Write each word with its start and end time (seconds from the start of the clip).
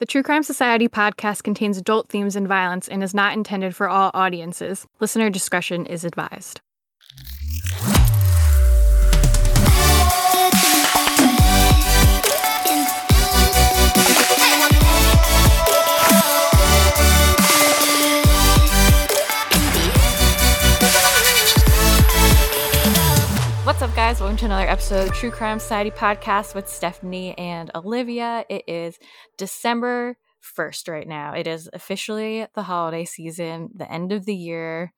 The 0.00 0.06
True 0.06 0.22
Crime 0.22 0.42
Society 0.42 0.88
podcast 0.88 1.42
contains 1.42 1.76
adult 1.76 2.08
themes 2.08 2.34
and 2.34 2.48
violence 2.48 2.88
and 2.88 3.02
is 3.02 3.12
not 3.12 3.34
intended 3.34 3.76
for 3.76 3.86
all 3.86 4.10
audiences. 4.14 4.86
Listener 4.98 5.28
discretion 5.28 5.84
is 5.84 6.06
advised. 6.06 6.62
What's 23.80 23.92
up, 23.92 23.96
guys? 23.96 24.20
Welcome 24.20 24.36
to 24.36 24.44
another 24.44 24.68
episode 24.68 25.04
of 25.04 25.08
the 25.08 25.14
True 25.14 25.30
Crime 25.30 25.58
Society 25.58 25.90
podcast 25.90 26.54
with 26.54 26.68
Stephanie 26.68 27.32
and 27.38 27.70
Olivia. 27.74 28.44
It 28.50 28.64
is 28.68 28.98
December 29.38 30.18
1st 30.54 30.90
right 30.90 31.08
now. 31.08 31.32
It 31.32 31.46
is 31.46 31.66
officially 31.72 32.46
the 32.54 32.64
holiday 32.64 33.06
season, 33.06 33.70
the 33.74 33.90
end 33.90 34.12
of 34.12 34.26
the 34.26 34.34
year. 34.34 34.92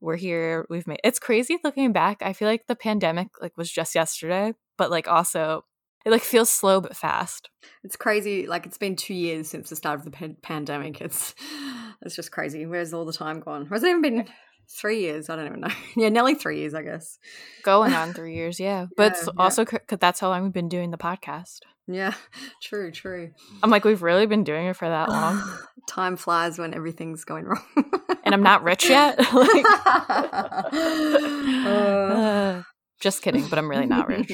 We're 0.00 0.14
here. 0.14 0.66
We've 0.70 0.86
made 0.86 1.00
it's 1.02 1.18
crazy 1.18 1.58
looking 1.64 1.92
back. 1.92 2.18
I 2.22 2.32
feel 2.32 2.46
like 2.46 2.68
the 2.68 2.76
pandemic 2.76 3.26
like 3.42 3.56
was 3.56 3.72
just 3.72 3.96
yesterday, 3.96 4.54
but 4.76 4.88
like 4.88 5.08
also 5.08 5.64
it 6.06 6.10
like 6.10 6.22
feels 6.22 6.48
slow 6.48 6.80
but 6.80 6.96
fast. 6.96 7.50
It's 7.82 7.96
crazy. 7.96 8.46
Like 8.46 8.66
it's 8.66 8.78
been 8.78 8.94
two 8.94 9.14
years 9.14 9.48
since 9.48 9.68
the 9.68 9.74
start 9.74 9.98
of 9.98 10.04
the 10.04 10.12
pan- 10.12 10.36
pandemic. 10.42 11.00
It's 11.00 11.34
it's 12.02 12.14
just 12.14 12.30
crazy. 12.30 12.66
Where's 12.66 12.94
all 12.94 13.04
the 13.04 13.12
time 13.12 13.40
gone? 13.40 13.66
Has 13.66 13.82
it 13.82 13.88
even 13.88 14.00
been 14.02 14.28
three 14.68 15.00
years? 15.00 15.28
I 15.28 15.36
don't 15.36 15.46
even 15.46 15.60
know. 15.60 15.68
yeah, 15.96 16.08
nearly 16.08 16.34
three 16.34 16.60
years, 16.60 16.74
I 16.74 16.82
guess. 16.82 17.18
Going 17.62 17.92
on 17.94 18.12
three 18.12 18.34
years, 18.34 18.60
yeah. 18.60 18.86
But 18.96 19.16
yeah, 19.22 19.28
also 19.36 19.64
because 19.64 19.98
that's 19.98 20.20
how 20.20 20.28
long 20.28 20.44
we've 20.44 20.52
been 20.52 20.68
doing 20.68 20.90
the 20.90 20.98
podcast. 20.98 21.60
Yeah, 21.86 22.14
true, 22.62 22.90
true. 22.90 23.30
I'm 23.62 23.70
like, 23.70 23.84
we've 23.84 24.02
really 24.02 24.26
been 24.26 24.44
doing 24.44 24.66
it 24.66 24.76
for 24.76 24.88
that 24.88 25.08
long. 25.08 25.42
Time 25.88 26.16
flies 26.16 26.58
when 26.58 26.74
everything's 26.74 27.24
going 27.24 27.46
wrong. 27.46 27.64
and 28.24 28.34
I'm 28.34 28.42
not 28.42 28.62
rich 28.62 28.88
yet. 28.90 29.18
like, 29.32 29.64
uh, 31.66 32.62
just 33.00 33.22
kidding, 33.22 33.46
but 33.48 33.58
I'm 33.58 33.70
really 33.70 33.86
not 33.86 34.06
rich. 34.08 34.30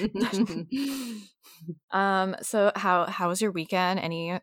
um. 1.92 2.34
So 2.42 2.72
how 2.74 3.06
how 3.06 3.28
was 3.28 3.40
your 3.40 3.52
weekend? 3.52 4.00
Any 4.00 4.40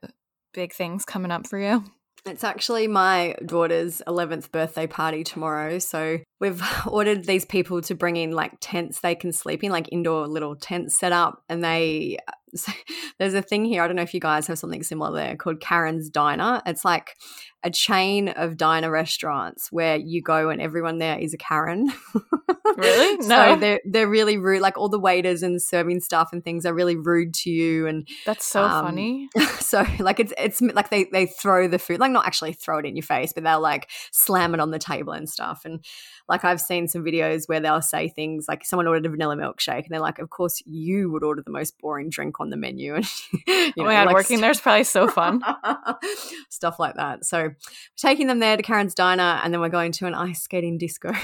big 0.54 0.74
things 0.74 1.04
coming 1.04 1.32
up 1.32 1.48
for 1.48 1.60
you? 1.60 1.84
It's 2.26 2.44
actually 2.44 2.88
my 2.88 3.36
daughter's 3.46 4.02
11th 4.08 4.52
birthday 4.52 4.86
party 4.86 5.24
tomorrow. 5.24 5.80
So 5.80 6.20
we've 6.40 6.62
ordered 6.88 7.26
these 7.26 7.46
people 7.46 7.82
to 7.84 7.96
bring 7.96 8.16
in 8.16 8.32
like 8.32 8.54
tents 8.60 9.00
they 9.00 9.16
can 9.16 9.34
sleep 9.34 9.64
in, 9.64 9.72
like 9.72 9.90
indoor 9.92 10.28
little 10.28 10.56
tents 10.56 10.96
set 10.96 11.12
up. 11.12 11.44
And 11.50 11.64
they, 11.64 12.18
so 12.56 12.72
there's 13.18 13.34
a 13.34 13.42
thing 13.42 13.66
here. 13.66 13.84
I 13.84 13.88
don't 13.88 13.96
know 13.96 14.02
if 14.02 14.14
you 14.14 14.20
guys 14.20 14.48
have 14.48 14.60
something 14.60 14.84
similar 14.84 15.12
there 15.14 15.36
called 15.36 15.60
Karen's 15.60 16.10
Diner. 16.10 16.62
It's 16.66 16.86
like 16.86 17.16
a 17.64 17.70
chain 17.70 18.30
of 18.30 18.58
diner 18.58 18.90
restaurants 18.90 19.72
where 19.72 19.96
you 19.96 20.22
go 20.22 20.50
and 20.50 20.60
everyone 20.60 20.98
there 20.98 21.20
is 21.20 21.34
a 21.34 21.38
Karen. 21.38 21.92
Really? 22.78 23.12
No. 23.22 23.54
so 23.54 23.60
they're 23.60 23.82
they're 23.86 24.08
really 24.08 24.38
rude. 24.38 24.62
Like 24.62 24.78
all 24.78 24.90
the 24.90 25.00
waiters 25.00 25.44
and 25.44 25.62
serving 25.62 26.00
stuff 26.00 26.30
and 26.32 26.44
things 26.44 26.66
are 26.66 26.74
really 26.74 26.96
rude 26.96 27.34
to 27.36 27.50
you. 27.50 27.86
And 27.86 28.08
that's 28.26 28.46
so 28.46 28.64
um, 28.64 28.86
funny. 28.86 29.30
So 29.62 29.86
like 30.00 30.20
it's 30.20 30.34
it's 30.38 30.60
like 30.60 30.90
they 30.90 31.06
they 31.14 31.28
throw 31.28 31.68
the 31.68 31.80
food, 31.80 32.00
like 32.00 32.12
not 32.12 32.26
actually 32.26 32.54
throw 32.54 32.80
it 32.80 32.86
in 32.86 32.96
your 32.96 33.04
face, 33.04 33.32
but 33.32 33.44
they'll 33.44 33.62
like 33.62 33.90
slam 34.12 34.54
it 34.54 34.60
on 34.60 34.72
the 34.72 34.80
table 34.80 35.14
and 35.14 35.30
stuff. 35.30 35.62
And 35.64 35.86
like 36.28 36.44
I've 36.44 36.60
seen 36.60 36.90
some 36.90 37.06
videos 37.06 37.48
where 37.48 37.62
they'll 37.62 37.82
say 37.82 38.10
things 38.10 38.46
like 38.50 38.66
someone 38.66 38.88
ordered 38.88 39.06
a 39.06 39.10
vanilla 39.10 39.38
milkshake 39.38 39.84
and 39.84 39.90
they're 39.90 40.02
like, 40.02 40.20
of 40.20 40.30
course 40.30 40.62
you 40.66 41.10
would 41.12 41.24
order 41.24 41.42
the 41.42 41.52
most 41.52 41.80
boring 41.80 42.10
drink 42.10 42.41
on 42.42 42.50
the 42.50 42.58
menu. 42.58 42.96
And 42.96 43.06
you 43.48 43.56
know, 43.56 43.74
oh 43.80 43.84
my 43.86 43.94
god, 43.94 44.08
like, 44.08 44.16
working 44.16 44.42
there's 44.42 44.60
probably 44.60 44.84
so 44.84 45.08
fun. 45.08 45.42
stuff 46.50 46.80
like 46.80 46.96
that. 46.96 47.26
So 47.26 47.52
taking 47.98 48.28
them 48.28 48.40
there 48.40 48.58
to 48.58 48.64
Karen's 48.64 48.94
diner 48.94 49.40
and 49.44 49.54
then 49.54 49.62
we're 49.62 49.70
going 49.70 49.92
to 49.94 50.08
an 50.08 50.14
ice 50.14 50.42
skating 50.42 50.78
disco. 50.78 51.14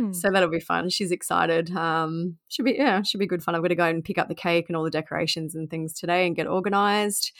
Mm. 0.00 0.14
So 0.14 0.30
that'll 0.30 0.50
be 0.50 0.60
fun. 0.60 0.90
She's 0.90 1.10
excited. 1.10 1.74
Um, 1.74 2.36
should 2.48 2.64
be 2.64 2.72
yeah, 2.72 3.02
should 3.02 3.18
be 3.18 3.26
good 3.26 3.42
fun. 3.42 3.54
I'm 3.54 3.62
going 3.62 3.70
to 3.70 3.74
go 3.74 3.86
and 3.86 4.04
pick 4.04 4.18
up 4.18 4.28
the 4.28 4.34
cake 4.34 4.66
and 4.68 4.76
all 4.76 4.84
the 4.84 4.90
decorations 4.90 5.54
and 5.54 5.70
things 5.70 5.94
today 5.94 6.26
and 6.26 6.36
get 6.36 6.46
organized. 6.46 7.32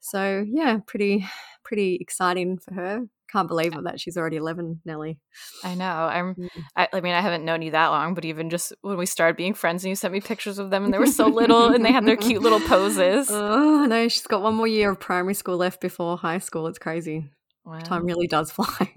So 0.00 0.44
yeah, 0.46 0.78
pretty 0.86 1.26
pretty 1.62 1.96
exciting 2.00 2.58
for 2.58 2.74
her. 2.74 3.02
Can't 3.32 3.48
believe 3.48 3.72
that 3.84 3.98
she's 3.98 4.18
already 4.18 4.36
11, 4.36 4.82
Nelly. 4.84 5.18
I 5.64 5.74
know. 5.74 5.84
I'm. 5.84 6.34
Mm. 6.34 6.48
I, 6.76 6.88
I, 6.92 7.00
mean, 7.00 7.14
I 7.14 7.20
haven't 7.22 7.46
known 7.46 7.62
you 7.62 7.70
that 7.70 7.88
long, 7.88 8.12
but 8.12 8.26
even 8.26 8.50
just 8.50 8.74
when 8.82 8.98
we 8.98 9.06
started 9.06 9.36
being 9.36 9.54
friends, 9.54 9.82
and 9.82 9.88
you 9.88 9.96
sent 9.96 10.12
me 10.12 10.20
pictures 10.20 10.58
of 10.58 10.70
them, 10.70 10.84
and 10.84 10.92
they 10.92 10.98
were 10.98 11.06
so 11.06 11.28
little, 11.28 11.72
and 11.72 11.82
they 11.82 11.92
had 11.92 12.04
their 12.04 12.16
cute 12.16 12.42
little 12.42 12.60
poses. 12.68 13.28
Oh 13.30 13.86
no, 13.86 14.06
she's 14.08 14.26
got 14.26 14.42
one 14.42 14.54
more 14.54 14.66
year 14.66 14.90
of 14.90 15.00
primary 15.00 15.32
school 15.32 15.56
left 15.56 15.80
before 15.80 16.18
high 16.18 16.38
school. 16.38 16.66
It's 16.66 16.78
crazy. 16.78 17.30
Wow. 17.64 17.78
Time 17.78 18.04
really 18.04 18.26
does 18.26 18.50
fly. 18.50 18.92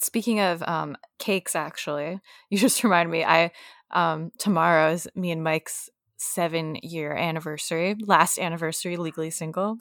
Speaking 0.00 0.40
of 0.40 0.62
um, 0.62 0.96
cakes, 1.18 1.56
actually, 1.56 2.20
you 2.50 2.58
just 2.58 2.84
reminded 2.84 3.10
me. 3.10 3.24
I 3.24 3.50
um, 3.90 4.30
tomorrow 4.38 4.92
is 4.92 5.08
me 5.14 5.32
and 5.32 5.42
Mike's 5.42 5.90
seven 6.16 6.76
year 6.82 7.12
anniversary, 7.12 7.96
last 8.00 8.38
anniversary 8.38 8.96
legally 8.96 9.30
single. 9.30 9.76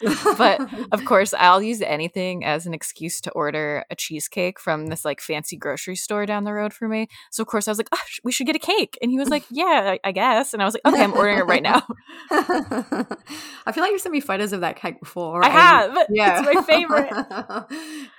but 0.38 0.60
of 0.92 1.04
course, 1.04 1.32
I'll 1.34 1.62
use 1.62 1.80
anything 1.82 2.44
as 2.44 2.66
an 2.66 2.74
excuse 2.74 3.20
to 3.22 3.30
order 3.32 3.84
a 3.90 3.96
cheesecake 3.96 4.58
from 4.58 4.88
this 4.88 5.04
like 5.04 5.20
fancy 5.20 5.56
grocery 5.56 5.96
store 5.96 6.26
down 6.26 6.44
the 6.44 6.52
road 6.52 6.72
for 6.72 6.88
me. 6.88 7.08
So 7.30 7.42
of 7.42 7.46
course, 7.48 7.68
I 7.68 7.70
was 7.70 7.78
like, 7.78 7.88
oh, 7.92 8.00
we 8.24 8.32
should 8.32 8.46
get 8.46 8.56
a 8.56 8.60
cake, 8.60 8.98
and 9.00 9.10
he 9.10 9.18
was 9.18 9.28
like, 9.28 9.44
Yeah, 9.50 9.96
I, 10.04 10.08
I 10.08 10.12
guess. 10.12 10.52
And 10.52 10.62
I 10.62 10.64
was 10.64 10.74
like, 10.74 10.84
Okay, 10.84 11.02
I'm 11.02 11.14
ordering 11.14 11.38
it 11.38 11.46
right 11.46 11.62
now. 11.62 11.82
I 12.30 13.72
feel 13.72 13.82
like 13.82 13.92
you've 13.92 14.00
sent 14.00 14.12
me 14.12 14.20
photos 14.20 14.52
of 14.52 14.60
that 14.60 14.76
cake 14.76 15.00
before. 15.00 15.44
I 15.44 15.48
have. 15.48 15.96
Yeah, 16.10 16.42
it's 16.42 16.54
my 16.54 16.62
favorite. 16.62 17.12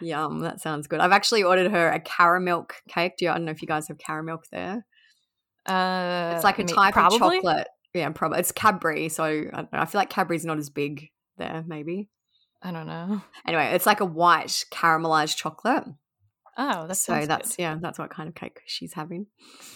Yum, 0.01 0.39
that 0.39 0.61
sounds 0.61 0.87
good. 0.87 0.99
I've 0.99 1.11
actually 1.11 1.43
ordered 1.43 1.71
her 1.71 1.89
a 1.89 1.99
Caramilk 1.99 2.71
cake. 2.87 3.17
Do 3.17 3.25
you, 3.25 3.31
I 3.31 3.35
don't 3.35 3.45
know 3.45 3.51
if 3.51 3.61
you 3.61 3.67
guys 3.67 3.87
have 3.87 3.97
Caramilk 3.97 4.43
there. 4.51 4.85
Uh, 5.67 6.33
it's 6.35 6.43
like 6.43 6.59
a 6.59 6.63
type 6.63 6.93
probably? 6.93 7.37
of 7.37 7.43
chocolate. 7.43 7.67
Yeah, 7.93 8.09
probably. 8.09 8.39
It's 8.39 8.51
Cadbury, 8.51 9.09
so 9.09 9.23
I, 9.23 9.41
don't 9.51 9.73
know, 9.73 9.79
I 9.79 9.85
feel 9.85 9.99
like 9.99 10.09
Cadbury's 10.09 10.45
not 10.45 10.57
as 10.57 10.69
big 10.69 11.09
there. 11.37 11.63
Maybe. 11.67 12.09
I 12.61 12.71
don't 12.71 12.87
know. 12.87 13.21
Anyway, 13.47 13.71
it's 13.73 13.85
like 13.85 14.01
a 14.01 14.05
white 14.05 14.65
caramelized 14.71 15.37
chocolate. 15.37 15.85
Oh, 16.57 16.87
that's 16.87 16.99
so 16.99 17.25
that's 17.25 17.55
good. 17.55 17.61
yeah, 17.61 17.77
that's 17.79 17.99
what 17.99 18.09
kind 18.09 18.27
of 18.27 18.35
cake 18.35 18.61
she's 18.65 18.93
having. 18.93 19.27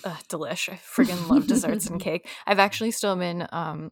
Uh, 0.03 0.16
delish! 0.29 0.68
I 0.68 0.78
friggin' 0.78 1.29
love 1.29 1.46
desserts 1.46 1.88
and 1.88 2.02
cake. 2.02 2.28
I've 2.47 2.59
actually 2.59 2.91
still 2.91 3.16
been. 3.16 3.47
Um, 3.52 3.91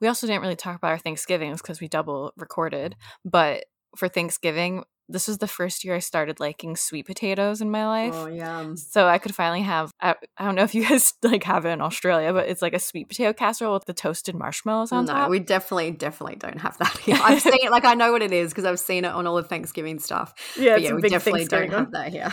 we 0.00 0.06
also 0.08 0.26
didn't 0.26 0.42
really 0.42 0.56
talk 0.56 0.76
about 0.76 0.92
our 0.92 0.98
Thanksgivings 0.98 1.60
because 1.60 1.80
we 1.80 1.88
double 1.88 2.32
recorded, 2.36 2.94
but 3.24 3.64
for 3.96 4.08
Thanksgiving, 4.08 4.84
this 5.10 5.28
was 5.28 5.38
the 5.38 5.46
first 5.46 5.84
year 5.84 5.94
I 5.94 5.98
started 5.98 6.40
liking 6.40 6.76
sweet 6.76 7.06
potatoes 7.06 7.60
in 7.60 7.70
my 7.70 7.86
life. 7.86 8.14
Oh 8.14 8.26
yeah. 8.26 8.74
So 8.76 9.06
I 9.06 9.18
could 9.18 9.34
finally 9.34 9.62
have 9.62 9.90
I, 10.00 10.14
I, 10.36 10.44
don't 10.44 10.54
know 10.54 10.62
if 10.62 10.74
you 10.74 10.86
guys 10.86 11.14
like 11.22 11.44
have 11.44 11.66
it 11.66 11.70
in 11.70 11.80
Australia, 11.80 12.32
but 12.32 12.48
it's 12.48 12.62
like 12.62 12.74
a 12.74 12.78
sweet 12.78 13.08
potato 13.08 13.32
casserole 13.32 13.74
with 13.74 13.84
the 13.84 13.92
toasted 13.92 14.34
marshmallows 14.34 14.92
on 14.92 15.06
no, 15.06 15.12
top. 15.12 15.30
we 15.30 15.38
definitely 15.38 15.90
definitely 15.90 16.36
don't 16.36 16.60
have 16.60 16.78
that 16.78 16.96
here. 17.04 17.18
I've 17.20 17.42
seen 17.42 17.58
it 17.60 17.70
like 17.70 17.84
I 17.84 17.94
know 17.94 18.12
what 18.12 18.22
it 18.22 18.32
is 18.32 18.50
because 18.50 18.64
I've 18.64 18.80
seen 18.80 19.04
it 19.04 19.12
on 19.12 19.26
all 19.26 19.36
the 19.36 19.42
Thanksgiving 19.42 19.98
stuff. 19.98 20.32
Yeah, 20.56 20.76
yeah, 20.76 20.92
we 20.92 21.08
definitely 21.08 21.46
don't 21.46 21.70
have 21.70 21.92
that 21.92 22.08
here. 22.08 22.32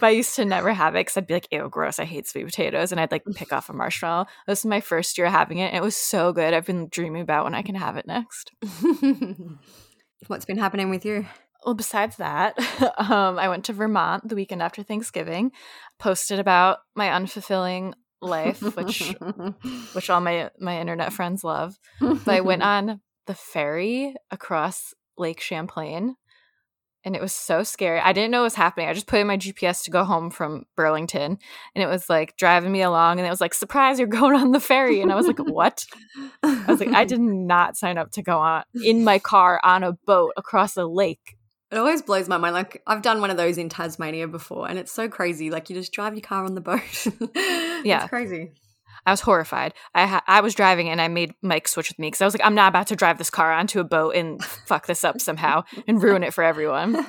But 0.00 0.06
I 0.06 0.10
used 0.10 0.34
to 0.36 0.44
never 0.44 0.72
have 0.72 0.94
it 0.94 1.00
because 1.00 1.16
I'd 1.16 1.26
be 1.26 1.34
like, 1.34 1.48
ew, 1.50 1.68
gross, 1.68 1.98
I 1.98 2.04
hate 2.04 2.26
sweet 2.26 2.46
potatoes. 2.46 2.92
And 2.92 3.00
I'd 3.00 3.12
like 3.12 3.24
pick 3.34 3.52
off 3.52 3.68
a 3.68 3.72
marshmallow. 3.72 4.26
This 4.46 4.60
is 4.60 4.66
my 4.66 4.80
first 4.80 5.16
year 5.18 5.30
having 5.30 5.58
it, 5.58 5.68
and 5.68 5.76
it 5.76 5.82
was 5.82 5.96
so 5.96 6.32
good. 6.32 6.54
I've 6.54 6.66
been 6.66 6.88
dreaming 6.90 7.22
about 7.22 7.44
when 7.44 7.54
I 7.54 7.62
can 7.62 7.74
have 7.74 7.96
it 7.96 8.06
next. 8.06 8.52
What's 10.26 10.44
been 10.44 10.58
happening 10.58 10.90
with 10.90 11.04
you? 11.04 11.26
Well, 11.66 11.74
besides 11.74 12.16
that, 12.16 12.56
um, 12.98 13.38
I 13.38 13.48
went 13.48 13.64
to 13.64 13.72
Vermont 13.72 14.28
the 14.28 14.36
weekend 14.36 14.62
after 14.62 14.84
Thanksgiving, 14.84 15.50
posted 15.98 16.38
about 16.38 16.78
my 16.94 17.08
unfulfilling 17.08 17.92
life, 18.22 18.62
which 18.76 19.14
which 19.92 20.08
all 20.08 20.20
my 20.20 20.50
my 20.60 20.80
internet 20.80 21.12
friends 21.12 21.42
love. 21.42 21.76
But 22.00 22.28
I 22.28 22.40
went 22.40 22.62
on 22.62 23.00
the 23.26 23.34
ferry 23.34 24.14
across 24.30 24.94
Lake 25.18 25.40
Champlain, 25.40 26.14
and 27.04 27.16
it 27.16 27.20
was 27.20 27.32
so 27.32 27.64
scary. 27.64 27.98
I 27.98 28.12
didn't 28.12 28.30
know 28.30 28.42
what 28.42 28.44
was 28.44 28.54
happening. 28.54 28.88
I 28.88 28.94
just 28.94 29.08
put 29.08 29.18
in 29.18 29.26
my 29.26 29.36
GPS 29.36 29.82
to 29.84 29.90
go 29.90 30.04
home 30.04 30.30
from 30.30 30.66
Burlington, 30.76 31.36
and 31.74 31.82
it 31.82 31.88
was 31.88 32.08
like 32.08 32.36
driving 32.36 32.70
me 32.70 32.82
along, 32.82 33.18
and 33.18 33.26
it 33.26 33.30
was 33.30 33.40
like, 33.40 33.54
"Surprise, 33.54 33.98
you're 33.98 34.06
going 34.06 34.36
on 34.36 34.52
the 34.52 34.60
ferry!" 34.60 35.00
And 35.00 35.10
I 35.10 35.16
was 35.16 35.26
like, 35.26 35.40
"What?" 35.40 35.84
I 36.44 36.64
was 36.68 36.78
like, 36.78 36.94
"I 36.94 37.04
did 37.04 37.20
not 37.20 37.76
sign 37.76 37.98
up 37.98 38.12
to 38.12 38.22
go 38.22 38.38
on 38.38 38.62
in 38.84 39.02
my 39.02 39.18
car 39.18 39.60
on 39.64 39.82
a 39.82 39.94
boat 40.06 40.30
across 40.36 40.76
a 40.76 40.86
lake." 40.86 41.36
It 41.70 41.78
always 41.78 42.02
blows 42.02 42.28
my 42.28 42.36
mind. 42.36 42.54
Like 42.54 42.82
I've 42.86 43.02
done 43.02 43.20
one 43.20 43.30
of 43.30 43.36
those 43.36 43.58
in 43.58 43.68
Tasmania 43.68 44.28
before, 44.28 44.68
and 44.68 44.78
it's 44.78 44.92
so 44.92 45.08
crazy. 45.08 45.50
Like 45.50 45.68
you 45.68 45.76
just 45.76 45.92
drive 45.92 46.14
your 46.14 46.22
car 46.22 46.44
on 46.44 46.54
the 46.54 46.60
boat. 46.60 46.80
yeah, 47.84 48.02
it's 48.02 48.08
crazy. 48.08 48.52
I 49.04 49.12
was 49.12 49.20
horrified. 49.20 49.74
I 49.94 50.06
ha- 50.06 50.24
I 50.26 50.40
was 50.40 50.54
driving 50.54 50.88
and 50.88 51.00
I 51.00 51.08
made 51.08 51.34
Mike 51.42 51.68
switch 51.68 51.88
with 51.88 51.98
me 51.98 52.08
because 52.08 52.20
I 52.20 52.24
was 52.24 52.34
like, 52.34 52.44
I'm 52.44 52.54
not 52.54 52.68
about 52.68 52.88
to 52.88 52.96
drive 52.96 53.18
this 53.18 53.30
car 53.30 53.52
onto 53.52 53.78
a 53.78 53.84
boat 53.84 54.16
and 54.16 54.42
fuck 54.44 54.86
this 54.86 55.04
up 55.04 55.20
somehow 55.20 55.62
and 55.86 56.02
ruin 56.02 56.24
it 56.24 56.34
for 56.34 56.42
everyone. 56.42 56.92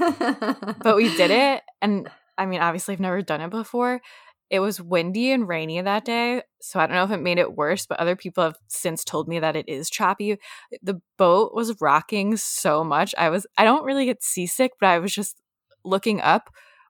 but 0.83 0.95
we 0.95 1.15
did 1.15 1.31
it, 1.31 1.63
and 1.81 2.09
I 2.37 2.45
mean, 2.45 2.61
obviously, 2.61 2.93
I've 2.93 2.99
never 2.99 3.21
done 3.21 3.41
it 3.41 3.49
before. 3.49 4.01
It 4.49 4.59
was 4.59 4.81
windy 4.81 5.31
and 5.31 5.47
rainy 5.47 5.81
that 5.81 6.05
day. 6.05 6.41
So 6.61 6.79
I 6.79 6.87
don't 6.87 6.95
know 6.95 7.03
if 7.03 7.11
it 7.11 7.21
made 7.21 7.37
it 7.37 7.55
worse, 7.55 7.85
but 7.85 7.99
other 7.99 8.15
people 8.15 8.43
have 8.43 8.57
since 8.67 9.03
told 9.03 9.27
me 9.27 9.39
that 9.39 9.55
it 9.55 9.67
is 9.67 9.89
choppy. 9.89 10.37
The 10.81 11.01
boat 11.17 11.53
was 11.53 11.79
rocking 11.81 12.37
so 12.37 12.83
much. 12.83 13.13
I 13.17 13.29
was, 13.29 13.45
I 13.57 13.63
don't 13.65 13.83
really 13.85 14.05
get 14.05 14.23
seasick, 14.23 14.71
but 14.79 14.87
I 14.87 14.99
was 14.99 15.13
just 15.13 15.37
looking 15.83 16.21
up 16.21 16.49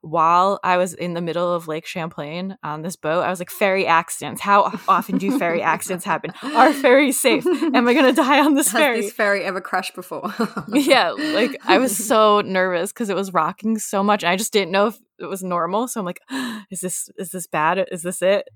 while 0.10 0.60
I 0.64 0.78
was 0.78 0.94
in 0.94 1.14
the 1.14 1.22
middle 1.22 1.54
of 1.54 1.68
Lake 1.68 1.86
Champlain 1.86 2.58
on 2.64 2.82
this 2.82 2.96
boat, 2.96 3.22
I 3.22 3.30
was 3.30 3.40
like, 3.40 3.50
ferry 3.50 3.86
accidents. 3.86 4.42
How 4.42 4.80
often 4.88 5.18
do 5.18 5.38
ferry 5.40 5.62
accidents 5.62 6.06
happen? 6.06 6.32
Are 6.42 6.72
ferries 6.74 7.20
safe? 7.20 7.46
Am 7.46 7.88
I 7.88 7.94
going 7.94 8.06
to 8.06 8.14
die 8.14 8.40
on 8.40 8.54
this 8.54 8.68
Has 8.72 8.80
ferry? 8.82 9.02
this 9.02 9.12
ferry 9.12 9.44
ever 9.44 9.60
crashed 9.62 9.96
before? 9.96 10.34
yeah, 10.70 11.12
like 11.12 11.60
I 11.66 11.78
was 11.78 11.96
so 11.96 12.42
nervous 12.42 12.92
because 12.94 13.10
it 13.10 13.16
was 13.16 13.34
rocking 13.34 13.78
so 13.78 14.04
much. 14.04 14.24
and 14.24 14.30
I 14.30 14.36
just 14.38 14.54
didn't 14.54 14.72
know 14.72 14.88
if 14.88 14.98
it 15.20 15.26
was 15.26 15.44
normal. 15.44 15.88
So 15.88 16.00
I'm 16.00 16.06
like, 16.06 16.22
is 16.72 16.80
this 16.80 17.10
is 17.18 17.32
this 17.32 17.48
bad? 17.48 17.86
Is 17.92 18.04
this 18.04 18.22
it? 18.22 18.48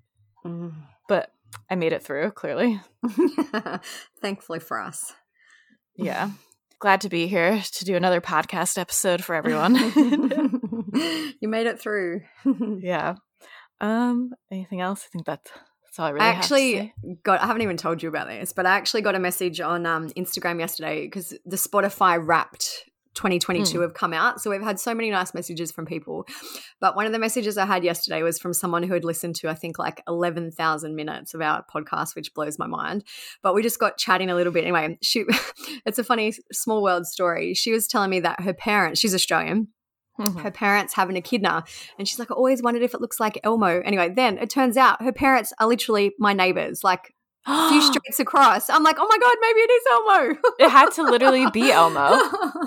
Mm. 0.45 0.74
But 1.07 1.31
I 1.69 1.75
made 1.75 1.92
it 1.94 2.04
through. 2.04 2.31
Clearly, 2.31 2.80
thankfully 4.21 4.59
for 4.59 4.80
us. 4.80 5.13
Yeah, 5.95 6.31
glad 6.80 7.01
to 7.01 7.09
be 7.09 7.27
here 7.27 7.62
to 7.62 7.86
do 7.86 7.95
another 7.95 8.21
podcast 8.21 8.77
episode 8.77 9.24
for 9.24 9.36
everyone. 9.36 10.61
you 11.40 11.48
made 11.48 11.68
it 11.68 11.80
through. 11.80 12.22
yeah. 12.80 13.16
Um. 13.80 14.32
Anything 14.52 14.82
else? 14.82 15.06
I 15.06 15.10
think 15.12 15.26
that's 15.26 15.52
all 15.98 16.06
I 16.06 16.10
really. 16.10 16.26
I 16.26 16.30
actually 16.30 16.94
got. 17.24 17.42
I 17.42 17.48
haven't 17.48 17.62
even 17.62 17.78
told 17.78 18.02
you 18.04 18.10
about 18.10 18.28
this, 18.28 18.54
but 18.54 18.66
I 18.66 18.72
actually 18.72 19.02
got 19.02 19.16
a 19.16 19.20
message 19.20 19.60
on 19.60 19.86
um, 19.86 20.10
Instagram 20.10 20.60
yesterday 20.60 21.06
because 21.06 21.34
the 21.46 21.58
Spotify 21.58 22.20
Wrapped 22.24 22.86
2022 23.14 23.78
hmm. 23.78 23.82
have 23.82 23.94
come 23.94 24.14
out. 24.14 24.42
So 24.42 24.50
we've 24.50 24.62
had 24.62 24.80
so 24.80 24.94
many 24.94 25.10
nice 25.10 25.34
messages 25.34 25.72
from 25.72 25.86
people. 25.86 26.26
But 26.80 26.96
one 26.96 27.06
of 27.06 27.12
the 27.12 27.20
messages 27.20 27.58
I 27.58 27.66
had 27.66 27.84
yesterday 27.84 28.24
was 28.24 28.40
from 28.40 28.54
someone 28.54 28.84
who 28.84 28.94
had 28.94 29.04
listened 29.04 29.36
to, 29.38 29.50
I 29.50 29.54
think, 29.54 29.78
like 29.78 30.02
11,000 30.08 30.96
minutes 30.96 31.34
of 31.34 31.42
our 31.42 31.66
podcast, 31.74 32.16
which 32.16 32.34
blows 32.34 32.58
my 32.58 32.68
mind. 32.68 33.04
But 33.44 33.54
we 33.54 33.64
just 33.64 33.80
got 33.80 33.98
chatting 33.98 34.30
a 34.30 34.36
little 34.36 34.54
bit. 34.54 34.64
Anyway, 34.64 34.98
she, 35.02 35.26
it's 35.86 36.00
a 36.00 36.04
funny 36.04 36.34
small 36.52 36.82
world 36.82 37.06
story. 37.06 37.54
She 37.54 37.72
was 37.72 37.88
telling 37.88 38.10
me 38.10 38.22
that 38.22 38.42
her 38.42 38.54
parents, 38.54 39.00
she's 39.00 39.14
Australian, 39.14 39.68
Mm-hmm. 40.21 40.39
her 40.39 40.51
parents 40.51 40.94
have 40.94 41.09
an 41.09 41.18
echidna. 41.18 41.63
And 41.97 42.07
she's 42.07 42.19
like, 42.19 42.31
I 42.31 42.35
always 42.35 42.62
wondered 42.62 42.83
if 42.83 42.94
it 42.94 43.01
looks 43.01 43.19
like 43.19 43.39
Elmo. 43.44 43.81
Anyway, 43.81 44.09
then 44.09 44.38
it 44.38 44.50
turns 44.50 44.77
out 44.77 45.01
her 45.01 45.12
parents 45.12 45.53
are 45.59 45.68
literally 45.68 46.13
my 46.19 46.33
neighbors, 46.33 46.83
like 46.83 47.13
a 47.47 47.69
few 47.69 47.81
streets 47.81 48.19
across. 48.19 48.69
I'm 48.69 48.83
like, 48.83 48.97
oh 49.00 49.07
my 49.07 49.18
God, 49.18 49.35
maybe 49.41 49.59
it 49.59 49.71
is 49.71 49.83
Elmo. 49.91 50.38
it 50.59 50.69
had 50.69 50.91
to 50.91 51.03
literally 51.03 51.50
be 51.51 51.71
Elmo. 51.71 52.19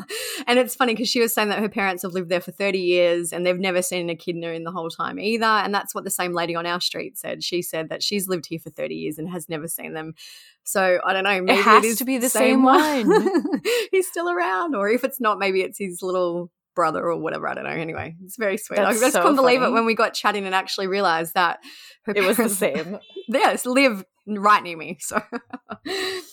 and 0.46 0.58
it's 0.58 0.74
funny 0.74 0.94
because 0.94 1.08
she 1.08 1.20
was 1.20 1.32
saying 1.32 1.48
that 1.48 1.60
her 1.60 1.68
parents 1.68 2.02
have 2.02 2.12
lived 2.12 2.28
there 2.28 2.40
for 2.40 2.50
30 2.50 2.78
years 2.78 3.32
and 3.32 3.46
they've 3.46 3.58
never 3.58 3.82
seen 3.82 4.02
an 4.02 4.10
echidna 4.10 4.48
in 4.48 4.64
the 4.64 4.72
whole 4.72 4.90
time 4.90 5.18
either. 5.18 5.44
And 5.44 5.72
that's 5.72 5.94
what 5.94 6.04
the 6.04 6.10
same 6.10 6.32
lady 6.32 6.54
on 6.54 6.66
our 6.66 6.80
street 6.80 7.16
said. 7.16 7.44
She 7.44 7.62
said 7.62 7.88
that 7.90 8.02
she's 8.02 8.28
lived 8.28 8.46
here 8.46 8.58
for 8.58 8.70
30 8.70 8.94
years 8.94 9.18
and 9.18 9.28
has 9.30 9.48
never 9.48 9.68
seen 9.68 9.94
them. 9.94 10.14
So 10.64 10.98
I 11.04 11.12
don't 11.12 11.24
know. 11.24 11.40
Maybe 11.42 11.58
it 11.58 11.64
has 11.64 11.84
it 11.84 11.98
to 11.98 12.04
be 12.04 12.18
the 12.18 12.28
same, 12.28 12.54
same 12.54 12.62
one. 12.64 13.08
one. 13.08 13.60
He's 13.90 14.08
still 14.08 14.30
around. 14.30 14.74
Or 14.74 14.88
if 14.88 15.04
it's 15.04 15.20
not, 15.20 15.38
maybe 15.38 15.60
it's 15.60 15.78
his 15.78 16.02
little 16.02 16.50
brother 16.74 17.04
or 17.04 17.16
whatever. 17.16 17.48
I 17.48 17.54
don't 17.54 17.64
know. 17.64 17.70
Anyway, 17.70 18.16
it's 18.24 18.36
very 18.36 18.56
sweet. 18.56 18.76
That's 18.76 18.98
I 18.98 19.00
just 19.00 19.12
so 19.12 19.22
couldn't 19.22 19.36
funny. 19.36 19.56
believe 19.56 19.68
it 19.68 19.72
when 19.72 19.84
we 19.86 19.94
got 19.94 20.14
chatting 20.14 20.46
and 20.46 20.54
actually 20.54 20.86
realized 20.86 21.34
that 21.34 21.60
it 22.06 22.24
was 22.24 22.36
the 22.36 22.48
same. 22.48 22.98
yes, 23.28 23.66
live 23.66 24.04
right 24.26 24.62
near 24.62 24.76
me. 24.76 24.98
So 25.00 25.20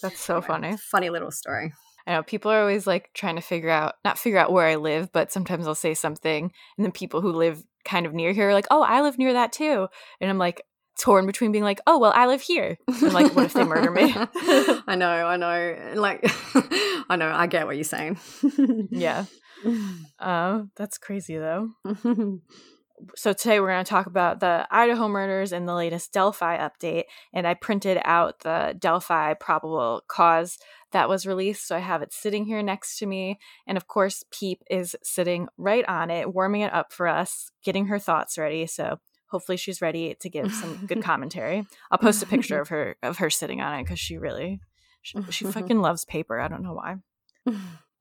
that's 0.01 0.19
so 0.19 0.35
anyway, 0.37 0.47
funny. 0.47 0.77
Funny 0.77 1.09
little 1.09 1.31
story. 1.31 1.73
I 2.07 2.13
know 2.13 2.23
people 2.23 2.51
are 2.51 2.61
always 2.61 2.87
like 2.87 3.11
trying 3.13 3.35
to 3.35 3.41
figure 3.41 3.69
out, 3.69 3.95
not 4.03 4.17
figure 4.17 4.39
out 4.39 4.51
where 4.51 4.67
I 4.67 4.75
live, 4.75 5.11
but 5.11 5.31
sometimes 5.31 5.67
I'll 5.67 5.75
say 5.75 5.93
something, 5.93 6.51
and 6.77 6.85
then 6.85 6.91
people 6.91 7.21
who 7.21 7.31
live 7.31 7.63
kind 7.85 8.05
of 8.05 8.13
near 8.13 8.31
here 8.31 8.49
are 8.49 8.53
like, 8.53 8.67
"Oh, 8.71 8.81
I 8.81 9.01
live 9.01 9.17
near 9.17 9.33
that 9.33 9.51
too," 9.51 9.87
and 10.19 10.29
I'm 10.29 10.37
like, 10.37 10.63
torn 10.99 11.25
between 11.25 11.51
being 11.51 11.63
like, 11.63 11.79
oh 11.87 11.99
well, 11.99 12.13
I 12.15 12.27
live 12.27 12.41
here, 12.41 12.77
and 12.87 13.13
like, 13.13 13.35
what 13.35 13.45
if 13.45 13.53
they 13.53 13.63
murder 13.63 13.91
me? 13.91 14.13
I 14.15 14.95
know, 14.97 15.09
I 15.09 15.37
know, 15.37 15.93
like, 15.99 16.21
I 17.09 17.15
know, 17.17 17.31
I 17.31 17.47
get 17.47 17.65
what 17.65 17.75
you're 17.75 17.83
saying. 17.83 18.19
yeah, 18.91 19.25
uh, 20.19 20.63
that's 20.75 20.97
crazy 20.97 21.37
though. 21.37 21.69
so 23.15 23.33
today 23.33 23.59
we're 23.59 23.71
going 23.71 23.83
to 23.83 23.89
talk 23.89 24.05
about 24.05 24.39
the 24.39 24.67
Idaho 24.69 25.07
murders 25.07 25.51
and 25.51 25.67
the 25.67 25.73
latest 25.73 26.13
Delphi 26.13 26.57
update. 26.57 27.05
And 27.33 27.47
I 27.47 27.55
printed 27.55 27.99
out 28.05 28.39
the 28.41 28.75
Delphi 28.77 29.33
probable 29.33 30.03
cause 30.07 30.59
that 30.91 31.09
was 31.09 31.25
released, 31.25 31.67
so 31.67 31.75
I 31.75 31.79
have 31.79 32.01
it 32.01 32.13
sitting 32.13 32.45
here 32.45 32.61
next 32.61 32.97
to 32.99 33.05
me. 33.05 33.39
And 33.65 33.77
of 33.77 33.87
course, 33.87 34.23
Peep 34.31 34.61
is 34.69 34.95
sitting 35.03 35.47
right 35.57 35.85
on 35.87 36.11
it, 36.11 36.33
warming 36.33 36.61
it 36.61 36.73
up 36.73 36.91
for 36.91 37.07
us, 37.07 37.49
getting 37.63 37.87
her 37.87 37.97
thoughts 37.97 38.37
ready. 38.37 38.67
So 38.67 38.99
hopefully 39.31 39.57
she's 39.57 39.81
ready 39.81 40.15
to 40.19 40.29
give 40.29 40.53
some 40.53 40.85
good 40.85 41.01
commentary. 41.03 41.65
I'll 41.89 41.97
post 41.97 42.21
a 42.21 42.27
picture 42.27 42.59
of 42.61 42.69
her 42.69 42.97
of 43.01 43.17
her 43.17 43.29
sitting 43.29 43.61
on 43.61 43.79
it 43.79 43.83
because 43.83 43.99
she 43.99 44.17
really 44.17 44.59
she, 45.01 45.17
she 45.29 45.45
fucking 45.51 45.79
loves 45.79 46.05
paper. 46.05 46.39
I 46.39 46.47
don't 46.47 46.63
know 46.63 46.73
why 46.73 46.97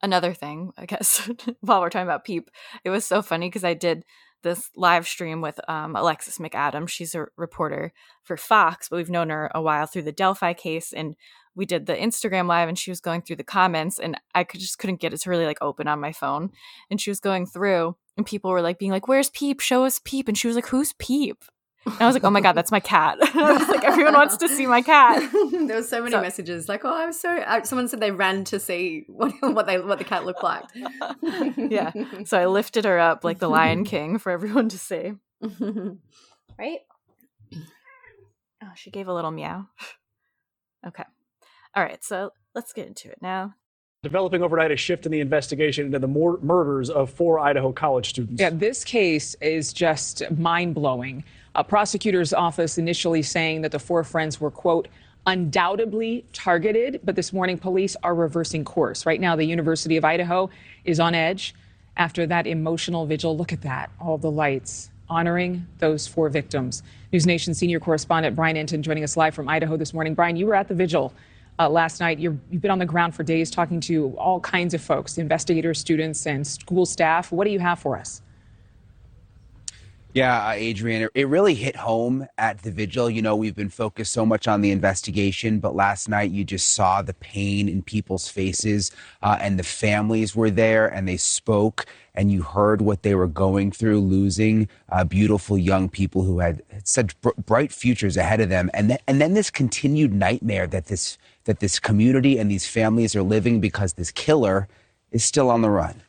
another 0.03 0.35
thing, 0.35 0.73
I 0.77 0.87
guess, 0.87 1.29
while 1.61 1.81
we're 1.81 1.91
talking 1.91 2.07
about 2.07 2.25
Peep, 2.25 2.51
it 2.85 2.91
was 2.91 3.05
so 3.05 3.23
funny 3.23 3.49
because 3.49 3.65
I 3.65 3.75
did 3.75 4.05
this 4.43 4.71
live 4.75 5.07
stream 5.07 5.43
with 5.43 5.61
um, 5.69 5.95
Alexis 5.95 6.39
McAdams. 6.39 6.89
She's 6.89 7.15
a 7.15 7.27
reporter 7.37 7.93
for 8.23 8.37
Fox, 8.37 8.89
but 8.89 8.97
we've 8.97 9.11
known 9.11 9.29
her 9.29 9.51
a 9.55 9.61
while 9.61 9.87
through 9.87 10.03
the 10.03 10.13
Delphi 10.13 10.55
case. 10.55 10.93
And 10.93 11.15
we 11.55 11.67
did 11.67 11.87
the 11.87 11.95
Instagram 11.95 12.47
live 12.47 12.69
and 12.69 12.79
she 12.79 12.91
was 12.91 13.01
going 13.01 13.23
through 13.23 13.37
the 13.37 13.45
comments 13.45 13.99
and 13.99 14.19
I 14.35 14.45
could, 14.45 14.61
just 14.61 14.79
couldn't 14.79 15.01
get 15.01 15.13
it 15.13 15.21
to 15.23 15.31
really 15.31 15.47
like 15.47 15.59
open 15.61 15.89
on 15.89 16.01
my 16.01 16.13
phone. 16.13 16.51
And 16.91 17.01
she 17.01 17.11
was 17.11 17.21
going 17.21 17.47
through 17.47 17.97
and 18.17 18.27
people 18.27 18.51
were 18.51 18.63
like 18.63 18.79
being 18.79 18.93
like, 18.93 19.09
Where's 19.09 19.31
Peep? 19.31 19.61
Show 19.61 19.85
us 19.85 20.01
Peep. 20.05 20.29
And 20.29 20.39
she 20.39 20.47
was 20.47 20.57
like, 20.57 20.69
Who's 20.69 20.93
Peep? 20.95 21.45
And 21.87 22.01
I 22.01 22.07
was 22.07 22.15
like, 22.15 22.25
oh 22.25 22.31
my 22.31 22.43
God, 22.43 22.53
that's 22.53 22.71
my 22.71 22.81
cat. 22.81 23.19
I 23.35 23.53
was 23.53 23.69
like, 23.69 23.85
everyone 23.85 24.13
wants 24.13 24.37
to 24.39 24.49
see 24.49 24.67
my 24.67 24.83
cat. 24.83 25.31
there 25.53 25.77
were 25.77 25.83
so 25.83 26.01
many 26.01 26.13
so, 26.13 26.21
messages 26.21 26.69
like, 26.69 26.85
oh, 26.85 26.95
I 26.95 27.07
was 27.07 27.19
so, 27.19 27.31
uh, 27.31 27.63
someone 27.63 27.89
said 27.89 28.01
they 28.01 28.11
ran 28.11 28.45
to 28.45 28.61
see 28.61 29.05
what, 29.09 29.33
what 29.41 29.67
they, 29.67 29.81
what 29.81 29.99
the 29.99 30.05
cat 30.05 30.27
looked 30.27 30.43
like. 30.43 30.65
yeah. 31.57 31.93
So 32.27 32.39
I 32.39 32.47
lifted 32.47 32.85
her 32.85 32.99
up 32.99 33.25
like 33.25 33.39
the 33.39 33.49
Lion 33.49 33.85
King 33.85 34.19
for 34.19 34.31
everyone 34.31 34.69
to 34.69 34.79
see. 34.79 35.13
right? 36.59 36.81
Oh, 38.63 38.73
she 38.75 38.91
gave 38.91 39.09
a 39.09 39.15
little 39.15 39.31
meow. 39.31 39.67
Okay. 40.87 41.05
All 41.75 41.83
right. 41.83 42.03
So 42.03 42.33
let's 42.55 42.73
get 42.73 42.87
into 42.87 43.11
it 43.11 43.19
now. 43.21 43.55
Developing 44.03 44.43
overnight 44.43 44.71
a 44.71 44.77
shift 44.77 45.05
in 45.05 45.13
the 45.13 45.21
investigation 45.21 45.87
into 45.87 45.99
the 45.99 46.09
mur- 46.09 46.39
murders 46.41 46.89
of 46.89 47.11
four 47.11 47.39
Idaho 47.39 47.71
college 47.71 48.09
students. 48.09 48.41
Yeah, 48.41 48.51
this 48.51 48.83
case 48.83 49.35
is 49.43 49.73
just 49.75 50.23
mind 50.39 50.75
blowing. 50.75 51.23
A 51.55 51.63
prosecutor's 51.63 52.33
office 52.33 52.79
initially 52.79 53.23
saying 53.23 53.61
that 53.61 53.73
the 53.73 53.79
four 53.79 54.03
friends 54.03 54.41
were, 54.41 54.51
quote, 54.51 54.89
undoubtedly 55.27 56.25
targeted, 56.33 57.01
but 57.05 57.15
this 57.15 57.33
morning 57.33 57.59
police 57.59 57.95
are 58.03 58.15
reversing 58.15 58.65
course. 58.65 59.05
Right 59.05 59.21
now, 59.21 59.37
the 59.37 59.45
University 59.45 59.99
of 59.99 60.05
Idaho 60.05 60.49
is 60.85 60.99
on 60.99 61.15
edge 61.15 61.55
after 61.99 62.27
that 62.27 62.47
emotional 62.47 63.05
vigil. 63.05 63.37
Look 63.37 63.53
at 63.53 63.61
that, 63.63 63.91
all 64.01 64.17
the 64.17 64.31
lights 64.31 64.91
honoring 65.11 65.67
those 65.79 66.07
four 66.07 66.31
victims. 66.31 66.83
News 67.13 67.27
Nation 67.27 67.53
senior 67.53 67.81
correspondent 67.81 68.35
Brian 68.35 68.57
Entin 68.57 68.81
joining 68.81 69.05
us 69.05 69.17
live 69.17 69.35
from 69.35 69.49
Idaho 69.49 69.77
this 69.77 69.93
morning. 69.93 70.15
Brian, 70.15 70.37
you 70.37 70.47
were 70.47 70.55
at 70.55 70.69
the 70.69 70.75
vigil 70.75 71.13
uh, 71.59 71.69
last 71.69 72.01
night. 72.01 72.19
you 72.19 72.39
have 72.53 72.61
been 72.61 72.71
on 72.71 72.79
the 72.79 72.87
ground 72.87 73.15
for 73.15 73.23
days 73.23 73.51
talking 73.51 73.81
to 73.81 74.17
all 74.17 74.41
kinds 74.41 74.75
of 74.75 74.81
folks, 74.81 75.19
investigators, 75.19 75.79
students, 75.79 76.27
and 76.27 76.47
school 76.47 76.87
staff. 76.87 77.33
What 77.33 77.45
do 77.45 77.51
you 77.51 77.59
have 77.59 77.79
for 77.79 77.97
us? 77.97 78.23
Yeah, 80.13 80.49
uh, 80.49 80.53
Adrian, 80.57 81.09
it 81.15 81.29
really 81.29 81.55
hit 81.55 81.77
home 81.77 82.27
at 82.37 82.63
the 82.63 82.73
vigil. 82.73 83.09
You 83.09 83.23
know, 83.23 83.37
we've 83.37 83.55
been 83.55 83.69
focused 83.69 84.13
so 84.13 84.27
much 84.27 84.49
on 84.49 84.61
the 84.61 84.73
investigation, 84.73 85.61
but 85.61 85.77
last 85.77 86.09
night 86.09 86.33
you 86.33 86.43
just 86.43 86.73
saw 86.73 87.01
the 87.01 87.15
pain 87.15 87.69
in 87.69 87.81
people's 87.81 88.27
faces, 88.27 88.91
uh, 89.23 89.39
and 89.41 89.57
the 89.57 89.63
families 89.63 90.35
were 90.35 90.51
there 90.51 90.89
and 90.89 91.07
they 91.07 91.17
spoke, 91.17 91.87
and 92.13 92.33
you 92.33 92.43
heard 92.43 92.83
what 92.83 93.05
they 93.05 93.15
were 93.15 93.29
going 93.29 93.71
through, 93.71 94.01
losing 94.01 94.69
uh, 94.89 95.05
beautiful 95.05 95.57
young 95.57 95.89
people 95.89 96.25
who 96.25 96.41
had 96.41 96.61
such 96.83 97.19
br- 97.21 97.31
bright 97.47 97.71
futures 97.71 98.17
ahead 98.17 98.41
of 98.41 98.49
them, 98.49 98.69
and 98.75 98.91
then 98.91 98.99
and 99.07 99.21
then 99.21 99.35
this 99.35 99.49
continued 99.49 100.13
nightmare 100.13 100.67
that 100.67 100.87
this 100.87 101.19
that 101.45 101.61
this 101.61 101.79
community 101.79 102.39
and 102.39 102.51
these 102.51 102.67
families 102.67 103.17
are 103.17 103.23
living 103.23 103.61
because 103.61 103.95
this 103.95 104.11
killer 104.11 104.69
is 105.11 105.25
still 105.25 105.51
on 105.51 105.63
the 105.63 105.71
run. 105.71 106.03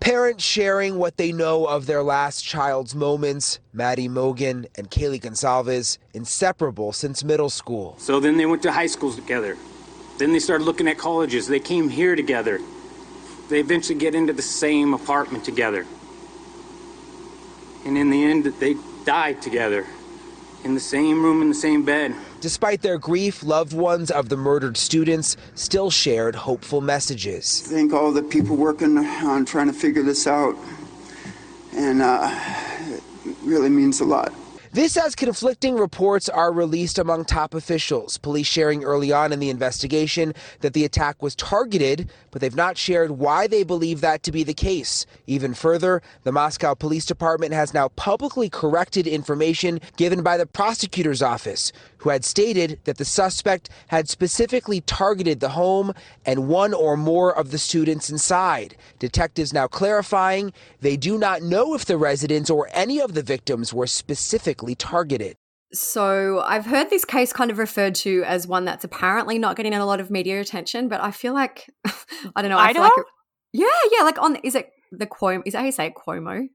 Parents 0.00 0.42
sharing 0.42 0.96
what 0.96 1.18
they 1.18 1.30
know 1.30 1.66
of 1.66 1.84
their 1.84 2.02
last 2.02 2.42
child's 2.42 2.94
moments. 2.94 3.60
Maddie 3.74 4.08
Mogen 4.08 4.66
and 4.76 4.90
Kaylee 4.90 5.20
Goncalves, 5.20 5.98
inseparable 6.14 6.92
since 6.92 7.22
middle 7.22 7.50
school. 7.50 7.96
So 7.98 8.18
then 8.18 8.38
they 8.38 8.46
went 8.46 8.62
to 8.62 8.72
high 8.72 8.86
schools 8.86 9.16
together. 9.16 9.58
Then 10.18 10.32
they 10.32 10.38
started 10.38 10.64
looking 10.64 10.88
at 10.88 10.96
colleges. 10.96 11.46
They 11.46 11.60
came 11.60 11.90
here 11.90 12.16
together. 12.16 12.60
They 13.50 13.60
eventually 13.60 13.98
get 13.98 14.14
into 14.14 14.32
the 14.32 14.42
same 14.42 14.94
apartment 14.94 15.44
together. 15.44 15.84
And 17.84 17.98
in 17.98 18.08
the 18.08 18.24
end, 18.24 18.44
they 18.44 18.76
died 19.04 19.42
together 19.42 19.86
in 20.64 20.74
the 20.74 20.80
same 20.80 21.22
room, 21.22 21.42
in 21.42 21.48
the 21.48 21.54
same 21.54 21.84
bed. 21.84 22.14
Despite 22.40 22.80
their 22.80 22.96
grief, 22.96 23.42
loved 23.42 23.74
ones 23.74 24.10
of 24.10 24.30
the 24.30 24.36
murdered 24.36 24.78
students 24.78 25.36
still 25.54 25.90
shared 25.90 26.34
hopeful 26.34 26.80
messages. 26.80 27.62
I 27.66 27.70
Thank 27.70 27.92
all 27.92 28.12
the 28.12 28.22
people 28.22 28.56
working 28.56 28.96
on 28.96 29.44
trying 29.44 29.66
to 29.66 29.74
figure 29.74 30.02
this 30.02 30.26
out. 30.26 30.56
And 31.74 32.00
uh, 32.00 32.34
really 33.42 33.68
means 33.68 34.00
a 34.00 34.04
lot. 34.04 34.32
This 34.72 34.96
as 34.96 35.16
conflicting 35.16 35.74
reports 35.74 36.28
are 36.28 36.52
released 36.52 37.00
among 37.00 37.24
top 37.24 37.54
officials. 37.54 38.18
Police 38.18 38.46
sharing 38.46 38.84
early 38.84 39.10
on 39.10 39.32
in 39.32 39.40
the 39.40 39.50
investigation 39.50 40.32
that 40.60 40.74
the 40.74 40.84
attack 40.84 41.20
was 41.20 41.34
targeted, 41.34 42.08
but 42.30 42.40
they've 42.40 42.54
not 42.54 42.78
shared 42.78 43.10
why 43.10 43.48
they 43.48 43.64
believe 43.64 44.00
that 44.00 44.22
to 44.22 44.30
be 44.30 44.44
the 44.44 44.54
case. 44.54 45.06
Even 45.26 45.54
further, 45.54 46.02
the 46.22 46.30
Moscow 46.30 46.74
Police 46.74 47.04
Department 47.04 47.52
has 47.52 47.74
now 47.74 47.88
publicly 47.88 48.48
corrected 48.48 49.08
information 49.08 49.80
given 49.96 50.22
by 50.22 50.36
the 50.36 50.46
prosecutor's 50.46 51.20
office, 51.20 51.72
who 52.00 52.10
had 52.10 52.24
stated 52.24 52.78
that 52.84 52.98
the 52.98 53.04
suspect 53.04 53.70
had 53.88 54.08
specifically 54.08 54.80
targeted 54.82 55.40
the 55.40 55.50
home 55.50 55.92
and 56.26 56.48
one 56.48 56.74
or 56.74 56.96
more 56.96 57.36
of 57.36 57.50
the 57.50 57.58
students 57.58 58.10
inside. 58.10 58.76
Detectives 58.98 59.52
now 59.52 59.66
clarifying 59.66 60.52
they 60.80 60.96
do 60.96 61.16
not 61.18 61.42
know 61.42 61.74
if 61.74 61.84
the 61.84 61.96
residents 61.96 62.50
or 62.50 62.68
any 62.72 63.00
of 63.00 63.14
the 63.14 63.22
victims 63.22 63.72
were 63.72 63.86
specifically 63.86 64.74
targeted. 64.74 65.36
So 65.72 66.40
I've 66.40 66.66
heard 66.66 66.90
this 66.90 67.04
case 67.04 67.32
kind 67.32 67.50
of 67.50 67.58
referred 67.58 67.94
to 67.96 68.24
as 68.26 68.46
one 68.46 68.64
that's 68.64 68.84
apparently 68.84 69.38
not 69.38 69.56
getting 69.56 69.72
a 69.72 69.86
lot 69.86 70.00
of 70.00 70.10
media 70.10 70.40
attention, 70.40 70.88
but 70.88 71.00
I 71.00 71.10
feel 71.12 71.32
like 71.32 71.70
I 72.34 72.42
don't 72.42 72.48
know. 72.50 72.58
I 72.58 72.72
feel 72.72 72.82
Idaho? 72.82 72.84
like 72.84 72.92
it- 72.98 73.06
yeah, 73.52 73.66
yeah. 73.98 74.04
Like 74.04 74.20
on 74.20 74.36
is 74.36 74.54
it 74.54 74.70
the 74.92 75.06
Cuomo? 75.06 75.42
Is 75.44 75.52
that 75.52 75.60
how 75.60 75.64
you 75.66 75.72
say 75.72 75.86
it? 75.86 75.94
Cuomo? 75.94 76.46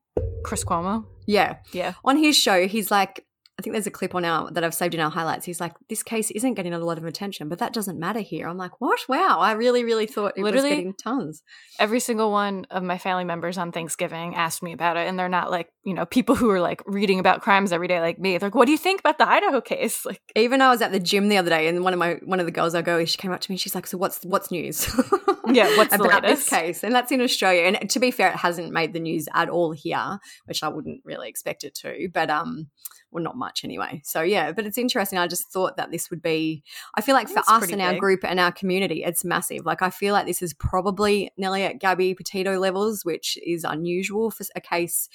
Chris 0.43 0.63
Cuomo. 0.63 1.05
Yeah. 1.27 1.57
Yeah. 1.73 1.93
On 2.03 2.17
his 2.17 2.37
show, 2.37 2.67
he's 2.67 2.91
like, 2.91 3.24
I 3.57 3.61
think 3.61 3.73
there's 3.73 3.87
a 3.87 3.91
clip 3.91 4.13
on 4.15 4.25
our 4.25 4.51
that 4.51 4.65
I've 4.65 4.73
saved 4.73 4.95
in 4.95 4.99
our 4.99 5.09
highlights. 5.09 5.45
He's 5.45 5.61
like, 5.61 5.73
this 5.87 6.03
case 6.03 6.29
isn't 6.31 6.55
getting 6.55 6.73
a 6.73 6.79
lot 6.79 6.97
of 6.97 7.05
attention, 7.05 7.47
but 7.47 7.59
that 7.59 7.71
doesn't 7.71 7.97
matter 7.97 8.19
here. 8.19 8.49
I'm 8.49 8.57
like, 8.57 8.81
what? 8.81 8.99
Wow, 9.07 9.39
I 9.39 9.53
really, 9.53 9.85
really 9.85 10.07
thought 10.07 10.33
it 10.35 10.43
Literally? 10.43 10.69
was 10.69 10.77
getting 10.77 10.93
tons. 10.93 11.41
Every 11.79 12.01
single 12.01 12.31
one 12.31 12.65
of 12.69 12.83
my 12.83 12.97
family 12.97 13.23
members 13.23 13.57
on 13.57 13.71
Thanksgiving 13.71 14.35
asked 14.35 14.61
me 14.61 14.73
about 14.73 14.97
it, 14.97 15.07
and 15.07 15.17
they're 15.17 15.29
not 15.29 15.51
like 15.51 15.69
you 15.83 15.93
know 15.93 16.05
people 16.05 16.35
who 16.35 16.49
are 16.49 16.59
like 16.59 16.83
reading 16.85 17.19
about 17.19 17.41
crimes 17.41 17.71
every 17.71 17.87
day 17.87 18.01
like 18.01 18.19
me. 18.19 18.37
They're 18.37 18.47
like, 18.47 18.55
"What 18.55 18.65
do 18.65 18.73
you 18.73 18.77
think 18.77 18.99
about 18.99 19.17
the 19.17 19.27
Idaho 19.27 19.61
case?" 19.61 20.05
Like, 20.05 20.21
Even 20.35 20.61
I 20.61 20.69
was 20.69 20.81
at 20.81 20.91
the 20.91 20.99
gym 20.99 21.29
the 21.29 21.37
other 21.37 21.49
day, 21.49 21.67
and 21.67 21.83
one 21.83 21.93
of 21.93 21.99
my 21.99 22.19
one 22.25 22.39
of 22.39 22.45
the 22.45 22.51
girls 22.51 22.75
I 22.75 22.81
go, 22.81 23.03
she 23.05 23.17
came 23.17 23.31
up 23.31 23.41
to 23.41 23.51
me. 23.51 23.57
She's 23.57 23.73
like, 23.73 23.87
"So 23.87 23.97
what's 23.97 24.23
what's 24.23 24.51
news?" 24.51 24.87
Yeah, 25.47 25.77
what's 25.77 25.95
the 25.95 26.03
about 26.05 26.23
this 26.23 26.49
case? 26.49 26.83
And 26.83 26.93
that's 26.93 27.11
in 27.11 27.21
Australia. 27.21 27.63
And 27.63 27.89
to 27.89 27.99
be 27.99 28.11
fair, 28.11 28.29
it 28.29 28.37
hasn't 28.37 28.73
made 28.73 28.93
the 28.93 28.99
news 28.99 29.27
at 29.33 29.49
all 29.49 29.71
here, 29.71 30.19
which 30.45 30.63
I 30.63 30.69
wouldn't 30.69 31.01
really 31.05 31.29
expect 31.29 31.63
it 31.63 31.75
to. 31.75 32.09
But 32.11 32.29
um, 32.29 32.69
well, 33.15 33.23
not 33.23 33.37
much 33.37 33.63
anyway. 33.63 34.01
So 34.03 34.21
yeah, 34.21 34.51
but 34.51 34.65
it's 34.65 34.77
interesting. 34.77 35.17
I 35.17 35.27
just 35.27 35.51
thought 35.51 35.77
that 35.77 35.89
this 35.91 36.09
would 36.09 36.21
be. 36.21 36.63
I 36.93 37.01
feel 37.01 37.15
like 37.15 37.29
for 37.29 37.41
us 37.47 37.71
and 37.71 37.81
our 37.81 37.95
group 37.95 38.23
and 38.23 38.39
our 38.39 38.51
community, 38.51 39.03
it's 39.03 39.25
massive. 39.25 39.65
Like 39.65 39.81
I 39.81 39.89
feel 39.89 40.13
like 40.13 40.27
this 40.27 40.41
is 40.41 40.53
probably 40.53 41.31
nearly 41.37 41.63
at 41.63 41.79
Gabby 41.79 42.13
Petito 42.13 42.59
levels, 42.59 43.03
which 43.03 43.37
is 43.45 43.63
unusual 43.63 44.29
for 44.29 44.45
a 44.55 44.61
case 44.61 45.09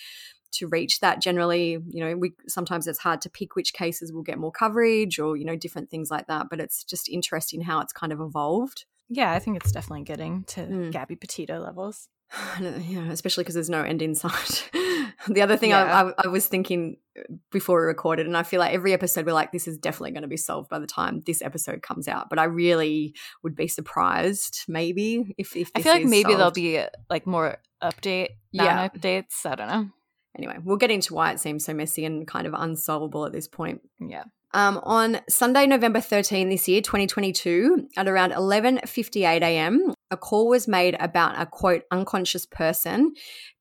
to 0.53 0.67
reach 0.67 0.99
that 0.99 1.21
generally 1.21 1.79
you 1.91 2.05
know 2.05 2.17
we 2.17 2.33
sometimes 2.49 2.89
it's 2.89 2.99
hard 2.99 3.21
to 3.21 3.31
pick 3.31 3.55
which 3.55 3.73
cases 3.73 4.13
will 4.13 4.25
get 4.25 4.37
more 4.37 4.51
coverage 4.51 5.17
or 5.21 5.37
you 5.37 5.45
know 5.45 5.55
different 5.55 5.89
things 5.89 6.11
like 6.11 6.27
that 6.27 6.49
but 6.51 6.59
it's 6.59 6.83
just 6.83 7.09
interesting 7.09 7.61
how 7.61 7.79
it's 7.79 7.93
kind 7.93 8.13
of 8.13 8.21
evolved 8.21 8.85
yeah, 9.13 9.33
I 9.33 9.41
think 9.41 9.57
it's 9.57 9.73
definitely 9.73 10.05
getting 10.05 10.45
to 10.45 10.61
Mm. 10.61 10.93
Gabby 10.93 11.17
Petito 11.17 11.59
levels. 11.59 12.09
yeah, 12.61 13.11
especially 13.11 13.43
because 13.43 13.55
there's 13.55 13.69
no 13.69 13.83
end 13.83 14.03
in 14.03 14.15
sight. 14.15 14.71
the 15.29 15.43
other 15.43 15.57
thing 15.57 15.71
Yeah. 15.71 15.85
I, 15.85 16.09
I, 16.09 16.15
I 16.25 16.29
was 16.29 16.47
thinking 16.47 16.97
uh, 17.19 17.23
before 17.51 17.81
we 17.81 17.87
recorded, 17.87 18.27
and 18.27 18.37
I 18.37 18.43
feel 18.43 18.61
like 18.61 18.73
every 18.73 18.93
episode 18.93 19.27
we're 19.27 19.33
like, 19.33 19.53
this 19.53 19.69
is 19.69 19.79
definitely 19.79 20.13
going 20.13 20.23
to 20.23 20.29
be 20.29 20.37
solved 20.37 20.69
by 20.69 20.79
the 20.79 20.87
time 20.87 21.23
this 21.27 21.43
episode 21.43 21.83
comes 21.83 22.09
out. 22.09 22.29
But 22.31 22.39
I 22.39 22.45
really 22.45 23.15
would 23.43 23.55
be 23.55 23.69
surprised, 23.69 24.65
maybe 24.69 25.35
if, 25.39 25.57
if 25.57 25.71
I 25.75 25.83
feel 25.83 25.93
like 25.93 26.05
maybe 26.05 26.35
there'll 26.35 26.51
be 26.51 26.79
uh, 26.79 26.87
like 27.09 27.27
more 27.27 27.59
update, 27.83 28.31
Yeah. 28.53 28.89
updates. 28.89 29.45
I 29.45 29.55
don't 29.55 29.69
know. 29.69 29.89
Anyway, 30.37 30.57
we'll 30.63 30.77
get 30.77 30.91
into 30.93 31.15
why 31.15 31.33
it 31.33 31.41
seems 31.41 31.65
so 31.65 31.75
messy 31.75 32.05
and 32.05 32.27
kind 32.27 32.47
of 32.47 32.55
unsolvable 32.55 33.27
at 33.27 33.33
this 33.33 33.49
point. 33.49 33.81
Yeah. 34.01 34.25
Um, 34.53 34.81
on 34.83 35.21
Sunday, 35.29 35.67
November 35.67 36.01
13 36.01 36.49
this 36.49 36.67
year, 36.67 36.81
2022, 36.81 37.89
at 37.97 38.09
around 38.09 38.33
11:58 38.33 39.43
a.m., 39.43 39.95
a 40.11 40.17
call 40.17 40.49
was 40.49 40.67
made 40.67 40.97
about 40.99 41.41
a 41.41 41.47
quote 41.47 41.85
unconscious 41.93 42.47
person 42.47 43.13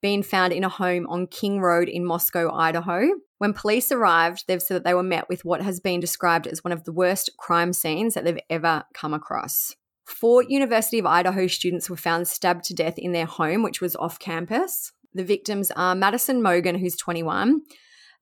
being 0.01 0.24
found 0.24 0.51
in 0.51 0.63
a 0.63 0.69
home 0.69 1.05
on 1.08 1.27
King 1.27 1.60
Road 1.60 1.89
in 1.89 2.03
Moscow, 2.03 2.51
Idaho. 2.51 3.10
When 3.38 3.53
police 3.53 3.91
arrived, 3.91 4.46
they've 4.48 4.62
said 4.62 4.75
that 4.75 4.84
they 4.84 4.96
were 4.96 5.03
met 5.03 5.29
with 5.29 5.46
what 5.46 5.62
has 5.62 5.79
been 5.79 6.00
described 6.00 6.48
as 6.48 6.63
one 6.63 6.72
of 6.72 6.86
the 6.86 6.91
worst 6.91 7.29
crime 7.38 7.72
scenes 7.72 8.15
that 8.15 8.24
they've 8.24 8.39
ever 8.50 8.84
come 8.96 9.13
across. 9.13 9.75
Four 10.05 10.43
University 10.43 10.98
of 10.98 11.05
Idaho 11.05 11.46
students 11.46 11.88
were 11.88 11.98
found 11.98 12.27
stabbed 12.27 12.63
to 12.65 12.74
death 12.74 12.98
in 12.98 13.12
their 13.12 13.27
home, 13.27 13.62
which 13.62 13.79
was 13.79 13.96
off 13.96 14.17
campus. 14.17 14.91
The 15.13 15.24
victims 15.24 15.72
are 15.75 15.93
Madison 15.93 16.41
Mogen, 16.41 16.79
who's 16.79 16.96
21, 16.96 17.62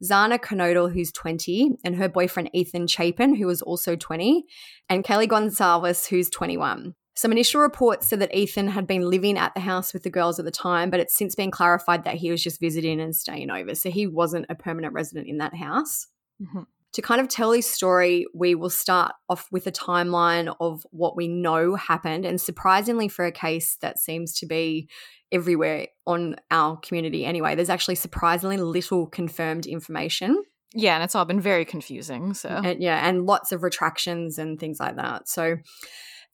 Xana 0.03 0.39
Kernodle, 0.39 0.93
who's 0.93 1.11
20, 1.11 1.77
and 1.83 1.95
her 1.95 2.09
boyfriend 2.09 2.49
Ethan 2.53 2.87
Chapin, 2.87 3.35
who 3.35 3.47
was 3.47 3.61
also 3.61 3.95
20, 3.95 4.45
and 4.89 5.03
Kaylee 5.03 5.27
Goncalves, 5.27 6.07
who's 6.07 6.29
21. 6.29 6.93
Some 7.15 7.31
initial 7.31 7.61
reports 7.61 8.07
said 8.07 8.21
that 8.21 8.35
Ethan 8.35 8.67
had 8.67 8.85
been 8.85 9.09
living 9.09 9.39
at 9.39 9.55
the 9.55 9.59
house 9.61 9.91
with 9.91 10.03
the 10.03 10.09
girls 10.11 10.37
at 10.37 10.45
the 10.45 10.51
time, 10.51 10.91
but 10.91 10.99
it's 10.99 11.17
since 11.17 11.33
been 11.33 11.49
clarified 11.49 12.03
that 12.03 12.15
he 12.15 12.29
was 12.29 12.43
just 12.43 12.59
visiting 12.59 13.01
and 13.01 13.15
staying 13.15 13.49
over. 13.49 13.73
So 13.73 13.89
he 13.89 14.05
wasn't 14.05 14.45
a 14.49 14.55
permanent 14.55 14.93
resident 14.93 15.27
in 15.27 15.39
that 15.39 15.55
house. 15.55 16.07
Mhm. 16.39 16.67
To 16.97 17.03
kind 17.03 17.21
of 17.21 17.27
tell 17.27 17.51
his 17.51 17.69
story, 17.69 18.25
we 18.33 18.55
will 18.55 18.71
start 18.71 19.13
off 19.29 19.47
with 19.51 19.67
a 19.67 19.71
timeline 19.71 20.55
of 20.59 20.83
what 20.89 21.15
we 21.15 21.27
know 21.27 21.75
happened. 21.75 22.25
And 22.25 22.41
surprisingly, 22.41 23.07
for 23.07 23.23
a 23.23 23.31
case 23.31 23.77
that 23.81 23.99
seems 23.99 24.33
to 24.39 24.47
be 24.47 24.89
everywhere 25.31 25.89
on 26.07 26.37
our 26.49 26.75
community 26.77 27.23
anyway, 27.23 27.53
there's 27.53 27.69
actually 27.69 27.93
surprisingly 27.93 28.57
little 28.57 29.05
confirmed 29.05 29.67
information. 29.67 30.43
Yeah, 30.73 30.95
and 30.95 31.03
it's 31.03 31.13
all 31.13 31.23
been 31.23 31.39
very 31.39 31.65
confusing. 31.65 32.33
So 32.33 32.49
And 32.49 32.81
yeah, 32.81 33.07
and 33.07 33.27
lots 33.27 33.51
of 33.51 33.61
retractions 33.61 34.39
and 34.39 34.59
things 34.59 34.79
like 34.79 34.95
that. 34.95 35.29
So 35.29 35.57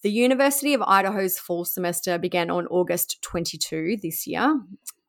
the 0.01 0.11
University 0.11 0.73
of 0.73 0.81
Idaho's 0.81 1.37
fall 1.37 1.65
semester 1.65 2.17
began 2.17 2.49
on 2.49 2.67
August 2.67 3.21
22 3.21 3.97
this 4.01 4.25
year. 4.25 4.61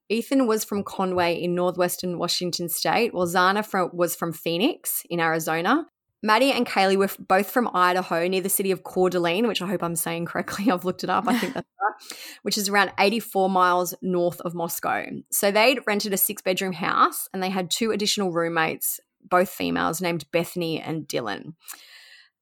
Ethan 0.09 0.47
was 0.47 0.65
from 0.65 0.85
Conway 0.85 1.43
in 1.43 1.55
northwestern 1.55 2.19
Washington 2.19 2.69
state, 2.69 3.15
while 3.15 3.27
Xana 3.27 3.65
from, 3.65 3.91
was 3.93 4.15
from 4.15 4.33
Phoenix 4.33 5.03
in 5.09 5.21
Arizona. 5.21 5.87
Maddie 6.23 6.53
and 6.53 6.67
Kaylee 6.67 6.97
were 6.97 7.11
both 7.19 7.51
from 7.51 7.69
Idaho 7.75 8.27
near 8.27 8.41
the 8.41 8.49
city 8.49 8.71
of 8.71 8.83
Coeur 8.83 9.11
d'Alene, 9.11 9.47
which 9.47 9.61
I 9.61 9.67
hope 9.67 9.83
I'm 9.83 9.95
saying 9.95 10.25
correctly. 10.25 10.71
I've 10.71 10.85
looked 10.85 11.05
it 11.05 11.11
up. 11.11 11.29
I 11.29 11.39
think 11.39 11.53
that's 11.53 11.69
right, 11.83 12.19
which 12.43 12.57
is 12.57 12.69
around 12.69 12.93
84 12.99 13.51
miles 13.51 13.95
north 14.01 14.41
of 14.41 14.55
Moscow. 14.55 15.05
So 15.31 15.51
they'd 15.51 15.81
rented 15.87 16.15
a 16.15 16.17
six 16.17 16.41
bedroom 16.41 16.73
house 16.73 17.29
and 17.33 17.43
they 17.43 17.51
had 17.51 17.71
two 17.71 17.91
additional 17.91 18.33
roommates, 18.33 19.01
both 19.23 19.51
females, 19.51 20.01
named 20.01 20.25
Bethany 20.33 20.81
and 20.81 21.07
Dylan. 21.07 21.55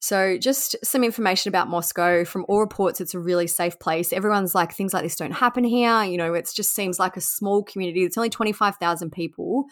So, 0.02 0.37
just 0.37 0.75
some 0.82 1.04
information 1.04 1.49
about 1.49 1.68
Moscow. 1.68 2.25
From 2.25 2.44
all 2.49 2.59
reports, 2.59 3.00
it's 3.00 3.14
a 3.14 3.21
really 3.21 3.47
safe 3.47 3.78
place. 3.78 4.12
Everyone's 4.12 4.52
like, 4.52 4.73
things 4.75 4.92
like 4.92 5.04
this 5.04 5.14
don't 5.14 5.30
happen 5.30 5.62
here. 5.62 6.02
You 6.02 6.16
know, 6.16 6.35
it 6.35 6.50
just 6.52 6.75
seems 6.75 6.99
like 6.99 7.16
a 7.16 7.21
small 7.21 7.62
community. 7.62 8.02
It's 8.02 8.18
only 8.18 8.28
25,000 8.28 9.12
people. 9.12 9.66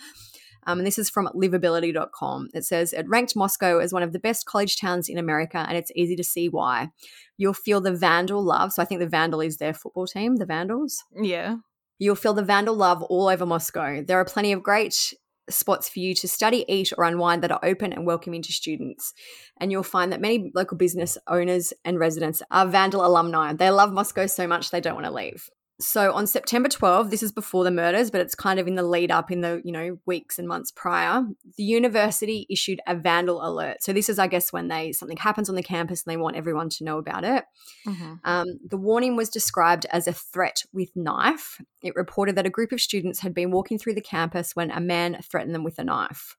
Um, 0.69 0.79
and 0.79 0.87
this 0.87 1.01
is 1.01 1.11
from 1.11 1.29
livability.com. 1.35 2.51
It 2.55 2.65
says 2.65 2.93
it 2.93 3.09
ranked 3.09 3.35
Moscow 3.35 3.79
as 3.79 3.93
one 3.93 4.05
of 4.05 4.13
the 4.13 4.21
best 4.21 4.47
college 4.47 4.77
towns 4.77 5.09
in 5.09 5.19
America, 5.19 5.65
and 5.69 5.77
it's 5.77 5.91
easy 5.97 6.15
to 6.15 6.23
see 6.23 6.49
why. 6.49 6.91
You'll 7.37 7.53
feel 7.53 7.81
the 7.81 7.93
Vandal 7.93 8.45
love. 8.45 8.73
So, 8.73 8.83
I 8.83 8.85
think 8.85 9.01
the 9.01 9.09
Vandal 9.09 9.41
is 9.41 9.57
their 9.57 9.75
football 9.75 10.07
team, 10.07 10.37
the 10.37 10.47
Vandals. 10.47 11.03
yeah. 11.21 11.57
You'll 11.99 12.15
feel 12.15 12.33
the 12.33 12.43
Vandal 12.45 12.77
love 12.77 13.03
all 13.03 13.29
over 13.29 13.45
Moscow. 13.45 14.03
There 14.03 14.19
are 14.19 14.25
plenty 14.25 14.53
of 14.53 14.63
great 14.63 15.13
spots 15.51 15.89
for 15.89 15.99
you 15.99 16.15
to 16.15 16.29
study, 16.29 16.65
eat, 16.69 16.93
or 16.97 17.05
unwind 17.05 17.43
that 17.43 17.53
are 17.53 17.61
open 17.63 17.93
and 17.93 18.07
welcoming 18.07 18.43
to 18.43 18.53
students. 18.53 19.13
And 19.59 19.71
you'll 19.71 19.83
find 19.83 20.13
that 20.13 20.21
many 20.21 20.51
local 20.55 20.77
business 20.77 21.17
owners 21.27 21.73
and 21.85 21.99
residents 21.99 22.43
are 22.51 22.67
Vandal 22.67 23.05
alumni. 23.05 23.53
They 23.53 23.71
love 23.71 23.93
Moscow 23.93 24.27
so 24.27 24.47
much 24.47 24.71
they 24.71 24.81
don't 24.81 24.95
want 24.95 25.07
to 25.07 25.13
leave. 25.13 25.51
So 25.81 26.13
on 26.13 26.27
September 26.27 26.69
12, 26.69 27.11
this 27.11 27.23
is 27.23 27.33
before 27.33 27.65
the 27.65 27.71
murders, 27.71 28.11
but 28.11 28.21
it's 28.21 28.35
kind 28.35 28.61
of 28.61 28.69
in 28.69 28.75
the 28.75 28.83
lead 28.83 29.11
up 29.11 29.31
in 29.31 29.41
the, 29.41 29.61
you 29.65 29.73
know, 29.73 29.99
weeks 30.07 30.39
and 30.39 30.47
months 30.47 30.71
prior. 30.71 31.25
The 31.57 31.63
university 31.63 32.47
issued 32.51 32.81
a 32.87 32.95
vandal 32.95 33.45
alert. 33.45 33.83
So 33.83 33.93
this 33.93 34.09
is 34.09 34.19
I 34.19 34.27
guess 34.27 34.53
when 34.53 34.69
they 34.69 34.93
something 34.93 35.17
happens 35.17 35.49
on 35.49 35.55
the 35.55 35.63
campus 35.63 36.05
and 36.05 36.13
they 36.13 36.17
want 36.17 36.37
everyone 36.37 36.69
to 36.71 36.85
know 36.85 36.99
about 36.99 37.25
it. 37.25 37.45
Mhm. 37.87 38.21
Um, 38.25 38.47
the 38.69 38.77
warning 38.77 39.17
was 39.17 39.31
described 39.31 39.87
as 39.87 40.07
a 40.07 40.13
threat 40.13 40.65
with 40.73 40.91
knife. 40.95 41.61
It 41.83 41.97
reported 41.97 42.37
that 42.37 42.47
a 42.47 42.51
group 42.51 42.73
of 42.73 42.81
students 42.81 43.21
had 43.21 43.35
been 43.35 43.51
walking 43.51 43.79
through 43.79 43.95
the 43.95 44.01
campus 44.01 44.55
when 44.55 44.71
a 44.71 44.81
man 44.81 45.19
threatened 45.23 45.55
them 45.55 45.65
with 45.65 45.79
a 45.79 45.85
knife. 45.85 46.37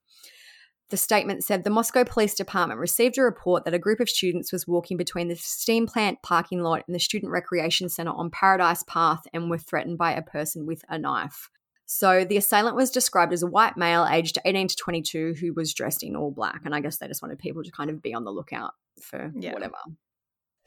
The 0.92 0.98
statement 0.98 1.44
said 1.44 1.64
the 1.64 1.70
Moscow 1.70 2.04
Police 2.04 2.36
Department 2.36 2.80
received 2.80 3.18
a 3.18 3.22
report 3.24 3.64
that 3.64 3.74
a 3.74 3.80
group 3.80 4.02
of 4.02 4.10
students 4.10 4.52
was 4.52 4.68
walking 4.68 4.98
between 4.98 5.30
the 5.30 5.36
steam 5.36 5.88
plant 5.88 6.22
parking 6.22 6.62
lot 6.62 6.84
and 6.86 6.94
the 6.94 7.00
Student 7.00 7.32
Recreation 7.32 7.88
Center 7.88 8.12
on 8.12 8.30
Paradise 8.30 8.84
Path 8.84 9.22
and 9.34 9.50
were 9.50 9.58
threatened 9.58 9.98
by 9.98 10.12
a 10.12 10.22
person 10.22 10.66
with 10.66 10.84
a 10.90 11.00
knife. 11.00 11.50
So 11.86 12.26
the 12.26 12.36
assailant 12.38 12.76
was 12.76 12.92
described 12.92 13.32
as 13.32 13.42
a 13.42 13.48
white 13.48 13.78
male 13.78 14.06
aged 14.06 14.38
18 14.46 14.68
to 14.68 14.76
22 14.76 15.36
who 15.40 15.54
was 15.54 15.74
dressed 15.74 16.04
in 16.04 16.16
all 16.16 16.32
black. 16.32 16.62
And 16.66 16.76
I 16.76 16.82
guess 16.82 16.98
they 16.98 17.08
just 17.08 17.22
wanted 17.22 17.40
people 17.40 17.64
to 17.64 17.72
kind 17.72 17.90
of 17.90 18.02
be 18.02 18.14
on 18.14 18.26
the 18.26 18.32
lookout 18.32 18.74
for 19.02 19.32
Yeah. 19.34 19.54
whatever. 19.54 19.76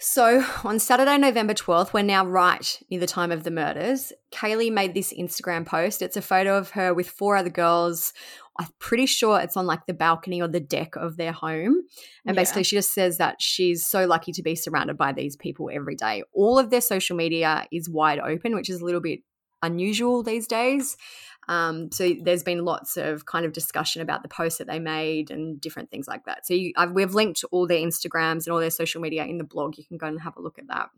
So 0.01 0.45
on 0.65 0.81
Saturday, 0.81 1.17
November 1.19 1.55
12th, 1.55 1.93
we're 1.93 2.03
now 2.03 2.27
right 2.27 2.83
near 2.91 2.99
the 3.01 3.07
time 3.07 3.31
of 3.31 3.45
the 3.45 3.51
murders. 3.51 4.13
Kaylee 4.33 4.73
made 4.73 4.93
this 4.93 5.13
Instagram 5.13 5.65
post. 5.65 6.03
It's 6.03 6.17
a 6.17 6.23
photo 6.23 6.59
of 6.59 6.71
her 6.71 6.93
with 6.93 7.09
four 7.09 7.37
other 7.37 7.49
girls, 7.49 8.13
I'm 8.59 8.69
pretty 8.79 9.07
sure 9.07 9.41
it's 9.41 9.57
on 9.57 9.67
like 9.67 9.87
the 9.87 9.95
balcony 9.95 10.41
or 10.41 10.49
the 10.49 10.61
deck 10.61 10.97
of 10.97 11.17
their 11.17 11.33
home. 11.33 11.83
And 12.25 12.35
Yeah. 12.37 12.43
basically, 12.43 12.65
she 12.65 12.77
just 12.77 12.95
says 12.95 13.19
that 13.19 13.43
she's 13.43 13.85
so 13.87 14.07
lucky 14.07 14.33
to 14.33 14.43
be 14.43 14.55
surrounded 14.55 14.97
by 14.97 15.13
these 15.13 15.37
people 15.37 15.71
every 15.73 15.97
day. 15.97 16.23
All 16.33 16.59
of 16.59 16.71
their 16.71 16.81
social 16.81 17.17
media 17.17 17.67
is 17.73 17.89
wide 17.89 18.21
open, 18.21 18.55
which 18.55 18.71
is 18.71 18.81
a 18.81 18.85
little 18.85 19.01
bit 19.01 19.21
unusual 19.63 20.23
these 20.23 20.47
days. 20.47 20.97
Um, 21.49 21.91
so 21.91 22.15
there's 22.23 22.43
been 22.43 22.65
lots 22.65 22.97
of 22.97 23.27
kind 23.27 23.45
of 23.45 23.53
discussion 23.53 24.01
about 24.03 24.23
the 24.23 24.29
posts 24.29 24.59
that 24.59 24.67
they 24.67 24.79
made 24.79 25.31
and 25.31 25.61
different 25.61 25.91
things 25.91 26.07
like 26.09 26.25
that. 26.25 26.47
So 26.47 26.55
you, 26.55 26.73
I've, 26.77 26.93
we've 26.93 27.15
linked 27.15 27.45
all 27.51 27.67
their 27.67 27.81
Instagrams 27.81 28.47
and 28.47 28.49
all 28.49 28.61
their 28.61 28.71
social 28.71 29.01
media 29.01 29.25
in 29.25 29.39
the 29.39 29.45
blog. 29.45 29.77
You 29.77 29.85
can 29.85 29.99
go 29.99 30.07
and 30.07 30.21
have 30.21 30.37
a 30.37 30.41
look 30.41 30.59
at 30.59 30.69
that. 30.69 30.89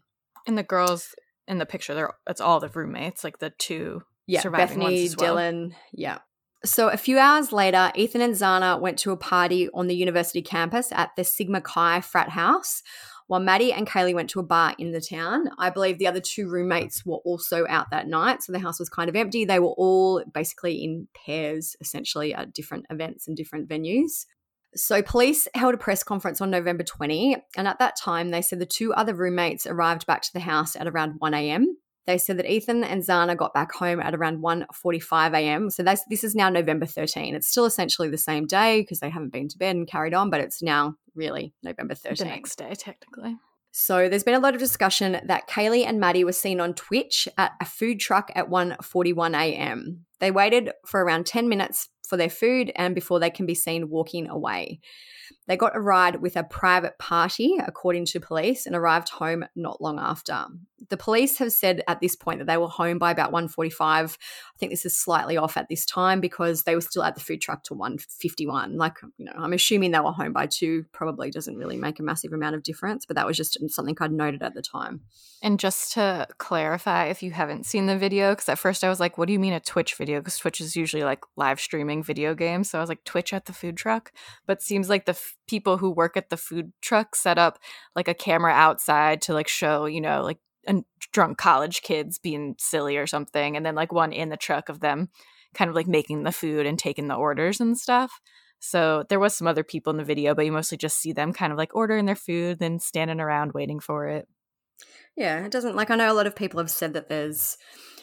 And 0.47 0.57
the 0.57 0.63
girls 0.63 1.15
in 1.49 1.59
the 1.59 1.67
picture, 1.67 1.95
they're 1.95 2.15
it's 2.29 2.41
all 2.41 2.61
the 2.61 2.69
roommates, 2.69 3.25
like 3.25 3.39
the 3.39 3.51
two 3.51 4.03
Yeah, 4.27 4.41
surviving 4.41 4.79
Bethany, 4.79 5.01
ones 5.03 5.17
well. 5.17 5.37
Dylan. 5.37 5.75
Yeah. 5.93 6.19
So 6.65 6.89
a 6.89 6.97
few 6.97 7.19
hours 7.19 7.53
later, 7.53 7.93
Ethan 7.95 8.23
and 8.23 8.35
Xana 8.35 8.81
went 8.81 8.99
to 9.01 9.13
a 9.13 9.17
party 9.17 9.69
on 9.75 9.87
the 9.87 9.95
university 9.95 10.43
campus 10.43 10.91
at 10.91 11.11
the 11.17 11.23
Sigma 11.23 11.61
Chi 11.61 12.01
frat 12.01 12.31
house, 12.31 12.83
while 13.27 13.41
Maddie 13.41 13.73
and 13.73 13.87
Kaylee 13.87 14.15
went 14.15 14.31
to 14.31 14.41
a 14.41 14.45
bar 14.45 14.75
in 14.79 14.93
the 14.93 15.01
town. 15.01 15.51
I 15.59 15.71
believe 15.71 15.99
the 15.99 16.07
other 16.07 16.21
two 16.21 16.49
roommates 16.49 17.05
were 17.05 17.19
also 17.19 17.67
out 17.69 17.91
that 17.91 18.09
night, 18.09 18.43
so 18.43 18.53
the 18.53 18.59
house 18.59 18.79
was 18.79 18.89
kind 18.89 19.09
of 19.09 19.17
empty. 19.17 19.45
They 19.45 19.59
were 19.59 19.75
all 19.77 20.25
basically 20.33 20.83
in 20.83 21.09
pairs, 21.27 21.77
essentially, 21.81 22.33
at 22.35 22.53
different 22.53 22.87
events 22.91 23.29
and 23.29 23.37
different 23.37 23.69
venues. 23.69 24.27
So, 24.75 25.03
police 25.03 25.49
held 25.55 25.75
a 25.75 25.79
press 25.79 26.03
conference 26.03 26.41
on 26.41 26.51
November 26.51 26.85
20, 26.85 27.37
and 27.57 27.69
at 27.69 27.79
that 27.79 27.97
time, 27.97 28.31
they 28.31 28.43
said 28.43 28.59
the 28.59 28.67
two 28.67 28.93
other 28.93 29.15
roommates 29.15 29.67
arrived 29.67 30.07
back 30.07 30.23
to 30.23 30.33
the 30.33 30.41
house 30.41 30.77
at 30.77 30.87
around 30.87 31.15
1 31.19 31.35
a.m. 31.35 31.77
They 32.07 32.19
said 32.19 32.39
that 32.39 32.51
Ethan 32.51 32.85
and 32.85 33.03
Xana 33.03 33.37
got 33.37 33.53
back 33.53 33.73
home 33.73 34.01
at 34.01 34.15
around 34.15 34.43
1.45 34.43 35.35
a.m. 35.35 35.71
So 35.71 35.83
that's, 35.83 36.05
this 36.09 36.23
is 36.23 36.35
now 36.35 36.49
November 36.49 36.87
13. 36.87 37.35
It's 37.35 37.49
still 37.49 37.65
essentially 37.65 38.09
the 38.09 38.19
same 38.19 38.47
day 38.47 38.83
because 38.83 39.01
they 39.01 39.11
haven't 39.11 39.33
been 39.33 39.49
to 39.49 39.59
bed 39.59 39.77
and 39.77 39.89
carried 39.89 40.15
on, 40.15 40.31
but 40.31 40.41
it's 40.41 40.63
now 40.63 40.95
really 41.15 41.53
November 41.63 41.95
13. 41.95 42.27
The 42.27 42.33
next 42.33 42.57
day, 42.57 42.75
technically. 42.75 43.37
So 43.79 44.09
there's 44.09 44.25
been 44.25 44.35
a 44.35 44.41
lot 44.41 44.55
of 44.55 44.61
discussion 44.61 45.21
that 45.27 45.49
Kaylee 45.51 45.85
and 45.85 46.01
Maddie 46.01 46.25
were 46.25 46.33
seen 46.33 46.61
on 46.61 46.73
Twitch 46.73 47.29
at 47.37 47.53
a 47.61 47.67
food 47.67 48.01
truck 48.01 48.31
at 48.35 48.49
1:41 48.49 49.35
a.m. 49.35 50.07
They 50.19 50.31
waited 50.31 50.71
for 50.87 51.05
around 51.05 51.27
10 51.27 51.47
minutes 51.47 51.91
for 52.09 52.17
their 52.17 52.31
food 52.31 52.73
and 52.75 52.95
before 52.95 53.21
they 53.21 53.29
can 53.29 53.45
be 53.45 53.55
seen 53.55 53.91
walking 53.91 54.31
away. 54.31 54.81
They 55.47 55.57
got 55.57 55.77
a 55.77 55.81
ride 55.81 56.21
with 56.23 56.37
a 56.37 56.45
private 56.45 56.99
party, 56.99 57.57
according 57.65 58.07
to 58.07 58.21
police, 58.21 58.67
and 58.67 58.75
arrived 58.75 59.09
home 59.09 59.45
not 59.55 59.81
long 59.81 59.99
after. 59.99 60.47
The 60.89 60.97
police 60.97 61.39
have 61.39 61.53
said 61.53 61.83
at 61.89 62.01
this 62.01 62.15
point 62.15 62.39
that 62.39 62.47
they 62.47 62.59
were 62.59 62.69
home 62.69 62.99
by 62.99 63.11
about 63.11 63.33
1.45. 63.33 63.81
I 63.81 64.09
think 64.59 64.71
this 64.71 64.85
is 64.85 64.97
slightly 64.97 65.37
off 65.37 65.57
at 65.57 65.69
this 65.69 65.87
time 65.87 66.21
because 66.21 66.63
they 66.63 66.75
were 66.75 66.81
still 66.81 67.03
at 67.03 67.15
the 67.15 67.21
food 67.21 67.41
truck 67.41 67.65
till 67.65 67.77
1.51. 67.77 68.77
Like, 68.77 68.99
you 69.17 69.25
know, 69.25 69.33
I'm 69.37 69.53
assuming 69.53 69.91
they 69.91 70.01
were 70.01 70.13
home 70.13 70.33
by 70.33 70.47
2. 70.47 70.85
Probably 70.93 71.31
doesn't 71.31 71.57
really 71.57 71.77
make 71.77 71.99
a 71.99 72.03
massive 72.03 72.33
amount 72.33 72.57
of 72.57 72.63
difference, 72.63 73.07
but 73.07 73.17
that 73.17 73.27
was 73.27 73.37
just 73.37 73.59
something 73.71 73.97
I'd 74.01 74.13
noted 74.13 74.43
at 74.43 74.55
the 74.55 74.63
time. 74.63 75.01
And 75.43 75.59
just 75.59 75.93
to 75.95 76.27
clarify, 76.39 77.07
if 77.07 77.23
you 77.23 77.31
haven't 77.31 77.67
seen 77.67 77.87
the 77.87 77.97
video, 77.97 78.33
because 78.33 78.49
at 78.49 78.59
first 78.59 78.85
I 78.85 78.89
was 78.89 79.01
like, 79.01 79.19
what 79.19 79.27
do 79.27 79.33
you 79.33 79.39
mean 79.39 79.53
a 79.53 79.61
Twitch 79.61 79.95
video? 79.95 80.21
Because 80.21 80.39
Twitch 80.39 80.61
is 80.61 80.77
usually 80.77 81.05
like 81.05 81.25
live 81.37 81.61
streaming 81.61 82.03
video 82.03 82.35
games. 82.35 82.71
So 82.71 82.79
I 82.79 82.81
was 82.81 82.89
like, 82.89 83.05
Twitch 83.05 83.33
at 83.33 83.47
the 83.47 83.53
food 83.53 83.77
truck? 83.77 84.13
But 84.47 84.63
seems 84.63 84.89
like 84.89 85.07
the 85.07 85.15
f- 85.17 85.37
people 85.49 85.79
who 85.79 85.91
work 85.91 86.17
at 86.17 86.31
the 86.31 86.37
food 86.37 86.73
truck 86.81 87.17
set 87.17 87.39
up 87.39 87.59
like 87.95 88.09
a 88.09 88.15
camera 88.15 88.53
outside 88.53 89.23
to 89.23 89.35
like 89.35 89.49
show, 89.49 89.87
you 89.87 90.01
know, 90.01 90.23
like 90.23 90.39
a 90.69 90.83
drunk 91.13 91.39
college 91.39 91.83
kids 91.83 92.19
being 92.19 92.55
silly 92.59 92.97
or 92.97 93.07
something. 93.07 93.57
And 93.57 93.65
then 93.65 93.75
like 93.75 93.93
one 93.93 94.13
in 94.13 94.29
the 94.29 94.37
truck 94.37 94.69
of 94.69 94.81
them 94.81 95.11
kind 95.55 95.69
of 95.69 95.75
like 95.75 95.87
making 95.87 96.23
the 96.23 96.33
food 96.33 96.67
and 96.67 96.79
taking 96.79 97.09
the 97.09 97.15
orders 97.15 97.61
and 97.61 97.77
stuff. 97.77 98.21
So 98.59 99.05
there 99.09 99.21
was 99.21 99.37
some 99.37 99.47
other 99.47 99.65
people 99.65 99.91
in 99.91 99.97
the 99.97 100.05
video, 100.05 100.35
but 100.35 100.45
you 100.45 100.53
mostly 100.53 100.79
just 100.79 100.99
see 100.99 101.13
them 101.13 101.33
kind 101.33 101.53
of 101.53 101.59
like 101.59 101.75
ordering 101.75 102.07
their 102.07 102.17
food, 102.17 102.59
then 102.59 102.79
standing 102.79 103.21
around 103.21 103.53
waiting 103.53 103.81
for 103.81 104.09
it. 104.09 104.29
Yeah, 105.17 105.45
it 105.45 105.51
doesn't 105.51 105.77
like 105.77 105.91
I 105.91 105.97
know 105.97 106.13
a 106.13 106.15
lot 106.15 106.27
of 106.27 106.37
people 106.37 106.59
have 106.61 106.71
said 106.71 106.93
that 106.95 107.09
there's 107.09 107.57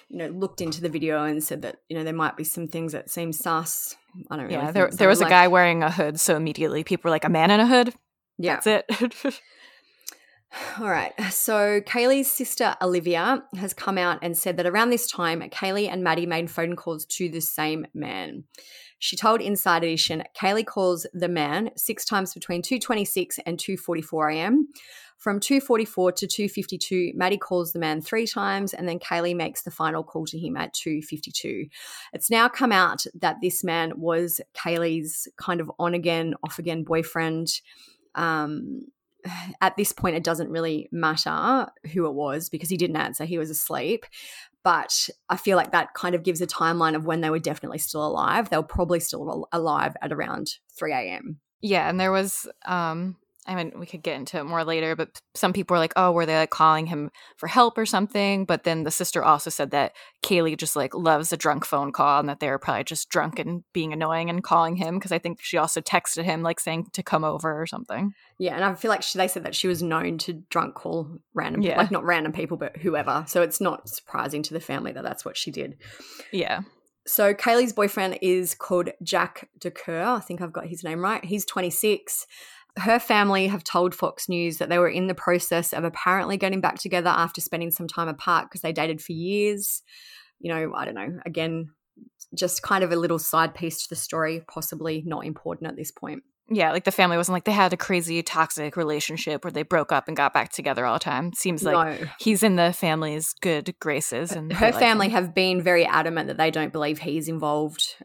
you 0.10 0.17
know 0.17 0.27
looked 0.27 0.62
into 0.62 0.82
the 0.82 0.89
video 0.89 1.24
and 1.24 1.43
said 1.43 1.62
that 1.62 1.77
you 1.89 1.98
know 1.98 2.03
there 2.03 2.13
might 2.13 2.38
be 2.38 2.43
some 2.43 2.67
things 2.67 2.91
that 2.93 3.10
seem 3.10 3.32
sus. 3.32 3.95
I 4.30 4.36
don't 4.38 4.45
really. 4.45 4.56
Yeah, 4.56 4.71
there 4.71 4.91
so. 4.91 4.97
there 4.97 5.08
was 5.08 5.21
a 5.21 5.30
guy 5.30 5.47
wearing 5.47 5.84
a 5.84 5.91
hood, 5.91 6.19
so 6.19 6.36
immediately 6.36 6.84
people 6.84 7.10
were 7.10 7.12
like, 7.12 7.26
"A 7.26 7.30
man 7.30 7.52
in 7.52 7.60
a 7.60 7.67
hood? 7.67 7.93
Yeah. 8.38 8.60
That's 8.63 8.86
it." 8.89 9.41
All 10.80 10.88
right. 10.88 11.13
So 11.32 11.82
Kaylee's 11.82 12.32
sister 12.32 12.76
Olivia 12.82 13.43
has 13.58 13.73
come 13.73 13.97
out 13.97 14.19
and 14.21 14.38
said 14.38 14.58
that 14.58 14.67
around 14.67 14.91
this 14.91 15.10
time, 15.10 15.41
Kaylee 15.41 15.89
and 15.89 16.04
Maddie 16.04 16.28
made 16.28 16.52
phone 16.52 16.76
calls 16.76 17.06
to 17.08 17.28
the 17.28 17.41
same 17.41 17.88
man. 17.93 18.43
She 18.99 19.17
told 19.17 19.41
Inside 19.41 19.84
Edition, 19.84 20.23
Kaylee 20.39 20.65
calls 20.65 21.08
the 21.13 21.28
man 21.28 21.71
six 21.76 22.06
times 22.06 22.34
between 22.34 22.62
2:26 22.62 23.39
and 23.45 23.58
2:44 23.58 24.36
a.m. 24.36 24.67
From 25.23 25.39
2:44 25.39 26.12
to 26.17 26.27
2:52, 26.27 27.13
Maddie 27.15 27.38
calls 27.38 27.71
the 27.71 27.79
man 27.79 28.01
three 28.01 28.27
times, 28.27 28.73
and 28.73 28.89
then 28.89 28.99
Kaylee 28.99 29.33
makes 29.33 29.62
the 29.62 29.71
final 29.71 30.03
call 30.03 30.25
to 30.25 30.38
him 30.38 30.57
at 30.57 30.73
2:52. 30.73 31.69
It's 32.12 32.29
now 32.29 32.49
come 32.49 32.73
out 32.73 33.05
that 33.15 33.38
this 33.41 33.63
man 33.63 33.93
was 33.95 34.41
Kaylee's 34.53 35.29
kind 35.38 35.62
of 35.62 35.71
on 35.79 35.93
again, 35.93 36.33
off 36.43 36.59
again 36.59 36.83
boyfriend. 36.83 37.62
Um, 38.15 38.81
at 39.62 39.77
this 39.77 39.93
point, 39.93 40.17
it 40.17 40.25
doesn't 40.25 40.51
really 40.51 40.89
matter 40.91 41.67
who 41.93 42.05
it 42.05 42.15
was 42.15 42.49
because 42.49 42.67
he 42.67 42.75
didn't 42.75 42.97
answer. 42.97 43.23
He 43.23 43.38
was 43.38 43.49
asleep. 43.49 44.05
But 44.62 45.09
I 45.29 45.38
feel 45.38 45.55
like 45.55 45.71
that 45.71 45.93
kind 45.93 46.15
of 46.15 46.23
gives 46.23 46.41
a 46.41 46.47
timeline 46.47 46.97
of 46.97 47.05
when 47.05 47.21
they 47.21 47.29
were 47.29 47.39
definitely 47.39 47.77
still 47.77 48.05
alive. 48.05 48.49
They 48.49 48.57
were 48.57 48.63
probably 48.63 48.99
still 48.99 49.47
alive 49.53 49.95
at 50.01 50.12
around 50.12 50.55
3 50.77 50.91
a.m. 50.91 51.39
yeah, 51.62 51.88
and 51.88 51.97
there 51.97 52.12
was 52.12 52.45
um 52.65 53.15
I 53.45 53.56
mean, 53.56 53.73
we 53.77 53.86
could 53.86 54.03
get 54.03 54.15
into 54.15 54.38
it 54.38 54.45
more 54.45 54.63
later, 54.63 54.95
but 54.95 55.19
some 55.36 55.51
people 55.51 55.75
were 55.75 55.79
like, 55.79 55.93
"Oh, 55.97 56.12
were 56.13 56.25
they 56.25 56.38
like 56.38 56.49
calling 56.49 56.86
him 56.86 57.12
for 57.38 57.47
help 57.47 57.77
or 57.77 57.86
something?" 57.86 58.45
But 58.45 58.63
then 58.63 58.84
the 58.84 58.91
sister 58.91 59.23
also 59.23 59.49
said 59.49 59.71
that 59.71 59.91
Kaylee 60.23 60.58
just 60.58 60.75
like 60.75 60.93
loves 60.95 61.34
a 61.34 61.38
drunk 61.38 61.65
phone 61.65 61.91
call, 61.91 62.19
and 62.19 62.29
that 62.29 62.39
they 62.39 62.49
were 62.49 62.58
probably 62.58 62.86
just 62.86 63.10
drunk 63.10 63.39
and 63.39 63.63
being 63.73 63.91
annoying 63.91 64.29
and 64.29 64.43
calling 64.43 64.77
him 64.77 64.95
because 64.97 65.12
I 65.12 65.19
think 65.19 65.39
she 65.41 65.58
also 65.58 65.82
texted 65.82 66.23
him 66.23 66.41
like 66.41 66.60
saying 66.60 66.88
to 66.93 67.03
come 67.03 67.23
over 67.25 67.62
or 67.62 67.67
something. 67.67 68.13
Yeah, 68.38 68.56
and 68.56 68.63
I 68.63 68.73
feel 68.75 68.89
like 68.89 69.03
she, 69.03 69.17
they 69.17 69.27
said 69.27 69.43
that 69.43 69.56
she 69.56 69.67
was 69.67 69.84
known 69.84 70.17
to 70.19 70.34
drunk 70.49 70.75
call 70.75 71.17
random, 71.34 71.62
Yeah. 71.62 71.77
like 71.77 71.91
not 71.91 72.03
random 72.06 72.32
people, 72.32 72.58
but 72.58 72.77
whoever. 72.77 73.25
So 73.27 73.41
it's 73.41 73.60
not 73.60 73.89
surprising 73.89 74.41
to 74.43 74.53
the 74.53 74.60
family 74.60 74.91
that 74.93 75.03
that's 75.03 75.25
what 75.25 75.38
she 75.38 75.51
did. 75.51 75.77
Yeah, 76.32 76.62
So 77.06 77.34
Kaylee's 77.34 77.73
boyfriend 77.73 78.19
is 78.21 78.56
called 78.56 78.89
Jack 79.03 79.49
DuCoeur. 79.60 80.17
I 80.17 80.19
think 80.21 80.41
I've 80.41 80.53
got 80.53 80.67
his 80.67 80.84
name 80.84 81.01
right. 81.01 81.23
He's 81.23 81.45
26. 81.45 82.25
Her 82.77 82.99
family 82.99 83.47
have 83.47 83.63
told 83.63 83.93
Fox 83.93 84.27
News 84.27 84.57
that 84.57 84.69
they 84.69 84.79
were 84.79 84.89
in 84.89 85.07
the 85.07 85.13
process 85.15 85.73
of 85.73 85.83
apparently 85.83 86.38
getting 86.38 86.62
back 86.62 86.79
together 86.79 87.09
after 87.09 87.39
spending 87.41 87.71
some 87.71 87.88
time 87.88 88.07
apart 88.07 88.45
because 88.49 88.62
they 88.62 88.71
dated 88.73 89.01
for 89.01 89.12
years. 89.12 89.83
You 90.39 90.53
know, 90.53 90.73
I 90.75 90.86
don't 90.86 90.95
know. 90.95 91.19
Again, 91.25 91.69
just 92.36 92.63
kind 92.63 92.83
of 92.83 92.91
a 92.91 92.95
little 92.95 93.19
side 93.19 93.53
piece 93.53 93.83
to 93.83 93.89
the 93.89 93.95
story, 93.95 94.43
possibly 94.47 95.03
not 95.05 95.25
important 95.25 95.69
at 95.69 95.75
this 95.75 95.91
point. 95.91 96.23
yeah, 96.49 96.71
like 96.71 96.83
the 96.83 96.91
family 96.91 97.15
wasn't 97.15 97.33
like 97.33 97.45
they 97.45 97.51
had 97.51 97.73
a 97.73 97.77
crazy 97.77 98.21
toxic 98.23 98.75
relationship 98.75 99.43
where 99.45 99.51
they 99.51 99.63
broke 99.63 99.91
up 99.91 100.07
and 100.07 100.17
got 100.17 100.33
back 100.33 100.51
together 100.51 100.86
all 100.86 100.95
the 100.95 100.99
time. 100.99 101.31
Seems 101.33 101.63
like 101.63 102.01
no. 102.01 102.07
he's 102.19 102.41
in 102.43 102.55
the 102.55 102.73
family's 102.73 103.33
good 103.41 103.75
graces, 103.79 104.31
and 104.31 104.51
Her 104.51 104.71
family 104.71 105.09
have 105.09 105.33
been 105.36 105.62
very 105.62 105.86
adamant 105.86 106.27
that 106.27 106.38
they 106.38 106.49
don't 106.51 106.73
believe 106.73 106.99
he's 106.99 107.29
involved 107.29 107.95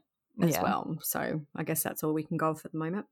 as 0.43 0.53
Yeah. 0.55 0.63
well. 0.63 0.99
So 1.03 1.41
I 1.57 1.65
guess 1.65 1.83
that's 1.83 2.05
all 2.05 2.13
we 2.13 2.23
can 2.23 2.37
go 2.37 2.55
for 2.55 2.69
at 2.69 2.73
the 2.73 2.79
moment. 2.79 3.07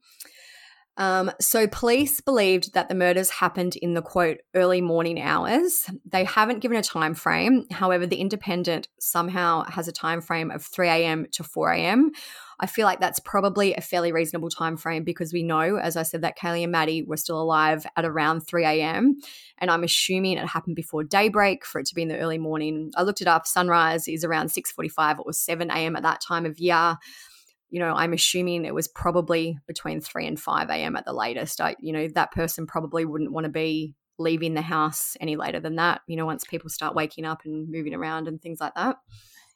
Um, 0.98 1.30
so 1.40 1.66
police 1.66 2.20
believed 2.20 2.72
that 2.72 2.88
the 2.88 2.94
murders 2.94 3.28
happened 3.28 3.76
in 3.76 3.94
the 3.94 4.02
quote 4.02 4.38
early 4.54 4.80
morning 4.80 5.20
hours. 5.20 5.90
They 6.06 6.24
haven't 6.24 6.60
given 6.60 6.78
a 6.78 6.82
time 6.82 7.14
frame. 7.14 7.66
However, 7.70 8.06
the 8.06 8.16
Independent 8.16 8.88
somehow 8.98 9.64
has 9.64 9.88
a 9.88 9.92
time 9.92 10.22
frame 10.22 10.50
of 10.50 10.64
3 10.64 10.88
a.m. 10.88 11.26
to 11.32 11.44
4 11.44 11.72
a.m. 11.72 12.12
I 12.58 12.66
feel 12.66 12.86
like 12.86 13.00
that's 13.00 13.20
probably 13.20 13.74
a 13.74 13.82
fairly 13.82 14.12
reasonable 14.12 14.48
time 14.48 14.78
frame 14.78 15.04
because 15.04 15.34
we 15.34 15.42
know, 15.42 15.76
as 15.76 15.98
I 15.98 16.02
said, 16.02 16.22
that 16.22 16.38
Kaylee 16.38 16.62
and 16.62 16.72
Maddie 16.72 17.02
were 17.02 17.18
still 17.18 17.40
alive 17.40 17.86
at 17.96 18.06
around 18.06 18.40
3 18.40 18.64
a.m. 18.64 19.20
And 19.58 19.70
I'm 19.70 19.84
assuming 19.84 20.38
it 20.38 20.46
happened 20.46 20.76
before 20.76 21.04
daybreak 21.04 21.66
for 21.66 21.80
it 21.80 21.86
to 21.88 21.94
be 21.94 22.02
in 22.02 22.08
the 22.08 22.18
early 22.18 22.38
morning. 22.38 22.92
I 22.96 23.02
looked 23.02 23.20
it 23.20 23.28
up. 23.28 23.46
Sunrise 23.46 24.08
is 24.08 24.24
around 24.24 24.48
6:45. 24.48 25.20
It 25.20 25.26
was 25.26 25.38
7 25.38 25.70
a.m. 25.70 25.96
at 25.96 26.02
that 26.04 26.22
time 26.22 26.46
of 26.46 26.58
year 26.58 26.96
you 27.70 27.80
know, 27.80 27.92
I'm 27.94 28.12
assuming 28.12 28.64
it 28.64 28.74
was 28.74 28.88
probably 28.88 29.58
between 29.66 30.00
3 30.00 30.26
and 30.26 30.40
5 30.40 30.70
a.m. 30.70 30.96
at 30.96 31.04
the 31.04 31.12
latest. 31.12 31.60
I, 31.60 31.76
you 31.80 31.92
know, 31.92 32.08
that 32.08 32.32
person 32.32 32.66
probably 32.66 33.04
wouldn't 33.04 33.32
want 33.32 33.44
to 33.44 33.50
be 33.50 33.94
leaving 34.18 34.54
the 34.54 34.62
house 34.62 35.16
any 35.20 35.36
later 35.36 35.60
than 35.60 35.76
that, 35.76 36.00
you 36.06 36.16
know, 36.16 36.24
once 36.26 36.44
people 36.44 36.70
start 36.70 36.94
waking 36.94 37.24
up 37.26 37.44
and 37.44 37.68
moving 37.70 37.92
around 37.94 38.28
and 38.28 38.40
things 38.40 38.60
like 38.60 38.74
that. 38.74 38.96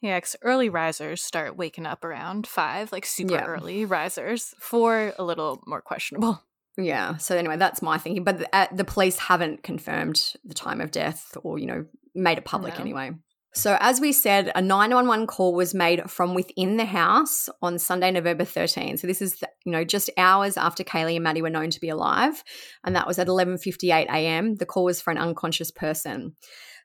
Yeah, 0.03 0.18
'cause 0.20 0.37
early 0.42 0.68
risers 0.68 1.23
start 1.23 1.57
waking 1.57 1.87
up 1.87 2.05
around 2.05 2.46
five, 2.46 2.90
like 2.92 3.07
super 3.07 3.35
Yeah. 3.35 3.44
early 3.44 3.85
risers. 3.85 4.55
Four, 4.59 5.12
a 5.18 5.25
little 5.25 5.62
more 5.66 5.81
questionable. 5.83 6.42
Yeah. 6.77 7.16
So 7.18 7.37
anyway, 7.37 7.57
that's 7.59 7.83
my 7.83 7.99
thinking. 7.99 8.25
But 8.25 8.38
the, 8.38 8.55
uh, 8.57 8.66
the 8.73 8.85
police 8.85 9.18
haven't 9.18 9.62
confirmed 9.62 10.35
the 10.44 10.55
time 10.55 10.81
of 10.81 10.90
death 10.90 11.37
or, 11.42 11.59
you 11.59 11.66
know, 11.66 11.85
made 12.14 12.38
it 12.38 12.44
public 12.44 12.75
No. 12.75 12.81
anyway. 12.81 13.12
So, 13.52 13.76
as 13.80 14.00
we 14.00 14.12
said, 14.12 14.52
a 14.54 14.62
911 14.62 15.26
call 15.26 15.54
was 15.54 15.74
made 15.74 16.08
from 16.08 16.34
within 16.34 16.76
the 16.76 16.84
house 16.84 17.48
on 17.60 17.80
Sunday, 17.80 18.12
November 18.12 18.44
13. 18.44 18.96
So, 18.96 19.08
this 19.08 19.20
is, 19.20 19.42
you 19.64 19.72
know, 19.72 19.82
just 19.82 20.08
hours 20.16 20.56
after 20.56 20.84
Kaylee 20.84 21.16
and 21.16 21.24
Maddie 21.24 21.42
were 21.42 21.50
known 21.50 21.70
to 21.70 21.80
be 21.80 21.88
alive. 21.88 22.44
And 22.84 22.94
that 22.94 23.08
was 23.08 23.18
at 23.18 23.26
11.58 23.26 24.06
a.m. 24.06 24.54
The 24.54 24.66
call 24.66 24.84
was 24.84 25.00
for 25.00 25.10
an 25.10 25.18
unconscious 25.18 25.72
person. 25.72 26.36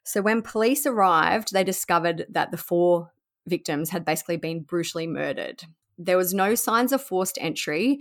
So, 0.03 0.23
when 0.23 0.41
police 0.41 0.87
arrived, 0.87 1.53
they 1.53 1.63
discovered 1.63 2.25
that 2.29 2.49
the 2.49 2.57
four 2.57 3.11
victims 3.45 3.91
had 3.91 4.03
basically 4.03 4.37
been 4.37 4.61
brutally 4.61 5.05
murdered. 5.05 5.65
There 5.99 6.17
was 6.17 6.33
no 6.33 6.55
signs 6.55 6.91
of 6.91 7.01
forced 7.01 7.37
entry, 7.39 7.99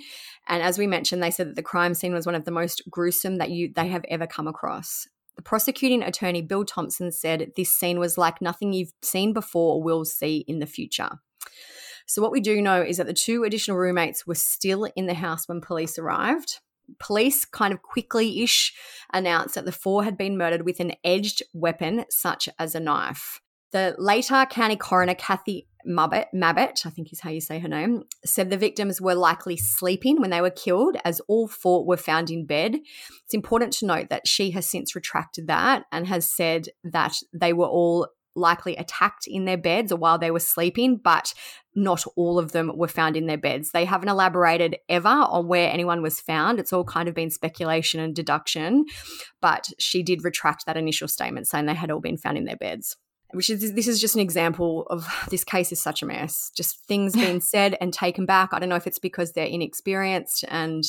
and 0.49 0.63
as 0.63 0.79
we 0.79 0.87
mentioned, 0.87 1.23
they 1.23 1.31
said 1.31 1.49
that 1.49 1.57
the 1.57 1.63
crime 1.63 1.95
scene 1.95 2.15
was 2.15 2.27
one 2.27 2.35
of 2.35 2.45
the 2.45 2.51
most 2.51 2.83
gruesome 2.91 3.37
that 3.37 3.51
you 3.51 3.73
they 3.73 3.89
have 3.89 4.05
ever 4.09 4.27
come 4.27 4.49
across. 4.49 5.07
The 5.37 5.43
prosecuting 5.43 6.03
attorney 6.03 6.43
Bill 6.43 6.65
Thompson 6.65 7.11
said 7.13 7.53
this 7.57 7.73
scene 7.73 7.99
was 7.99 8.19
like 8.19 8.41
nothing 8.41 8.73
you've 8.73 8.93
seen 9.03 9.33
before 9.33 9.77
or 9.77 9.83
will 9.83 10.05
see 10.05 10.45
in 10.47 10.59
the 10.59 10.67
future. 10.67 11.19
So 12.07 12.21
what 12.21 12.33
we 12.33 12.41
do 12.41 12.61
know 12.61 12.83
is 12.83 12.99
that 12.99 13.07
the 13.07 13.15
two 13.15 13.45
additional 13.45 13.79
roommates 13.79 14.27
were 14.27 14.35
still 14.35 14.85
in 14.97 15.07
the 15.07 15.15
house 15.15 15.49
when 15.49 15.61
police 15.61 15.99
arrived. 15.99 16.61
Police 16.99 17.47
kind 17.47 17.73
of 17.73 17.83
quickly 17.83 18.43
ish 18.43 18.75
announced 19.13 19.55
that 19.55 19.65
the 19.65 19.73
four 19.73 20.05
had 20.05 20.19
been 20.19 20.37
murdered 20.37 20.67
with 20.67 20.81
an 20.81 20.93
edged 21.03 21.43
weapon, 21.55 22.05
such 22.11 22.49
as 22.59 22.75
a 22.75 22.81
knife. 22.81 23.41
The 23.73 23.97
Latah 23.99 24.51
county 24.51 24.77
coroner, 24.77 25.15
Kathy 25.15 25.67
Mabbutt, 25.87 26.27
Mabbutt, 26.35 26.87
I 26.87 26.91
think 26.91 27.13
is 27.13 27.21
how 27.21 27.31
you 27.31 27.41
say 27.41 27.59
her 27.59 27.69
name, 27.69 28.05
said 28.25 28.51
the 28.51 28.57
victims 28.57 29.01
were 29.01 29.15
likely 29.15 29.57
sleeping 29.57 30.21
when 30.21 30.31
they 30.31 30.41
were 30.41 30.51
killed, 30.51 30.97
as 31.05 31.21
all 31.29 31.49
four 31.49 31.85
were 31.85 31.97
found 31.97 32.31
in 32.31 32.47
bed. 32.47 32.77
It's 33.25 33.35
important 33.35 33.73
to 33.75 33.87
note 33.87 34.09
that 34.11 34.27
she 34.27 34.51
has 34.53 34.67
since 34.67 34.95
retracted 34.95 35.47
that 35.49 35.85
and 35.93 36.07
has 36.07 36.31
said 36.31 36.69
that 36.85 37.17
they 37.33 37.53
were 37.53 37.67
all 37.67 38.09
likely 38.37 38.77
attacked 38.77 39.27
in 39.27 39.45
their 39.45 39.57
beds 39.57 39.93
or 39.93 39.97
while 39.97 40.19
they 40.19 40.31
were 40.31 40.41
sleeping, 40.41 40.97
but 40.97 41.33
not 41.75 42.05
all 42.17 42.39
of 42.39 42.53
them 42.53 42.73
were 42.75 42.89
found 42.89 43.17
in 43.17 43.27
their 43.27 43.39
beds. 43.39 43.71
They 43.71 43.85
haven't 43.85 44.09
elaborated 44.09 44.77
ever 44.89 45.09
on 45.09 45.47
where 45.47 45.71
anyone 45.71 46.03
was 46.03 46.21
found. 46.21 46.59
It's 46.59 46.73
all 46.73 46.85
kind 46.85 47.09
of 47.09 47.15
been 47.15 47.31
speculation 47.31 48.01
and 48.01 48.15
deduction, 48.15 48.87
but 49.41 49.69
she 49.79 50.03
did 50.03 50.25
retract 50.25 50.67
that 50.67 50.77
initial 50.77 51.09
statement 51.09 51.47
saying 51.47 51.67
they 51.67 51.75
had 51.75 51.91
all 51.91 52.01
been 52.01 52.19
found 52.19 52.39
in 52.39 52.45
their 52.45 52.57
beds 52.57 52.97
which 53.35 53.51
is 53.51 53.75
this 53.75 53.89
is 53.89 54.01
just 54.01 54.15
an 54.15 54.21
example 54.21 54.87
of 54.91 55.07
this 55.31 55.45
case 55.45 55.73
is 55.73 55.83
such 55.83 56.03
a 56.03 56.07
mess. 56.07 56.51
Just 56.57 56.85
things 56.87 57.13
being 57.15 57.41
said 57.41 57.77
and 57.81 57.93
taken 57.93 58.27
back. 58.27 58.51
I 58.53 58.59
don't 58.59 58.69
know 58.69 58.77
if 58.77 58.87
it's 58.87 58.99
because 58.99 59.33
they're 59.33 59.47
inexperienced 59.47 60.45
and 60.49 60.85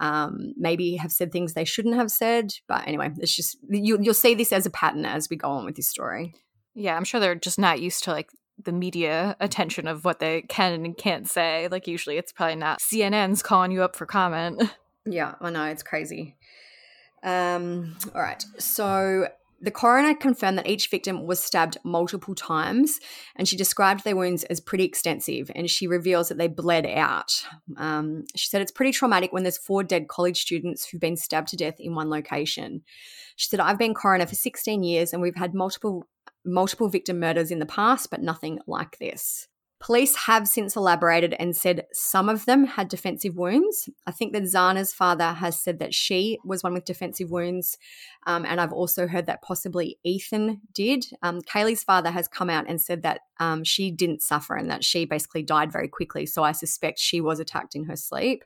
um, 0.00 0.54
maybe 0.56 0.96
have 0.96 1.12
said 1.12 1.30
things 1.30 1.52
they 1.52 1.64
shouldn't 1.64 1.96
have 1.96 2.10
said. 2.10 2.54
But 2.66 2.86
anyway, 2.86 3.10
it's 3.18 3.34
just 3.34 3.58
you, 3.68 3.98
you'll 4.00 4.14
see 4.14 4.34
this 4.34 4.52
as 4.52 4.66
a 4.66 4.70
pattern 4.70 5.04
as 5.04 5.28
we 5.28 5.36
go 5.36 5.50
on 5.50 5.64
with 5.64 5.76
this 5.76 5.88
story. 5.88 6.34
Yeah, 6.74 6.96
I'm 6.96 7.04
sure 7.04 7.20
they're 7.20 7.34
just 7.34 7.58
not 7.58 7.80
used 7.80 8.04
to 8.04 8.12
like 8.12 8.30
the 8.62 8.72
media 8.72 9.36
attention 9.40 9.88
of 9.88 10.04
what 10.04 10.18
they 10.18 10.42
can 10.42 10.84
and 10.84 10.96
can't 10.96 11.28
say. 11.28 11.68
Like 11.68 11.86
usually, 11.86 12.16
it's 12.16 12.32
probably 12.32 12.56
not 12.56 12.78
CNN's 12.80 13.42
calling 13.42 13.72
you 13.72 13.82
up 13.82 13.96
for 13.96 14.06
comment. 14.06 14.62
Yeah, 15.06 15.34
I 15.40 15.48
know 15.48 15.64
it's 15.64 15.82
crazy. 15.82 16.36
Um, 17.22 17.96
all 18.14 18.20
right, 18.20 18.44
so 18.58 19.28
the 19.60 19.70
coroner 19.70 20.14
confirmed 20.14 20.56
that 20.58 20.68
each 20.68 20.88
victim 20.88 21.26
was 21.26 21.38
stabbed 21.38 21.76
multiple 21.84 22.34
times, 22.34 22.98
and 23.36 23.46
she 23.46 23.56
described 23.56 24.04
their 24.04 24.16
wounds 24.16 24.44
as 24.44 24.60
pretty 24.60 24.84
extensive. 24.84 25.50
And 25.54 25.68
she 25.68 25.86
reveals 25.86 26.28
that 26.28 26.38
they 26.38 26.48
bled 26.48 26.86
out. 26.86 27.44
Um, 27.76 28.24
she 28.34 28.48
said 28.48 28.62
it's 28.62 28.72
pretty 28.72 28.92
traumatic 28.92 29.32
when 29.32 29.42
there's 29.42 29.58
four 29.58 29.82
dead 29.82 30.08
college 30.08 30.40
students 30.40 30.86
who've 30.86 31.00
been 31.00 31.16
stabbed 31.16 31.48
to 31.48 31.56
death 31.56 31.78
in 31.78 31.94
one 31.94 32.08
location. 32.08 32.82
She 33.36 33.48
said, 33.48 33.60
"I've 33.60 33.78
been 33.78 33.94
coroner 33.94 34.26
for 34.26 34.34
16 34.34 34.82
years, 34.82 35.12
and 35.12 35.20
we've 35.20 35.36
had 35.36 35.54
multiple 35.54 36.06
multiple 36.44 36.88
victim 36.88 37.20
murders 37.20 37.50
in 37.50 37.58
the 37.58 37.66
past, 37.66 38.10
but 38.10 38.22
nothing 38.22 38.60
like 38.66 38.98
this." 38.98 39.46
Police 39.80 40.14
have 40.14 40.46
since 40.46 40.76
elaborated 40.76 41.34
and 41.38 41.56
said 41.56 41.86
some 41.90 42.28
of 42.28 42.44
them 42.44 42.66
had 42.66 42.88
defensive 42.88 43.36
wounds. 43.36 43.88
I 44.06 44.10
think 44.10 44.34
that 44.34 44.42
Xana's 44.42 44.92
father 44.92 45.32
has 45.32 45.58
said 45.58 45.78
that 45.78 45.94
she 45.94 46.38
was 46.44 46.62
one 46.62 46.74
with 46.74 46.84
defensive 46.84 47.30
wounds. 47.30 47.78
Um, 48.26 48.44
and 48.44 48.60
I've 48.60 48.74
also 48.74 49.06
heard 49.06 49.24
that 49.26 49.40
possibly 49.40 49.98
Ethan 50.04 50.60
did. 50.74 51.06
Um, 51.22 51.40
Kaylee's 51.40 51.82
father 51.82 52.10
has 52.10 52.28
come 52.28 52.50
out 52.50 52.66
and 52.68 52.78
said 52.78 53.02
that 53.02 53.22
um, 53.38 53.64
she 53.64 53.90
didn't 53.90 54.20
suffer 54.20 54.54
and 54.54 54.70
that 54.70 54.84
she 54.84 55.06
basically 55.06 55.42
died 55.42 55.72
very 55.72 55.88
quickly. 55.88 56.26
So 56.26 56.42
I 56.42 56.52
suspect 56.52 56.98
she 56.98 57.22
was 57.22 57.40
attacked 57.40 57.74
in 57.74 57.84
her 57.84 57.96
sleep. 57.96 58.44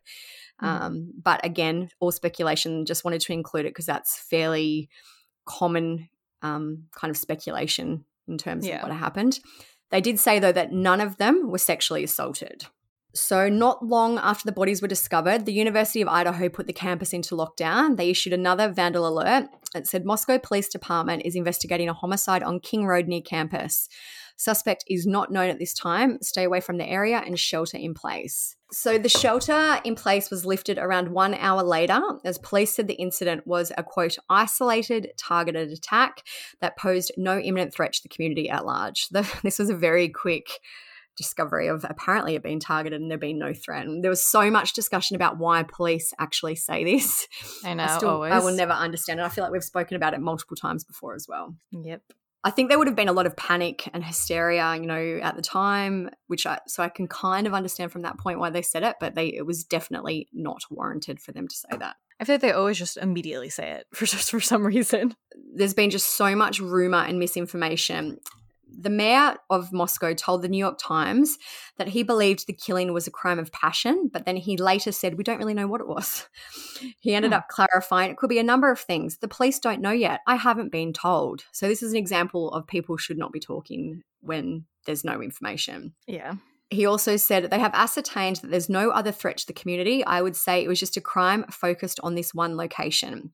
Mm. 0.62 1.09
but 1.20 1.44
again, 1.44 1.90
all 1.99 2.12
speculation, 2.12 2.87
just 2.87 3.05
wanted 3.05 3.20
to 3.23 3.33
include 3.33 3.66
it 3.66 3.70
because 3.70 3.87
that's 3.87 4.16
fairly 4.16 4.88
common 5.47 6.09
um, 6.42 6.85
kind 6.92 7.11
of 7.11 7.16
speculation 7.16 8.05
in 8.29 8.38
terms 8.38 8.66
yeah. 8.66 8.77
of 8.77 8.88
what 8.88 8.97
happened. 8.97 9.40
They 9.94 10.00
did 10.00 10.18
say, 10.18 10.40
though, 10.40 10.50
that 10.50 10.72
none 10.72 11.00
of 11.00 11.18
them 11.18 11.52
were 11.52 11.59
sexually 11.59 12.02
assaulted. 12.02 12.66
So, 13.14 13.48
not 13.48 13.87
long 13.87 14.18
after 14.18 14.44
the 14.44 14.50
bodies 14.50 14.83
were 14.83 14.88
discovered, 14.88 15.46
the 15.46 15.52
University 15.52 16.02
of 16.02 16.09
Idaho 16.09 16.48
put 16.48 16.66
the 16.66 16.72
campus 16.72 17.12
into 17.12 17.37
lockdown. 17.37 17.96
They 17.96 18.11
issued 18.11 18.33
another 18.33 18.72
vandal 18.72 19.07
alert. 19.07 19.44
It 19.72 19.87
said 19.87 20.04
Moscow 20.04 20.37
Police 20.38 20.68
Department 20.68 21.22
is 21.24 21.37
investigating 21.37 21.88
a 21.88 21.92
homicide 21.92 22.42
on 22.42 22.59
King 22.59 22.87
Road 22.87 23.07
near 23.07 23.20
campus. 23.20 23.88
Suspect 24.37 24.85
is 24.88 25.07
not 25.07 25.31
known 25.31 25.49
at 25.49 25.59
this 25.59 25.75
time. 25.75 26.18
Stay 26.20 26.44
away 26.44 26.61
from 26.61 26.79
the 26.79 26.88
area 26.88 27.23
and 27.25 27.38
shelter 27.38 27.77
in 27.77 27.94
place. 27.94 28.57
So 28.73 28.99
the 28.99 29.09
shelter 29.09 29.81
in 29.85 29.94
place 29.94 30.31
was 30.31 30.44
lifted 30.44 30.79
around 30.79 31.11
one 31.11 31.35
hour 31.35 31.62
later, 31.62 32.01
as 32.25 32.38
police 32.38 32.75
said 32.75 32.88
the 32.88 32.94
incident 32.94 33.47
was 33.47 33.70
a 33.79 33.85
quote, 33.85 34.16
isolated, 34.29 35.12
targeted 35.16 35.70
attack 35.70 36.23
that 36.61 36.77
posed 36.77 37.12
no 37.16 37.38
imminent 37.38 37.73
threat 37.73 37.92
to 37.92 38.03
the 38.03 38.09
community 38.09 38.51
at 38.51 38.66
large. 38.66 39.09
The, 39.11 39.31
this 39.42 39.59
was 39.59 39.70
a 39.70 39.77
very 39.77 40.09
quick 40.09 40.49
discovery 41.16 41.68
of 41.68 41.85
apparently 41.88 42.35
it 42.35 42.42
being 42.42 42.59
targeted 42.59 43.01
and 43.01 43.09
there 43.09 43.18
being 43.18 43.38
no 43.38 43.55
threat. 43.55 43.87
And 43.87 44.03
there 44.03 44.11
was 44.11 44.25
so 44.25 44.51
much 44.51 44.73
discussion 44.73 45.14
about 45.14 45.38
why 45.38 45.62
police 45.62 46.12
actually 46.18 46.57
say 46.57 46.83
this. 46.83 47.29
I 47.64 47.75
know. 47.75 47.85
I, 47.85 47.97
still, 47.97 48.09
always. 48.09 48.33
I 48.33 48.40
will 48.40 48.57
never 48.57 48.73
understand 48.73 49.20
it. 49.20 49.23
I 49.23 49.29
feel 49.29 49.44
like 49.44 49.53
we've 49.53 49.62
spoken 49.62 49.97
about 49.97 50.14
it 50.14 50.20
multiple 50.20 50.57
times 50.57 50.83
before 50.83 51.14
as 51.14 51.27
well. 51.29 51.55
Yep. 51.70 52.03
I 52.46 52.50
think 52.50 52.68
there 52.68 52.78
would 52.78 52.87
have 52.87 52.96
been 52.96 53.09
a 53.09 53.12
lot 53.12 53.24
of 53.24 53.37
panic 53.37 53.88
and 53.94 54.04
hysteria, 54.04 54.76
you 54.76 54.87
know, 54.87 55.18
at 55.22 55.35
the 55.35 55.42
time, 55.42 56.11
which 56.26 56.46
I 56.46 56.59
so 56.66 56.83
I 56.83 56.90
can 56.90 57.09
kind 57.09 57.46
of 57.46 57.54
understand 57.54 57.90
from 57.90 58.02
that 58.02 58.18
point 58.18 58.38
why 58.38 58.50
they 58.50 58.61
said 58.61 58.83
it, 58.83 58.96
but 59.00 59.14
they 59.14 59.28
it 59.28 59.46
was 59.46 59.64
definitely 59.64 60.28
not 60.33 60.62
warranted 60.70 61.20
for 61.20 61.33
them 61.33 61.48
to 61.48 61.57
say 61.57 61.76
that. 61.78 61.96
I 62.20 62.24
feel 62.24 62.35
like 62.35 62.42
they 62.42 62.52
always 62.52 62.78
just 62.78 62.98
immediately 62.98 63.48
say 63.48 63.70
it 63.70 63.87
for 63.94 64.04
just 64.04 64.30
for 64.30 64.40
some 64.40 64.64
reason. 64.64 65.14
There's 65.54 65.74
been 65.74 65.90
just 65.90 66.16
so 66.16 66.37
much 66.37 66.61
rumor 66.61 66.98
and 66.98 67.18
misinformation 67.18 68.18
the 68.68 68.90
mayor 68.90 69.37
of 69.50 69.72
Moscow 69.72 70.14
told 70.14 70.42
the 70.42 70.48
New 70.48 70.59
York 70.59 70.79
Times 70.79 71.38
that 71.77 71.88
he 71.88 72.03
believed 72.03 72.46
the 72.46 72.53
killing 72.53 72.92
was 72.92 73.07
a 73.07 73.11
crime 73.11 73.38
of 73.38 73.53
passion, 73.53 74.11
but 74.12 74.24
then 74.24 74.37
he 74.37 74.57
later 74.57 74.92
said, 74.92 75.16
We 75.16 75.24
don't 75.24 75.38
really 75.38 75.55
know 75.55 75.66
what 75.66 75.81
it 75.81 75.88
was. 75.88 76.29
He 76.98 77.14
ended 77.14 77.31
hmm. 77.31 77.37
up 77.37 77.48
clarifying 77.48 78.11
it 78.11 78.16
could 78.16 78.29
be 78.29 78.38
a 78.38 78.42
number 78.42 78.70
of 78.70 78.81
things. 78.81 79.18
The 79.18 79.29
police 79.29 79.59
don't 79.59 79.81
know 79.81 79.92
yet. 79.92 80.20
I 80.27 80.37
haven't 80.37 80.72
been 80.72 80.92
told. 80.92 81.44
So, 81.53 81.68
this 81.68 81.83
is 81.83 81.92
an 81.92 81.98
example 81.98 82.50
of 82.50 82.66
people 82.66 82.96
should 82.96 83.16
not 83.16 83.33
be 83.33 83.40
talking 83.40 84.03
when 84.20 84.64
there's 84.85 85.05
no 85.05 85.22
information. 85.22 85.94
Yeah. 86.07 86.35
He 86.70 86.87
also 86.87 87.16
said 87.16 87.50
they 87.50 87.59
have 87.59 87.74
ascertained 87.74 88.37
that 88.37 88.50
there's 88.50 88.68
no 88.68 88.90
other 88.90 89.12
threat 89.12 89.38
to 89.38 89.46
the 89.46 89.53
community. 89.53 90.05
I 90.05 90.20
would 90.20 90.37
say 90.37 90.62
it 90.62 90.68
was 90.68 90.81
just 90.81 90.96
a 90.96 91.00
crime 91.00 91.44
focused 91.50 92.00
on 92.03 92.14
this 92.14 92.35
one 92.35 92.57
location. 92.57 93.33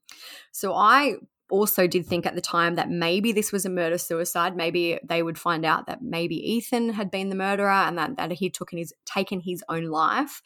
So 0.53 0.75
I 0.75 1.17
also 1.51 1.87
did 1.87 2.07
think 2.07 2.27
at 2.27 2.35
the 2.35 2.41
time 2.41 2.77
that 2.77 2.91
maybe 2.91 3.33
this 3.33 3.53
was 3.53 3.65
a 3.65 3.71
murder 3.71 3.99
suicide. 3.99 4.57
Maybe 4.57 4.99
they 5.05 5.23
would 5.23 5.39
find 5.39 5.65
out 5.65 5.87
that 5.87 6.03
maybe 6.03 6.37
Ethan 6.37 6.91
had 6.91 7.11
been 7.11 7.29
the 7.29 7.37
murderer 7.37 7.71
and 7.71 7.99
that, 7.99 8.17
that 8.17 8.33
he 8.33 8.51
took 8.51 8.71
his 8.71 8.93
taken 9.05 9.41
his 9.41 9.65
own 9.69 9.85
life. 9.85 10.43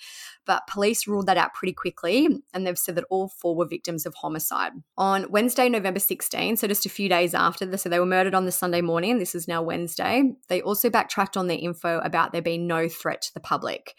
But 0.47 0.67
police 0.67 1.07
ruled 1.07 1.27
that 1.27 1.37
out 1.37 1.55
pretty 1.55 1.73
quickly 1.73 2.29
and 2.53 2.67
they've 2.67 2.79
said 2.79 2.97
that 2.97 3.05
all 3.11 3.29
four 3.29 3.55
were 3.57 3.67
victims 3.67 4.07
of 4.07 4.14
homicide. 4.14 4.73
On 4.97 5.31
Wednesday, 5.31 5.69
November 5.69 6.01
16, 6.01 6.57
so 6.57 6.67
just 6.67 6.87
a 6.87 6.90
few 6.90 7.09
days 7.09 7.35
after 7.35 7.67
this, 7.67 7.83
so 7.83 7.88
they 7.88 7.99
were 7.99 8.07
murdered 8.07 8.35
on 8.35 8.45
the 8.45 8.53
Sunday 8.53 8.81
morning. 8.81 9.19
This 9.19 9.35
is 9.35 9.49
now 9.49 9.62
Wednesday. 9.62 10.33
They 10.49 10.62
also 10.62 10.90
backtracked 10.90 11.37
on 11.37 11.47
their 11.47 11.59
info 11.59 11.99
about 12.01 12.33
there 12.33 12.43
being 12.43 12.67
no 12.67 12.88
threat 12.88 13.23
to 13.23 13.35
the 13.35 13.40
public. 13.40 13.95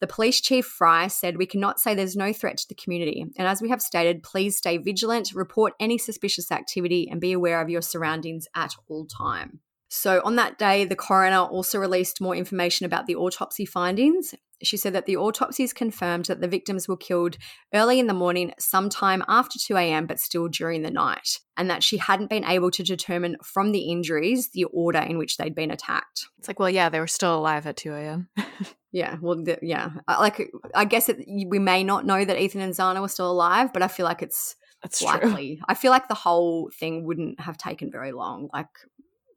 The 0.00 0.06
police 0.06 0.40
chief 0.40 0.66
Fry 0.66 1.08
said, 1.08 1.36
We 1.36 1.46
cannot 1.46 1.80
say 1.80 1.94
there's 1.94 2.16
no 2.16 2.32
threat 2.32 2.58
to 2.58 2.68
the 2.68 2.74
community. 2.74 3.24
And 3.36 3.48
as 3.48 3.62
we 3.62 3.70
have 3.70 3.82
stated, 3.82 4.22
please 4.22 4.56
stay 4.56 4.76
vigilant, 4.76 5.32
report 5.34 5.74
any 5.80 5.98
suspicious 5.98 6.43
activity, 6.52 7.08
and 7.10 7.20
be 7.20 7.32
aware 7.32 7.60
of 7.60 7.70
your 7.70 7.82
surroundings 7.82 8.46
at 8.54 8.72
all 8.88 9.06
time. 9.06 9.60
So, 9.96 10.20
on 10.24 10.34
that 10.34 10.58
day, 10.58 10.84
the 10.84 10.96
coroner 10.96 11.38
also 11.38 11.78
released 11.78 12.20
more 12.20 12.34
information 12.34 12.84
about 12.84 13.06
the 13.06 13.14
autopsy 13.14 13.64
findings. 13.64 14.34
She 14.60 14.76
said 14.76 14.92
that 14.92 15.06
the 15.06 15.16
autopsies 15.16 15.72
confirmed 15.72 16.24
that 16.24 16.40
the 16.40 16.48
victims 16.48 16.88
were 16.88 16.96
killed 16.96 17.36
early 17.72 18.00
in 18.00 18.08
the 18.08 18.12
morning, 18.12 18.52
sometime 18.58 19.22
after 19.28 19.56
2 19.56 19.76
a.m., 19.76 20.06
but 20.06 20.18
still 20.18 20.48
during 20.48 20.82
the 20.82 20.90
night, 20.90 21.38
and 21.56 21.70
that 21.70 21.84
she 21.84 21.98
hadn't 21.98 22.28
been 22.28 22.44
able 22.44 22.72
to 22.72 22.82
determine 22.82 23.36
from 23.44 23.70
the 23.70 23.90
injuries 23.90 24.50
the 24.52 24.64
order 24.64 24.98
in 24.98 25.16
which 25.16 25.36
they'd 25.36 25.54
been 25.54 25.70
attacked. 25.70 26.26
It's 26.38 26.48
like, 26.48 26.58
well, 26.58 26.70
yeah, 26.70 26.88
they 26.88 26.98
were 26.98 27.06
still 27.06 27.38
alive 27.38 27.64
at 27.68 27.76
2 27.76 27.94
a.m. 27.94 28.28
yeah, 28.90 29.16
well, 29.20 29.44
the, 29.44 29.60
yeah. 29.62 29.90
Like, 30.08 30.50
I 30.74 30.86
guess 30.86 31.08
it, 31.08 31.24
we 31.28 31.60
may 31.60 31.84
not 31.84 32.04
know 32.04 32.24
that 32.24 32.40
Ethan 32.40 32.62
and 32.62 32.74
Xana 32.74 33.00
were 33.00 33.08
still 33.08 33.30
alive, 33.30 33.72
but 33.72 33.82
I 33.82 33.86
feel 33.86 34.06
like 34.06 34.22
it's 34.22 34.56
That's 34.84 35.02
likely. 35.02 35.56
True. 35.56 35.64
I 35.66 35.74
feel 35.74 35.90
like 35.90 36.06
the 36.06 36.14
whole 36.14 36.70
thing 36.78 37.04
wouldn't 37.04 37.40
have 37.40 37.58
taken 37.58 37.90
very 37.90 38.12
long. 38.12 38.48
Like, 38.52 38.68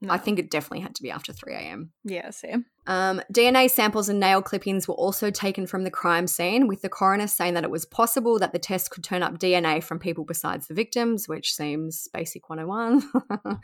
No. 0.01 0.13
I 0.13 0.17
think 0.19 0.37
it 0.37 0.51
definitely 0.51 0.81
had 0.81 0.93
to 0.95 1.01
be 1.01 1.09
after 1.09 1.33
3 1.33 1.53
a.m. 1.55 1.91
Yeah, 2.03 2.29
same. 2.29 2.65
Um, 2.85 3.21
DNA 3.33 3.69
samples 3.69 4.09
and 4.09 4.19
nail 4.19 4.41
clippings 4.43 4.87
were 4.87 4.93
also 4.93 5.31
taken 5.31 5.65
from 5.65 5.83
the 5.83 5.89
crime 5.89 6.27
scene, 6.27 6.67
with 6.67 6.81
the 6.83 6.89
coroner 6.89 7.27
saying 7.27 7.55
that 7.55 7.63
it 7.63 7.71
was 7.71 7.85
possible 7.85 8.37
that 8.39 8.53
the 8.53 8.59
test 8.59 8.91
could 8.91 9.03
turn 9.03 9.23
up 9.23 9.39
DNA 9.39 9.81
from 9.83 9.97
people 9.97 10.23
besides 10.25 10.67
the 10.67 10.73
victims, 10.75 11.27
which 11.27 11.53
seems 11.55 12.07
basic 12.13 12.49
101. 12.49 13.01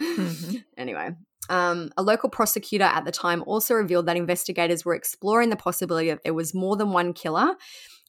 Mm-hmm. 0.01 0.57
Anyway, 0.77 1.11
um, 1.49 1.91
a 1.97 2.03
local 2.03 2.29
prosecutor 2.29 2.85
at 2.85 3.05
the 3.05 3.11
time 3.11 3.43
also 3.45 3.73
revealed 3.75 4.05
that 4.07 4.17
investigators 4.17 4.83
were 4.85 4.95
exploring 4.95 5.49
the 5.49 5.55
possibility 5.55 6.09
that 6.09 6.23
there 6.23 6.33
was 6.33 6.53
more 6.53 6.75
than 6.75 6.91
one 6.91 7.13
killer 7.13 7.55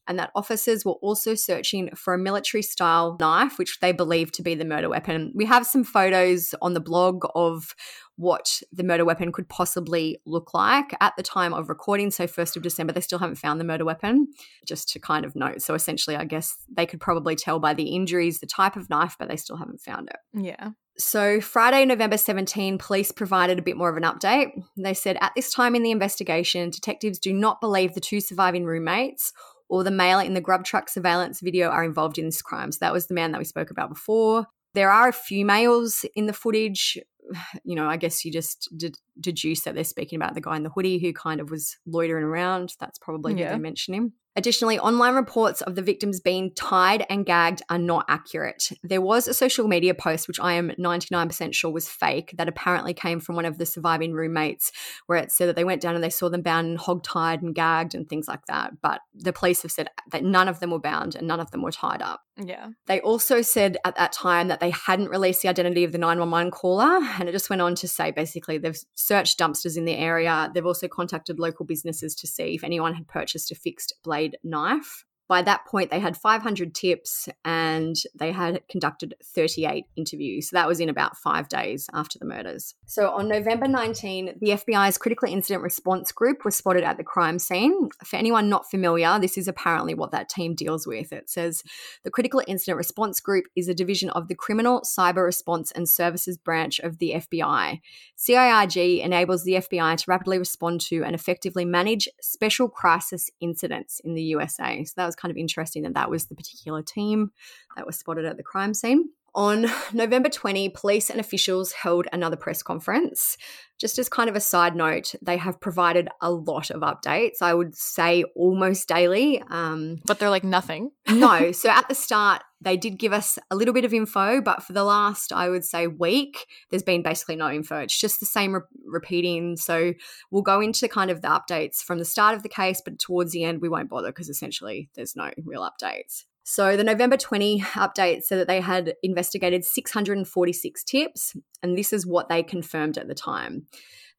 and 0.07 0.19
that 0.19 0.31
officers 0.35 0.85
were 0.85 0.95
also 0.95 1.35
searching 1.35 1.91
for 1.95 2.15
a 2.15 2.19
military 2.19 2.63
style 2.63 3.17
knife, 3.19 3.59
which 3.59 3.81
they 3.81 3.93
believed 3.93 4.35
to 4.35 4.43
be 4.43 4.55
the 4.55 4.65
murder 4.65 4.89
weapon. 4.89 5.33
We 5.35 5.45
have 5.47 5.67
some 5.67 5.85
photos 5.85 6.55
on 6.61 6.75
the 6.75 6.81
blog 6.81 7.25
of 7.35 7.75
what 8.17 8.63
the 8.73 8.85
murder 8.85 9.05
weapon 9.05 9.33
could 9.33 9.49
possibly 9.49 10.21
look 10.25 10.55
like 10.55 10.95
at 11.01 11.15
the 11.17 11.23
time 11.23 11.53
of 11.53 11.69
recording. 11.69 12.11
So, 12.11 12.27
1st 12.27 12.57
of 12.57 12.63
December, 12.63 12.93
they 12.93 13.01
still 13.01 13.19
haven't 13.19 13.37
found 13.37 13.61
the 13.61 13.65
murder 13.65 13.85
weapon, 13.85 14.29
just 14.67 14.89
to 14.91 15.01
kind 15.01 15.25
of 15.25 15.35
note. 15.35 15.63
So, 15.63 15.75
essentially, 15.75 16.17
I 16.17 16.25
guess 16.25 16.57
they 16.75 16.87
could 16.87 17.01
probably 17.01 17.35
tell 17.35 17.59
by 17.59 17.75
the 17.75 17.95
injuries 17.95 18.41
the 18.41 18.47
type 18.47 18.77
of 18.77 18.89
knife, 18.91 19.17
but 19.19 19.29
they 19.29 19.37
still 19.37 19.57
haven't 19.57 19.81
found 19.81 20.11
it. 20.11 20.17
Yeah. 20.33 20.71
So, 20.97 21.41
Friday, 21.41 21.85
November 21.85 22.17
17, 22.17 22.79
police 22.79 23.11
provided 23.11 23.59
a 23.59 23.63
bit 23.63 23.77
more 23.77 23.91
of 23.91 23.97
an 23.97 24.05
update. 24.05 24.53
They 24.77 24.95
said 24.95 25.19
at 25.21 25.33
this 25.35 25.53
time 25.53 25.75
in 25.75 25.83
the 25.83 25.91
investigation, 25.91 26.71
detectives 26.71 27.19
do 27.19 27.33
not 27.33 27.61
believe 27.61 27.95
the 27.95 28.01
two 28.01 28.21
surviving 28.21 28.65
roommates 28.65 29.33
or 29.69 29.85
the 29.85 29.91
male 29.91 30.19
in 30.19 30.35
the 30.35 30.41
grub 30.41 30.65
truck 30.65 30.89
surveillance 30.89 31.41
video 31.41 31.69
are 31.69 31.85
involved 31.85 32.19
in 32.19 32.27
this 32.27 32.43
crime. 32.43 32.73
So, 32.73 32.79
that 32.81 32.93
was 32.93 33.07
the 33.07 33.15
man 33.15 33.33
that 33.33 33.39
we 33.39 33.45
spoke 33.45 33.71
about 33.71 33.89
before. 33.89 34.47
There 34.75 34.91
are 34.91 35.09
a 35.09 35.13
few 35.13 35.45
males 35.47 36.05
in 36.17 36.27
the 36.27 36.33
footage. 36.33 36.99
You 37.65 37.77
know, 37.77 37.87
I 37.87 37.97
guess 37.97 38.25
you 38.25 38.33
just 38.33 38.69
ded- 38.77 38.99
deduce 39.19 39.63
that 39.63 39.75
they're 39.75 39.85
speaking 39.85 40.17
about 40.17 40.35
the 40.35 40.41
guy 40.41 40.57
in 40.57 40.63
the 40.65 40.71
hoodie 40.71 40.99
who 40.99 41.13
kind 41.13 41.41
of 41.41 41.51
was 41.51 41.77
loitering 41.87 42.25
around. 42.25 42.75
That's 42.79 42.99
probably 42.99 43.33
who 43.33 43.39
they 43.49 43.59
mention 43.59 43.95
him. 43.95 44.13
Additionally, 44.37 44.81
online 44.81 45.15
reports 45.15 45.63
of 45.63 45.77
the 45.77 45.83
victims 45.83 46.19
being 46.19 46.53
tied 46.55 47.07
and 47.09 47.25
gagged 47.25 47.63
are 47.71 47.79
not 47.79 48.05
accurate. 48.09 48.69
There 48.83 49.01
was 49.01 49.29
a 49.29 49.35
social 49.35 49.69
media 49.69 49.95
post, 49.95 50.27
which 50.27 50.41
I 50.41 50.55
am 50.55 50.71
99% 50.71 51.55
sure 51.55 51.71
was 51.71 51.89
fake, 51.89 52.35
that 52.37 52.49
apparently 52.49 52.95
came 52.95 53.21
from 53.21 53.37
one 53.37 53.45
of 53.45 53.59
the 53.59 53.67
surviving 53.67 54.13
roommates, 54.13 54.73
where 55.07 55.19
it 55.19 55.31
said 55.31 55.49
that 55.49 55.55
they 55.55 55.63
went 55.63 55.81
down 55.81 55.95
and 55.95 56.03
they 56.03 56.11
saw 56.11 56.29
them 56.29 56.43
bound 56.43 56.67
and 56.67 56.79
hog-tied 56.79 57.43
and 57.43 57.55
gagged 57.55 57.95
and 57.95 58.09
things 58.09 58.27
like 58.27 58.45
that. 58.47 58.73
But 58.83 59.03
the 59.15 59.33
police 59.33 59.63
have 59.63 59.71
said 59.71 59.89
that 60.11 60.25
none 60.25 60.49
of 60.49 60.59
them 60.59 60.73
were 60.73 60.81
bound 60.81 61.15
and 61.15 61.29
none 61.29 61.39
of 61.39 61.53
them 61.53 61.63
were 61.63 61.71
tied 61.71 62.03
up. 62.03 62.23
Yeah. 62.37 62.71
They 62.87 63.01
also 63.01 63.41
said 63.41 63.77
at 63.85 63.95
that 63.95 64.11
time 64.13 64.49
that 64.49 64.59
they 64.59 64.71
hadn't 64.71 65.11
released 65.11 65.43
the 65.43 65.49
identity 65.49 65.85
of 65.85 65.93
the 65.93 65.99
911 65.99 66.51
caller. 66.51 67.01
And 67.19 67.29
it 67.29 67.33
just 67.33 67.51
went 67.51 67.63
on 67.63 67.75
to 67.77 67.89
say 67.89 68.11
basically 68.11 68.59
they've 68.59 68.79
searched 68.95 69.39
dumpsters 69.39 69.77
in 69.77 69.85
the 69.85 69.97
area. 69.97 70.51
They've 70.53 70.67
also 70.67 70.89
contacted 70.89 71.39
local 71.39 71.65
businesses 71.65 72.15
to 72.17 72.27
see 72.27 72.55
if 72.55 72.65
anyone 72.65 72.95
had 72.95 73.09
purchased 73.09 73.51
a 73.51 73.55
fixed 73.55 73.95
blade 74.03 74.37
knife. 74.43 75.05
By 75.27 75.41
that 75.43 75.65
point, 75.67 75.91
they 75.91 76.01
had 76.01 76.17
500 76.17 76.75
tips 76.75 77.29
and 77.45 77.97
they 78.15 78.31
had 78.31 78.61
conducted 78.69 79.15
38 79.25 79.87
interviews. 79.97 80.51
So 80.51 80.57
that 80.57 80.69
was 80.69 80.81
in 80.81 80.91
about 80.91 81.17
five 81.17 81.49
days 81.49 81.89
after 81.95 82.19
the 82.19 82.27
murders. 82.27 82.75
So 82.85 83.11
on 83.11 83.29
November 83.29 83.67
19, 83.67 84.37
the 84.41 84.51
FBI's 84.51 84.99
Critical 84.99 85.29
Incident 85.29 85.63
Response 85.63 86.13
Group 86.13 86.45
was 86.45 86.57
spotted 86.57 86.85
at 86.85 86.99
the 86.99 87.05
crime 87.05 87.39
scene. 87.39 87.89
For 88.05 88.17
anyone 88.17 88.51
not 88.51 88.71
familiar, 88.71 89.19
this 89.19 89.39
is 89.39 89.49
apparently 89.49 89.95
what 89.95 90.11
that 90.13 90.29
team 90.29 90.55
deals 90.55 90.87
with. 90.87 91.13
It 91.13 91.31
says 91.31 91.63
the 92.03 92.11
Critical 92.11 92.43
Incident 92.47 92.77
Response 92.77 93.21
Group 93.21 93.47
is 93.57 93.69
a 93.69 93.75
division 93.75 94.11
of 94.11 94.29
the 94.29 94.35
Criminal 94.35 94.83
Cyber 94.83 95.25
Response 95.25 95.73
and 95.73 95.89
Services 95.89 96.37
branch 96.37 96.81
of 96.81 96.99
the 96.99 97.15
FBI. 97.17 97.81
CIRG 98.19 99.03
enables 99.03 99.45
the 99.45 99.55
FBI 99.55 99.97
to 99.97 100.05
rapidly 100.07 100.39
respond 100.39 100.83
to 100.83 101.03
and 101.03 101.15
effectively 101.15 101.65
manage 101.65 102.09
special 102.21 102.69
crisis 102.69 103.31
incidents 103.41 104.01
in 104.05 104.15
the 104.15 104.23
USA. 104.23 104.85
So 104.85 104.93
that 104.97 105.07
was 105.07 105.14
kind 105.15 105.31
of 105.31 105.37
interesting 105.37 105.83
that 105.83 105.95
that 105.95 106.11
was 106.11 106.27
the 106.27 106.35
particular 106.35 106.83
team 106.83 107.33
that 107.77 107.87
was 107.87 107.97
spotted 107.97 108.25
at 108.25 108.37
the 108.37 108.43
crime 108.43 108.75
scene. 108.75 109.09
On 109.35 109.67
November 109.93 110.29
20, 110.29 110.69
police 110.71 111.11
and 111.11 111.21
officials 111.21 111.73
held 111.73 112.07
another 112.13 112.37
press 112.37 112.63
conference. 112.63 113.37
Just 113.77 113.99
as 113.99 114.09
kind 114.09 114.31
of 114.31 114.37
a 114.37 114.41
side 114.41 114.77
note, 114.77 115.15
they 115.21 115.37
have 115.37 115.61
provided 115.61 116.09
a 116.21 116.31
lot 116.31 116.71
of 116.71 116.83
updates. 116.83 117.43
I 117.43 117.55
would 117.55 117.77
say 117.77 118.23
almost 118.37 118.89
daily. 118.89 119.43
Um, 119.49 120.01
But 120.07 120.19
they're 120.19 120.31
like 120.31 120.45
nothing. 120.45 120.91
no. 121.09 121.53
So 121.65 121.71
at 121.71 121.89
the 121.89 121.95
start, 121.95 122.43
they 122.61 122.77
did 122.77 122.99
give 122.99 123.13
us 123.13 123.39
a 123.51 123.57
little 123.57 123.75
bit 123.75 123.85
of 123.85 123.93
info, 123.93 124.41
but 124.41 124.63
for 124.63 124.73
the 124.73 124.85
last, 124.85 125.33
I 125.33 125.49
would 125.49 125.65
say, 125.65 125.87
week, 125.87 126.47
there's 126.71 126.83
been 126.83 127.03
basically 127.03 127.37
no 127.37 127.51
info. 127.51 127.79
It's 127.79 127.99
just 127.99 128.21
the 128.21 128.27
same 128.27 128.55
re- 128.55 128.61
repeating. 128.87 129.57
So 129.57 129.95
we'll 130.31 130.43
go 130.43 130.61
into 130.61 130.89
kind 130.89 131.11
of 131.11 131.21
the 131.21 131.29
updates 131.29 131.83
from 131.83 131.99
the 131.99 132.05
start 132.05 132.35
of 132.35 132.43
the 132.43 132.49
case, 132.49 132.81
but 132.85 132.99
towards 132.99 133.33
the 133.33 133.45
end, 133.45 133.61
we 133.61 133.69
won't 133.69 133.91
bother 133.91 134.09
because 134.09 134.29
essentially 134.29 134.89
there's 134.95 135.17
no 135.17 135.31
real 135.45 135.69
updates. 135.69 136.25
So 136.47 136.77
the 136.77 136.85
November 136.85 137.17
20 137.17 137.61
update 137.61 138.23
said 138.23 138.39
that 138.39 138.47
they 138.47 138.61
had 138.61 138.95
investigated 139.03 139.65
646 139.65 140.85
tips, 140.85 141.35
and 141.63 141.77
this 141.77 141.91
is 141.93 142.07
what 142.07 142.29
they 142.29 142.43
confirmed 142.43 142.99
at 142.99 143.09
the 143.09 143.15
time. 143.15 143.67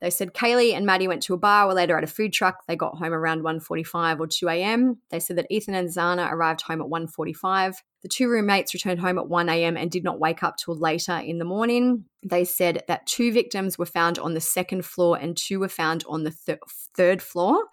They 0.01 0.09
said 0.09 0.33
Kaylee 0.33 0.73
and 0.73 0.87
Maddie 0.87 1.07
went 1.07 1.21
to 1.23 1.35
a 1.35 1.37
bar, 1.37 1.67
were 1.67 1.73
later 1.73 1.97
at 1.97 2.03
a 2.03 2.07
food 2.07 2.33
truck. 2.33 2.63
They 2.67 2.75
got 2.75 2.97
home 2.97 3.13
around 3.13 3.43
1.45 3.43 4.19
or 4.19 4.27
2 4.27 4.49
a.m. 4.49 4.97
They 5.09 5.19
said 5.19 5.37
that 5.37 5.47
Ethan 5.51 5.75
and 5.75 5.87
Xana 5.87 6.31
arrived 6.31 6.63
home 6.63 6.81
at 6.81 6.87
1.45. 6.87 7.75
The 8.05 8.09
two 8.09 8.29
roommates 8.29 8.71
returned 8.75 8.99
home 8.99 9.17
at 9.17 9.27
1 9.27 9.49
a.m. 9.49 9.75
and 9.75 9.89
did 9.89 10.03
not 10.03 10.19
wake 10.19 10.43
up 10.43 10.57
till 10.57 10.75
later 10.75 11.13
in 11.17 11.39
the 11.39 11.43
morning. 11.43 12.05
They 12.21 12.45
said 12.45 12.83
that 12.87 13.07
two 13.07 13.31
victims 13.31 13.79
were 13.79 13.85
found 13.87 14.19
on 14.19 14.35
the 14.35 14.41
second 14.41 14.85
floor 14.85 15.17
and 15.17 15.35
two 15.35 15.59
were 15.59 15.67
found 15.69 16.03
on 16.07 16.23
the 16.23 16.31
th- 16.45 16.59
third 16.95 17.21
floor. 17.23 17.63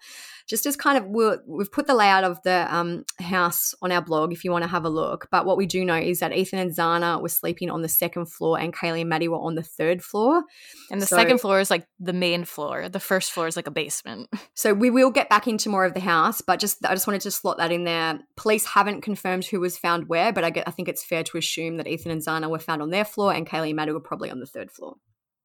Just 0.45 0.65
as 0.65 0.75
kind 0.75 0.97
of 0.97 1.05
we're, 1.05 1.39
we've 1.47 1.71
put 1.71 1.87
the 1.87 1.95
layout 1.95 2.23
of 2.25 2.37
the 2.43 2.67
um, 2.69 3.05
house 3.19 3.73
on 3.81 3.91
our 3.91 4.01
blog 4.01 4.33
if 4.33 4.43
you 4.43 4.51
want 4.51 4.63
to 4.63 4.67
have 4.69 4.83
a 4.85 4.89
look. 4.89 5.27
But 5.31 5.45
what 5.45 5.55
we 5.57 5.65
do 5.65 5.85
know 5.85 5.95
is 5.95 6.19
that 6.19 6.33
Ethan 6.35 6.59
and 6.59 6.69
Xana 6.71 7.21
were 7.21 7.29
sleeping 7.29 7.69
on 7.71 7.81
the 7.81 7.87
second 7.87 8.25
floor 8.25 8.59
and 8.59 8.73
Kaylee 8.75 9.01
and 9.01 9.09
Maddie 9.09 9.29
were 9.29 9.37
on 9.39 9.55
the 9.55 9.63
third 9.63 10.03
floor. 10.03 10.43
And 10.91 11.01
the 11.01 11.05
So- 11.05 11.15
second 11.15 11.39
floor 11.39 11.59
is 11.59 11.71
like 11.71 11.87
the 11.99 12.13
main 12.13 12.43
floor. 12.43 12.89
The 12.89 12.99
first 12.99 13.31
floor 13.31 13.47
is 13.47 13.55
like 13.55 13.67
a 13.67 13.71
basement. 13.71 14.29
So 14.55 14.73
we 14.73 14.91
will 14.91 15.09
get 15.09 15.29
back 15.29 15.47
into 15.47 15.67
more 15.67 15.83
of 15.83 15.93
the 15.95 15.99
house, 15.99 16.39
but 16.39 16.59
just 16.59 16.85
I 16.85 16.93
just 16.93 17.07
wanted 17.07 17.21
to 17.21 17.31
slot 17.31 17.57
that 17.57 17.71
in 17.71 17.83
there. 17.85 18.19
Police 18.37 18.65
haven't 18.65 19.01
confirmed 19.01 19.43
who 19.45 19.59
was 19.59 19.77
found 19.77 20.07
where, 20.07 20.22
but 20.31 20.43
I, 20.43 20.49
get, 20.49 20.67
I 20.67 20.71
think 20.71 20.87
it's 20.87 21.03
fair 21.03 21.23
to 21.23 21.37
assume 21.37 21.77
that 21.77 21.87
Ethan 21.87 22.11
and 22.11 22.21
Xana 22.21 22.49
were 22.49 22.59
found 22.59 22.81
on 22.81 22.89
their 22.89 23.05
floor 23.05 23.33
and 23.33 23.47
Kaylee 23.47 23.69
and 23.69 23.75
Maddie 23.75 23.91
were 23.91 23.99
probably 23.99 24.31
on 24.31 24.39
the 24.39 24.45
third 24.45 24.71
floor. 24.71 24.95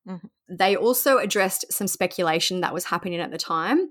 Mhm. 0.06 0.30
They 0.48 0.76
also 0.76 1.18
addressed 1.18 1.72
some 1.72 1.86
speculation 1.86 2.60
that 2.60 2.72
was 2.72 2.84
happening 2.84 3.20
at 3.20 3.30
the 3.30 3.38
time. 3.38 3.90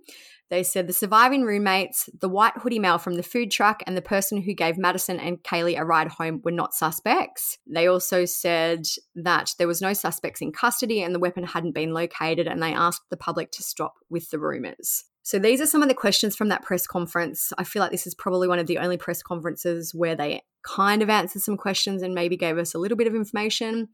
They 0.49 0.63
said 0.63 0.87
the 0.87 0.93
surviving 0.93 1.43
roommates, 1.43 2.09
the 2.21 2.29
white 2.29 2.53
hoodie 2.57 2.79
male 2.79 2.97
from 2.97 3.15
the 3.15 3.23
food 3.23 3.51
truck, 3.51 3.83
and 3.85 3.97
the 3.97 4.01
person 4.01 4.41
who 4.41 4.53
gave 4.53 4.77
Madison 4.77 5.19
and 5.19 5.43
Kaylee 5.43 5.77
a 5.77 5.83
ride 5.83 6.07
home 6.07 6.41
were 6.43 6.51
not 6.51 6.73
suspects. 6.73 7.57
They 7.67 7.87
also 7.87 8.23
said 8.23 8.85
that 9.15 9.53
there 9.57 9.67
was 9.67 9.81
no 9.81 9.91
suspects 9.91 10.41
in 10.41 10.53
custody 10.53 11.01
and 11.01 11.13
the 11.13 11.19
weapon 11.19 11.43
hadn't 11.43 11.75
been 11.75 11.93
located, 11.93 12.47
and 12.47 12.63
they 12.63 12.73
asked 12.73 13.09
the 13.09 13.17
public 13.17 13.51
to 13.51 13.63
stop 13.63 13.95
with 14.09 14.29
the 14.29 14.39
rumors. 14.39 15.03
So 15.27 15.39
these 15.39 15.59
are 15.59 15.65
some 15.65 15.83
of 15.83 15.89
the 15.89 15.93
questions 15.93 16.37
from 16.37 16.47
that 16.47 16.61
press 16.61 16.87
conference. 16.87 17.51
I 17.57 17.65
feel 17.65 17.81
like 17.81 17.91
this 17.91 18.07
is 18.07 18.15
probably 18.15 18.47
one 18.47 18.59
of 18.59 18.67
the 18.67 18.77
only 18.77 18.95
press 18.95 19.21
conferences 19.21 19.93
where 19.93 20.15
they 20.15 20.41
kind 20.63 21.01
of 21.01 21.09
answered 21.09 21.41
some 21.41 21.57
questions 21.57 22.01
and 22.01 22.15
maybe 22.15 22.37
gave 22.37 22.57
us 22.57 22.73
a 22.73 22.77
little 22.77 22.95
bit 22.95 23.07
of 23.07 23.13
information. 23.13 23.89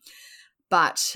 But 0.70 1.16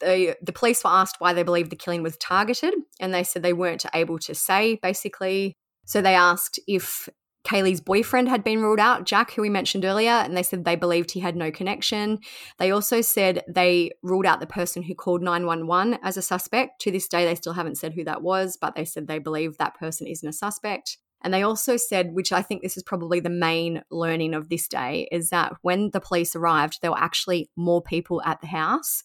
the 0.00 0.36
the 0.42 0.52
police 0.52 0.84
were 0.84 0.90
asked 0.90 1.16
why 1.20 1.32
they 1.32 1.42
believed 1.42 1.70
the 1.70 1.76
killing 1.76 2.02
was 2.02 2.18
targeted, 2.18 2.74
and 3.00 3.14
they 3.14 3.22
said 3.22 3.42
they 3.42 3.54
weren't 3.54 3.86
able 3.94 4.18
to 4.18 4.34
say 4.34 4.78
basically. 4.82 5.56
So 5.86 6.02
they 6.02 6.14
asked 6.14 6.60
if 6.66 7.08
Kaylee's 7.44 7.80
boyfriend 7.80 8.28
had 8.28 8.44
been 8.44 8.60
ruled 8.60 8.78
out, 8.78 9.06
Jack, 9.06 9.32
who 9.32 9.42
we 9.42 9.48
mentioned 9.48 9.84
earlier, 9.84 10.10
and 10.10 10.36
they 10.36 10.42
said 10.42 10.64
they 10.64 10.76
believed 10.76 11.10
he 11.10 11.20
had 11.20 11.36
no 11.36 11.50
connection. 11.50 12.18
They 12.58 12.70
also 12.70 13.00
said 13.00 13.42
they 13.48 13.92
ruled 14.02 14.26
out 14.26 14.40
the 14.40 14.46
person 14.46 14.82
who 14.82 14.94
called 14.94 15.22
911 15.22 15.98
as 16.02 16.16
a 16.16 16.22
suspect. 16.22 16.80
To 16.82 16.90
this 16.90 17.08
day, 17.08 17.24
they 17.24 17.34
still 17.34 17.54
haven't 17.54 17.78
said 17.78 17.94
who 17.94 18.04
that 18.04 18.22
was, 18.22 18.58
but 18.60 18.74
they 18.74 18.84
said 18.84 19.06
they 19.06 19.18
believe 19.18 19.56
that 19.56 19.78
person 19.78 20.06
isn't 20.06 20.28
a 20.28 20.32
suspect. 20.32 20.98
And 21.22 21.34
they 21.34 21.42
also 21.42 21.76
said, 21.76 22.14
which 22.14 22.32
I 22.32 22.42
think 22.42 22.62
this 22.62 22.76
is 22.76 22.82
probably 22.82 23.20
the 23.20 23.30
main 23.30 23.82
learning 23.90 24.34
of 24.34 24.48
this 24.48 24.68
day, 24.68 25.08
is 25.10 25.30
that 25.30 25.52
when 25.62 25.90
the 25.90 26.00
police 26.00 26.34
arrived, 26.34 26.78
there 26.80 26.90
were 26.90 26.98
actually 26.98 27.50
more 27.56 27.82
people 27.82 28.22
at 28.24 28.40
the 28.40 28.46
house. 28.46 29.02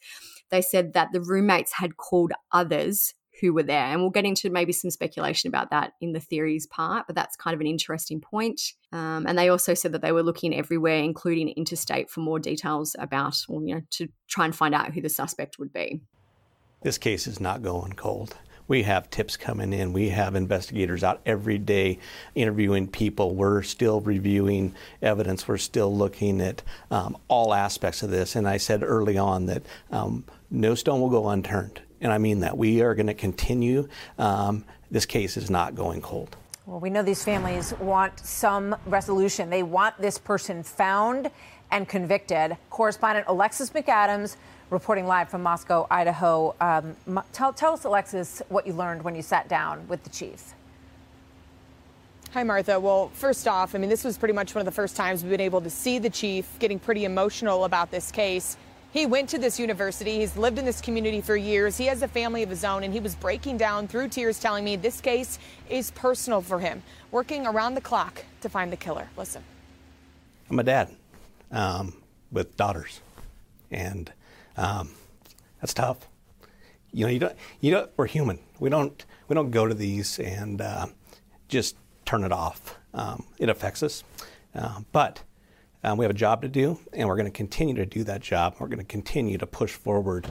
They 0.50 0.62
said 0.62 0.94
that 0.94 1.10
the 1.12 1.22
roommates 1.22 1.74
had 1.74 1.98
called 1.98 2.32
others 2.52 3.14
who 3.42 3.54
were 3.54 3.64
there. 3.64 3.86
And 3.86 4.02
we'll 4.02 4.10
get 4.10 4.26
into 4.26 4.50
maybe 4.50 4.72
some 4.72 4.90
speculation 4.90 5.48
about 5.48 5.70
that 5.72 5.94
in 6.02 6.14
the 6.14 6.20
theories 6.20 6.66
part, 6.68 7.08
but 7.08 7.16
that's 7.16 7.36
kind 7.36 7.54
of 7.54 7.62
an 7.62 7.68
interesting 7.68 8.22
point. 8.22 8.62
Um, 8.92 9.26
and 9.28 9.38
they 9.38 9.50
also 9.50 9.74
said 9.74 9.92
that 9.92 10.02
they 10.02 10.12
were 10.12 10.24
looking 10.24 10.56
everywhere, 10.56 11.00
including 11.00 11.50
interstate, 11.50 12.10
for 12.10 12.22
more 12.22 12.40
details 12.40 12.96
about, 12.98 13.38
or, 13.50 13.62
you 13.62 13.76
know, 13.76 13.82
to 13.92 14.08
try 14.28 14.46
and 14.46 14.56
find 14.56 14.74
out 14.74 14.94
who 14.94 15.02
the 15.02 15.10
suspect 15.10 15.60
would 15.60 15.74
be. 15.74 16.02
This 16.82 16.98
case 16.98 17.28
is 17.28 17.40
not 17.40 17.62
going 17.62 17.94
cold. 17.94 18.38
We 18.68 18.84
have 18.84 19.10
tips 19.12 19.38
coming 19.38 19.74
in. 19.74 19.94
We 19.94 20.10
have 20.10 20.34
investigators 20.34 21.04
out 21.04 21.22
every 21.26 21.60
day 21.60 22.00
interviewing 22.34 22.88
people. 22.88 23.36
We're 23.36 23.62
still 23.62 24.02
reviewing 24.02 24.74
evidence. 25.02 25.48
We're 25.48 25.58
still 25.58 25.96
looking 25.96 26.42
at 26.42 26.64
um, 26.90 27.18
all 27.28 27.54
aspects 27.54 28.02
of 28.02 28.10
this. 28.10 28.36
And 28.36 28.48
I 28.48 28.58
said 28.58 28.82
early 28.84 29.18
on 29.18 29.46
that 29.46 29.64
um, 29.92 30.24
no 30.50 30.74
stone 30.74 31.00
will 31.00 31.10
go 31.10 31.30
unturned. 31.30 31.82
And 32.02 32.12
I 32.12 32.18
mean 32.18 32.42
that. 32.42 32.58
We 32.58 32.82
are 32.82 32.94
going 32.94 33.08
to 33.08 33.14
continue. 33.14 33.88
Um, 34.18 34.66
this 34.92 35.06
case 35.06 35.38
is 35.38 35.50
not 35.50 35.76
going 35.76 36.02
cold. 36.02 36.36
Well, 36.66 36.80
we 36.80 36.90
know 36.90 37.04
these 37.04 37.24
families 37.24 37.74
want 37.80 38.20
some 38.20 38.76
resolution. 38.88 39.50
They 39.50 39.64
want 39.64 40.00
this 40.00 40.18
person 40.18 40.64
found 40.64 41.30
and 41.72 41.88
convicted. 41.88 42.58
Correspondent 42.70 43.28
Alexis 43.28 43.70
McAdams 43.70 44.36
reporting 44.72 45.06
live 45.06 45.30
from 45.30 45.44
Moscow, 45.44 45.86
Idaho. 45.92 46.56
Um, 46.60 47.22
tell, 47.32 47.54
tell 47.54 47.74
us, 47.74 47.84
Alexis, 47.86 48.42
what 48.50 48.66
you 48.66 48.74
learned 48.74 49.04
when 49.04 49.16
you 49.16 49.22
sat 49.22 49.48
down 49.48 49.88
with 49.88 50.04
the 50.04 50.10
chief. 50.10 50.54
Hi, 52.32 52.44
Martha. 52.44 52.80
Well, 52.80 53.10
first 53.14 53.48
off, 53.48 53.76
I 53.76 53.78
mean, 53.78 53.90
this 53.90 54.04
was 54.04 54.18
pretty 54.18 54.34
much 54.34 54.56
one 54.56 54.60
of 54.60 54.66
the 54.66 54.72
first 54.72 54.96
times 54.96 55.24
we've 55.24 55.32
been 55.32 55.40
able 55.40 55.62
to 55.62 55.70
see 55.70 56.00
the 56.00 56.10
chief 56.10 56.60
getting 56.60 56.80
pretty 56.80 57.06
emotional 57.06 57.64
about 57.64 57.92
this 57.92 58.12
case. 58.12 58.58
He 58.96 59.06
went 59.06 59.28
to 59.32 59.38
this 59.38 59.60
university. 59.60 60.20
He's 60.20 60.38
lived 60.38 60.58
in 60.58 60.64
this 60.64 60.80
community 60.80 61.20
for 61.20 61.36
years. 61.36 61.76
He 61.76 61.86
has 61.88 62.02
a 62.02 62.08
family 62.08 62.44
of 62.44 62.50
his 62.50 62.64
own, 62.64 62.82
and 62.82 62.94
he 62.94 63.02
was 63.02 63.14
breaking 63.14 63.58
down 63.58 63.90
through 63.90 64.08
tears, 64.08 64.40
telling 64.40 64.64
me 64.64 64.78
this 64.78 65.02
case 65.02 65.38
is 65.70 65.92
personal 65.92 66.40
for 66.40 66.60
him, 66.60 66.82
working 67.12 67.46
around 67.46 67.76
the 67.76 67.82
clock 67.82 68.24
to 68.40 68.48
find 68.48 68.72
the 68.72 68.78
killer. 68.78 69.10
Listen. 69.18 69.44
I'm 70.50 70.60
a 70.60 70.64
dad 70.64 70.96
um, 71.52 71.94
with 72.32 72.56
daughters, 72.56 73.02
and 73.70 74.14
um, 74.56 74.92
that's 75.60 75.74
tough. 75.74 76.08
You 76.94 77.06
know, 77.06 77.12
you 77.12 77.20
don't. 77.20 77.36
You 77.60 77.72
know, 77.72 77.90
we're 77.98 78.08
human. 78.08 78.40
We 78.62 78.70
don't. 78.70 79.06
We 79.28 79.34
don't 79.34 79.52
go 79.52 79.68
to 79.68 79.74
these 79.74 80.20
and 80.20 80.62
uh, 80.62 80.86
just 81.50 81.76
turn 82.06 82.24
it 82.24 82.32
off. 82.32 82.78
Um, 82.94 83.26
it 83.40 83.50
affects 83.50 83.84
us, 83.84 84.06
uh, 84.56 84.80
but 84.94 85.22
uh, 85.86 85.96
we 85.96 86.04
have 86.04 86.12
a 86.12 86.18
job 86.18 86.42
to 86.42 86.48
do, 86.48 86.80
and 86.94 87.08
we're 87.08 87.16
going 87.16 87.32
to 87.32 87.32
continue 87.32 87.76
to 87.76 87.86
do 87.86 88.04
that 88.06 88.22
job. 88.22 88.56
We're 88.60 88.68
going 88.68 88.80
to 88.80 88.86
continue 88.86 89.38
to 89.38 89.46
push 89.46 89.74
forward. 89.74 90.28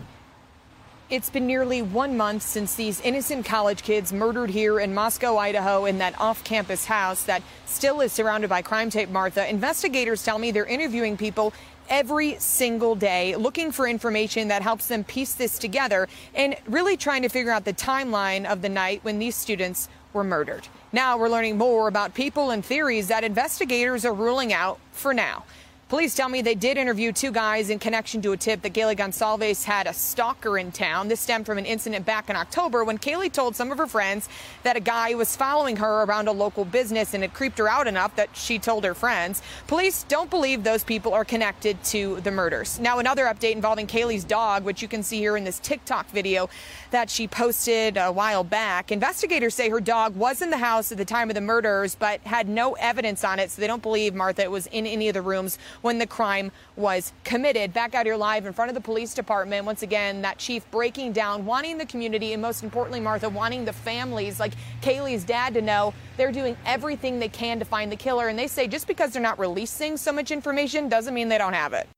It's 1.11 1.31
been 1.31 1.47
nearly 1.47 1.83
one 1.83 2.17
month 2.17 2.43
since 2.43 2.75
these 2.75 3.01
innocent 3.03 3.47
college 3.47 3.83
kids 3.83 4.13
murdered 4.13 4.51
here 4.51 4.81
in 4.81 4.95
Moscow, 4.95 5.37
Idaho, 5.37 5.85
in 5.85 5.99
that 5.99 6.19
off 6.19 6.43
campus 6.43 6.87
house 6.87 7.23
that 7.25 7.43
still 7.67 8.01
is 8.01 8.13
surrounded 8.13 8.49
by 8.49 8.63
crime 8.63 8.91
tape, 8.91 9.11
Martha. 9.11 9.49
Investigators 9.49 10.25
tell 10.25 10.39
me 10.39 10.51
they're 10.51 10.65
interviewing 10.65 11.17
people 11.17 11.53
every 11.89 12.37
single 12.39 12.95
day, 12.95 13.37
looking 13.37 13.71
for 13.71 13.87
information 13.87 14.49
that 14.49 14.63
helps 14.63 14.89
them 14.89 15.05
piece 15.05 15.35
this 15.35 15.59
together 15.59 16.09
and 16.35 16.57
really 16.67 16.97
trying 16.97 17.23
to 17.23 17.29
figure 17.29 17.53
out 17.53 17.65
the 17.65 17.75
timeline 17.75 18.47
of 18.47 18.63
the 18.63 18.69
night 18.69 18.99
when 19.05 19.19
these 19.19 19.37
students 19.37 19.89
were 20.15 20.25
murdered. 20.25 20.67
Now 20.95 21.19
we're 21.19 21.29
learning 21.29 21.59
more 21.59 21.89
about 21.89 22.15
people 22.15 22.51
and 22.51 22.65
theories 22.65 23.09
that 23.09 23.25
investigators 23.25 24.05
are 24.05 24.15
ruling 24.15 24.53
out 24.53 24.79
for 24.93 25.13
now. 25.13 25.43
Police 25.91 26.15
tell 26.15 26.31
me 26.31 26.41
they 26.41 26.55
did 26.55 26.79
interview 26.79 27.13
two 27.13 27.31
guys 27.31 27.69
in 27.69 27.79
connection 27.79 28.23
to 28.23 28.33
a 28.33 28.39
tip 28.39 28.63
that 28.63 28.73
Kaylee 28.73 28.97
Goncalves 28.97 29.65
had 29.65 29.87
a 29.87 29.93
stalker 29.93 30.57
in 30.57 30.73
town. 30.73 31.09
This 31.09 31.21
stemmed 31.21 31.45
from 31.45 31.59
an 31.59 31.67
incident 31.67 32.07
back 32.07 32.31
in 32.31 32.37
October 32.37 32.85
when 32.85 32.97
Kaylee 32.97 33.31
told 33.31 33.55
some 33.55 33.71
of 33.71 33.77
her 33.77 33.87
friends 33.87 34.31
that 34.63 34.79
a 34.79 34.81
guy 34.81 35.13
was 35.15 35.37
following 35.37 35.77
her 35.77 36.05
around 36.05 36.27
a 36.27 36.33
local 36.33 36.65
business 36.65 37.13
and 37.13 37.23
it 37.23 37.35
creeped 37.35 37.59
her 37.59 37.69
out 37.69 37.87
enough 37.87 38.17
that 38.17 38.35
she 38.35 38.59
told 38.59 38.83
her 38.83 38.95
friends. 38.95 39.43
Police 39.67 40.05
don't 40.05 40.31
believe 40.31 40.65
those 40.65 40.83
people 40.83 41.13
are 41.13 41.25
connected 41.25 41.83
to 41.85 42.19
the 42.23 42.31
murders. 42.31 42.81
Now, 42.81 42.99
another 42.99 43.27
update 43.27 43.53
involving 43.53 43.87
Kaylee's 43.87 44.25
dog, 44.25 44.65
which 44.65 44.81
you 44.81 44.89
can 44.89 45.03
see 45.03 45.19
here 45.19 45.37
in 45.37 45.45
this 45.45 45.59
TikTok 45.59 46.09
video 46.09 46.49
that 46.93 47.11
she 47.11 47.29
posted 47.29 47.99
a 47.99 48.11
while 48.11 48.43
back. 48.43 48.91
Investigators 48.91 49.55
say 49.55 49.69
her 49.69 49.81
dog 49.81 50.17
was 50.17 50.41
in 50.41 50.49
the 50.49 50.57
house 50.57 50.91
at 50.93 50.97
the 50.97 51.05
time 51.05 51.29
of 51.29 51.35
the 51.35 51.43
murders, 51.43 51.95
but 51.95 52.23
had 52.23 52.49
no 52.49 52.73
evidence 52.75 53.23
on 53.23 53.39
it, 53.39 53.51
so 53.51 53.61
they 53.61 53.67
don't 53.67 53.83
believe 53.83 54.15
Martha 54.15 54.45
it 54.45 54.51
was 54.51 54.67
in 54.69 54.87
any 54.87 55.09
of 55.09 55.15
the 55.15 55.21
rooms 55.21 55.59
when 55.83 55.99
the 55.99 56.07
crime 56.07 56.51
was 56.77 57.13
committed. 57.25 57.73
Back 57.73 57.95
out 57.95 58.07
here 58.07 58.17
live 58.17 58.47
in 58.47 58.53
front 58.53 58.71
of 58.71 58.75
the 58.75 58.81
police 58.81 59.15
department. 59.15 59.65
Once 59.65 59.83
again, 59.83 60.23
that 60.23 60.39
chief 60.39 60.69
breaking 60.71 61.13
down, 61.13 61.45
wanting 61.47 61.79
the 61.79 61.87
community, 61.87 62.33
and 62.33 62.43
most 62.43 62.63
importantly, 62.63 63.01
Martha, 63.01 63.29
wanting 63.29 63.65
the 63.65 63.73
families 63.73 64.41
like 64.41 64.53
Kaylee's 64.83 65.25
dad 65.25 65.55
to 65.55 65.63
know 65.63 65.95
they're 66.17 66.33
doing 66.33 66.57
everything 66.65 67.19
they 67.19 67.29
can 67.29 67.59
to 67.59 67.65
find 67.65 67.91
the 67.91 67.97
killer. 67.97 68.29
And 68.29 68.39
they 68.39 68.47
say 68.47 68.67
just 68.67 68.87
because 68.87 69.13
they're 69.13 69.23
not 69.23 69.39
releasing 69.39 69.97
so 69.97 70.13
much 70.13 70.31
information 70.31 70.89
doesn't 70.89 71.15
mean 71.15 71.29
they 71.29 71.39
don't 71.39 71.55
have 71.55 71.73
it. 71.73 71.89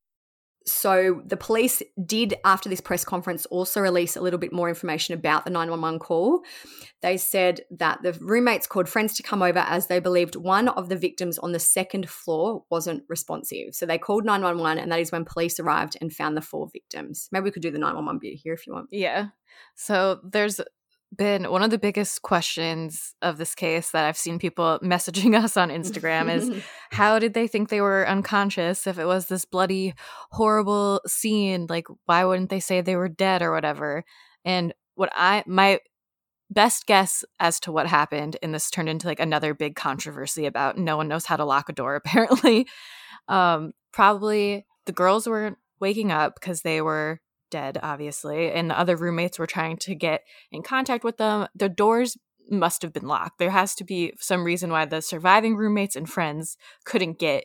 So 0.67 1.23
the 1.25 1.37
police 1.37 1.81
did, 2.05 2.35
after 2.45 2.69
this 2.69 2.81
press 2.81 3.05
conference, 3.05 3.47
also 3.47 3.81
release 3.81 4.17
a 4.17 4.21
little 4.21 4.39
bit 4.39 4.53
more 4.53 4.69
information 4.69 5.15
about 5.15 5.45
the 5.45 5.51
911 5.51 6.01
call. 6.01 6.41
They 7.03 7.17
said 7.17 7.61
that 7.71 8.03
the 8.03 8.15
roommates 8.15 8.67
called 8.67 8.89
friends 8.89 9.15
to 9.17 9.23
come 9.23 9.43
over 9.43 9.61
as 9.61 9.87
they 9.87 10.01
believed 10.01 10.35
one 10.35 10.69
of 10.69 10.89
the 10.89 10.97
victims 10.97 11.39
on 11.39 11.53
the 11.53 11.61
second 11.61 12.09
floor 12.09 12.65
wasn't 12.69 13.05
responsive. 13.09 13.75
So 13.75 13.87
they 13.87 13.99
called 13.99 14.25
911, 14.25 14.83
and 14.83 14.91
that 14.91 14.99
is 14.99 15.13
when 15.13 15.25
police 15.25 15.61
arrived 15.61 15.97
and 16.01 16.13
found 16.13 16.37
the 16.37 16.43
four 16.43 16.69
victims. 16.73 17.29
Maybe 17.31 17.45
we 17.45 17.51
could 17.53 17.63
do 17.63 17.71
the 17.71 17.79
911 17.79 18.19
bit 18.21 18.35
here 18.35 18.55
if 18.55 18.67
you 18.67 18.73
want. 18.73 18.89
Yeah. 18.91 19.29
So 19.77 20.21
there's 20.25 20.61
been 21.17 21.51
one 21.51 21.63
of 21.63 21.71
the 21.71 21.79
biggest 21.79 22.23
questions 22.23 23.15
of 23.23 23.39
this 23.39 23.55
case 23.55 23.91
that 23.91 24.05
I've 24.05 24.17
seen 24.17 24.39
people 24.39 24.79
messaging 24.83 25.41
us 25.41 25.57
on 25.57 25.71
Instagram 25.71 26.35
is 26.35 26.63
how 26.91 27.19
did 27.19 27.35
they 27.35 27.47
think 27.47 27.69
they 27.69 27.81
were 27.81 28.09
unconscious 28.09 28.87
if 28.87 28.99
it 28.99 29.07
was 29.07 29.27
this 29.27 29.45
bloody, 29.45 29.95
horrible 30.31 31.01
scene? 31.07 31.67
Like, 31.69 31.87
why 32.07 32.25
wouldn't 32.25 32.51
they 32.51 32.61
say 32.61 32.81
they 32.81 32.97
were 32.97 33.09
dead 33.09 33.43
or 33.43 33.53
whatever? 33.53 34.05
And 34.45 34.75
what 34.95 35.11
I, 35.15 35.45
my 35.47 35.81
best 36.51 36.87
guess 36.87 37.25
as 37.41 37.61
to 37.61 37.73
what 37.73 37.87
happened, 37.87 38.37
and 38.43 38.55
this 38.55 38.71
turned 38.71 38.89
into 38.89 39.07
like 39.07 39.21
another 39.21 39.55
big 39.55 39.77
controversy 39.77 40.47
about 40.47 40.79
no 40.79 40.97
one 40.97 41.09
knows 41.09 41.27
how 41.27 41.37
to 41.37 41.45
lock 41.45 41.69
a 41.69 41.73
door, 41.73 41.95
apparently. 41.97 42.67
Um, 43.29 43.73
probably 43.93 44.67
the 44.87 44.93
girls 44.93 45.27
weren't 45.27 45.59
waking 45.81 46.13
up 46.13 46.35
because 46.35 46.63
they 46.63 46.81
were 46.81 47.21
dead, 47.51 47.79
obviously, 47.83 48.51
and 48.53 48.71
the 48.71 48.79
other 48.79 48.97
roommates 48.97 49.39
were 49.39 49.47
trying 49.47 49.77
to 49.79 49.95
get 49.95 50.23
in 50.51 50.63
contact 50.63 51.05
with 51.05 51.17
them. 51.17 51.49
The 51.55 51.69
doors 51.69 52.17
must 52.51 52.83
have 52.83 52.93
been 52.93 53.07
locked. 53.07 53.39
There 53.39 53.51
has 53.51 53.75
to 53.77 53.85
be 53.85 54.13
some 54.21 54.45
reason 54.45 54.71
why 54.71 54.85
the 54.85 55.03
surviving 55.03 55.57
roommates 55.57 55.97
and 55.97 56.09
friends 56.09 56.57
couldn't 56.85 57.19
get 57.19 57.45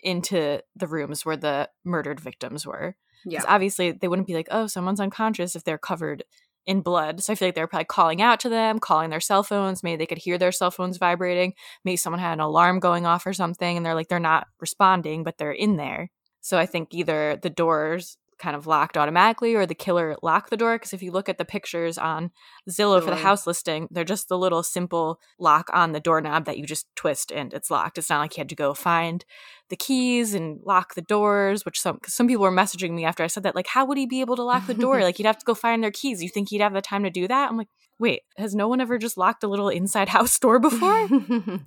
into 0.00 0.60
the 0.76 0.86
rooms 0.86 1.24
where 1.24 1.36
the 1.36 1.70
murdered 1.84 2.20
victims 2.20 2.66
were. 2.66 2.96
Because 3.24 3.44
yeah. 3.44 3.54
obviously 3.54 3.92
they 3.92 4.08
wouldn't 4.08 4.26
be 4.26 4.34
like, 4.34 4.48
oh, 4.50 4.66
someone's 4.66 5.00
unconscious 5.00 5.54
if 5.54 5.64
they're 5.64 5.78
covered 5.78 6.24
in 6.66 6.80
blood. 6.80 7.22
So 7.22 7.32
I 7.32 7.36
feel 7.36 7.48
like 7.48 7.54
they're 7.54 7.66
probably 7.66 7.84
calling 7.84 8.20
out 8.20 8.40
to 8.40 8.48
them, 8.48 8.78
calling 8.78 9.10
their 9.10 9.20
cell 9.20 9.42
phones. 9.42 9.82
Maybe 9.82 9.96
they 9.96 10.06
could 10.06 10.18
hear 10.18 10.38
their 10.38 10.52
cell 10.52 10.70
phones 10.70 10.96
vibrating. 10.96 11.54
Maybe 11.84 11.96
someone 11.96 12.20
had 12.20 12.34
an 12.34 12.40
alarm 12.40 12.80
going 12.80 13.06
off 13.06 13.26
or 13.26 13.32
something 13.32 13.76
and 13.76 13.84
they're 13.84 13.94
like, 13.94 14.08
they're 14.08 14.20
not 14.20 14.46
responding, 14.60 15.24
but 15.24 15.38
they're 15.38 15.52
in 15.52 15.76
there. 15.76 16.10
So 16.40 16.58
I 16.58 16.66
think 16.66 16.92
either 16.92 17.38
the 17.40 17.50
doors 17.50 18.16
kind 18.42 18.56
of 18.56 18.66
locked 18.66 18.98
automatically 18.98 19.54
or 19.54 19.66
the 19.66 19.74
killer 19.74 20.16
locked 20.20 20.50
the 20.50 20.56
door 20.56 20.74
because 20.74 20.92
if 20.92 21.00
you 21.00 21.12
look 21.12 21.28
at 21.28 21.38
the 21.38 21.44
pictures 21.44 21.96
on 21.96 22.32
Zillow 22.68 23.00
for 23.00 23.10
the 23.10 23.16
house 23.16 23.46
listing 23.46 23.86
they're 23.92 24.02
just 24.02 24.28
the 24.28 24.36
little 24.36 24.64
simple 24.64 25.20
lock 25.38 25.70
on 25.72 25.92
the 25.92 26.00
doorknob 26.00 26.44
that 26.46 26.58
you 26.58 26.66
just 26.66 26.86
twist 26.96 27.30
and 27.30 27.54
it's 27.54 27.70
locked. 27.70 27.98
It's 27.98 28.10
not 28.10 28.18
like 28.18 28.36
you 28.36 28.40
had 28.40 28.48
to 28.48 28.56
go 28.56 28.74
find 28.74 29.24
the 29.68 29.76
keys 29.76 30.34
and 30.34 30.58
lock 30.64 30.94
the 30.94 31.02
doors 31.02 31.64
which 31.64 31.80
some 31.80 32.00
some 32.04 32.26
people 32.26 32.42
were 32.42 32.50
messaging 32.50 32.90
me 32.90 33.04
after 33.04 33.22
I 33.22 33.28
said 33.28 33.44
that 33.44 33.54
like 33.54 33.68
how 33.68 33.84
would 33.84 33.96
he 33.96 34.06
be 34.06 34.20
able 34.20 34.34
to 34.36 34.42
lock 34.42 34.66
the 34.66 34.74
door? 34.74 35.00
Like 35.02 35.18
you'd 35.18 35.26
have 35.26 35.38
to 35.38 35.44
go 35.44 35.54
find 35.54 35.82
their 35.82 35.90
keys. 35.90 36.22
You 36.22 36.28
think 36.28 36.50
he'd 36.50 36.60
have 36.60 36.74
the 36.74 36.82
time 36.82 37.04
to 37.04 37.10
do 37.10 37.28
that? 37.28 37.48
I'm 37.48 37.56
like 37.56 37.68
wait 38.00 38.22
has 38.36 38.56
no 38.56 38.66
one 38.66 38.80
ever 38.80 38.98
just 38.98 39.16
locked 39.16 39.44
a 39.44 39.48
little 39.48 39.68
inside 39.68 40.08
house 40.18 40.38
door 40.38 40.58
before? 40.58 41.08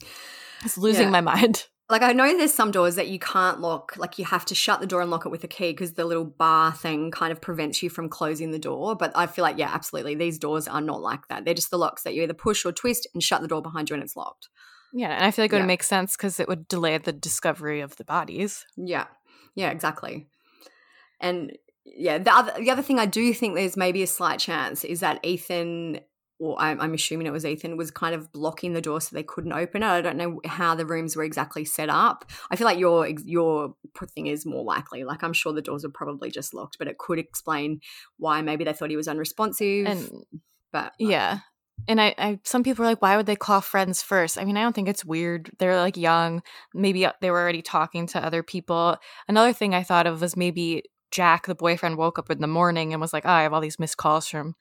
It's 0.63 0.77
losing 0.77 1.07
yeah. 1.07 1.09
my 1.11 1.21
mind 1.21 1.67
like 1.89 2.01
I 2.01 2.13
know 2.13 2.35
there's 2.35 2.53
some 2.53 2.71
doors 2.71 2.95
that 2.95 3.09
you 3.09 3.19
can't 3.19 3.61
lock, 3.61 3.95
like 3.97 4.17
you 4.17 4.25
have 4.25 4.45
to 4.45 4.55
shut 4.55 4.79
the 4.79 4.87
door 4.87 5.01
and 5.01 5.11
lock 5.11 5.25
it 5.25 5.29
with 5.29 5.43
a 5.43 5.47
key 5.47 5.71
because 5.71 5.93
the 5.93 6.05
little 6.05 6.25
bar 6.25 6.73
thing 6.73 7.11
kind 7.11 7.31
of 7.31 7.41
prevents 7.41 7.83
you 7.83 7.89
from 7.89 8.09
closing 8.09 8.51
the 8.51 8.59
door. 8.59 8.95
But 8.95 9.11
I 9.15 9.27
feel 9.27 9.43
like, 9.43 9.59
yeah, 9.59 9.69
absolutely. 9.71 10.15
These 10.15 10.39
doors 10.39 10.67
are 10.67 10.81
not 10.81 11.01
like 11.01 11.27
that. 11.27 11.45
They're 11.45 11.53
just 11.53 11.69
the 11.69 11.77
locks 11.77 12.01
that 12.03 12.15
you 12.15 12.23
either 12.23 12.33
push 12.33 12.65
or 12.65 12.71
twist 12.71 13.07
and 13.13 13.21
shut 13.21 13.41
the 13.41 13.47
door 13.47 13.61
behind 13.61 13.89
you 13.89 13.93
and 13.93 14.03
it's 14.03 14.15
locked. 14.15 14.49
Yeah, 14.93 15.09
and 15.09 15.25
I 15.25 15.31
feel 15.31 15.43
like 15.43 15.53
it 15.53 15.57
would 15.57 15.67
make 15.67 15.83
sense 15.83 16.15
because 16.15 16.39
it 16.39 16.47
would 16.47 16.67
delay 16.67 16.97
the 16.97 17.11
discovery 17.11 17.81
of 17.81 17.97
the 17.97 18.05
bodies. 18.05 18.65
Yeah. 18.77 19.05
Yeah, 19.53 19.69
exactly. 19.69 20.27
And 21.19 21.51
yeah, 21.85 22.17
the 22.17 22.33
other 22.33 22.53
the 22.57 22.71
other 22.71 22.81
thing 22.81 22.97
I 22.97 23.05
do 23.05 23.33
think 23.33 23.55
there's 23.55 23.77
maybe 23.77 24.01
a 24.01 24.07
slight 24.07 24.39
chance 24.39 24.83
is 24.83 25.01
that 25.01 25.19
Ethan 25.23 25.99
or 26.39 26.59
I'm, 26.59 26.81
I'm, 26.81 26.93
assuming 26.93 27.27
it 27.27 27.31
was 27.31 27.45
Ethan, 27.45 27.77
was 27.77 27.91
kind 27.91 28.13
of 28.13 28.31
blocking 28.31 28.73
the 28.73 28.81
door 28.81 28.99
so 28.99 29.15
they 29.15 29.23
couldn't 29.23 29.53
open 29.53 29.83
it. 29.83 29.87
I 29.87 30.01
don't 30.01 30.17
know 30.17 30.41
how 30.45 30.75
the 30.75 30.85
rooms 30.85 31.15
were 31.15 31.23
exactly 31.23 31.63
set 31.63 31.89
up. 31.89 32.29
I 32.51 32.55
feel 32.55 32.65
like 32.65 32.79
your 32.79 33.07
your 33.07 33.75
thing 34.13 34.27
is 34.27 34.45
more 34.45 34.63
likely. 34.63 35.03
Like 35.03 35.23
I'm 35.23 35.33
sure 35.33 35.53
the 35.53 35.61
doors 35.61 35.85
are 35.85 35.89
probably 35.89 36.29
just 36.29 36.53
locked, 36.53 36.77
but 36.77 36.87
it 36.87 36.97
could 36.97 37.19
explain 37.19 37.79
why 38.17 38.41
maybe 38.41 38.63
they 38.63 38.73
thought 38.73 38.89
he 38.89 38.97
was 38.97 39.07
unresponsive. 39.07 39.85
And 39.85 40.09
but 40.73 40.93
yeah, 40.99 41.39
and 41.87 42.01
I, 42.01 42.15
I 42.17 42.39
some 42.43 42.63
people 42.63 42.83
are 42.83 42.89
like, 42.89 43.01
why 43.01 43.17
would 43.17 43.25
they 43.25 43.35
call 43.35 43.61
friends 43.61 44.01
first? 44.01 44.37
I 44.37 44.45
mean, 44.45 44.57
I 44.57 44.61
don't 44.61 44.73
think 44.73 44.89
it's 44.89 45.05
weird. 45.05 45.51
They're 45.59 45.77
like 45.77 45.97
young. 45.97 46.41
Maybe 46.73 47.05
uh, 47.05 47.13
they 47.21 47.31
were 47.31 47.39
already 47.39 47.61
talking 47.61 48.07
to 48.07 48.23
other 48.23 48.43
people. 48.43 48.97
Another 49.27 49.53
thing 49.53 49.73
I 49.73 49.83
thought 49.83 50.07
of 50.07 50.21
was 50.21 50.35
maybe 50.35 50.83
Jack, 51.11 51.45
the 51.47 51.55
boyfriend, 51.55 51.97
woke 51.97 52.19
up 52.19 52.29
in 52.29 52.39
the 52.39 52.47
morning 52.47 52.91
and 52.91 53.01
was 53.01 53.13
like, 53.13 53.25
oh, 53.25 53.29
I 53.29 53.43
have 53.43 53.53
all 53.53 53.61
these 53.61 53.79
missed 53.79 53.97
calls 53.97 54.27
from 54.27 54.55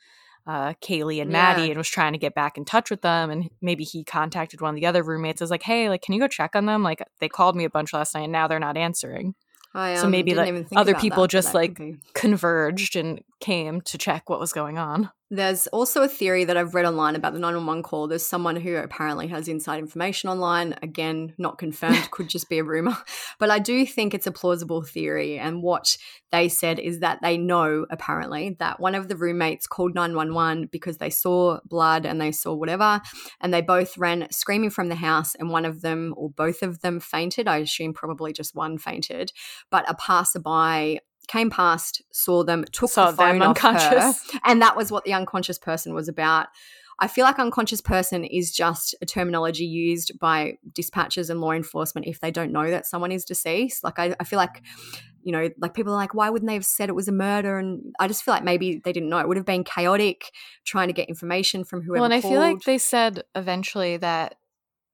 uh, 0.47 0.74
Kaylee 0.82 1.22
and 1.22 1.30
Maddie 1.30 1.62
yeah. 1.62 1.68
and 1.68 1.78
was 1.78 1.88
trying 1.88 2.12
to 2.12 2.18
get 2.18 2.34
back 2.34 2.59
in 2.59 2.64
touch 2.64 2.90
with 2.90 3.03
them. 3.03 3.30
And 3.30 3.51
maybe 3.62 3.84
he 3.84 4.05
contacted 4.05 4.61
one 4.61 4.74
of 4.74 4.80
the 4.80 4.86
other 4.86 5.03
roommates. 5.03 5.40
I 5.40 5.45
was 5.45 5.51
like, 5.51 5.62
hey, 5.62 5.88
like, 5.88 6.03
can 6.03 6.14
you 6.14 6.20
go 6.20 6.28
check 6.28 6.55
on 6.55 6.66
them? 6.66 6.82
Like, 6.82 7.03
they 7.20 7.28
called 7.28 7.57
me 7.57 7.64
a 7.64 7.70
bunch 7.70 7.92
last 7.92 8.14
night 8.14 8.24
and 8.24 8.32
now 8.32 8.47
they're 8.47 8.59
not 8.59 8.76
answering. 8.76 9.34
I, 9.74 9.95
um, 9.95 10.03
so 10.03 10.09
maybe 10.09 10.34
like 10.34 10.66
other 10.76 10.95
people 10.95 11.26
just 11.26 11.53
like 11.53 11.80
converged 12.14 12.95
and 12.95 13.20
came 13.40 13.80
to 13.82 13.99
check 13.99 14.30
what 14.30 14.38
was 14.38 14.53
going 14.53 14.78
on. 14.78 15.11
There's 15.35 15.66
also 15.68 16.03
a 16.03 16.09
theory 16.09 16.45
that 16.45 16.57
I've 16.57 16.76
read 16.76 16.85
online 16.85 17.16
about 17.16 17.32
the 17.32 17.41
911 17.41 17.82
call. 17.82 18.07
There's 18.07 18.24
someone 18.24 18.55
who 18.55 18.76
apparently 18.76 19.26
has 19.28 19.49
inside 19.49 19.80
information 19.80 20.30
online. 20.30 20.76
Again, 20.80 21.35
not 21.39 21.59
confirmed, 21.59 22.09
could 22.12 22.28
just 22.28 22.49
be 22.49 22.59
a 22.59 22.64
rumor. 22.64 22.97
But 23.41 23.51
I 23.51 23.59
do 23.59 23.85
think 23.85 24.14
it's 24.14 24.28
a 24.28 24.32
plausible 24.32 24.82
theory. 24.82 25.39
And 25.39 25.61
what 25.61 25.97
they 26.30 26.49
said 26.49 26.78
is 26.78 27.01
that 27.01 27.18
they 27.20 27.37
know, 27.37 27.85
apparently, 27.91 28.57
that 28.61 28.78
one 28.78 28.95
of 28.95 29.09
the 29.09 29.16
roommates 29.16 29.66
called 29.66 29.95
911 29.95 30.68
because 30.70 30.99
they 30.99 31.11
saw 31.11 31.59
blood 31.64 32.07
and 32.07 32.20
they 32.20 32.30
saw 32.30 32.55
whatever. 32.55 33.01
And 33.41 33.53
they 33.53 33.61
both 33.61 33.99
ran 33.99 34.28
screaming 34.30 34.70
from 34.70 34.89
the 34.89 34.95
house. 34.95 35.35
And 35.35 35.51
one 35.51 35.64
of 35.64 35.82
them, 35.82 36.14
or 36.16 36.30
both 36.30 36.62
of 36.62 36.80
them, 36.80 37.01
fainted. 37.01 37.49
I 37.49 37.59
assume 37.59 37.93
probably 37.93 38.32
just 38.32 38.55
one 38.55 38.78
fainted. 38.78 39.32
But 39.68 39.91
a 39.91 39.95
passerby 39.95 41.01
came 41.29 41.51
past, 41.51 42.03
saw 42.12 42.45
them, 42.45 42.64
took 42.72 42.91
Saw 42.91 43.11
the 43.11 43.16
phone 43.16 43.39
them 43.39 43.51
off 43.51 43.61
her, 43.61 43.68
unconscious. 43.68 44.31
and 44.45 44.61
that 44.62 44.77
was 44.77 44.91
what 44.91 45.05
the 45.05 45.12
unconscious 45.12 45.59
person 45.59 45.95
was 45.95 46.09
about. 46.09 46.49
I 47.01 47.09
feel 47.09 47.25
like 47.25 47.39
unconscious 47.41 47.81
person 47.81 48.25
is 48.25 48.53
just 48.53 48.95
a 49.03 49.07
terminology 49.07 49.64
used 49.64 50.18
by 50.20 50.59
dispatchers 50.72 51.29
and 51.29 51.41
law 51.41 51.51
enforcement 51.51 52.07
if 52.07 52.20
they 52.20 52.31
don't 52.31 52.53
know 52.53 52.70
that 52.70 52.87
someone 52.87 53.11
is 53.11 53.25
deceased. 53.25 53.83
Like 53.83 53.99
I, 53.99 54.14
I 54.20 54.25
feel 54.25 54.37
like, 54.37 54.62
you 55.25 55.33
know, 55.33 55.51
like 55.59 55.75
people 55.75 55.93
are 55.93 55.97
like, 55.97 56.14
why 56.14 56.31
wouldn't 56.31 56.49
they 56.49 56.55
have 56.55 56.64
said 56.64 56.89
it 56.89 56.95
was 56.95 57.09
a 57.09 57.12
murder? 57.12 57.59
And 57.59 57.95
I 57.99 58.07
just 58.07 58.22
feel 58.22 58.33
like 58.33 58.45
maybe 58.45 58.81
they 58.85 58.93
didn't 58.93 59.09
know. 59.09 59.18
It 59.18 59.27
would 59.27 59.37
have 59.37 59.47
been 59.47 59.64
chaotic 59.64 60.31
trying 60.64 60.87
to 60.87 60.93
get 60.95 61.09
information 61.09 61.64
from 61.64 61.83
whoever. 61.83 61.95
well, 62.03 62.05
and 62.05 62.14
I 62.14 62.20
feel 62.20 62.39
like 62.39 62.62
they 62.62 62.79
said 62.79 63.25
eventually 63.35 63.97
that 63.97 64.37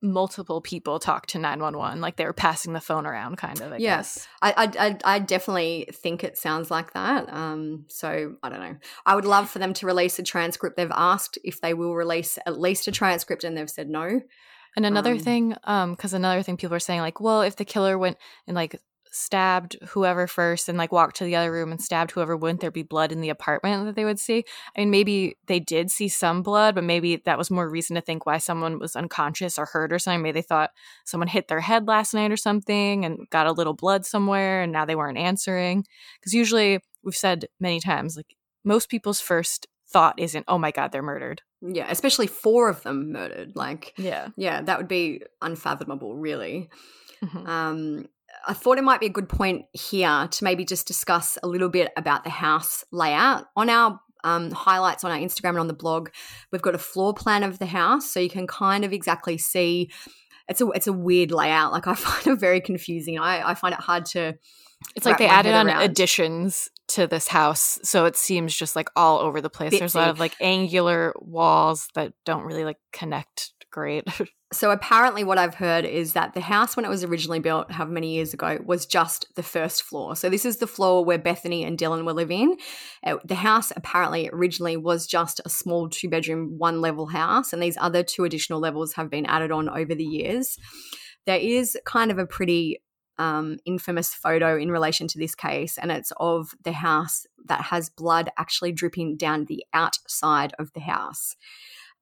multiple 0.02 0.60
people 0.60 0.98
talk 0.98 1.26
to 1.26 1.38
911 1.38 2.00
like 2.00 2.16
they 2.16 2.24
were 2.24 2.32
passing 2.32 2.72
the 2.72 2.80
phone 2.80 3.06
around 3.06 3.36
kind 3.36 3.60
of 3.60 3.72
I 3.72 3.76
Yes. 3.76 4.26
I, 4.40 4.72
I, 4.78 4.98
I, 5.04 5.18
definitely 5.18 5.88
think 5.92 6.24
it 6.24 6.38
sounds 6.38 6.70
like 6.70 6.94
that. 6.94 7.30
Um, 7.30 7.84
so 7.88 8.36
I 8.42 8.48
don't 8.48 8.60
know. 8.60 8.76
I 9.04 9.14
would 9.14 9.26
love 9.26 9.50
for 9.50 9.58
them 9.58 9.74
to 9.74 9.86
release 9.86 10.18
a 10.18 10.22
transcript. 10.22 10.76
They've 10.76 10.90
asked 10.90 11.38
if 11.44 11.60
they 11.60 11.74
will 11.74 11.94
release 11.94 12.38
at 12.46 12.58
least 12.58 12.88
a 12.88 12.92
transcript, 12.92 13.44
and 13.44 13.56
they've 13.56 13.68
said 13.68 13.90
no. 13.90 14.22
And 14.76 14.86
another 14.86 15.12
Um, 15.12 15.18
thing, 15.18 15.56
um, 15.64 15.90
because 15.92 16.14
another 16.14 16.42
thing 16.42 16.56
people 16.56 16.76
are 16.76 16.80
saying, 16.80 17.00
like, 17.00 17.20
well, 17.20 17.42
if 17.42 17.56
the 17.56 17.64
killer 17.64 17.98
went 17.98 18.16
and 18.46 18.54
like 18.54 18.80
stabbed 19.10 19.76
whoever 19.88 20.26
first 20.26 20.68
and 20.68 20.78
like 20.78 20.92
walked 20.92 21.16
to 21.16 21.24
the 21.24 21.34
other 21.36 21.50
room 21.50 21.70
and 21.72 21.80
stabbed 21.80 22.12
whoever, 22.12 22.36
wouldn't 22.36 22.60
there 22.60 22.70
be 22.70 22.82
blood 22.82 23.10
in 23.12 23.20
the 23.20 23.28
apartment 23.28 23.84
that 23.86 23.96
they 23.96 24.04
would 24.04 24.18
see? 24.20 24.44
I 24.76 24.80
mean, 24.80 24.90
maybe 24.90 25.36
they 25.46 25.60
did 25.60 25.90
see 25.90 26.08
some 26.08 26.42
blood, 26.42 26.74
but 26.74 26.84
maybe 26.84 27.16
that 27.24 27.38
was 27.38 27.50
more 27.50 27.68
reason 27.68 27.96
to 27.96 28.00
think 28.00 28.24
why 28.26 28.38
someone 28.38 28.78
was 28.78 28.94
unconscious 28.96 29.58
or 29.58 29.66
hurt 29.66 29.92
or 29.92 29.98
something. 29.98 30.22
Maybe 30.22 30.40
they 30.40 30.42
thought 30.42 30.70
someone 31.04 31.28
hit 31.28 31.48
their 31.48 31.60
head 31.60 31.88
last 31.88 32.14
night 32.14 32.30
or 32.30 32.36
something 32.36 33.04
and 33.04 33.28
got 33.30 33.46
a 33.46 33.52
little 33.52 33.74
blood 33.74 34.06
somewhere 34.06 34.62
and 34.62 34.72
now 34.72 34.84
they 34.84 34.96
weren't 34.96 35.18
answering. 35.18 35.84
Because 36.20 36.32
usually 36.34 36.80
we've 37.02 37.16
said 37.16 37.46
many 37.58 37.80
times, 37.80 38.16
like, 38.16 38.36
most 38.64 38.88
people's 38.90 39.20
first 39.20 39.66
thought 39.88 40.14
isn't, 40.18 40.44
oh 40.46 40.58
my 40.58 40.70
God, 40.70 40.92
they're 40.92 41.02
murdered. 41.02 41.42
Yeah, 41.62 41.86
especially 41.90 42.26
four 42.28 42.68
of 42.68 42.82
them 42.84 43.10
murdered. 43.12 43.56
Like, 43.56 43.92
Yeah. 43.98 44.28
yeah, 44.36 44.62
that 44.62 44.78
would 44.78 44.88
be 44.88 45.22
unfathomable, 45.42 46.16
really. 46.16 46.70
Mhm. 47.24 47.46
Um, 47.48 48.06
I 48.46 48.52
thought 48.52 48.78
it 48.78 48.84
might 48.84 49.00
be 49.00 49.06
a 49.06 49.10
good 49.10 49.28
point 49.28 49.66
here 49.72 50.28
to 50.30 50.44
maybe 50.44 50.64
just 50.64 50.86
discuss 50.86 51.38
a 51.42 51.48
little 51.48 51.68
bit 51.68 51.92
about 51.96 52.24
the 52.24 52.30
house 52.30 52.84
layout. 52.90 53.46
On 53.56 53.68
our 53.68 54.00
um, 54.24 54.50
highlights 54.50 55.04
on 55.04 55.10
our 55.10 55.18
Instagram 55.18 55.50
and 55.50 55.60
on 55.60 55.66
the 55.66 55.74
blog, 55.74 56.10
we've 56.50 56.62
got 56.62 56.74
a 56.74 56.78
floor 56.78 57.14
plan 57.14 57.42
of 57.42 57.58
the 57.58 57.66
house, 57.66 58.10
so 58.10 58.20
you 58.20 58.30
can 58.30 58.46
kind 58.46 58.84
of 58.84 58.92
exactly 58.92 59.38
see. 59.38 59.90
It's 60.48 60.60
a 60.60 60.68
it's 60.70 60.86
a 60.86 60.92
weird 60.92 61.30
layout. 61.30 61.72
Like 61.72 61.86
I 61.86 61.94
find 61.96 62.26
it 62.26 62.40
very 62.40 62.60
confusing. 62.60 63.18
I, 63.18 63.50
I 63.50 63.54
find 63.54 63.74
it 63.74 63.80
hard 63.80 64.06
to. 64.06 64.34
It's 64.96 65.04
like 65.04 65.18
they 65.18 65.28
added 65.28 65.52
on 65.52 65.68
around. 65.68 65.82
additions 65.82 66.70
to 66.88 67.06
this 67.06 67.28
house, 67.28 67.78
so 67.82 68.06
it 68.06 68.16
seems 68.16 68.54
just 68.54 68.74
like 68.74 68.88
all 68.96 69.18
over 69.18 69.40
the 69.40 69.50
place. 69.50 69.78
There's 69.78 69.94
a 69.94 69.98
lot 69.98 70.08
of 70.08 70.18
like 70.18 70.34
angular 70.40 71.12
walls 71.18 71.88
that 71.94 72.14
don't 72.24 72.44
really 72.44 72.64
like 72.64 72.78
connect 72.92 73.52
great. 73.70 74.08
So 74.52 74.72
apparently, 74.72 75.22
what 75.22 75.38
I've 75.38 75.54
heard 75.54 75.84
is 75.84 76.14
that 76.14 76.34
the 76.34 76.40
house, 76.40 76.74
when 76.74 76.84
it 76.84 76.88
was 76.88 77.04
originally 77.04 77.38
built, 77.38 77.70
how 77.70 77.84
many 77.84 78.14
years 78.14 78.34
ago, 78.34 78.58
was 78.64 78.84
just 78.84 79.26
the 79.36 79.44
first 79.44 79.82
floor. 79.82 80.16
So 80.16 80.28
this 80.28 80.44
is 80.44 80.56
the 80.56 80.66
floor 80.66 81.04
where 81.04 81.18
Bethany 81.18 81.62
and 81.62 81.78
Dylan 81.78 82.04
were 82.04 82.12
living. 82.12 82.56
Uh, 83.04 83.18
the 83.24 83.36
house 83.36 83.72
apparently 83.76 84.28
originally 84.32 84.76
was 84.76 85.06
just 85.06 85.40
a 85.44 85.48
small 85.48 85.88
two-bedroom, 85.88 86.58
one-level 86.58 87.06
house, 87.06 87.52
and 87.52 87.62
these 87.62 87.76
other 87.80 88.02
two 88.02 88.24
additional 88.24 88.58
levels 88.58 88.94
have 88.94 89.08
been 89.08 89.24
added 89.24 89.52
on 89.52 89.68
over 89.68 89.94
the 89.94 90.04
years. 90.04 90.58
There 91.26 91.38
is 91.38 91.78
kind 91.86 92.10
of 92.10 92.18
a 92.18 92.26
pretty 92.26 92.82
um, 93.18 93.58
infamous 93.66 94.12
photo 94.14 94.58
in 94.58 94.72
relation 94.72 95.06
to 95.08 95.18
this 95.18 95.36
case, 95.36 95.78
and 95.78 95.92
it's 95.92 96.12
of 96.16 96.54
the 96.64 96.72
house 96.72 97.24
that 97.46 97.66
has 97.66 97.88
blood 97.88 98.30
actually 98.36 98.72
dripping 98.72 99.16
down 99.16 99.44
the 99.44 99.64
outside 99.72 100.54
of 100.58 100.72
the 100.72 100.80
house. 100.80 101.36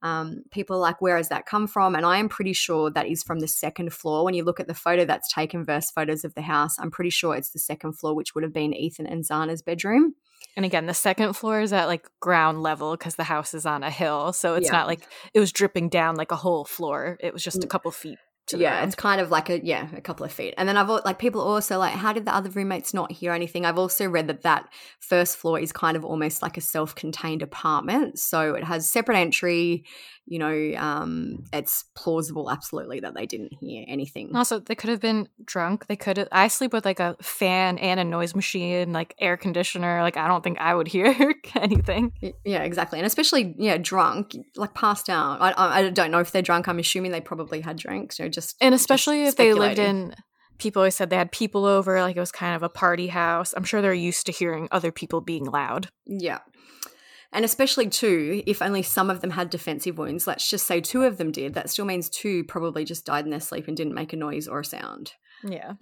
Um, 0.01 0.43
people 0.51 0.77
are 0.77 0.79
like, 0.79 1.01
where 1.01 1.17
has 1.17 1.29
that 1.29 1.45
come 1.45 1.67
from? 1.67 1.93
And 1.95 2.05
I 2.05 2.17
am 2.17 2.29
pretty 2.29 2.53
sure 2.53 2.89
that 2.91 3.07
is 3.07 3.21
from 3.23 3.39
the 3.39 3.47
second 3.47 3.91
floor. 3.93 4.23
When 4.23 4.33
you 4.33 4.43
look 4.43 4.59
at 4.59 4.67
the 4.67 4.73
photo 4.73 5.03
that's 5.05 5.33
taken 5.33 5.65
versus 5.65 5.91
photos 5.91 6.23
of 6.23 6.33
the 6.35 6.41
house, 6.41 6.77
I'm 6.79 6.91
pretty 6.91 7.09
sure 7.09 7.35
it's 7.35 7.49
the 7.51 7.59
second 7.59 7.93
floor, 7.93 8.13
which 8.15 8.33
would 8.35 8.43
have 8.43 8.53
been 8.53 8.73
Ethan 8.73 9.05
and 9.07 9.23
Xana's 9.23 9.61
bedroom. 9.61 10.15
and 10.55 10.65
again, 10.65 10.85
the 10.87 10.93
second 10.93 11.33
floor 11.33 11.59
is 11.61 11.71
at 11.73 11.87
like 11.87 12.07
ground 12.21 12.63
level 12.63 12.95
because 12.97 13.15
the 13.15 13.23
house 13.25 13.53
is 13.53 13.65
on 13.65 13.83
a 13.83 13.89
hill, 13.91 14.31
so 14.33 14.55
it's 14.55 14.67
Yeah. 14.67 14.71
not 14.77 14.87
like 14.87 15.01
it 15.33 15.39
was 15.39 15.51
dripping 15.51 15.89
down 15.89 16.15
like 16.15 16.31
a 16.31 16.35
whole 16.37 16.63
floor. 16.65 17.17
It 17.19 17.33
was 17.33 17.43
just 17.43 17.63
a 17.63 17.67
Mm. 17.67 17.69
couple 17.69 17.91
feet. 17.91 18.17
Yeah, 18.57 18.71
ground. 18.71 18.87
it's 18.87 18.95
kind 18.95 19.21
of 19.21 19.31
like 19.31 19.49
a 19.49 19.63
yeah, 19.63 19.87
a 19.95 20.01
couple 20.01 20.25
of 20.25 20.31
feet. 20.31 20.53
And 20.57 20.67
then 20.67 20.77
I've 20.77 20.89
like 20.89 21.19
people 21.19 21.41
also 21.41 21.77
like, 21.77 21.93
how 21.93 22.13
did 22.13 22.25
the 22.25 22.33
other 22.33 22.49
roommates 22.49 22.93
not 22.93 23.11
hear 23.11 23.33
anything? 23.33 23.65
I've 23.65 23.77
also 23.77 24.07
read 24.07 24.27
that 24.27 24.41
that 24.43 24.69
first 24.99 25.37
floor 25.37 25.59
is 25.59 25.71
kind 25.71 25.95
of 25.97 26.05
almost 26.05 26.41
like 26.41 26.57
a 26.57 26.61
self-contained 26.61 27.41
apartment, 27.41 28.19
so 28.19 28.53
it 28.53 28.63
has 28.63 28.89
separate 28.89 29.17
entry. 29.17 29.83
You 30.29 30.37
know, 30.37 30.73
um, 30.77 31.43
it's 31.51 31.85
plausible, 31.95 32.51
absolutely, 32.51 32.99
that 32.99 33.15
they 33.15 33.25
didn't 33.25 33.51
hear 33.59 33.83
anything. 33.87 34.35
Also, 34.35 34.59
they 34.59 34.75
could 34.75 34.91
have 34.91 35.01
been 35.01 35.27
drunk. 35.43 35.87
They 35.87 35.95
could 35.95 36.17
have. 36.17 36.27
I 36.31 36.49
sleep 36.49 36.71
with 36.71 36.85
like 36.85 36.99
a 36.99 37.15
fan 37.19 37.79
and 37.79 37.99
a 37.99 38.03
noise 38.03 38.35
machine, 38.35 38.93
like 38.93 39.15
air 39.19 39.37
conditioner. 39.37 40.03
Like 40.03 40.17
I 40.17 40.27
don't 40.27 40.43
think 40.43 40.59
I 40.59 40.75
would 40.75 40.87
hear 40.87 41.33
anything. 41.55 42.13
Yeah, 42.45 42.61
exactly, 42.61 42.99
and 42.99 43.07
especially 43.07 43.55
yeah, 43.57 43.77
drunk, 43.77 44.35
like 44.55 44.75
passed 44.75 45.09
out. 45.09 45.41
I, 45.41 45.53
I, 45.57 45.89
don't 45.89 46.11
know 46.11 46.19
if 46.19 46.31
they're 46.31 46.43
drunk. 46.43 46.67
I'm 46.67 46.77
assuming 46.77 47.11
they 47.11 47.21
probably 47.21 47.61
had 47.61 47.77
drinks. 47.77 48.19
You 48.19 48.25
know, 48.25 48.29
just 48.29 48.55
And 48.61 48.73
just 48.73 48.83
especially 48.83 49.25
if 49.25 49.35
they 49.35 49.55
lived 49.55 49.79
in. 49.79 50.13
People 50.59 50.81
always 50.81 50.93
said 50.93 51.09
they 51.09 51.15
had 51.15 51.31
people 51.31 51.63
over, 51.63 52.01
like 52.01 52.17
it 52.17 52.19
was 52.19 52.33
kind 52.33 52.53
of 52.53 52.63
a 52.63 52.67
party 52.69 53.07
house. 53.07 53.53
I'm 53.55 53.63
sure 53.63 53.81
they're 53.81 53.93
used 53.93 54.25
to 54.25 54.33
hearing 54.33 54.67
other 54.71 54.91
people 54.91 55.21
being 55.21 55.45
loud. 55.45 55.87
Yeah. 56.05 56.39
And 57.31 57.45
especially 57.45 57.89
two, 57.89 58.43
if 58.47 58.61
only 58.61 58.81
some 58.81 59.09
of 59.09 59.21
them 59.21 59.31
had 59.31 59.49
defensive 59.49 59.97
wounds, 59.97 60.25
let's 60.25 60.49
just 60.49 60.65
say 60.65 60.81
two 60.81 61.03
of 61.03 61.17
them 61.17 61.31
did, 61.31 61.53
that 61.53 61.69
still 61.69 61.85
means 61.85 62.09
two 62.09 62.43
probably 62.43 62.85
just 62.85 63.05
died 63.05 63.25
in 63.25 63.31
their 63.31 63.39
sleep 63.39 63.67
and 63.67 63.77
didn't 63.77 63.93
make 63.93 64.13
a 64.13 64.17
noise 64.17 64.47
or 64.47 64.61
a 64.61 64.65
sound. 64.65 65.13
Yeah. 65.43 65.73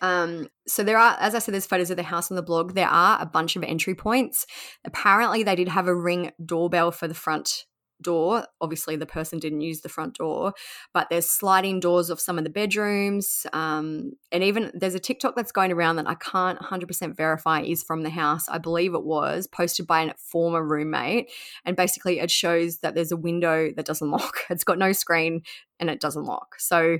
Um, 0.00 0.48
so 0.66 0.82
there 0.82 0.98
are, 0.98 1.16
as 1.20 1.34
I 1.34 1.38
said, 1.38 1.54
there's 1.54 1.66
photos 1.66 1.90
of 1.90 1.96
the 1.96 2.02
house 2.02 2.30
on 2.30 2.36
the 2.36 2.42
blog. 2.42 2.74
There 2.74 2.88
are 2.88 3.20
a 3.20 3.26
bunch 3.26 3.56
of 3.56 3.62
entry 3.62 3.94
points. 3.94 4.46
Apparently, 4.84 5.42
they 5.42 5.56
did 5.56 5.68
have 5.68 5.86
a 5.86 5.94
ring 5.94 6.32
doorbell 6.44 6.90
for 6.90 7.08
the 7.08 7.14
front 7.14 7.64
door. 8.02 8.44
Obviously, 8.60 8.96
the 8.96 9.06
person 9.06 9.38
didn't 9.38 9.60
use 9.60 9.80
the 9.80 9.88
front 9.88 10.14
door, 10.14 10.52
but 10.92 11.08
there's 11.10 11.28
sliding 11.28 11.80
doors 11.80 12.10
of 12.10 12.20
some 12.20 12.38
of 12.38 12.44
the 12.44 12.50
bedrooms. 12.50 13.46
Um, 13.52 14.12
and 14.30 14.42
even 14.44 14.70
there's 14.74 14.94
a 14.94 15.00
TikTok 15.00 15.34
that's 15.36 15.52
going 15.52 15.72
around 15.72 15.96
that 15.96 16.08
I 16.08 16.14
can't 16.14 16.58
100% 16.58 17.16
verify 17.16 17.62
is 17.62 17.82
from 17.82 18.02
the 18.02 18.10
house. 18.10 18.48
I 18.48 18.58
believe 18.58 18.94
it 18.94 19.04
was 19.04 19.46
posted 19.46 19.86
by 19.86 20.02
a 20.02 20.14
former 20.14 20.62
roommate. 20.62 21.30
And 21.64 21.76
basically, 21.76 22.20
it 22.20 22.30
shows 22.30 22.78
that 22.78 22.94
there's 22.94 23.12
a 23.12 23.16
window 23.16 23.70
that 23.76 23.86
doesn't 23.86 24.10
lock. 24.10 24.36
It's 24.50 24.64
got 24.64 24.78
no 24.78 24.92
screen 24.92 25.42
and 25.80 25.90
it 25.90 26.00
doesn't 26.00 26.24
lock. 26.24 26.56
So, 26.58 26.98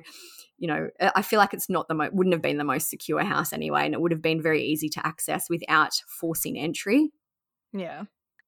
you 0.59 0.69
know, 0.69 0.89
I 1.01 1.23
feel 1.23 1.39
like 1.39 1.55
it's 1.55 1.69
not 1.69 1.89
the 1.89 1.95
mo- 1.95 2.11
wouldn't 2.13 2.35
have 2.35 2.43
been 2.43 2.59
the 2.59 2.65
most 2.65 2.89
secure 2.89 3.23
house 3.25 3.53
anyway, 3.53 3.85
and 3.85 3.95
it 3.95 4.01
would 4.01 4.13
have 4.13 4.23
been 4.23 4.41
very 4.41 4.63
easy 4.63 4.89
to 4.91 5.07
access 5.07 5.51
without 5.51 5.93
forcing 6.07 6.59
entry. 6.59 7.11
Yeah. 7.73 8.05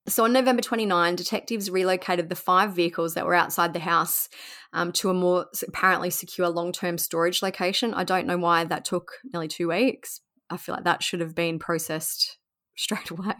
So 0.07 0.25
on 0.25 0.33
November 0.35 0.61
29, 0.61 1.17
detectives 1.17 1.71
relocated 1.71 2.29
the 2.29 2.35
five 2.37 2.73
vehicles 2.73 3.15
that 3.15 3.25
were 3.25 3.35
outside 3.35 3.73
the 3.73 3.79
house 3.81 4.29
um, 4.75 4.93
to 4.93 5.09
a 5.11 5.15
more 5.15 5.47
apparently 5.67 6.11
secure 6.11 6.49
long 6.49 6.73
term 6.73 6.99
storage 6.99 7.43
location. 7.43 7.95
I 7.95 8.05
don't 8.05 8.27
know 8.27 8.37
why 8.37 8.65
that 8.65 8.85
took 8.85 9.13
nearly 9.33 9.49
two 9.49 9.69
weeks. 9.69 10.21
I 10.51 10.59
feel 10.59 10.75
like 10.75 10.85
that 10.85 11.03
should 11.03 11.21
have 11.21 11.35
been 11.35 11.59
processed 11.59 12.39
straight 12.77 13.11
away. 13.11 13.35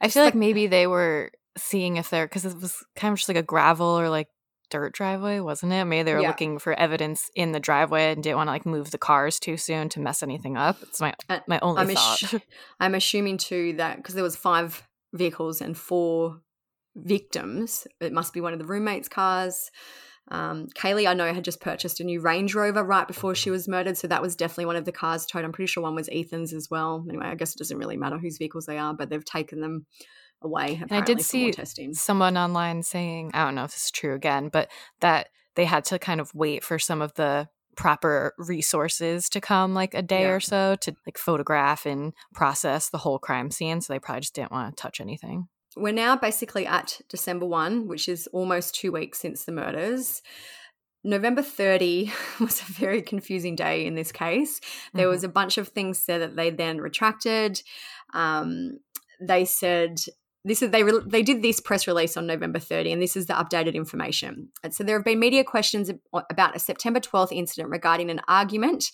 I 0.00 0.08
feel 0.08 0.24
like 0.24 0.34
maybe 0.34 0.66
they 0.66 0.86
were 0.86 1.30
seeing 1.58 1.96
if 1.98 2.08
they're 2.08 2.26
because 2.26 2.44
it 2.46 2.54
was 2.60 2.76
kind 2.96 3.12
of 3.12 3.18
just 3.18 3.28
like 3.28 3.36
a 3.36 3.42
gravel 3.42 3.86
or 3.98 4.08
like 4.08 4.28
dirt 4.70 4.94
driveway, 4.94 5.40
wasn't 5.40 5.72
it? 5.72 5.84
Maybe 5.84 6.04
they 6.04 6.14
were 6.14 6.20
Yeah. 6.20 6.28
looking 6.28 6.58
for 6.58 6.72
evidence 6.74 7.30
in 7.34 7.52
the 7.52 7.60
driveway 7.60 8.12
and 8.12 8.22
didn't 8.22 8.36
want 8.36 8.48
to 8.48 8.52
like 8.52 8.64
move 8.66 8.90
the 8.92 8.98
cars 8.98 9.38
too 9.38 9.56
soon 9.58 9.88
to 9.90 10.00
mess 10.00 10.22
anything 10.22 10.56
up. 10.56 10.78
It's 10.82 11.00
my 11.02 11.12
Uh, 11.28 11.40
my 11.46 11.58
only 11.60 11.82
I'm, 11.82 11.88
thought. 11.88 12.18
assu- 12.18 12.42
I'm 12.80 12.94
assuming 12.94 13.36
too 13.36 13.74
that 13.74 13.96
because 13.96 14.14
there 14.14 14.24
was 14.24 14.36
five 14.36 14.87
vehicles 15.12 15.60
and 15.60 15.76
four 15.76 16.40
victims, 16.96 17.86
it 18.00 18.12
must 18.12 18.32
be 18.32 18.40
one 18.40 18.52
of 18.52 18.58
the 18.58 18.66
roommates' 18.66 19.08
cars. 19.08 19.70
Um, 20.30 20.66
Kaylee, 20.74 21.08
I 21.08 21.14
know, 21.14 21.32
had 21.32 21.44
just 21.44 21.60
purchased 21.60 22.00
a 22.00 22.04
new 22.04 22.20
Range 22.20 22.54
Rover 22.54 22.84
right 22.84 23.06
before 23.06 23.34
she 23.34 23.50
was 23.50 23.66
murdered, 23.66 23.96
so 23.96 24.08
that 24.08 24.20
was 24.20 24.36
definitely 24.36 24.66
one 24.66 24.76
of 24.76 24.84
the 24.84 24.92
cars 24.92 25.24
towed. 25.24 25.44
I'm 25.44 25.52
pretty 25.52 25.68
sure 25.68 25.82
one 25.82 25.94
was 25.94 26.08
Ethan's 26.12 26.52
as 26.52 26.68
well. 26.70 27.04
Anyway, 27.08 27.26
I 27.26 27.34
guess 27.34 27.54
it 27.54 27.58
doesn't 27.58 27.78
really 27.78 27.96
matter 27.96 28.18
whose 28.18 28.36
vehicles 28.36 28.66
they 28.66 28.78
are, 28.78 28.92
but 28.92 29.08
they've 29.08 29.24
taken 29.24 29.60
them 29.60 29.86
away. 30.42 30.80
And 30.82 30.92
I 30.92 31.00
did 31.00 31.22
see 31.22 31.52
someone 31.92 32.36
online 32.36 32.82
saying, 32.82 33.30
I 33.32 33.44
don't 33.44 33.54
know 33.54 33.64
if 33.64 33.72
this 33.72 33.84
is 33.86 33.90
true 33.90 34.14
again, 34.14 34.50
but 34.50 34.70
that 35.00 35.28
they 35.54 35.64
had 35.64 35.84
to 35.86 35.98
kind 35.98 36.20
of 36.20 36.34
wait 36.34 36.62
for 36.62 36.78
some 36.78 37.00
of 37.00 37.14
the 37.14 37.48
proper 37.78 38.34
resources 38.38 39.28
to 39.28 39.40
come 39.40 39.72
like 39.72 39.94
a 39.94 40.02
day 40.02 40.22
yeah. 40.22 40.30
or 40.30 40.40
so 40.40 40.74
to 40.80 40.94
like 41.06 41.16
photograph 41.16 41.86
and 41.86 42.12
process 42.34 42.90
the 42.90 42.98
whole 42.98 43.20
crime 43.20 43.52
scene. 43.52 43.80
So 43.80 43.92
they 43.92 44.00
probably 44.00 44.22
just 44.22 44.34
didn't 44.34 44.50
want 44.50 44.76
to 44.76 44.82
touch 44.82 45.00
anything. 45.00 45.46
We're 45.76 45.92
now 45.92 46.16
basically 46.16 46.66
at 46.66 47.00
December 47.08 47.46
1, 47.46 47.86
which 47.86 48.08
is 48.08 48.26
almost 48.32 48.74
two 48.74 48.90
weeks 48.90 49.20
since 49.20 49.44
the 49.44 49.52
murders. 49.52 50.22
November 51.04 51.40
30 51.40 52.10
was 52.40 52.60
a 52.60 52.72
very 52.72 53.00
confusing 53.00 53.54
day 53.54 53.86
in 53.86 53.94
this 53.94 54.10
case. 54.10 54.60
There 54.92 55.04
mm-hmm. 55.04 55.12
was 55.12 55.22
a 55.22 55.28
bunch 55.28 55.56
of 55.56 55.68
things 55.68 56.00
said 56.00 56.20
that 56.20 56.34
they 56.34 56.50
then 56.50 56.80
retracted. 56.80 57.62
Um, 58.12 58.80
they 59.20 59.44
said 59.44 60.00
this 60.48 60.62
is 60.62 60.70
they 60.70 60.82
re- 60.82 61.02
they 61.06 61.22
did 61.22 61.42
this 61.42 61.60
press 61.60 61.86
release 61.86 62.16
on 62.16 62.26
November 62.26 62.58
30, 62.58 62.92
and 62.92 63.02
this 63.02 63.16
is 63.16 63.26
the 63.26 63.34
updated 63.34 63.74
information. 63.74 64.48
And 64.62 64.74
so 64.74 64.84
there 64.84 64.96
have 64.96 65.04
been 65.04 65.18
media 65.18 65.44
questions 65.44 65.90
about 66.12 66.56
a 66.56 66.58
September 66.58 67.00
12th 67.00 67.32
incident 67.32 67.70
regarding 67.70 68.10
an 68.10 68.20
argument 68.28 68.90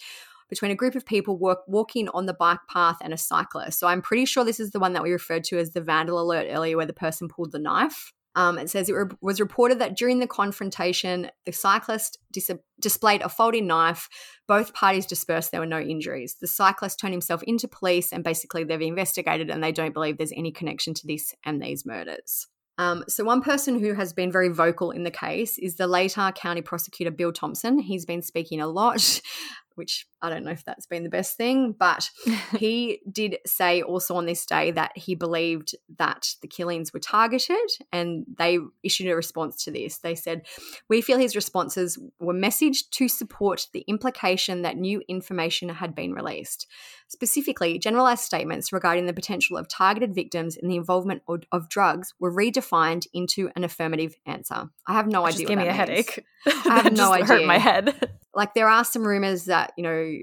between 0.49 0.71
a 0.71 0.77
group 0.77 0.95
of 0.95 1.07
people 1.07 1.39
work, 1.39 1.61
walking 1.67 2.09
on 2.11 2.27
the 2.27 2.35
bike 2.35 2.61
path 2.69 2.99
and 3.01 3.13
a 3.13 3.19
cyclist. 3.19 3.79
So 3.79 3.87
I'm 3.87 4.03
pretty 4.03 4.25
sure 4.25 4.45
this 4.45 4.61
is 4.61 4.71
the 4.71 4.79
one 4.79 4.93
that 4.93 5.03
we 5.03 5.13
referred 5.13 5.45
to 5.45 5.59
as 5.59 5.73
the 5.73 5.81
vandal 5.81 6.21
alert 6.21 6.47
earlier, 6.51 6.77
where 6.77 6.87
the 6.87 6.93
person 6.93 7.29
pulled 7.29 7.53
the 7.53 7.59
knife. 7.59 8.13
Um, 8.37 8.59
it 8.59 8.69
says 8.69 8.89
it 8.89 8.95
re- 8.95 9.17
was 9.21 9.41
reported 9.41 9.79
that 9.79 9.97
during 9.97 10.19
the 10.19 10.27
confrontation, 10.27 11.31
the 11.47 11.53
cyclist 11.53 12.19
dis- 12.33 12.51
displayed 12.81 13.23
a 13.23 13.29
folding 13.29 13.67
knife. 13.67 14.09
Both 14.49 14.75
parties 14.75 15.07
dispersed. 15.07 15.51
There 15.51 15.61
were 15.61 15.67
no 15.67 15.81
injuries. 15.81 16.37
The 16.41 16.47
cyclist 16.47 16.99
turned 16.99 17.15
himself 17.15 17.43
into 17.45 17.69
police, 17.69 18.13
and 18.13 18.25
basically 18.25 18.65
they've 18.65 18.81
investigated 18.81 19.51
and 19.51 19.63
they 19.63 19.73
don't 19.73 19.95
believe 19.95 20.19
there's 20.19 20.33
any 20.37 20.51
connection 20.51 20.95
to 20.95 21.07
this 21.07 21.35
and 21.45 21.63
these 21.63 21.87
murders. 21.87 22.49
Um, 22.77 23.05
so, 23.07 23.23
one 23.23 23.41
person 23.41 23.79
who 23.79 23.95
has 23.95 24.13
been 24.13 24.33
very 24.33 24.49
vocal 24.49 24.91
in 24.91 25.05
the 25.05 25.11
case 25.11 25.59
is 25.59 25.77
the 25.77 25.87
Latah 25.87 26.35
County 26.35 26.61
prosecutor 26.61 27.13
Bill 27.13 27.33
Thompson. 27.33 27.79
He's 27.79 28.05
been 28.05 28.21
speaking 28.21 28.61
a 28.61 28.67
lot 28.67 29.21
which 29.75 30.07
I 30.25 30.31
don't 30.31 30.43
know 30.43 30.51
if 30.51 30.65
that's 30.65 30.87
been 30.87 31.03
the 31.03 31.11
best 31.11 31.37
thing, 31.37 31.73
but 31.79 32.09
he 32.57 33.01
did 33.13 33.37
say 33.45 33.83
also 33.83 34.17
on 34.17 34.25
this 34.25 34.47
day 34.47 34.71
that 34.71 34.97
he 34.97 35.15
believed 35.15 35.75
that 35.99 36.35
the 36.41 36.49
killings 36.49 36.95
were 36.95 37.01
targeted 37.01 37.71
and 37.93 38.25
they 38.39 38.59
issued 38.83 39.09
a 39.09 39.15
response 39.15 39.63
to 39.65 39.71
this. 39.71 39.99
They 39.99 40.15
said, 40.15 40.47
We 40.89 41.03
feel 41.03 41.19
his 41.19 41.37
responses 41.37 41.99
were 42.19 42.33
messaged 42.33 42.89
to 42.93 43.07
support 43.07 43.67
the 43.75 43.85
implication 43.87 44.63
that 44.63 44.79
new 44.79 45.03
information 45.09 45.69
had 45.69 45.95
been 45.95 46.15
released. 46.15 46.67
Specifically, 47.09 47.79
generalized 47.79 48.23
statements 48.23 48.73
regarding 48.73 49.05
the 49.05 49.13
potential 49.13 49.59
of 49.59 49.69
targeted 49.69 50.15
victims 50.15 50.57
and 50.57 50.71
the 50.71 50.77
involvement 50.77 51.23
of, 51.29 51.43
of 51.53 51.69
drugs 51.69 52.15
were 52.19 52.33
redefined 52.33 53.07
into 53.13 53.51
an 53.57 53.63
affirmative 53.63 54.17
answer. 54.25 54.71
I 54.89 54.95
have 54.95 55.07
no 55.07 55.27
Just 55.27 55.37
idea. 55.37 55.49
Give 55.49 55.59
me 55.59 55.65
a 55.65 55.67
means. 55.67 55.77
headache. 55.77 56.25
I 56.47 56.81
have 56.81 56.93
no 56.97 57.13
idea. 57.13 57.27
Hurt 57.27 57.47
my 57.47 57.59
head. 57.59 58.11
like 58.35 58.55
there 58.55 58.69
are 58.69 58.85
some 58.85 59.07
rumors 59.07 59.45
that 59.45 59.73
you 59.77 59.83
know 59.83 60.14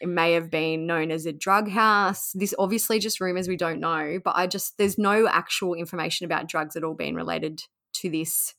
it 0.00 0.08
may 0.08 0.32
have 0.32 0.50
been 0.50 0.86
known 0.86 1.10
as 1.10 1.26
a 1.26 1.32
drug 1.32 1.68
house. 1.68 2.32
This 2.34 2.54
obviously 2.58 2.98
just 2.98 3.20
rumors 3.20 3.48
we 3.48 3.56
don't 3.56 3.80
know, 3.80 4.18
but 4.24 4.36
I 4.36 4.46
just 4.46 4.76
there's 4.78 4.98
no 4.98 5.26
actual 5.28 5.74
information 5.74 6.24
about 6.24 6.48
drugs 6.48 6.76
at 6.76 6.84
all 6.84 6.94
being 6.94 7.14
related 7.14 7.62
to 7.94 8.10
this 8.10 8.54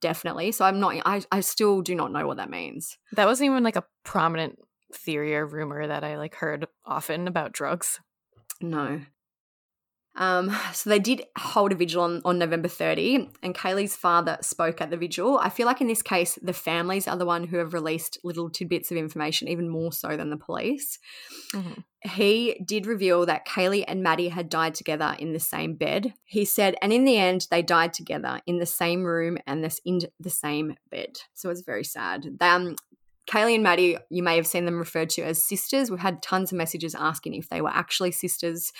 definitely. 0.00 0.52
So 0.52 0.64
I'm 0.64 0.80
not 0.80 0.94
I, 1.04 1.22
I 1.30 1.40
still 1.40 1.82
do 1.82 1.94
not 1.94 2.12
know 2.12 2.26
what 2.26 2.36
that 2.36 2.50
means. 2.50 2.98
That 3.12 3.26
wasn't 3.26 3.50
even 3.50 3.64
like 3.64 3.76
a 3.76 3.84
prominent 4.04 4.58
theory 4.92 5.36
or 5.36 5.46
rumor 5.46 5.86
that 5.86 6.04
I 6.04 6.16
like 6.16 6.34
heard 6.34 6.66
often 6.84 7.28
about 7.28 7.52
drugs. 7.52 8.00
No. 8.60 9.00
Um, 10.18 10.54
so 10.74 10.90
they 10.90 10.98
did 10.98 11.22
hold 11.38 11.72
a 11.72 11.76
vigil 11.76 12.02
on, 12.02 12.20
on 12.24 12.38
November 12.38 12.68
30, 12.68 13.30
and 13.42 13.54
Kaylee's 13.54 13.96
father 13.96 14.36
spoke 14.42 14.80
at 14.80 14.90
the 14.90 14.96
vigil. 14.96 15.38
I 15.38 15.48
feel 15.48 15.66
like 15.66 15.80
in 15.80 15.86
this 15.86 16.02
case, 16.02 16.38
the 16.42 16.52
families 16.52 17.08
are 17.08 17.16
the 17.16 17.24
one 17.24 17.44
who 17.44 17.56
have 17.56 17.72
released 17.72 18.18
little 18.22 18.50
tidbits 18.50 18.90
of 18.90 18.98
information, 18.98 19.48
even 19.48 19.68
more 19.68 19.92
so 19.92 20.16
than 20.16 20.30
the 20.30 20.36
police. 20.36 20.98
Mm-hmm. 21.54 21.80
He 22.10 22.60
did 22.64 22.86
reveal 22.86 23.26
that 23.26 23.46
Kaylee 23.46 23.84
and 23.88 24.02
Maddie 24.02 24.28
had 24.28 24.48
died 24.48 24.74
together 24.74 25.16
in 25.18 25.32
the 25.32 25.40
same 25.40 25.74
bed. 25.74 26.14
He 26.24 26.44
said, 26.44 26.76
and 26.80 26.92
in 26.92 27.04
the 27.04 27.16
end, 27.16 27.48
they 27.50 27.62
died 27.62 27.92
together 27.92 28.40
in 28.46 28.58
the 28.58 28.66
same 28.66 29.02
room 29.02 29.38
and 29.46 29.64
this 29.64 29.80
in 29.84 30.00
the 30.20 30.30
same 30.30 30.76
bed. 30.90 31.18
So 31.34 31.50
it's 31.50 31.62
very 31.62 31.84
sad. 31.84 32.24
They, 32.38 32.46
Um, 32.46 32.76
Kaylee 33.28 33.56
and 33.56 33.62
Maddie, 33.62 33.98
you 34.10 34.22
may 34.22 34.36
have 34.36 34.46
seen 34.46 34.64
them 34.64 34.78
referred 34.78 35.10
to 35.10 35.22
as 35.22 35.42
sisters. 35.42 35.90
We've 35.90 36.00
had 36.00 36.22
tons 36.22 36.50
of 36.50 36.56
messages 36.56 36.94
asking 36.94 37.34
if 37.34 37.48
they 37.50 37.60
were 37.60 37.68
actually 37.68 38.12
sisters 38.12 38.72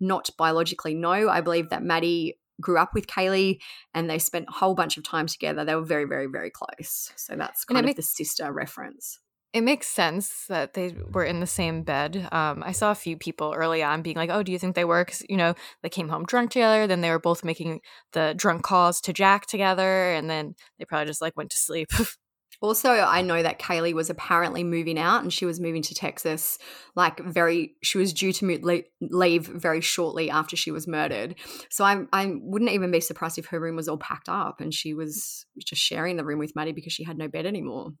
not 0.00 0.30
biologically 0.36 0.94
no. 0.94 1.28
I 1.28 1.40
believe 1.40 1.70
that 1.70 1.82
Maddie 1.82 2.38
grew 2.60 2.78
up 2.78 2.94
with 2.94 3.06
Kaylee 3.06 3.60
and 3.94 4.08
they 4.08 4.18
spent 4.18 4.46
a 4.48 4.52
whole 4.52 4.74
bunch 4.74 4.96
of 4.96 5.04
time 5.04 5.26
together. 5.26 5.64
They 5.64 5.74
were 5.74 5.84
very, 5.84 6.04
very, 6.04 6.26
very 6.26 6.50
close. 6.50 7.12
So 7.16 7.36
that's 7.36 7.64
kind 7.64 7.80
of 7.80 7.84
makes, 7.86 7.96
the 7.96 8.02
sister 8.02 8.50
reference. 8.52 9.18
It 9.52 9.62
makes 9.62 9.86
sense 9.86 10.46
that 10.48 10.74
they 10.74 10.94
were 11.12 11.24
in 11.24 11.40
the 11.40 11.46
same 11.46 11.82
bed. 11.82 12.28
Um, 12.32 12.62
I 12.64 12.72
saw 12.72 12.90
a 12.90 12.94
few 12.94 13.16
people 13.16 13.54
early 13.56 13.82
on 13.82 14.02
being 14.02 14.16
like, 14.16 14.30
"Oh, 14.30 14.42
do 14.42 14.52
you 14.52 14.58
think 14.58 14.74
they 14.74 14.84
were?" 14.84 15.04
Because 15.04 15.24
you 15.28 15.36
know 15.36 15.54
they 15.82 15.88
came 15.88 16.08
home 16.08 16.26
drunk 16.26 16.50
together. 16.50 16.86
Then 16.86 17.00
they 17.00 17.10
were 17.10 17.18
both 17.18 17.44
making 17.44 17.80
the 18.12 18.34
drunk 18.36 18.64
calls 18.64 19.00
to 19.02 19.12
Jack 19.14 19.46
together, 19.46 20.12
and 20.12 20.28
then 20.28 20.56
they 20.78 20.84
probably 20.84 21.06
just 21.06 21.22
like 21.22 21.36
went 21.36 21.50
to 21.50 21.58
sleep. 21.58 21.88
Also, 22.60 22.90
I 22.90 23.22
know 23.22 23.42
that 23.42 23.58
Kaylee 23.58 23.92
was 23.92 24.10
apparently 24.10 24.64
moving 24.64 24.98
out 24.98 25.22
and 25.22 25.32
she 25.32 25.44
was 25.44 25.60
moving 25.60 25.82
to 25.82 25.94
Texas, 25.94 26.58
like 26.94 27.20
very, 27.20 27.74
she 27.82 27.98
was 27.98 28.12
due 28.12 28.32
to 28.32 28.82
leave 29.00 29.46
very 29.46 29.80
shortly 29.80 30.30
after 30.30 30.56
she 30.56 30.70
was 30.70 30.88
murdered. 30.88 31.36
So 31.70 31.84
I, 31.84 32.04
I 32.12 32.34
wouldn't 32.40 32.70
even 32.70 32.90
be 32.90 33.00
surprised 33.00 33.38
if 33.38 33.46
her 33.46 33.60
room 33.60 33.76
was 33.76 33.88
all 33.88 33.98
packed 33.98 34.28
up 34.28 34.60
and 34.60 34.72
she 34.72 34.94
was 34.94 35.46
just 35.58 35.82
sharing 35.82 36.16
the 36.16 36.24
room 36.24 36.38
with 36.38 36.56
Maddie 36.56 36.72
because 36.72 36.92
she 36.92 37.04
had 37.04 37.18
no 37.18 37.28
bed 37.28 37.46
anymore. 37.46 37.92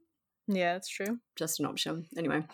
Yeah, 0.48 0.74
that's 0.74 0.88
true. 0.88 1.18
Just 1.36 1.60
an 1.60 1.66
option. 1.66 2.06
Anyway. 2.16 2.44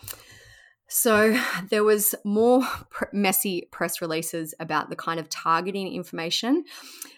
So 0.89 1.39
there 1.69 1.83
was 1.83 2.13
more 2.23 2.61
pr- 2.89 3.05
messy 3.13 3.67
press 3.71 4.01
releases 4.01 4.53
about 4.59 4.89
the 4.89 4.95
kind 4.95 5.19
of 5.19 5.29
targeting 5.29 5.91
information. 5.91 6.65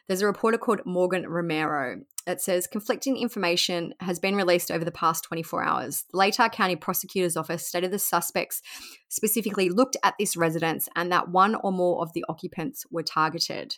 There's 0.07 0.21
a 0.21 0.27
reporter 0.27 0.57
called 0.57 0.85
Morgan 0.85 1.27
Romero. 1.27 2.01
It 2.27 2.41
says 2.41 2.65
conflicting 2.65 3.17
information 3.17 3.93
has 3.99 4.17
been 4.17 4.35
released 4.35 4.71
over 4.71 4.83
the 4.83 4.91
past 4.91 5.23
24 5.25 5.63
hours. 5.63 6.05
The 6.11 6.17
Latah 6.17 6.51
County 6.51 6.75
Prosecutor's 6.75 7.37
Office 7.37 7.67
stated 7.67 7.91
the 7.91 7.99
suspects 7.99 8.63
specifically 9.09 9.69
looked 9.69 9.95
at 10.03 10.15
this 10.17 10.35
residence 10.35 10.89
and 10.95 11.11
that 11.11 11.29
one 11.29 11.55
or 11.55 11.71
more 11.71 12.01
of 12.01 12.13
the 12.13 12.25
occupants 12.27 12.83
were 12.89 13.03
targeted. 13.03 13.77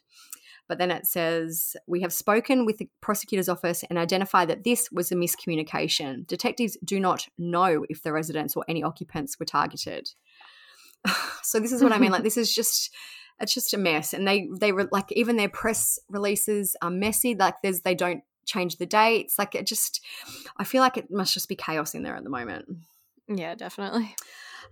But 0.67 0.77
then 0.77 0.91
it 0.91 1.05
says, 1.05 1.75
We 1.87 2.01
have 2.01 2.13
spoken 2.13 2.65
with 2.65 2.77
the 2.77 2.89
prosecutor's 3.01 3.49
office 3.49 3.83
and 3.89 3.97
identified 3.97 4.49
that 4.49 4.63
this 4.63 4.89
was 4.91 5.11
a 5.11 5.15
miscommunication. 5.15 6.25
Detectives 6.27 6.77
do 6.83 6.99
not 6.99 7.27
know 7.37 7.85
if 7.89 8.01
the 8.01 8.13
residents 8.13 8.55
or 8.55 8.63
any 8.67 8.83
occupants 8.83 9.39
were 9.39 9.45
targeted. 9.45 10.09
so 11.43 11.59
this 11.59 11.71
is 11.71 11.83
what 11.83 11.93
I 11.93 11.99
mean. 11.99 12.11
Like, 12.11 12.23
this 12.23 12.37
is 12.37 12.53
just. 12.53 12.93
It's 13.39 13.53
just 13.53 13.75
a 13.75 13.77
mess, 13.77 14.15
and 14.15 14.27
they 14.27 14.49
they 14.59 14.71
were 14.71 14.89
like 14.91 15.11
even 15.11 15.37
their 15.37 15.47
press 15.47 15.99
releases 16.09 16.75
are 16.81 16.89
messy. 16.89 17.35
Like 17.35 17.61
there's 17.61 17.81
they 17.81 17.93
don't 17.93 18.23
change 18.47 18.77
the 18.77 18.85
dates. 18.85 19.37
Like 19.37 19.53
it 19.53 19.67
just, 19.67 20.03
I 20.57 20.63
feel 20.63 20.81
like 20.81 20.97
it 20.97 21.11
must 21.11 21.33
just 21.33 21.49
be 21.49 21.55
chaos 21.55 21.93
in 21.93 22.03
there 22.03 22.15
at 22.15 22.23
the 22.23 22.29
moment. 22.29 22.65
Yeah, 23.27 23.55
definitely. 23.55 24.15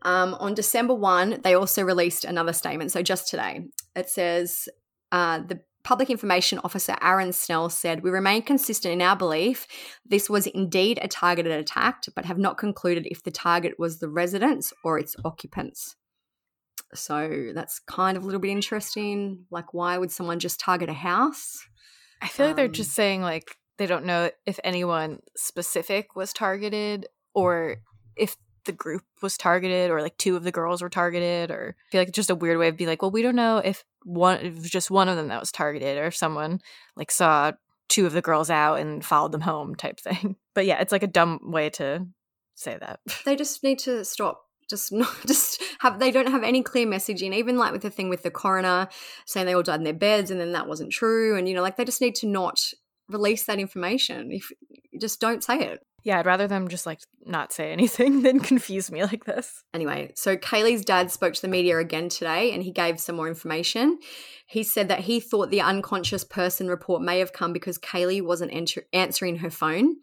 Um, 0.02 0.36
on 0.40 0.54
December 0.54 0.94
1, 0.94 1.42
they 1.44 1.54
also 1.54 1.84
released 1.84 2.26
another 2.26 2.54
statement. 2.54 2.92
So 2.92 3.02
just 3.02 3.30
today, 3.30 3.66
it 3.96 4.10
says 4.10 4.68
uh, 5.12 5.40
the 5.40 5.62
Public 5.84 6.10
Information 6.10 6.60
Officer 6.64 6.96
Aaron 7.02 7.32
Snell 7.32 7.70
said, 7.70 8.02
We 8.02 8.10
remain 8.10 8.42
consistent 8.42 8.94
in 8.94 9.02
our 9.04 9.16
belief 9.16 9.68
this 10.04 10.30
was 10.30 10.48
indeed 10.48 10.98
a 11.02 11.08
targeted 11.08 11.52
attack, 11.52 12.04
but 12.16 12.26
have 12.26 12.40
not 12.40 12.58
concluded 12.58 13.08
if 13.10 13.24
the 13.24 13.32
target 13.32 13.76
was 13.78 14.00
the 14.00 14.10
residents 14.10 14.74
or 14.84 14.98
its 14.98 15.16
occupants. 15.24 15.96
So 16.96 17.52
that's 17.54 17.80
kind 17.80 18.18
of 18.18 18.24
a 18.24 18.26
little 18.26 18.42
bit 18.42 18.50
interesting. 18.50 19.46
Like, 19.52 19.74
why 19.74 19.98
would 19.98 20.12
someone 20.12 20.40
just 20.40 20.60
target 20.60 20.90
a 20.90 20.94
house? 20.94 21.64
I 22.22 22.28
feel 22.30 22.48
um, 22.48 22.50
like 22.50 22.56
they're 22.56 22.68
just 22.68 22.92
um, 22.92 22.94
saying, 22.94 23.22
like, 23.22 23.56
they 23.78 23.86
don't 23.86 24.06
know 24.06 24.30
if 24.46 24.60
anyone 24.64 25.20
specific 25.36 26.16
was 26.16 26.34
targeted 26.34 27.08
or 27.34 27.78
if 28.16 28.38
the 28.66 28.72
group 28.72 29.04
was 29.22 29.38
targeted 29.38 29.92
or 29.92 30.02
like 30.02 30.18
two 30.18 30.36
of 30.36 30.44
the 30.44 30.52
girls 30.52 30.82
were 30.82 30.90
targeted 30.90 31.52
or 31.52 31.76
I 31.78 31.92
feel 31.92 32.02
like 32.02 32.10
it's 32.10 32.16
just 32.16 32.30
a 32.30 32.36
weird 32.36 32.58
way 32.58 32.68
of 32.68 32.78
being 32.78 32.90
like, 32.90 33.02
well, 33.02 33.12
we 33.12 33.22
don't 33.22 33.36
know 33.36 33.58
if 33.58 33.84
one 34.04 34.40
if 34.40 34.64
just 34.64 34.92
one 34.92 35.10
of 35.10 35.16
them 35.16 35.30
that 35.30 35.40
was 35.40 35.52
targeted 35.52 35.98
or 35.98 36.06
if 36.06 36.16
someone 36.16 36.60
like 36.96 37.12
saw 37.12 37.52
two 37.88 38.06
of 38.06 38.14
the 38.14 38.22
girls 38.22 38.50
out 38.50 38.80
and 38.80 39.06
followed 39.06 39.32
them 39.32 39.42
home 39.42 39.76
type 39.76 40.00
thing. 40.00 40.36
But 40.56 40.66
yeah, 40.66 40.80
it's 40.80 40.94
like 40.94 41.04
a 41.04 41.08
dumb 41.08 41.42
way 41.52 41.70
to 41.72 42.08
say 42.56 42.78
that. 42.80 43.02
They 43.26 43.36
just 43.36 43.62
need 43.62 43.80
to 43.80 44.06
stop 44.06 44.42
just 44.70 44.92
not 44.92 45.14
just 45.28 45.62
have 45.80 46.00
they 46.00 46.12
don't 46.12 46.32
have 46.32 46.44
any 46.44 46.64
clear 46.64 46.88
messaging 46.88 47.36
even 47.36 47.58
like 47.58 47.72
with 47.72 47.82
the 47.82 47.90
thing 47.90 48.10
with 48.10 48.24
the 48.24 48.32
coroner 48.32 48.88
saying 49.26 49.46
they 49.46 49.54
all 49.54 49.62
died 49.62 49.80
in 49.80 49.84
their 49.84 49.94
beds 49.94 50.32
and 50.32 50.40
then 50.40 50.54
that 50.54 50.68
wasn't 50.68 50.92
true 50.92 51.38
and 51.38 51.48
you 51.48 51.54
know 51.54 51.62
like 51.62 51.76
they 51.76 51.86
just 51.86 52.02
need 52.02 52.16
to 52.16 52.26
not 52.26 52.72
release 53.10 53.46
that 53.46 53.60
information 53.60 54.32
if 54.32 54.52
just 55.00 55.20
don't 55.20 55.44
say 55.44 55.60
it 55.60 55.80
Yeah, 56.04 56.20
I'd 56.20 56.26
rather 56.26 56.48
them 56.48 56.68
just 56.68 56.86
like 56.86 57.00
not 57.26 57.52
say 57.52 57.72
anything 57.72 58.22
than 58.24 58.40
confuse 58.40 58.92
me 58.92 59.04
like 59.04 59.26
this. 59.26 59.64
Anyway, 59.74 60.12
so 60.16 60.38
Kaylee's 60.38 60.86
dad 60.86 61.12
spoke 61.12 61.34
to 61.34 61.42
the 61.42 61.48
media 61.48 61.78
again 61.80 62.10
today 62.10 62.52
and 62.54 62.64
he 62.64 62.72
gave 62.72 63.00
some 63.00 63.16
more 63.16 63.28
information. 63.28 64.00
He 64.48 64.62
said 64.62 64.88
that 64.90 65.02
he 65.02 65.20
thought 65.20 65.50
the 65.50 65.62
unconscious 65.62 66.24
person 66.24 66.68
report 66.68 67.02
may 67.02 67.18
have 67.20 67.34
come 67.34 67.52
because 67.52 67.80
Kaylee 67.80 68.22
wasn't 68.22 68.54
enter- 68.54 68.86
answering 68.94 69.38
her 69.38 69.50
phone. 69.50 69.96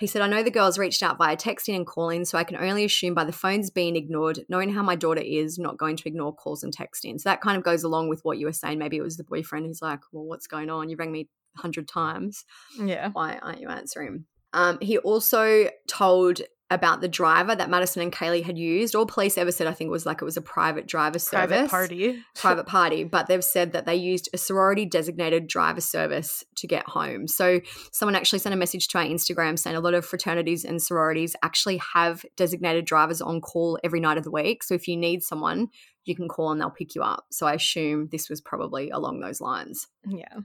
He 0.00 0.08
said, 0.08 0.22
I 0.22 0.26
know 0.26 0.42
the 0.42 0.50
girls 0.50 0.76
reached 0.76 1.04
out 1.04 1.18
via 1.18 1.36
texting 1.36 1.76
and 1.76 1.86
calling, 1.86 2.24
so 2.24 2.36
I 2.36 2.42
can 2.42 2.56
only 2.56 2.84
assume 2.84 3.14
by 3.14 3.22
the 3.22 3.30
phones 3.30 3.70
being 3.70 3.94
ignored, 3.94 4.40
knowing 4.48 4.70
how 4.70 4.82
my 4.82 4.96
daughter 4.96 5.22
is, 5.24 5.56
not 5.56 5.78
going 5.78 5.96
to 5.96 6.08
ignore 6.08 6.34
calls 6.34 6.64
and 6.64 6.76
texting. 6.76 7.20
So 7.20 7.28
that 7.28 7.40
kind 7.40 7.56
of 7.56 7.62
goes 7.62 7.84
along 7.84 8.08
with 8.08 8.24
what 8.24 8.38
you 8.38 8.46
were 8.46 8.52
saying. 8.52 8.78
Maybe 8.78 8.96
it 8.96 9.02
was 9.02 9.16
the 9.16 9.22
boyfriend 9.22 9.66
who's 9.66 9.80
like, 9.80 10.00
Well, 10.10 10.24
what's 10.24 10.48
going 10.48 10.70
on? 10.70 10.88
You 10.88 10.96
rang 10.96 11.12
me 11.12 11.28
a 11.56 11.60
hundred 11.60 11.88
times. 11.88 12.44
Yeah. 12.78 13.10
Why 13.12 13.38
aren't 13.42 13.60
you 13.60 13.68
answering? 13.68 14.24
Um, 14.52 14.78
he 14.80 14.98
also 14.98 15.68
told 15.88 16.40
about 16.74 17.00
the 17.00 17.08
driver 17.08 17.54
that 17.54 17.70
Madison 17.70 18.02
and 18.02 18.12
Kaylee 18.12 18.42
had 18.42 18.58
used. 18.58 18.94
All 18.94 19.06
police 19.06 19.38
ever 19.38 19.52
said, 19.52 19.66
I 19.66 19.72
think, 19.72 19.90
was 19.90 20.04
like 20.04 20.20
it 20.20 20.24
was 20.24 20.36
a 20.36 20.42
private 20.42 20.86
driver 20.86 21.18
service. 21.18 21.68
Private 21.68 21.70
party. 21.70 22.24
private 22.34 22.66
party, 22.66 23.04
but 23.04 23.26
they've 23.26 23.44
said 23.44 23.72
that 23.72 23.86
they 23.86 23.94
used 23.94 24.28
a 24.32 24.38
sorority 24.38 24.84
designated 24.84 25.46
driver 25.46 25.80
service 25.80 26.44
to 26.56 26.66
get 26.66 26.86
home. 26.86 27.28
So 27.28 27.60
someone 27.92 28.16
actually 28.16 28.40
sent 28.40 28.54
a 28.54 28.58
message 28.58 28.88
to 28.88 28.98
our 28.98 29.04
Instagram 29.04 29.58
saying 29.58 29.76
a 29.76 29.80
lot 29.80 29.94
of 29.94 30.04
fraternities 30.04 30.64
and 30.64 30.82
sororities 30.82 31.36
actually 31.42 31.80
have 31.94 32.24
designated 32.36 32.84
drivers 32.84 33.22
on 33.22 33.40
call 33.40 33.78
every 33.84 34.00
night 34.00 34.18
of 34.18 34.24
the 34.24 34.30
week. 34.30 34.62
So 34.62 34.74
if 34.74 34.88
you 34.88 34.96
need 34.96 35.22
someone, 35.22 35.68
you 36.04 36.14
can 36.14 36.28
call 36.28 36.50
and 36.50 36.60
they'll 36.60 36.70
pick 36.70 36.94
you 36.94 37.02
up. 37.02 37.26
So 37.30 37.46
I 37.46 37.54
assume 37.54 38.08
this 38.10 38.28
was 38.28 38.40
probably 38.40 38.90
along 38.90 39.20
those 39.20 39.40
lines. 39.40 39.86
Yeah. 40.06 40.40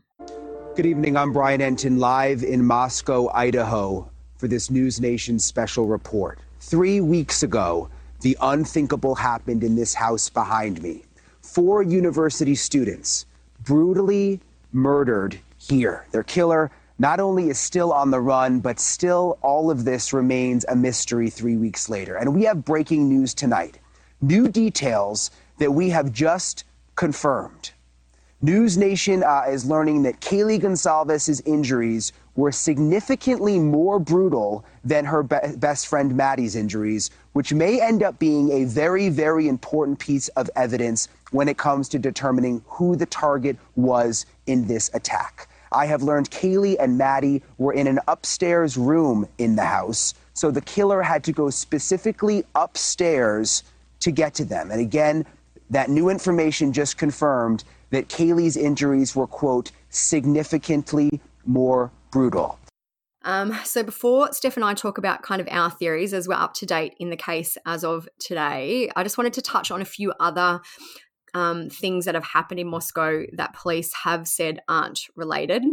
Good 0.76 0.86
evening. 0.86 1.18
I'm 1.18 1.34
Brian 1.34 1.60
Entin, 1.60 1.98
live 1.98 2.44
in 2.44 2.64
Moscow, 2.64 3.30
Idaho, 3.34 4.10
for 4.40 4.48
this 4.48 4.72
News 4.72 5.02
Nation 5.02 5.38
special 5.38 5.86
report. 5.86 6.40
Three 6.62 7.02
weeks 7.02 7.44
ago, 7.44 7.90
the 8.22 8.38
unthinkable 8.42 9.16
happened 9.16 9.66
in 9.66 9.76
this 9.76 9.94
house 9.94 10.30
behind 10.30 10.82
me. 10.82 11.04
Four 11.42 11.84
university 11.84 12.56
students 12.56 13.26
brutally 13.66 14.40
murdered 14.72 15.38
here. 15.58 16.06
Their 16.12 16.24
killer 16.24 16.72
not 17.00 17.20
only 17.20 17.50
is 17.50 17.60
still 17.60 17.92
on 17.92 18.12
the 18.12 18.22
run, 18.22 18.62
but 18.62 18.80
still 18.80 19.38
all 19.42 19.70
of 19.70 19.84
this 19.84 20.14
remains 20.14 20.66
a 20.70 20.76
mystery 20.76 21.30
three 21.30 21.58
weeks 21.58 21.90
later. 21.90 22.16
And 22.16 22.34
we 22.34 22.44
have 22.44 22.64
breaking 22.64 23.10
news 23.10 23.34
tonight 23.34 23.78
new 24.22 24.50
details 24.50 25.32
that 25.60 25.72
we 25.72 25.90
have 25.90 26.12
just 26.12 26.66
confirmed. 26.96 27.72
News 28.42 28.78
Nation 28.78 29.24
uh, 29.24 29.44
is 29.50 29.66
learning 29.66 30.04
that 30.04 30.22
Kaylee 30.22 30.62
Goncalves's 30.62 31.42
injuries 31.42 32.14
were 32.40 32.52
significantly 32.54 33.60
more 33.60 34.00
brutal 34.00 34.64
than 34.86 35.04
her 35.04 35.22
be- 35.22 35.36
best 35.58 35.88
friend 35.88 36.16
Maddie's 36.16 36.56
injuries, 36.56 37.12
which 37.34 37.54
may 37.54 37.82
end 37.82 38.02
up 38.02 38.18
being 38.18 38.50
a 38.52 38.64
very, 38.64 39.10
very 39.10 39.50
important 39.50 40.00
piece 40.00 40.30
of 40.30 40.50
evidence 40.56 41.10
when 41.32 41.50
it 41.50 41.58
comes 41.58 41.90
to 41.90 42.00
determining 42.00 42.64
who 42.66 42.96
the 42.96 43.06
target 43.06 43.58
was 43.76 44.26
in 44.48 44.68
this 44.68 44.90
attack. 44.94 45.50
I 45.74 45.86
have 45.88 46.02
learned 46.02 46.32
Kaylee 46.32 46.78
and 46.80 46.98
Maddie 46.98 47.44
were 47.58 47.74
in 47.74 47.88
an 47.88 48.00
upstairs 48.08 48.78
room 48.78 49.28
in 49.38 49.58
the 49.58 49.66
house, 49.66 50.14
so 50.34 50.50
the 50.50 50.62
killer 50.62 51.02
had 51.02 51.26
to 51.26 51.34
go 51.34 51.50
specifically 51.50 52.46
upstairs 52.56 53.64
to 54.00 54.12
get 54.12 54.34
to 54.36 54.46
them. 54.46 54.72
And 54.72 54.80
again, 54.80 55.26
that 55.70 55.90
new 55.90 56.08
information 56.08 56.72
just 56.72 56.98
confirmed 56.98 57.66
that 57.90 58.08
Kaylee's 58.08 58.56
injuries 58.56 59.14
were, 59.14 59.28
quote, 59.28 59.72
significantly 59.90 61.20
more 61.46 61.92
brutal. 62.12 62.60
Um, 63.24 63.54
so 63.66 63.84
before 63.84 64.32
Steph 64.32 64.56
and 64.56 64.64
I 64.64 64.74
talk 64.74 64.98
about 64.98 65.24
kind 65.24 65.42
of 65.42 65.48
our 65.52 65.70
theories 65.70 66.14
as 66.14 66.28
we're 66.28 66.36
up 66.36 66.54
to 66.56 66.66
date 66.66 66.96
in 67.00 67.10
the 67.10 67.18
case 67.18 67.58
as 67.66 67.84
of 67.84 68.08
today, 68.20 68.90
I 68.96 69.04
just 69.04 69.18
wanted 69.18 69.34
to 69.34 69.42
touch 69.42 69.72
on 69.72 69.82
a 69.82 69.86
few 69.86 70.14
other 70.20 70.62
um, 71.34 71.70
things 71.70 72.06
that 72.06 72.16
have 72.16 72.24
happened 72.24 72.60
in 72.60 72.68
Moscow 72.68 73.24
that 73.34 73.54
police 73.54 73.94
have 74.04 74.28
said 74.28 74.62
aren't 74.68 75.02
related. 75.16 75.64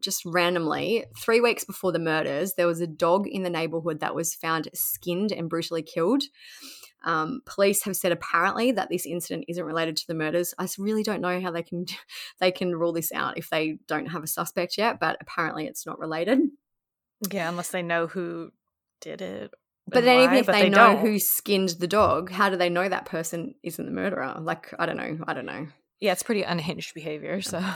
Just 0.00 0.24
randomly, 0.26 1.04
three 1.18 1.40
weeks 1.40 1.64
before 1.64 1.92
the 1.92 1.98
murders, 1.98 2.54
there 2.54 2.66
was 2.66 2.80
a 2.80 2.86
dog 2.86 3.26
in 3.26 3.42
the 3.42 3.50
neighborhood 3.50 4.00
that 4.00 4.14
was 4.14 4.34
found 4.34 4.68
skinned 4.74 5.32
and 5.32 5.48
brutally 5.48 5.82
killed. 5.82 6.24
Um, 7.04 7.40
police 7.44 7.82
have 7.84 7.96
said 7.96 8.12
apparently 8.12 8.72
that 8.72 8.88
this 8.88 9.06
incident 9.06 9.44
isn't 9.48 9.64
related 9.64 9.96
to 9.98 10.06
the 10.06 10.14
murders. 10.14 10.54
I 10.58 10.68
really 10.78 11.02
don't 11.02 11.20
know 11.20 11.40
how 11.40 11.50
they 11.50 11.62
can 11.62 11.86
they 12.40 12.50
can 12.50 12.74
rule 12.74 12.92
this 12.92 13.12
out 13.12 13.38
if 13.38 13.50
they 13.50 13.78
don't 13.86 14.06
have 14.06 14.24
a 14.24 14.28
suspect 14.28 14.78
yet, 14.78 14.98
but 15.00 15.16
apparently 15.20 15.66
it's 15.66 15.86
not 15.86 15.98
related. 15.98 16.40
Yeah, 17.30 17.48
unless 17.48 17.70
they 17.70 17.82
know 17.82 18.06
who 18.06 18.50
did 19.00 19.22
it. 19.22 19.52
But 19.86 20.04
then, 20.04 20.16
why, 20.16 20.24
even 20.24 20.36
if 20.38 20.46
they, 20.46 20.62
they, 20.62 20.68
know 20.70 20.94
don't. 20.94 21.00
who 21.00 21.18
skinned 21.18 21.70
the 21.70 21.86
dog, 21.86 22.30
how 22.30 22.48
do 22.48 22.56
they 22.56 22.70
know 22.70 22.88
that 22.88 23.04
person 23.04 23.54
isn't 23.62 23.84
the 23.84 23.92
murderer? 23.92 24.34
Like, 24.40 24.72
I 24.78 24.86
don't 24.86 24.96
know. 24.96 25.18
I 25.26 25.34
don't 25.34 25.44
know. 25.44 25.66
Yeah, 26.00 26.12
it's 26.12 26.22
pretty 26.22 26.42
unhinged 26.42 26.94
behavior. 26.94 27.42
So. 27.42 27.62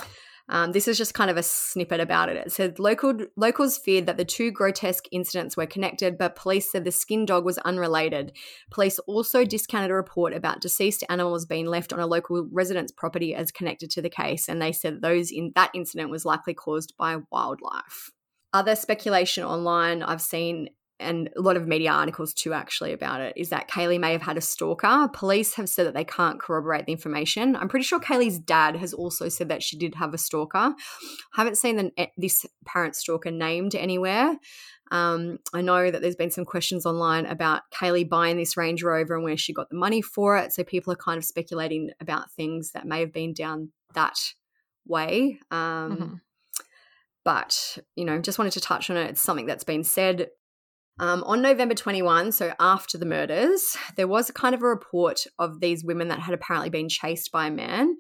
Um, 0.51 0.73
this 0.73 0.89
is 0.89 0.97
just 0.97 1.15
kind 1.15 1.31
of 1.31 1.37
a 1.37 1.43
snippet 1.43 2.01
about 2.01 2.29
it. 2.29 2.37
It 2.37 2.53
said 2.53 2.79
local 2.79 3.15
locals 3.37 3.77
feared 3.77 4.07
that 4.07 4.17
the 4.17 4.25
two 4.25 4.51
grotesque 4.51 5.05
incidents 5.13 5.57
were 5.57 5.67
connected, 5.67 6.17
but 6.17 6.37
police 6.37 6.71
said 6.71 6.85
the 6.85 6.91
skin 6.91 7.27
dog 7.27 7.45
was 7.45 7.59
unrelated. 7.59 8.33
Police 8.71 8.99
also 9.01 9.45
discounted 9.45 9.91
a 9.91 9.95
report 9.95 10.33
about 10.33 10.61
deceased 10.61 11.05
animals 11.09 11.45
being 11.45 11.67
left 11.67 11.93
on 11.93 12.01
a 12.01 12.07
local 12.07 12.49
resident's 12.51 12.93
property 12.93 13.35
as 13.35 13.53
connected 13.53 13.91
to 13.91 14.03
the 14.03 14.11
case, 14.11 14.49
and 14.49 14.61
they 14.61 14.73
said 14.73 15.03
those 15.03 15.31
in 15.31 15.53
that 15.55 15.71
incident 15.75 16.11
was 16.11 16.25
likely 16.25 16.55
caused 16.55 16.95
by 16.99 17.19
wildlife. 17.31 18.11
Other 18.55 18.77
speculation 18.77 19.45
online 19.45 20.03
I've 20.03 20.23
seen 20.23 20.71
and 21.01 21.31
a 21.37 21.41
lot 21.41 21.57
of 21.57 21.67
media 21.67 21.93
articles 21.93 22.35
too 22.35 22.53
actually 22.53 22.93
about 22.93 23.21
it 23.21 23.35
is 23.37 23.51
that 23.51 23.69
Kaylee 23.69 24.01
may 24.01 24.13
have 24.13 24.23
had 24.23 24.37
a 24.37 24.41
stalker. 24.41 25.09
Police 25.13 25.55
have 25.55 25.69
said 25.69 25.87
that 25.87 25.95
they 25.95 26.05
can't 26.05 26.41
corroborate 26.41 26.87
the 26.87 26.93
information. 26.93 27.55
I'm 27.55 27.69
pretty 27.69 27.85
sure 27.85 28.01
Kaylee's 28.01 28.39
dad 28.39 28.77
has 28.77 28.93
also 28.93 29.29
said 29.29 29.49
that 29.49 29.63
she 29.63 29.77
did 29.77 29.95
have 29.95 30.15
a 30.15 30.19
stalker. 30.19 30.59
I 30.59 30.75
haven't 31.35 31.59
seen 31.59 31.77
the, 31.77 31.93
eh, 31.97 32.07
this 32.17 32.45
parent 32.65 32.97
stalker 32.97 33.31
named 33.31 33.75
anywhere. 33.75 34.37
Um, 34.91 35.39
I 35.53 35.61
know 35.61 35.91
that 35.91 36.01
there's 36.01 36.17
been 36.17 36.31
some 36.31 36.45
questions 36.45 36.87
online 36.87 37.27
about 37.27 37.63
Kaylee 37.73 38.09
buying 38.09 38.37
this 38.37 38.57
Range 38.57 38.83
Rover 38.83 39.15
and 39.15 39.25
where 39.25 39.37
she 39.37 39.53
got 39.53 39.69
the 39.69 39.77
money 39.77 40.03
for 40.03 40.37
it. 40.39 40.53
So 40.53 40.65
people 40.65 40.93
are 40.93 40.97
kind 40.97 41.19
of 41.19 41.25
speculating 41.25 41.91
about 42.01 42.33
things 42.33 42.73
that 42.73 42.87
may 42.87 43.01
have 43.01 43.13
been 43.13 43.35
down 43.35 43.71
that 43.95 44.19
way. 44.87 45.39
Um, 45.51 45.97
mm-hmm. 45.97 46.15
But, 47.25 47.79
you 47.95 48.07
know, 48.07 48.19
just 48.21 48.39
wanted 48.39 48.55
to 48.55 48.61
touch 48.61 48.89
on 48.89 48.97
it. 48.97 49.11
It's 49.11 49.21
something 49.21 49.47
that's 49.47 49.65
been 49.65 49.85
said 49.85 50.29
um, 50.99 51.23
on 51.25 51.43
November 51.43 51.75
21, 51.75 52.33
so 52.33 52.53
after 52.59 52.99
the 52.99 53.07
murders, 53.07 53.77
there 53.97 54.09
was 54.09 54.29
a 54.29 54.33
kind 54.33 54.55
of 54.55 54.63
a 54.63 54.67
report 54.67 55.27
of 55.39 55.61
these 55.61 55.85
women 55.85 56.09
that 56.09 56.21
had 56.21 56.35
apparently 56.35 56.71
been 56.71 56.89
chased 56.89 57.31
by 57.31 57.47
a 57.47 57.51
man. 57.51 57.97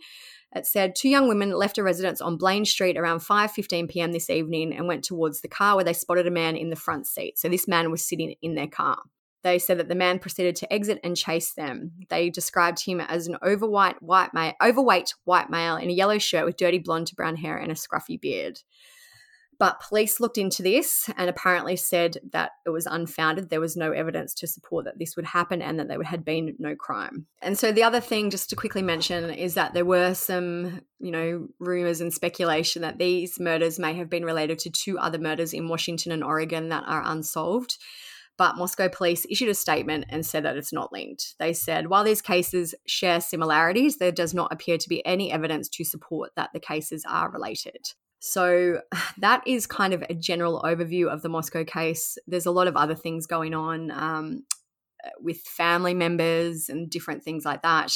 It 0.55 0.67
said 0.67 0.95
two 0.97 1.09
young 1.09 1.29
women 1.29 1.53
left 1.53 1.79
a 1.79 1.83
residence 1.83 2.21
on 2.21 2.39
Blaine 2.39 2.65
Street 2.65 2.97
around 2.97 3.21
5:15 3.21 3.89
p.m. 3.91 4.13
this 4.13 4.31
evening 4.31 4.75
and 4.75 4.89
went 4.89 5.05
towards 5.05 5.41
the 5.41 5.49
car 5.49 5.77
where 5.77 5.85
they 5.85 5.93
spotted 5.93 6.27
a 6.27 6.31
man 6.31 6.57
in 6.57 6.71
the 6.71 6.77
front 6.77 7.07
seat. 7.07 7.39
So 7.39 7.49
this 7.49 7.69
man 7.69 7.91
was 7.91 8.07
sitting 8.07 8.35
in 8.41 8.55
their 8.55 8.67
car. 8.67 8.99
They 9.45 9.59
said 9.59 9.79
that 9.79 9.89
the 9.89 9.95
man 9.95 10.19
proceeded 10.19 10.57
to 10.57 10.73
exit 10.73 10.99
and 11.05 11.17
chase 11.17 11.53
them. 11.53 11.93
They 12.09 12.29
described 12.29 12.85
him 12.85 13.01
as 13.01 13.29
an 13.29 13.37
overweight 13.43 14.03
white 14.03 14.35
male, 14.35 14.55
overweight 14.63 15.15
white 15.25 15.49
male 15.49 15.77
in 15.77 15.91
a 15.91 15.95
yellow 15.95 16.19
shirt 16.19 16.45
with 16.45 16.57
dirty 16.57 16.79
blonde 16.79 17.07
to 17.09 17.15
brown 17.15 17.37
hair 17.37 17.57
and 17.57 17.71
a 17.71 17.75
scruffy 17.75 18.21
beard. 18.21 18.61
But 19.59 19.81
police 19.81 20.21
looked 20.21 20.39
into 20.39 20.63
this 20.63 21.11
and 21.17 21.29
apparently 21.29 21.75
said 21.75 22.19
that 22.33 22.53
it 22.65 22.71
was 22.71 22.87
unfounded. 22.87 23.51
There 23.51 23.61
was 23.61 23.77
no 23.77 23.91
evidence 23.91 24.33
to 24.35 24.47
support 24.47 24.85
that 24.85 25.01
this 25.01 25.17
would 25.17 25.27
happen 25.27 25.61
and 25.61 25.81
that 25.81 25.89
there 25.89 26.01
had 26.05 26.25
been 26.25 26.55
no 26.61 26.77
crime. 26.77 27.27
And 27.43 27.59
so 27.59 27.73
the 27.73 27.83
other 27.83 28.01
thing, 28.01 28.31
just 28.31 28.51
to 28.51 28.57
quickly 28.57 28.83
mention, 28.83 29.31
is 29.31 29.55
that 29.55 29.75
there 29.75 29.85
were 29.85 30.15
some, 30.15 30.83
you 31.01 31.11
know, 31.11 31.49
rumors 31.59 32.01
and 32.01 32.15
speculation 32.15 32.83
that 32.83 32.99
these 32.99 33.41
murders 33.41 33.81
may 33.81 33.95
have 33.95 34.09
been 34.09 34.25
related 34.25 34.61
to 34.61 34.71
two 34.71 34.97
other 34.97 35.19
murders 35.19 35.53
in 35.53 35.69
Washington 35.69 36.13
and 36.13 36.23
Oregon 36.23 36.69
that 36.69 36.85
are 36.87 37.03
unsolved. 37.05 37.79
But 38.37 38.57
Moscow 38.57 38.89
police 38.89 39.27
issued 39.29 39.49
a 39.49 39.55
statement 39.55 40.05
and 40.09 40.25
said 40.25 40.45
that 40.45 40.57
it's 40.57 40.73
not 40.73 40.93
linked. 40.93 41.35
They 41.41 41.53
said, 41.53 41.89
while 41.89 42.05
these 42.05 42.23
cases 42.23 42.77
share 42.87 43.21
similarities, 43.21 43.97
there 43.97 44.13
does 44.13 44.33
not 44.33 44.53
appear 44.53 44.79
to 44.79 44.89
be 44.89 45.05
any 45.05 45.33
evidence 45.33 45.69
to 45.71 45.85
support 45.85 46.31
that 46.37 46.51
the 46.53 46.61
cases 46.61 47.05
are 47.09 47.29
related. 47.29 47.89
So 48.21 48.83
that 49.19 49.43
is 49.47 49.67
kind 49.67 49.95
of 49.95 50.05
a 50.09 50.15
general 50.15 50.63
overview 50.63 51.07
of 51.09 51.23
the 51.23 51.29
Moscow 51.29 51.65
case. 51.65 52.19
There's 52.27 52.47
a 52.47 52.51
lot 52.51 52.67
of 52.67 52.77
other 52.77 52.95
things 52.95 53.27
going 53.27 53.55
on 53.55 53.91
um, 53.91 54.45
with 55.21 55.41
family 55.43 55.95
members 55.95 56.69
and 56.69 56.91
different 56.91 57.23
things 57.23 57.45
like 57.45 57.63
that 57.63 57.93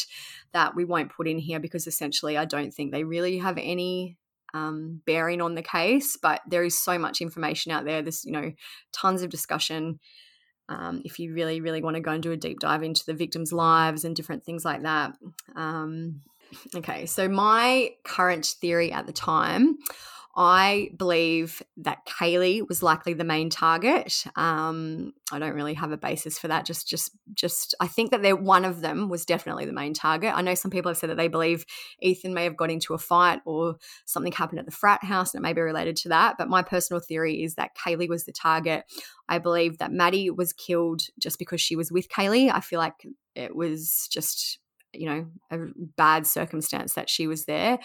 that 0.52 0.74
we 0.74 0.84
won't 0.84 1.12
put 1.12 1.28
in 1.28 1.38
here 1.38 1.60
because 1.60 1.86
essentially 1.86 2.36
I 2.36 2.44
don't 2.44 2.72
think 2.72 2.92
they 2.92 3.04
really 3.04 3.38
have 3.38 3.58
any 3.58 4.16
um, 4.54 5.00
bearing 5.06 5.40
on 5.40 5.54
the 5.54 5.62
case. 5.62 6.16
But 6.20 6.40
there 6.46 6.64
is 6.64 6.78
so 6.78 6.98
much 6.98 7.20
information 7.20 7.72
out 7.72 7.84
there. 7.84 8.02
There's 8.02 8.24
you 8.24 8.32
know 8.32 8.52
tons 8.92 9.22
of 9.22 9.30
discussion. 9.30 9.98
Um, 10.68 11.02
if 11.04 11.18
you 11.18 11.34
really, 11.34 11.60
really 11.60 11.82
want 11.82 11.96
to 11.96 12.00
go 12.00 12.12
and 12.12 12.22
do 12.22 12.32
a 12.32 12.36
deep 12.36 12.60
dive 12.60 12.82
into 12.82 13.04
the 13.04 13.14
victims' 13.14 13.52
lives 13.52 14.04
and 14.04 14.16
different 14.16 14.44
things 14.44 14.64
like 14.64 14.82
that. 14.82 15.12
Um, 15.56 16.22
okay, 16.74 17.06
so 17.06 17.28
my 17.28 17.90
current 18.04 18.46
theory 18.46 18.92
at 18.92 19.06
the 19.06 19.12
time 19.12 19.78
I 20.34 20.90
believe 20.96 21.62
that 21.76 22.06
Kaylee 22.06 22.66
was 22.66 22.82
likely 22.82 23.12
the 23.12 23.22
main 23.22 23.50
target. 23.50 24.24
Um, 24.34 25.12
I 25.30 25.38
don't 25.38 25.54
really 25.54 25.74
have 25.74 25.92
a 25.92 25.98
basis 25.98 26.38
for 26.38 26.48
that. 26.48 26.64
Just, 26.64 26.88
just, 26.88 27.14
just. 27.34 27.74
I 27.80 27.86
think 27.86 28.12
that 28.12 28.22
they 28.22 28.32
one 28.32 28.64
of 28.64 28.80
them 28.80 29.10
was 29.10 29.26
definitely 29.26 29.66
the 29.66 29.74
main 29.74 29.92
target. 29.92 30.32
I 30.34 30.40
know 30.40 30.54
some 30.54 30.70
people 30.70 30.88
have 30.88 30.96
said 30.96 31.10
that 31.10 31.18
they 31.18 31.28
believe 31.28 31.66
Ethan 32.00 32.32
may 32.32 32.44
have 32.44 32.56
got 32.56 32.70
into 32.70 32.94
a 32.94 32.98
fight 32.98 33.40
or 33.44 33.76
something 34.06 34.32
happened 34.32 34.58
at 34.58 34.64
the 34.64 34.72
frat 34.72 35.04
house, 35.04 35.34
and 35.34 35.42
it 35.42 35.46
may 35.46 35.52
be 35.52 35.60
related 35.60 35.96
to 35.96 36.08
that. 36.08 36.36
But 36.38 36.48
my 36.48 36.62
personal 36.62 37.00
theory 37.00 37.42
is 37.42 37.56
that 37.56 37.76
Kaylee 37.76 38.08
was 38.08 38.24
the 38.24 38.32
target. 38.32 38.84
I 39.28 39.38
believe 39.38 39.78
that 39.78 39.92
Maddie 39.92 40.30
was 40.30 40.54
killed 40.54 41.02
just 41.20 41.38
because 41.38 41.60
she 41.60 41.76
was 41.76 41.92
with 41.92 42.08
Kaylee. 42.08 42.50
I 42.50 42.60
feel 42.60 42.78
like 42.78 43.06
it 43.34 43.54
was 43.54 44.08
just 44.10 44.58
you 44.92 45.06
know 45.06 45.26
a 45.50 45.58
bad 45.96 46.26
circumstance 46.26 46.94
that 46.94 47.08
she 47.08 47.26
was 47.26 47.44
there 47.46 47.72
and 47.72 47.80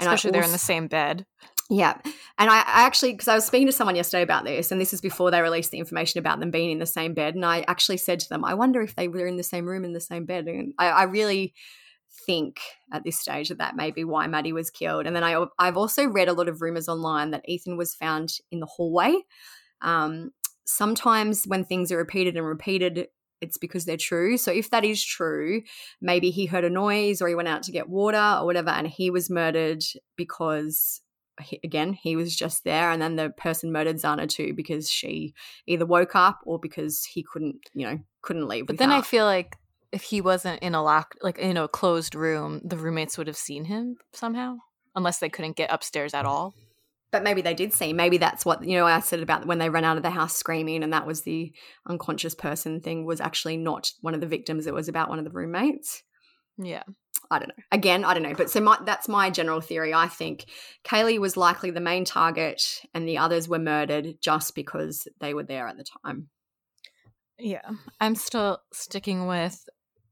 especially 0.00 0.28
also, 0.28 0.32
they're 0.32 0.42
in 0.42 0.52
the 0.52 0.58
same 0.58 0.88
bed 0.88 1.24
yeah. 1.70 1.98
And 2.38 2.50
I, 2.50 2.60
I 2.60 2.86
actually, 2.86 3.12
because 3.12 3.28
I 3.28 3.34
was 3.34 3.44
speaking 3.44 3.66
to 3.66 3.72
someone 3.72 3.96
yesterday 3.96 4.22
about 4.22 4.44
this, 4.44 4.72
and 4.72 4.80
this 4.80 4.94
is 4.94 5.02
before 5.02 5.30
they 5.30 5.42
released 5.42 5.70
the 5.70 5.78
information 5.78 6.18
about 6.18 6.40
them 6.40 6.50
being 6.50 6.70
in 6.70 6.78
the 6.78 6.86
same 6.86 7.12
bed. 7.12 7.34
And 7.34 7.44
I 7.44 7.64
actually 7.68 7.98
said 7.98 8.20
to 8.20 8.28
them, 8.28 8.44
I 8.44 8.54
wonder 8.54 8.80
if 8.80 8.96
they 8.96 9.06
were 9.06 9.26
in 9.26 9.36
the 9.36 9.42
same 9.42 9.66
room 9.66 9.84
in 9.84 9.92
the 9.92 10.00
same 10.00 10.24
bed. 10.24 10.46
And 10.46 10.72
I, 10.78 10.86
I 10.86 11.02
really 11.02 11.52
think 12.26 12.58
at 12.90 13.04
this 13.04 13.20
stage 13.20 13.50
that 13.50 13.58
that 13.58 13.76
may 13.76 13.90
be 13.90 14.02
why 14.02 14.26
Maddie 14.26 14.54
was 14.54 14.70
killed. 14.70 15.06
And 15.06 15.14
then 15.14 15.24
I, 15.24 15.44
I've 15.58 15.76
also 15.76 16.06
read 16.06 16.28
a 16.28 16.32
lot 16.32 16.48
of 16.48 16.62
rumors 16.62 16.88
online 16.88 17.32
that 17.32 17.46
Ethan 17.46 17.76
was 17.76 17.94
found 17.94 18.32
in 18.50 18.60
the 18.60 18.66
hallway. 18.66 19.18
Um, 19.82 20.30
sometimes 20.64 21.44
when 21.44 21.64
things 21.64 21.92
are 21.92 21.98
repeated 21.98 22.36
and 22.36 22.46
repeated, 22.46 23.08
it's 23.40 23.58
because 23.58 23.84
they're 23.84 23.96
true. 23.96 24.36
So 24.36 24.52
if 24.52 24.70
that 24.70 24.84
is 24.84 25.04
true, 25.04 25.62
maybe 26.00 26.30
he 26.30 26.46
heard 26.46 26.64
a 26.64 26.70
noise 26.70 27.22
or 27.22 27.28
he 27.28 27.34
went 27.34 27.48
out 27.48 27.62
to 27.64 27.72
get 27.72 27.88
water 27.88 28.38
or 28.40 28.46
whatever, 28.46 28.70
and 28.70 28.86
he 28.86 29.10
was 29.10 29.30
murdered 29.30 29.82
because 30.16 31.00
he, 31.40 31.60
again, 31.62 31.92
he 31.92 32.16
was 32.16 32.34
just 32.34 32.64
there, 32.64 32.90
and 32.90 33.00
then 33.00 33.16
the 33.16 33.30
person 33.30 33.72
murdered 33.72 33.96
Xana 33.96 34.28
too 34.28 34.54
because 34.54 34.90
she 34.90 35.34
either 35.66 35.86
woke 35.86 36.16
up 36.16 36.40
or 36.44 36.58
because 36.58 37.04
he 37.04 37.22
couldn't, 37.22 37.56
you 37.74 37.86
know, 37.86 37.98
couldn't 38.22 38.48
leave. 38.48 38.66
But 38.66 38.78
then 38.78 38.90
I 38.90 39.02
feel 39.02 39.24
like 39.24 39.56
if 39.92 40.02
he 40.02 40.20
wasn't 40.20 40.62
in 40.62 40.74
a 40.74 40.82
lock, 40.82 41.14
like 41.22 41.38
in 41.38 41.56
a 41.56 41.68
closed 41.68 42.14
room, 42.14 42.60
the 42.64 42.76
roommates 42.76 43.16
would 43.16 43.26
have 43.26 43.36
seen 43.36 43.64
him 43.66 43.96
somehow, 44.12 44.56
unless 44.94 45.18
they 45.18 45.28
couldn't 45.28 45.56
get 45.56 45.72
upstairs 45.72 46.12
at 46.12 46.26
all. 46.26 46.54
But 47.10 47.22
maybe 47.22 47.40
they 47.40 47.54
did 47.54 47.72
see. 47.72 47.92
Maybe 47.92 48.18
that's 48.18 48.44
what 48.44 48.62
you 48.64 48.76
know. 48.76 48.86
I 48.86 49.00
said 49.00 49.20
about 49.20 49.46
when 49.46 49.58
they 49.58 49.70
ran 49.70 49.84
out 49.84 49.96
of 49.96 50.02
the 50.02 50.10
house 50.10 50.36
screaming, 50.36 50.82
and 50.82 50.92
that 50.92 51.06
was 51.06 51.22
the 51.22 51.52
unconscious 51.88 52.34
person 52.34 52.80
thing. 52.80 53.06
Was 53.06 53.20
actually 53.20 53.56
not 53.56 53.92
one 54.02 54.14
of 54.14 54.20
the 54.20 54.26
victims. 54.26 54.66
It 54.66 54.74
was 54.74 54.88
about 54.88 55.08
one 55.08 55.18
of 55.18 55.24
the 55.24 55.30
roommates. 55.30 56.02
Yeah. 56.58 56.82
I 57.30 57.38
don't 57.38 57.48
know. 57.48 57.64
Again, 57.72 58.04
I 58.04 58.14
don't 58.14 58.22
know. 58.22 58.34
But 58.34 58.50
so 58.50 58.60
my, 58.60 58.78
that's 58.84 59.08
my 59.08 59.30
general 59.30 59.60
theory. 59.60 59.92
I 59.92 60.08
think 60.08 60.46
Kaylee 60.84 61.18
was 61.18 61.36
likely 61.36 61.70
the 61.70 61.80
main 61.80 62.04
target 62.04 62.62
and 62.94 63.08
the 63.08 63.18
others 63.18 63.48
were 63.48 63.58
murdered 63.58 64.16
just 64.20 64.54
because 64.54 65.06
they 65.20 65.34
were 65.34 65.42
there 65.42 65.68
at 65.68 65.76
the 65.76 65.84
time. 66.04 66.28
Yeah. 67.38 67.70
I'm 68.00 68.14
still 68.14 68.60
sticking 68.72 69.26
with, 69.26 69.68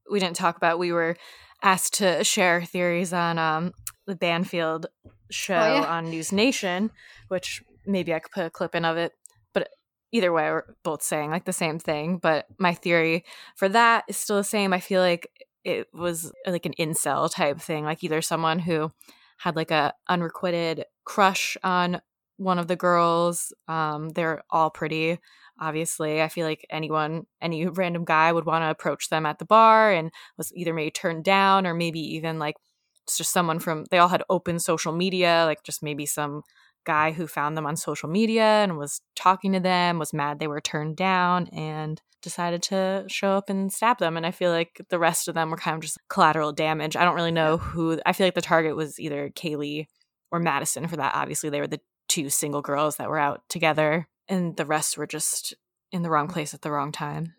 we 0.09 0.19
didn't 0.19 0.35
talk 0.35 0.57
about, 0.57 0.79
we 0.79 0.91
were 0.91 1.17
asked 1.63 1.95
to 1.95 2.23
share 2.23 2.63
theories 2.63 3.13
on 3.13 3.37
um, 3.39 3.73
the 4.05 4.15
Banfield 4.15 4.85
show 5.29 5.55
oh, 5.55 5.75
yeah. 5.81 5.85
on 5.85 6.09
News 6.09 6.31
Nation, 6.31 6.91
which 7.27 7.63
maybe 7.85 8.13
I 8.13 8.19
could 8.19 8.31
put 8.31 8.45
a 8.45 8.49
clip 8.49 8.75
in 8.75 8.85
of 8.85 8.97
it. 8.97 9.13
But 9.53 9.69
either 10.11 10.31
way, 10.31 10.49
we're 10.49 10.75
both 10.83 11.01
saying 11.01 11.31
like 11.31 11.45
the 11.45 11.53
same 11.53 11.79
thing. 11.79 12.17
But 12.17 12.45
my 12.57 12.73
theory 12.73 13.25
for 13.55 13.69
that 13.69 14.05
is 14.07 14.17
still 14.17 14.37
the 14.37 14.43
same. 14.43 14.73
I 14.73 14.79
feel 14.79 15.01
like 15.01 15.29
it 15.63 15.87
was 15.93 16.31
like 16.45 16.65
an 16.65 16.73
incel 16.79 17.31
type 17.31 17.59
thing, 17.59 17.83
like 17.83 18.03
either 18.03 18.21
someone 18.21 18.59
who 18.59 18.91
had 19.37 19.55
like 19.55 19.71
a 19.71 19.93
unrequited 20.07 20.85
crush 21.03 21.57
on 21.63 22.01
one 22.37 22.59
of 22.59 22.67
the 22.67 22.75
girls. 22.75 23.53
Um, 23.67 24.09
they're 24.09 24.43
all 24.49 24.69
pretty, 24.69 25.19
obviously. 25.59 26.21
I 26.21 26.29
feel 26.29 26.45
like 26.45 26.65
anyone, 26.69 27.25
any 27.41 27.67
random 27.67 28.05
guy 28.05 28.31
would 28.31 28.45
want 28.45 28.63
to 28.63 28.69
approach 28.69 29.09
them 29.09 29.25
at 29.25 29.39
the 29.39 29.45
bar 29.45 29.91
and 29.91 30.11
was 30.37 30.53
either 30.55 30.73
maybe 30.73 30.91
turned 30.91 31.23
down 31.23 31.67
or 31.67 31.73
maybe 31.73 31.99
even 31.99 32.39
like 32.39 32.55
it's 33.07 33.17
just 33.17 33.31
someone 33.31 33.59
from 33.59 33.85
they 33.89 33.99
all 33.99 34.09
had 34.09 34.23
open 34.29 34.59
social 34.59 34.91
media, 34.91 35.43
like 35.45 35.63
just 35.63 35.81
maybe 35.81 36.05
some 36.05 36.43
guy 36.85 37.11
who 37.11 37.25
found 37.25 37.55
them 37.55 37.65
on 37.65 37.77
social 37.77 38.09
media 38.09 38.43
and 38.43 38.77
was 38.77 38.99
talking 39.15 39.53
to 39.53 39.59
them, 39.61 39.97
was 39.97 40.13
mad 40.13 40.39
they 40.39 40.47
were 40.47 40.59
turned 40.59 40.97
down 40.97 41.47
and 41.47 42.01
decided 42.21 42.61
to 42.63 43.05
show 43.07 43.31
up 43.31 43.49
and 43.49 43.71
stab 43.71 43.99
them. 43.99 44.17
And 44.17 44.25
I 44.25 44.31
feel 44.31 44.51
like 44.51 44.81
the 44.89 44.99
rest 44.99 45.27
of 45.27 45.35
them 45.35 45.49
were 45.49 45.57
kind 45.57 45.75
of 45.75 45.81
just 45.81 45.97
collateral 46.09 46.51
damage. 46.51 46.97
I 46.97 47.05
don't 47.05 47.15
really 47.15 47.31
know 47.31 47.57
who, 47.57 47.99
I 48.05 48.11
feel 48.11 48.27
like 48.27 48.35
the 48.35 48.41
target 48.41 48.75
was 48.75 48.99
either 48.99 49.29
Kaylee 49.29 49.85
or 50.31 50.39
Madison 50.39 50.87
for 50.87 50.97
that. 50.97 51.15
Obviously, 51.15 51.49
they 51.49 51.61
were 51.61 51.67
the 51.67 51.81
two 52.09 52.29
single 52.29 52.61
girls 52.61 52.97
that 52.97 53.09
were 53.09 53.19
out 53.19 53.41
together, 53.49 54.07
and 54.27 54.57
the 54.57 54.65
rest 54.65 54.97
were 54.97 55.07
just 55.07 55.53
in 55.93 56.01
the 56.01 56.09
wrong 56.09 56.27
place 56.27 56.53
at 56.53 56.61
the 56.61 56.71
wrong 56.71 56.91
time. 56.91 57.33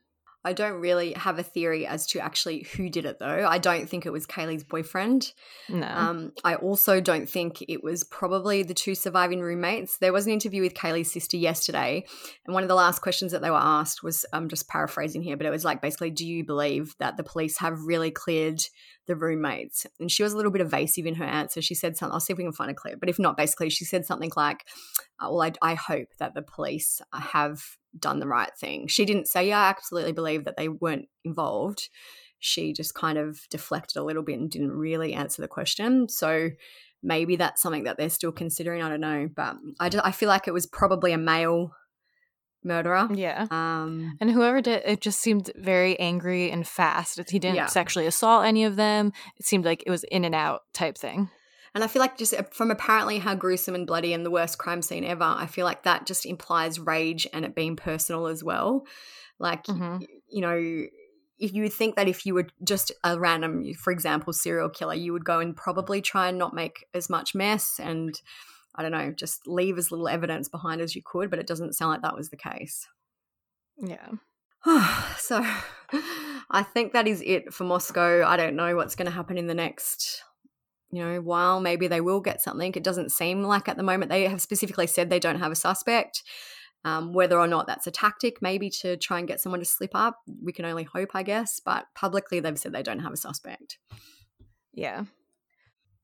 I 0.44 0.52
don't 0.52 0.80
really 0.80 1.12
have 1.14 1.38
a 1.38 1.42
theory 1.42 1.86
as 1.86 2.06
to 2.08 2.20
actually 2.20 2.62
who 2.76 2.88
did 2.88 3.04
it, 3.04 3.18
though. 3.18 3.46
I 3.46 3.58
don't 3.58 3.88
think 3.88 4.06
it 4.06 4.12
was 4.12 4.26
Kaylee's 4.26 4.64
boyfriend. 4.64 5.32
No. 5.68 5.86
Um, 5.86 6.32
I 6.44 6.54
also 6.54 7.00
don't 7.00 7.28
think 7.28 7.62
it 7.68 7.82
was 7.82 8.04
probably 8.04 8.62
the 8.62 8.74
two 8.74 8.94
surviving 8.94 9.40
roommates. 9.40 9.98
There 9.98 10.12
was 10.12 10.26
an 10.26 10.32
interview 10.32 10.62
with 10.62 10.74
Kaylee's 10.74 11.12
sister 11.12 11.36
yesterday, 11.36 12.04
and 12.46 12.54
one 12.54 12.62
of 12.62 12.68
the 12.68 12.74
last 12.74 13.00
questions 13.00 13.32
that 13.32 13.42
they 13.42 13.50
were 13.50 13.56
asked 13.56 14.02
was 14.02 14.24
I'm 14.32 14.48
just 14.48 14.68
paraphrasing 14.68 15.22
here, 15.22 15.36
but 15.36 15.46
it 15.46 15.50
was 15.50 15.64
like 15.64 15.82
basically, 15.82 16.10
do 16.10 16.26
you 16.26 16.44
believe 16.44 16.94
that 16.98 17.16
the 17.16 17.24
police 17.24 17.58
have 17.58 17.82
really 17.82 18.10
cleared 18.10 18.62
the 19.08 19.16
roommates. 19.16 19.86
And 19.98 20.12
she 20.12 20.22
was 20.22 20.32
a 20.32 20.36
little 20.36 20.52
bit 20.52 20.60
evasive 20.60 21.06
in 21.06 21.16
her 21.16 21.24
answer. 21.24 21.60
She 21.60 21.74
said 21.74 21.96
something, 21.96 22.12
I'll 22.12 22.20
see 22.20 22.34
if 22.34 22.38
we 22.38 22.44
can 22.44 22.52
find 22.52 22.70
a 22.70 22.74
clip, 22.74 23.00
but 23.00 23.08
if 23.08 23.18
not, 23.18 23.36
basically, 23.36 23.70
she 23.70 23.84
said 23.84 24.06
something 24.06 24.30
like, 24.36 24.64
uh, 25.18 25.28
Well, 25.30 25.42
I, 25.42 25.52
I 25.72 25.74
hope 25.74 26.08
that 26.18 26.34
the 26.34 26.42
police 26.42 27.00
have 27.12 27.64
done 28.00 28.20
the 28.20 28.26
right 28.26 28.50
thing. 28.58 28.88
She 28.88 29.04
didn't 29.04 29.28
say, 29.28 29.48
Yeah, 29.48 29.60
I 29.60 29.68
absolutely 29.68 30.12
believe 30.12 30.44
that 30.44 30.56
they 30.56 30.68
weren't 30.68 31.08
involved. 31.24 31.88
She 32.40 32.72
just 32.72 32.94
kind 32.94 33.18
of 33.18 33.40
deflected 33.50 33.96
a 33.96 34.04
little 34.04 34.22
bit 34.22 34.38
and 34.38 34.50
didn't 34.50 34.70
really 34.70 35.12
answer 35.14 35.42
the 35.42 35.48
question. 35.48 36.08
So, 36.08 36.50
maybe 37.02 37.36
that's 37.36 37.62
something 37.62 37.84
that 37.84 37.96
they're 37.96 38.10
still 38.10 38.32
considering. 38.32 38.82
I 38.82 38.88
don't 38.88 39.00
know, 39.00 39.28
but 39.34 39.56
I 39.80 39.88
just 39.88 40.04
I 40.04 40.12
feel 40.12 40.28
like 40.28 40.48
it 40.48 40.54
was 40.54 40.66
probably 40.66 41.12
a 41.12 41.18
male 41.18 41.72
murderer. 42.64 43.08
Yeah. 43.12 43.46
Um, 43.50 44.16
and 44.20 44.30
whoever 44.30 44.60
did 44.60 44.82
it 44.84 45.00
just 45.00 45.20
seemed 45.20 45.50
very 45.56 45.98
angry 45.98 46.50
and 46.50 46.66
fast. 46.66 47.18
He 47.30 47.38
didn't 47.38 47.56
yeah. 47.56 47.66
sexually 47.66 48.06
assault 48.06 48.44
any 48.44 48.64
of 48.64 48.76
them. 48.76 49.12
It 49.36 49.46
seemed 49.46 49.64
like 49.64 49.82
it 49.86 49.90
was 49.90 50.04
in 50.04 50.24
and 50.24 50.34
out 50.34 50.62
type 50.72 50.98
thing. 50.98 51.30
And 51.74 51.84
I 51.84 51.86
feel 51.86 52.00
like 52.00 52.18
just 52.18 52.34
uh, 52.34 52.42
from 52.50 52.70
apparently 52.70 53.18
how 53.18 53.34
gruesome 53.34 53.74
and 53.74 53.86
bloody 53.86 54.12
and 54.12 54.24
the 54.24 54.30
worst 54.30 54.58
crime 54.58 54.82
scene 54.82 55.04
ever, 55.04 55.24
I 55.24 55.46
feel 55.46 55.64
like 55.64 55.82
that 55.82 56.06
just 56.06 56.26
implies 56.26 56.78
rage 56.78 57.26
and 57.32 57.44
it 57.44 57.54
being 57.54 57.76
personal 57.76 58.26
as 58.26 58.42
well. 58.42 58.86
Like, 59.38 59.64
mm-hmm. 59.64 60.04
you 60.28 60.40
know, 60.40 60.86
if 61.38 61.52
you 61.52 61.62
would 61.62 61.72
think 61.72 61.96
that 61.96 62.08
if 62.08 62.26
you 62.26 62.34
were 62.34 62.48
just 62.64 62.90
a 63.04 63.18
random, 63.18 63.72
for 63.74 63.92
example, 63.92 64.32
serial 64.32 64.68
killer, 64.68 64.94
you 64.94 65.12
would 65.12 65.24
go 65.24 65.38
and 65.38 65.56
probably 65.56 66.00
try 66.00 66.28
and 66.28 66.38
not 66.38 66.54
make 66.54 66.84
as 66.94 67.08
much 67.08 67.34
mess 67.34 67.78
and 67.78 68.20
I 68.74 68.82
don't 68.82 68.92
know, 68.92 69.12
just 69.12 69.46
leave 69.46 69.76
as 69.76 69.90
little 69.90 70.08
evidence 70.08 70.48
behind 70.48 70.80
as 70.80 70.94
you 70.94 71.02
could, 71.04 71.30
but 71.30 71.40
it 71.40 71.48
doesn't 71.48 71.74
sound 71.74 71.90
like 71.90 72.02
that 72.02 72.16
was 72.16 72.30
the 72.30 72.36
case. 72.36 72.86
Yeah. 73.76 74.08
so 75.18 75.44
I 76.50 76.62
think 76.62 76.92
that 76.92 77.08
is 77.08 77.22
it 77.24 77.52
for 77.52 77.64
Moscow. 77.64 78.24
I 78.24 78.36
don't 78.36 78.56
know 78.56 78.76
what's 78.76 78.94
going 78.94 79.06
to 79.06 79.12
happen 79.12 79.36
in 79.36 79.46
the 79.46 79.54
next, 79.54 80.22
you 80.90 81.04
know, 81.04 81.20
while. 81.20 81.60
Maybe 81.60 81.86
they 81.86 82.00
will 82.00 82.20
get 82.20 82.40
something. 82.40 82.72
It 82.74 82.84
doesn't 82.84 83.12
seem 83.12 83.42
like 83.42 83.68
at 83.68 83.76
the 83.76 83.82
moment 83.82 84.10
they 84.10 84.26
have 84.26 84.42
specifically 84.42 84.86
said 84.86 85.10
they 85.10 85.20
don't 85.20 85.40
have 85.40 85.52
a 85.52 85.56
suspect. 85.56 86.22
Um, 86.84 87.12
whether 87.12 87.38
or 87.38 87.48
not 87.48 87.66
that's 87.66 87.88
a 87.88 87.90
tactic, 87.90 88.40
maybe 88.40 88.70
to 88.82 88.96
try 88.96 89.18
and 89.18 89.26
get 89.26 89.40
someone 89.40 89.58
to 89.58 89.66
slip 89.66 89.90
up, 89.94 90.20
we 90.42 90.52
can 90.52 90.64
only 90.64 90.84
hope, 90.84 91.10
I 91.12 91.24
guess. 91.24 91.60
But 91.64 91.86
publicly, 91.94 92.40
they've 92.40 92.58
said 92.58 92.72
they 92.72 92.82
don't 92.82 93.00
have 93.00 93.12
a 93.12 93.16
suspect. 93.16 93.78
Yeah. 94.72 95.04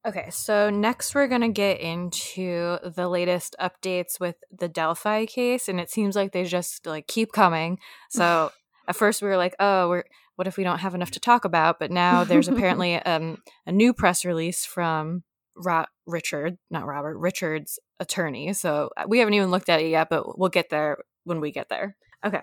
Okay, 0.07 0.29
so 0.31 0.69
next 0.69 1.15
we're 1.15 1.29
going 1.29 1.41
to 1.41 1.49
get 1.49 1.81
into 1.81 2.79
the 2.85 3.09
latest 3.09 3.57
updates 3.59 4.21
with 4.21 4.37
the 4.51 4.69
Delphi 4.69 5.25
case 5.25 5.67
and 5.67 5.81
it 5.81 5.91
seems 5.91 6.15
like 6.15 6.33
they 6.33 6.45
just 6.45 6.87
like 6.87 7.07
keep 7.07 7.33
coming. 7.33 7.79
So 8.11 8.53
at 8.89 8.97
first 8.97 9.23
we 9.23 9.29
were 9.29 9.39
like, 9.39 9.55
"Oh, 9.59 9.89
we're 9.89 10.05
what 10.37 10.47
if 10.47 10.57
we 10.57 10.65
don't 10.65 10.79
have 10.79 10.95
enough 10.95 11.13
to 11.13 11.21
talk 11.21 11.45
about?" 11.45 11.79
But 11.79 11.91
now 11.91 12.25
there's 12.25 12.49
apparently 12.49 12.95
um, 13.03 13.39
a 13.67 13.73
new 13.73 13.93
press 13.93 14.25
release 14.25 14.65
from 14.65 15.23
Ro- 15.57 15.87
Richard, 16.07 16.59
not 16.71 16.87
Robert, 16.87 17.19
Richard's 17.19 17.79
attorney. 18.01 18.53
So 18.53 18.91
uh, 18.97 19.05
we 19.07 19.19
haven't 19.19 19.35
even 19.35 19.51
looked 19.51 19.69
at 19.69 19.81
it 19.81 19.89
yet, 19.89 20.09
but 20.11 20.39
we'll 20.39 20.51
get 20.51 20.71
there 20.71 20.99
when 21.25 21.41
we 21.41 21.53
get 21.53 21.69
there. 21.69 21.97
Okay. 22.25 22.43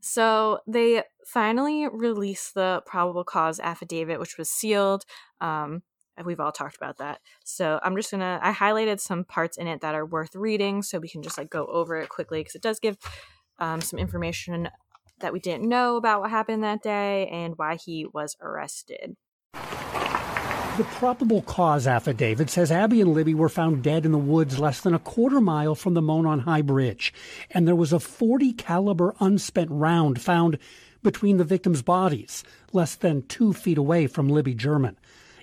So 0.00 0.58
they 0.66 1.04
finally 1.26 1.86
released 1.88 2.54
the 2.54 2.82
probable 2.86 3.24
cause 3.24 3.60
affidavit, 3.60 4.18
which 4.18 4.36
was 4.36 4.50
sealed. 4.50 5.04
Um, 5.40 5.82
we've 6.24 6.40
all 6.40 6.52
talked 6.52 6.76
about 6.76 6.98
that. 6.98 7.20
So 7.44 7.78
I'm 7.82 7.96
just 7.96 8.10
gonna 8.10 8.38
I 8.42 8.52
highlighted 8.52 9.00
some 9.00 9.24
parts 9.24 9.56
in 9.56 9.66
it 9.66 9.80
that 9.80 9.94
are 9.94 10.04
worth 10.04 10.34
reading, 10.34 10.82
so 10.82 10.98
we 10.98 11.08
can 11.08 11.22
just 11.22 11.38
like 11.38 11.50
go 11.50 11.66
over 11.66 11.96
it 11.96 12.08
quickly 12.08 12.40
because 12.40 12.54
it 12.54 12.62
does 12.62 12.80
give 12.80 12.96
um, 13.58 13.80
some 13.80 13.98
information 13.98 14.68
that 15.22 15.32
we 15.32 15.40
didn't 15.40 15.68
know 15.68 15.96
about 15.96 16.20
what 16.20 16.30
happened 16.30 16.62
that 16.62 16.82
day 16.82 17.26
and 17.28 17.54
why 17.56 17.76
he 17.76 18.06
was 18.12 18.36
arrested. 18.40 19.16
The 20.78 20.84
probable 20.84 21.42
cause 21.42 21.86
affidavit 21.86 22.48
says 22.48 22.72
Abby 22.72 23.02
and 23.02 23.12
Libby 23.12 23.34
were 23.34 23.50
found 23.50 23.82
dead 23.82 24.06
in 24.06 24.12
the 24.12 24.16
woods 24.18 24.58
less 24.58 24.80
than 24.80 24.94
a 24.94 24.98
quarter 24.98 25.40
mile 25.40 25.74
from 25.74 25.92
the 25.92 26.00
Monon 26.00 26.40
High 26.40 26.62
Bridge, 26.62 27.12
and 27.50 27.68
there 27.68 27.74
was 27.74 27.92
a 27.92 28.00
40 28.00 28.54
caliber 28.54 29.14
unspent 29.20 29.70
round 29.70 30.20
found 30.20 30.58
between 31.02 31.36
the 31.36 31.44
victims' 31.44 31.82
bodies, 31.82 32.42
less 32.72 32.94
than 32.94 33.26
two 33.26 33.52
feet 33.52 33.76
away 33.76 34.06
from 34.06 34.30
Libby 34.30 34.54
German. 34.54 34.96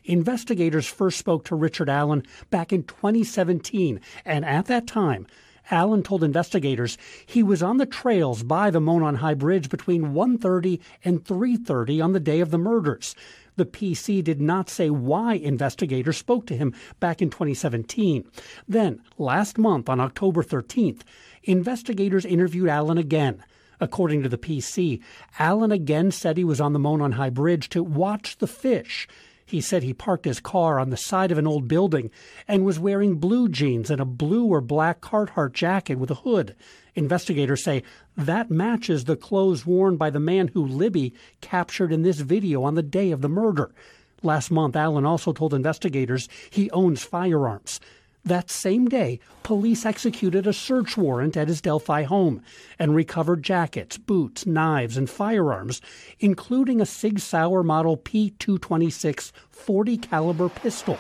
Investigators 0.04 0.88
first 0.88 1.20
spoke 1.20 1.46
to 1.46 1.56
Richard 1.56 1.90
Allen 1.90 2.24
back 2.50 2.74
in 2.74 2.82
2017, 2.82 4.02
and 4.26 4.44
at 4.46 4.66
that 4.66 4.88
time, 4.88 5.28
Allen 5.72 6.04
told 6.04 6.24
investigators 6.24 6.98
he 7.26 7.44
was 7.44 7.62
on 7.62 7.78
the 7.78 7.86
trails 7.86 8.44
by 8.44 8.70
the 8.70 8.82
Monon 8.82 9.16
High 9.16 9.34
Bridge 9.34 9.70
between 9.70 10.14
1:30 10.14 10.80
and 11.06 11.24
3:30 11.24 12.04
on 12.04 12.14
the 12.14 12.20
day 12.20 12.40
of 12.40 12.52
the 12.52 12.58
murders. 12.58 13.16
The 13.56 13.66
PC 13.66 14.24
did 14.24 14.40
not 14.40 14.70
say 14.70 14.90
why 14.90 15.34
investigators 15.34 16.18
spoke 16.18 16.46
to 16.48 16.56
him 16.56 16.74
back 17.00 17.22
in 17.22 17.30
2017. 17.30 18.26
Then, 18.68 19.02
last 19.18 19.58
month 19.58 19.90
on 19.90 20.00
October 20.00 20.44
13th, 20.44 21.02
investigators 21.44 22.26
interviewed 22.26 22.70
Allen 22.70 22.98
again. 22.98 23.44
According 23.82 24.24
to 24.24 24.30
the 24.30 24.38
PC, 24.38 25.02
Allen 25.40 25.72
again 25.72 26.12
said 26.12 26.38
he 26.38 26.44
was 26.44 26.60
on 26.60 26.74
the 26.74 26.80
Monon 26.80 27.14
High 27.14 27.30
Bridge 27.30 27.70
to 27.70 27.84
watch 27.84 28.38
the 28.38 28.48
fish. 28.48 29.08
He 29.50 29.62
said 29.62 29.82
he 29.82 29.96
parked 29.96 30.26
his 30.26 30.40
car 30.40 30.78
on 30.78 30.92
the 30.92 30.96
side 30.96 31.32
of 31.32 31.40
an 31.40 31.48
old 31.48 31.68
building 31.68 32.12
and 32.48 32.64
was 32.64 32.78
wearing 32.78 33.16
blue 33.16 33.50
jeans 33.50 33.90
and 33.90 34.00
a 34.00 34.06
blue 34.06 34.46
or 34.46 34.62
black 34.62 35.02
Carhartt 35.02 35.54
jacket 35.54 35.96
with 35.96 36.12
a 36.12 36.22
hood. 36.22 36.56
Investigators 36.94 37.64
say 37.64 37.82
that 38.16 38.52
matches 38.52 39.06
the 39.06 39.16
clothes 39.16 39.66
worn 39.66 39.98
by 39.98 40.12
the 40.12 40.20
man 40.20 40.50
who 40.50 40.64
Libby 40.64 41.16
captured 41.42 41.92
in 41.92 42.04
this 42.04 42.20
video 42.20 42.62
on 42.62 42.76
the 42.76 42.84
day 42.84 43.10
of 43.10 43.22
the 43.22 43.28
murder. 43.28 43.74
Last 44.22 44.52
month, 44.52 44.76
Allen 44.76 45.06
also 45.06 45.34
told 45.34 45.56
investigators 45.56 46.30
he 46.52 46.70
owns 46.70 47.02
firearms. 47.02 47.80
That 48.26 48.52
same 48.52 48.88
day, 48.88 49.20
police 49.44 49.86
executed 49.86 50.46
a 50.46 50.54
search 50.54 50.98
warrant 50.98 51.38
at 51.38 51.48
his 51.48 51.62
Delphi 51.62 52.04
home 52.04 52.42
and 52.78 52.94
recovered 52.94 53.44
jackets, 53.44 53.98
boots, 53.98 54.46
knives, 54.46 54.98
and 54.98 55.10
firearms, 55.10 55.82
including 56.20 56.82
a 56.82 56.86
Sig 56.86 57.20
Sauer 57.20 57.64
model 57.64 57.98
P226 57.98 59.32
40 59.50 59.98
caliber 59.98 60.50
pistol. 60.50 60.98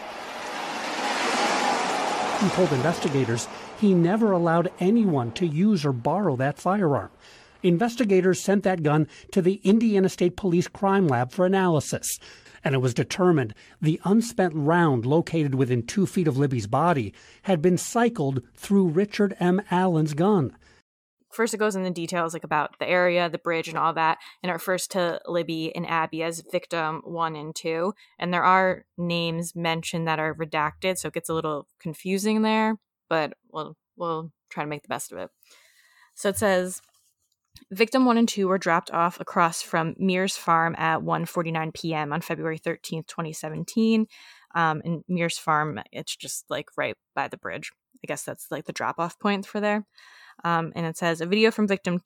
He 2.39 2.49
told 2.51 2.71
investigators 2.71 3.49
he 3.79 3.93
never 3.93 4.31
allowed 4.31 4.71
anyone 4.79 5.33
to 5.33 5.45
use 5.45 5.85
or 5.85 5.91
borrow 5.91 6.37
that 6.37 6.57
firearm. 6.57 7.11
Investigators 7.63 8.41
sent 8.41 8.63
that 8.63 8.81
gun 8.81 9.07
to 9.33 9.41
the 9.41 9.59
Indiana 9.65 10.07
State 10.07 10.37
Police 10.37 10.69
Crime 10.69 11.07
Lab 11.07 11.33
for 11.33 11.45
analysis, 11.45 12.17
and 12.63 12.75
it 12.75 12.79
was 12.79 12.93
determined 12.93 13.53
the 13.81 13.99
unspent 14.03 14.53
round 14.55 15.05
located 15.05 15.55
within 15.55 15.85
two 15.85 16.05
feet 16.05 16.27
of 16.27 16.37
Libby's 16.37 16.67
body 16.67 17.13
had 17.43 17.61
been 17.61 17.77
cycled 17.77 18.41
through 18.55 18.87
Richard 18.87 19.35
M. 19.39 19.61
Allen's 19.71 20.13
gun. 20.13 20.55
First, 21.31 21.53
it 21.53 21.57
goes 21.57 21.75
into 21.75 21.91
details 21.91 22.33
like 22.33 22.43
about 22.43 22.79
the 22.79 22.89
area, 22.89 23.29
the 23.29 23.37
bridge, 23.37 23.67
and 23.67 23.77
all 23.77 23.93
that, 23.93 24.17
and 24.41 24.49
it 24.49 24.53
refers 24.53 24.87
to 24.87 25.21
Libby 25.27 25.75
and 25.75 25.87
Abby 25.87 26.23
as 26.23 26.43
victim 26.51 27.01
one 27.05 27.35
and 27.35 27.55
two. 27.55 27.93
And 28.17 28.33
there 28.33 28.43
are 28.43 28.85
names 28.97 29.55
mentioned 29.55 30.07
that 30.07 30.19
are 30.19 30.33
redacted, 30.33 30.97
so 30.97 31.09
it 31.09 31.13
gets 31.13 31.29
a 31.29 31.35
little 31.35 31.67
confusing 31.79 32.41
there. 32.41 32.77
But 33.09 33.33
we'll 33.51 33.77
we'll 33.95 34.31
try 34.49 34.63
to 34.63 34.69
make 34.69 34.81
the 34.81 34.87
best 34.87 35.11
of 35.11 35.19
it. 35.19 35.29
So 36.15 36.29
it 36.29 36.37
says 36.37 36.81
Victim 37.71 38.05
1 38.05 38.17
and 38.17 38.27
2 38.27 38.47
were 38.47 38.57
dropped 38.57 38.91
off 38.91 39.19
across 39.19 39.61
from 39.61 39.95
Mears 39.97 40.35
Farm 40.35 40.75
at 40.77 41.01
1:49 41.01 41.73
p.m. 41.73 42.13
on 42.13 42.21
February 42.21 42.59
13th, 42.59 43.07
2017. 43.07 44.07
Um, 44.55 44.81
and 44.83 45.03
Mears 45.07 45.37
Farm, 45.37 45.79
it's 45.91 46.15
just 46.15 46.45
like 46.49 46.69
right 46.77 46.95
by 47.15 47.27
the 47.27 47.37
bridge. 47.37 47.71
I 48.03 48.07
guess 48.07 48.23
that's 48.23 48.49
like 48.49 48.65
the 48.65 48.73
drop-off 48.73 49.19
point 49.19 49.45
for 49.45 49.59
there. 49.59 49.85
Um, 50.43 50.71
and 50.75 50.85
it 50.85 50.97
says 50.97 51.21
a 51.21 51.25
video 51.25 51.51
from 51.51 51.67
victim 51.67 52.01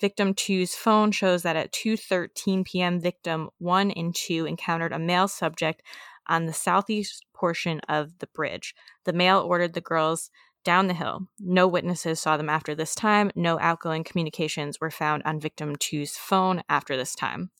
victim 0.00 0.34
2's 0.34 0.74
phone 0.74 1.10
shows 1.10 1.42
that 1.42 1.56
at 1.56 1.72
2:13 1.72 2.64
p.m. 2.64 3.00
victim 3.00 3.50
1 3.58 3.90
and 3.92 4.14
2 4.14 4.46
encountered 4.46 4.92
a 4.92 4.98
male 4.98 5.28
subject 5.28 5.82
on 6.28 6.46
the 6.46 6.52
southeast 6.52 7.24
portion 7.34 7.80
of 7.88 8.18
the 8.18 8.26
bridge. 8.28 8.74
The 9.04 9.12
male 9.12 9.38
ordered 9.38 9.74
the 9.74 9.80
girls 9.80 10.30
down 10.66 10.88
the 10.88 10.94
hill. 10.94 11.28
No 11.38 11.68
witnesses 11.68 12.20
saw 12.20 12.36
them 12.36 12.50
after 12.50 12.74
this 12.74 12.94
time. 12.94 13.30
No 13.36 13.56
outgoing 13.60 14.02
communications 14.02 14.80
were 14.80 14.90
found 14.90 15.22
on 15.24 15.38
victim 15.38 15.76
2's 15.76 16.16
phone 16.16 16.62
after 16.68 16.96
this 16.96 17.14
time. 17.14 17.50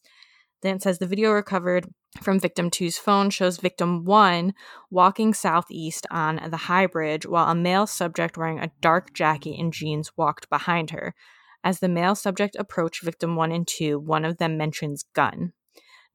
Then 0.63 0.77
it 0.77 0.83
says 0.83 0.99
the 0.99 1.07
video 1.07 1.31
recovered 1.31 1.87
from 2.21 2.41
victim 2.41 2.71
two's 2.71 2.99
phone 2.99 3.31
shows 3.31 3.59
victim 3.59 4.05
one 4.05 4.55
walking 4.91 5.35
southeast 5.35 6.07
on 6.11 6.41
the 6.51 6.57
high 6.57 6.87
bridge 6.87 7.27
while 7.27 7.49
a 7.49 7.55
male 7.55 7.87
subject 7.87 8.37
wearing 8.37 8.59
a 8.59 8.73
dark 8.81 9.13
jacket 9.13 9.57
and 9.59 9.73
jeans 9.73 10.11
walked 10.17 10.51
behind 10.51 10.91
her. 10.91 11.15
As 11.63 11.79
the 11.79 11.89
male 11.89 12.17
subject 12.17 12.57
approached 12.59 13.05
victim 13.05 13.37
one 13.37 13.53
and 13.53 13.69
two, 13.69 14.01
one 14.01 14.25
of 14.25 14.39
them 14.39 14.57
mentions 14.57 15.05
gun. 15.15 15.53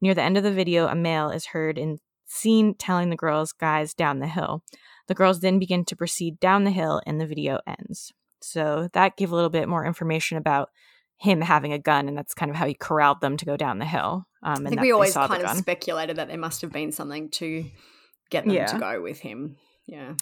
Near 0.02 0.12
the 0.12 0.22
end 0.22 0.36
of 0.36 0.42
the 0.42 0.52
video, 0.52 0.88
a 0.88 0.94
male 0.94 1.30
is 1.30 1.46
heard 1.46 1.78
and 1.78 2.00
seen 2.32 2.74
telling 2.74 3.10
the 3.10 3.16
girls, 3.16 3.52
guys, 3.52 3.94
down 3.94 4.18
the 4.18 4.26
hill. 4.26 4.62
The 5.08 5.14
girls 5.14 5.40
then 5.40 5.58
begin 5.58 5.84
to 5.86 5.96
proceed 5.96 6.40
down 6.40 6.64
the 6.64 6.70
hill 6.70 7.02
and 7.06 7.20
the 7.20 7.26
video 7.26 7.60
ends. 7.66 8.12
So 8.40 8.88
that 8.94 9.16
gave 9.16 9.30
a 9.30 9.34
little 9.34 9.50
bit 9.50 9.68
more 9.68 9.84
information 9.84 10.38
about 10.38 10.70
him 11.18 11.40
having 11.40 11.72
a 11.72 11.78
gun, 11.78 12.08
and 12.08 12.16
that's 12.16 12.34
kind 12.34 12.50
of 12.50 12.56
how 12.56 12.66
he 12.66 12.74
corralled 12.74 13.20
them 13.20 13.36
to 13.36 13.44
go 13.44 13.56
down 13.56 13.78
the 13.78 13.84
hill. 13.84 14.26
Um, 14.42 14.66
I 14.66 14.70
think 14.70 14.80
we 14.80 14.92
always 14.92 15.14
kind 15.14 15.42
of 15.42 15.56
speculated 15.56 16.16
that 16.16 16.28
there 16.28 16.38
must 16.38 16.62
have 16.62 16.72
been 16.72 16.90
something 16.90 17.30
to 17.30 17.64
get 18.30 18.44
them 18.44 18.54
yeah. 18.54 18.66
to 18.66 18.78
go 18.78 19.00
with 19.00 19.20
him. 19.20 19.56
Yeah. 19.86 20.14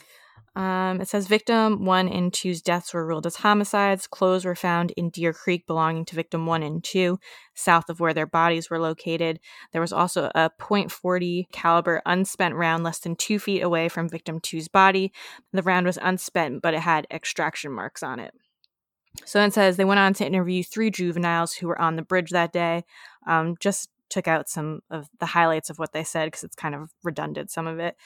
Um, 0.56 1.00
it 1.00 1.08
says 1.08 1.28
victim 1.28 1.84
one 1.84 2.08
and 2.08 2.32
two's 2.32 2.60
deaths 2.60 2.92
were 2.92 3.06
ruled 3.06 3.26
as 3.26 3.36
homicides. 3.36 4.06
Clothes 4.06 4.44
were 4.44 4.56
found 4.56 4.90
in 4.92 5.10
Deer 5.10 5.32
Creek 5.32 5.66
belonging 5.66 6.04
to 6.06 6.16
victim 6.16 6.44
one 6.44 6.62
and 6.62 6.82
two, 6.82 7.18
south 7.54 7.88
of 7.88 8.00
where 8.00 8.12
their 8.12 8.26
bodies 8.26 8.68
were 8.68 8.80
located. 8.80 9.38
There 9.72 9.80
was 9.80 9.92
also 9.92 10.30
a 10.34 10.50
.40 10.60 11.50
caliber 11.52 12.02
unspent 12.04 12.54
round 12.56 12.82
less 12.82 12.98
than 12.98 13.14
two 13.14 13.38
feet 13.38 13.62
away 13.62 13.88
from 13.88 14.08
victim 14.08 14.40
two's 14.40 14.68
body. 14.68 15.12
The 15.52 15.62
round 15.62 15.86
was 15.86 15.98
unspent, 16.02 16.62
but 16.62 16.74
it 16.74 16.80
had 16.80 17.06
extraction 17.10 17.72
marks 17.72 18.02
on 18.02 18.18
it. 18.18 18.34
So 19.24 19.42
it 19.42 19.52
says 19.52 19.76
they 19.76 19.84
went 19.84 20.00
on 20.00 20.14
to 20.14 20.26
interview 20.26 20.62
three 20.62 20.90
juveniles 20.90 21.54
who 21.54 21.68
were 21.68 21.80
on 21.80 21.96
the 21.96 22.02
bridge 22.02 22.30
that 22.30 22.52
day. 22.52 22.84
Um, 23.26 23.56
just 23.60 23.88
took 24.08 24.28
out 24.28 24.48
some 24.48 24.80
of 24.90 25.08
the 25.20 25.26
highlights 25.26 25.70
of 25.70 25.78
what 25.78 25.92
they 25.92 26.04
said 26.04 26.26
because 26.26 26.44
it's 26.44 26.56
kind 26.56 26.74
of 26.74 26.90
redundant, 27.02 27.50
some 27.50 27.66
of 27.66 27.78
it. 27.78 27.96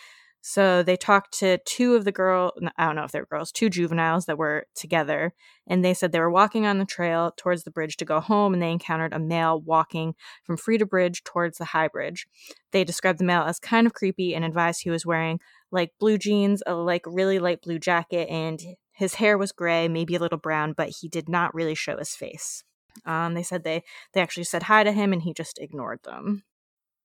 So 0.46 0.82
they 0.82 0.98
talked 0.98 1.32
to 1.38 1.56
two 1.64 1.94
of 1.94 2.04
the 2.04 2.12
girl, 2.12 2.52
I 2.76 2.84
don't 2.84 2.96
know 2.96 3.04
if 3.04 3.12
they 3.12 3.18
were 3.18 3.24
girls, 3.24 3.50
two 3.50 3.70
juveniles 3.70 4.26
that 4.26 4.36
were 4.36 4.66
together, 4.74 5.32
and 5.66 5.82
they 5.82 5.94
said 5.94 6.12
they 6.12 6.20
were 6.20 6.30
walking 6.30 6.66
on 6.66 6.76
the 6.76 6.84
trail 6.84 7.32
towards 7.34 7.64
the 7.64 7.70
bridge 7.70 7.96
to 7.96 8.04
go 8.04 8.20
home, 8.20 8.52
and 8.52 8.62
they 8.62 8.70
encountered 8.70 9.14
a 9.14 9.18
male 9.18 9.58
walking 9.58 10.14
from 10.42 10.58
Freedom 10.58 10.86
Bridge 10.86 11.24
towards 11.24 11.56
the 11.56 11.64
High 11.64 11.88
Bridge. 11.88 12.26
They 12.72 12.84
described 12.84 13.20
the 13.20 13.24
male 13.24 13.44
as 13.44 13.58
kind 13.58 13.86
of 13.86 13.94
creepy 13.94 14.34
and 14.34 14.44
advised 14.44 14.82
he 14.82 14.90
was 14.90 15.06
wearing 15.06 15.40
like 15.70 15.92
blue 15.98 16.18
jeans, 16.18 16.62
a 16.66 16.74
like 16.74 17.06
really 17.06 17.38
light 17.38 17.62
blue 17.62 17.78
jacket, 17.78 18.28
and 18.28 18.60
his 18.92 19.14
hair 19.14 19.38
was 19.38 19.50
gray, 19.50 19.88
maybe 19.88 20.14
a 20.14 20.20
little 20.20 20.36
brown, 20.38 20.74
but 20.74 20.90
he 21.00 21.08
did 21.08 21.26
not 21.26 21.54
really 21.54 21.74
show 21.74 21.96
his 21.96 22.14
face. 22.14 22.64
Um, 23.06 23.32
they 23.32 23.42
said 23.42 23.64
they 23.64 23.82
they 24.12 24.20
actually 24.20 24.44
said 24.44 24.64
hi 24.64 24.84
to 24.84 24.92
him, 24.92 25.14
and 25.14 25.22
he 25.22 25.32
just 25.32 25.58
ignored 25.58 26.00
them. 26.04 26.44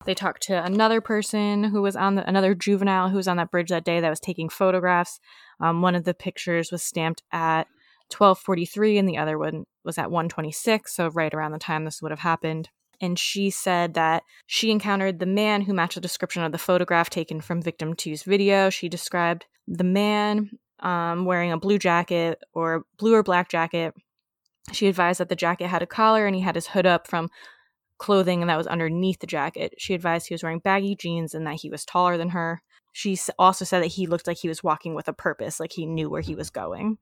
They 0.06 0.14
talked 0.14 0.43
to 0.43 0.64
another 0.64 1.02
person 1.02 1.66
who 1.66 1.82
was 1.82 1.95
on 1.95 2.16
the, 2.16 2.28
another 2.28 2.56
juvenile 2.56 3.10
who 3.10 3.18
was 3.18 3.28
on 3.28 3.38
that 3.38 3.52
bridge 3.52 3.70
that 3.70 3.84
day 3.84 4.00
that 4.00 4.10
was 4.10 4.20
taking 4.20 4.47
photographs. 4.47 5.20
Um, 5.60 5.82
one 5.82 5.95
of 5.95 6.06
the 6.06 6.14
pictures 6.14 6.72
was 6.72 6.82
stamped 6.82 7.24
at 7.32 7.68
12:43, 8.10 8.97
and 8.97 9.08
the 9.08 9.18
other 9.18 9.38
one 9.38 9.66
was 9.84 9.97
at 9.97 10.10
1:26, 10.10 10.93
so 10.93 11.10
right 11.10 11.34
around 11.34 11.52
the 11.52 11.60
time 11.60 11.84
this 11.84 12.02
would 12.02 12.12
have 12.12 12.20
happened. 12.20 12.70
And 13.02 13.20
she 13.20 13.50
said 13.50 13.93
that 13.93 14.24
she 14.45 14.72
encountered 14.72 15.20
the 15.20 15.26
man 15.26 15.62
who 15.62 15.74
matched 15.74 15.95
the 15.95 16.02
description 16.02 16.43
of 16.43 16.52
the 16.52 16.58
photograph 16.58 17.10
taken 17.10 17.39
from 17.41 17.62
victim 17.62 17.93
two's 17.93 18.24
video. 18.24 18.70
She 18.70 18.89
described 18.89 19.45
the 19.68 19.84
man 19.84 20.52
um, 20.80 21.26
wearing 21.26 21.52
a 21.52 21.58
blue 21.58 21.78
jacket 21.78 22.39
or 22.54 22.86
blue 22.97 23.14
or 23.14 23.24
black 23.24 23.50
jacket. 23.50 23.93
She 24.72 24.88
advised 24.88 25.20
that 25.20 25.30
the 25.30 25.36
jacket 25.36 25.68
had 25.68 25.82
a 25.82 25.88
collar 25.88 26.26
and 26.26 26.36
he 26.36 26.41
had 26.41 26.56
his 26.56 26.68
hood 26.68 26.86
up 26.86 27.08
from 27.08 27.30
clothing 28.00 28.45
that 28.47 28.58
was 28.58 28.68
underneath 28.68 29.20
the 29.20 29.28
jacket. 29.28 29.76
She 29.78 29.93
advised 29.93 30.28
he 30.28 30.34
was 30.34 30.41
wearing 30.41 30.60
baggy 30.60 30.95
jeans 30.95 31.36
and 31.36 31.45
that 31.45 31.60
he 31.62 31.70
was 31.70 31.86
taller 31.86 32.18
than 32.18 32.30
her. 32.30 32.62
She 32.93 33.18
also 33.38 33.66
said 33.66 33.84
that 33.84 33.88
he 33.88 34.08
looked 34.08 34.26
like 34.26 34.38
he 34.38 34.47
was 34.47 34.64
walking 34.64 34.95
with 34.95 35.08
a 35.08 35.14
purpose, 35.14 35.60
like 35.60 35.74
he 35.74 35.86
knew 35.86 36.10
where 36.10 36.22
he 36.22 36.36
was 36.36 36.50
going. 36.50 36.97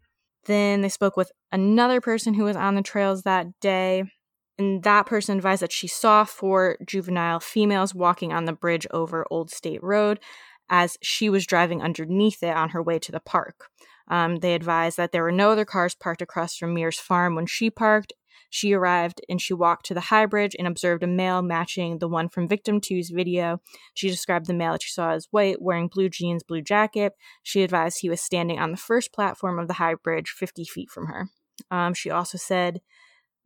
Then 0.45 0.82
they 0.82 0.89
spoke 0.89 1.16
with 1.16 1.32
another 1.52 2.02
person 2.02 2.34
who 2.34 2.43
was 2.43 2.56
on 2.56 2.76
the 2.76 2.82
trails 2.82 3.24
that 3.24 3.48
day, 3.62 4.04
and 4.58 4.84
that 4.84 5.06
person 5.06 5.38
advised 5.38 5.62
that 5.62 5.72
she 5.72 5.88
saw 5.88 6.24
four 6.24 6.78
juvenile 6.86 7.39
females 7.39 7.93
walking 7.93 8.34
on 8.34 8.45
the 8.45 8.54
bridge 8.54 8.88
over 8.91 9.26
Old 9.30 9.52
State 9.52 9.84
Road 9.84 10.20
as 10.70 10.98
she 11.02 11.30
was 11.30 11.45
driving 11.45 11.82
underneath 11.82 12.43
it 12.43 12.56
on 12.56 12.70
her 12.70 12.82
way 12.82 13.00
to 13.00 13.12
the 13.12 13.20
park. 13.20 13.70
Um, 14.10 14.38
they 14.38 14.56
advised 14.56 14.98
that 14.98 15.12
there 15.12 15.24
were 15.24 15.32
no 15.32 15.52
other 15.52 15.66
cars 15.66 15.95
parked 15.95 16.22
across 16.22 16.56
from 16.56 16.74
Mears 16.74 17.00
Farm 17.00 17.36
when 17.36 17.45
she 17.45 17.70
parked, 17.70 18.14
She 18.50 18.74
arrived 18.74 19.22
and 19.30 19.41
she 19.41 19.54
walked 19.54 19.86
to 19.88 19.93
the 19.93 20.00
high 20.02 20.26
bridge 20.26 20.56
and 20.58 20.68
observed 20.68 21.04
a 21.04 21.08
male 21.08 21.41
matching 21.41 22.00
the 22.00 22.08
one 22.08 22.30
from 22.30 22.48
victim 22.48 22.80
two's 22.80 23.10
video. 23.10 23.62
She 23.93 24.10
described 24.10 24.48
the 24.48 24.54
male 24.54 24.74
that 24.74 24.84
she 24.84 24.91
saw 24.91 25.12
as 25.12 25.28
white, 25.32 25.62
wearing 25.62 25.88
blue 25.88 26.10
jeans, 26.10 26.43
blue 26.43 26.62
jacket. 26.62 27.14
She 27.43 27.64
advised 27.64 28.00
he 28.00 28.10
was 28.10 28.22
standing 28.22 28.60
on 28.60 28.72
the 28.72 28.78
first 28.78 29.14
platform 29.14 29.60
of 29.60 29.68
the 29.68 29.76
high 29.76 29.95
bridge, 29.95 30.30
50 30.30 30.64
feet 30.66 30.89
from 30.89 31.08
her. 31.08 31.30
Um, 31.72 31.93
she 31.93 32.10
also 32.10 32.38
said 32.38 32.82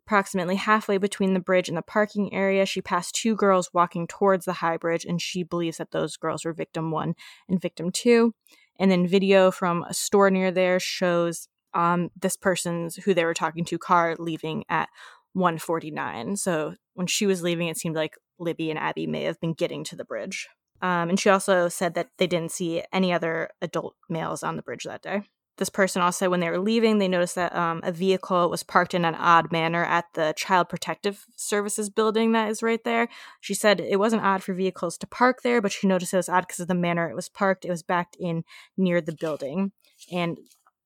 approximately 0.06 0.56
halfway 0.56 0.98
between 0.98 1.34
the 1.34 1.40
bridge 1.40 1.70
and 1.70 1.78
the 1.78 1.82
parking 1.82 2.34
area, 2.34 2.66
she 2.66 2.82
passed 2.82 3.16
two 3.16 3.36
girls 3.36 3.70
walking 3.74 4.08
towards 4.08 4.46
the 4.46 4.54
high 4.54 4.78
bridge, 4.78 5.06
and 5.06 5.22
she 5.22 5.44
believes 5.44 5.78
that 5.78 5.92
those 5.92 6.18
girls 6.18 6.44
were 6.44 6.54
victim 6.54 6.92
one 6.92 7.16
and 7.48 7.62
victim 7.62 7.92
two. 7.92 8.34
And 8.80 8.92
then 8.92 9.08
video 9.08 9.52
from 9.52 9.84
a 9.84 9.94
store 9.94 10.30
near 10.32 10.52
there 10.52 10.80
shows 10.80 11.48
um, 11.74 12.10
this 12.20 12.38
person's 12.38 12.96
who 12.98 13.14
they 13.14 13.26
were 13.26 13.34
talking 13.34 13.66
to 13.66 13.78
car 13.78 14.16
leaving 14.18 14.64
at 14.70 14.90
149. 15.34 16.36
So 16.38 16.76
when 16.94 17.08
she 17.08 17.26
was 17.26 17.42
leaving, 17.42 17.68
it 17.68 17.78
seemed 17.78 17.96
like 17.96 18.16
Libby 18.40 18.70
and 18.70 18.80
Abby 18.80 19.08
may 19.08 19.24
have 19.24 19.40
been 19.40 19.54
getting 19.54 19.84
to 19.86 19.96
the 19.96 20.06
bridge. 20.06 20.48
Um, 20.82 21.10
and 21.10 21.20
she 21.20 21.30
also 21.30 21.70
said 21.70 21.94
that 21.94 22.10
they 22.18 22.28
didn't 22.28 22.52
see 22.52 22.84
any 22.92 23.14
other 23.14 23.50
adult 23.62 23.96
males 24.10 24.44
on 24.44 24.56
the 24.56 24.64
bridge 24.64 24.84
that 24.86 25.04
day. 25.04 25.24
This 25.58 25.70
person 25.70 26.02
also, 26.02 26.30
when 26.30 26.40
they 26.40 26.50
were 26.50 26.58
leaving, 26.58 26.98
they 26.98 27.08
noticed 27.08 27.36
that 27.36 27.56
um, 27.56 27.82
a 27.84 27.92
vehicle 27.92 28.50
was 28.50 28.64
parked 28.64 28.96
in 28.96 29.06
an 29.06 29.14
odd 29.14 29.52
manner 29.52 29.86
at 29.86 30.06
the 30.16 30.34
Child 30.36 30.70
Protective 30.70 31.26
Services 31.36 31.90
building 31.90 32.32
that 32.32 32.50
is 32.50 32.64
right 32.64 32.84
there. 32.84 33.10
She 33.42 33.54
said 33.54 33.80
it 33.80 34.00
wasn't 34.00 34.24
odd 34.24 34.42
for 34.42 34.54
vehicles 34.56 34.98
to 35.00 35.08
park 35.08 35.44
there, 35.44 35.62
but 35.62 35.72
she 35.72 35.86
noticed 35.86 36.14
it 36.14 36.18
was 36.18 36.30
odd 36.30 36.48
because 36.48 36.62
of 36.62 36.68
the 36.68 36.74
manner 36.74 37.10
it 37.10 37.16
was 37.16 37.30
parked. 37.30 37.64
It 37.64 37.70
was 37.70 37.84
backed 37.84 38.16
in 38.20 38.44
near 38.76 39.02
the 39.02 39.14
building. 39.14 39.72
And 40.12 40.40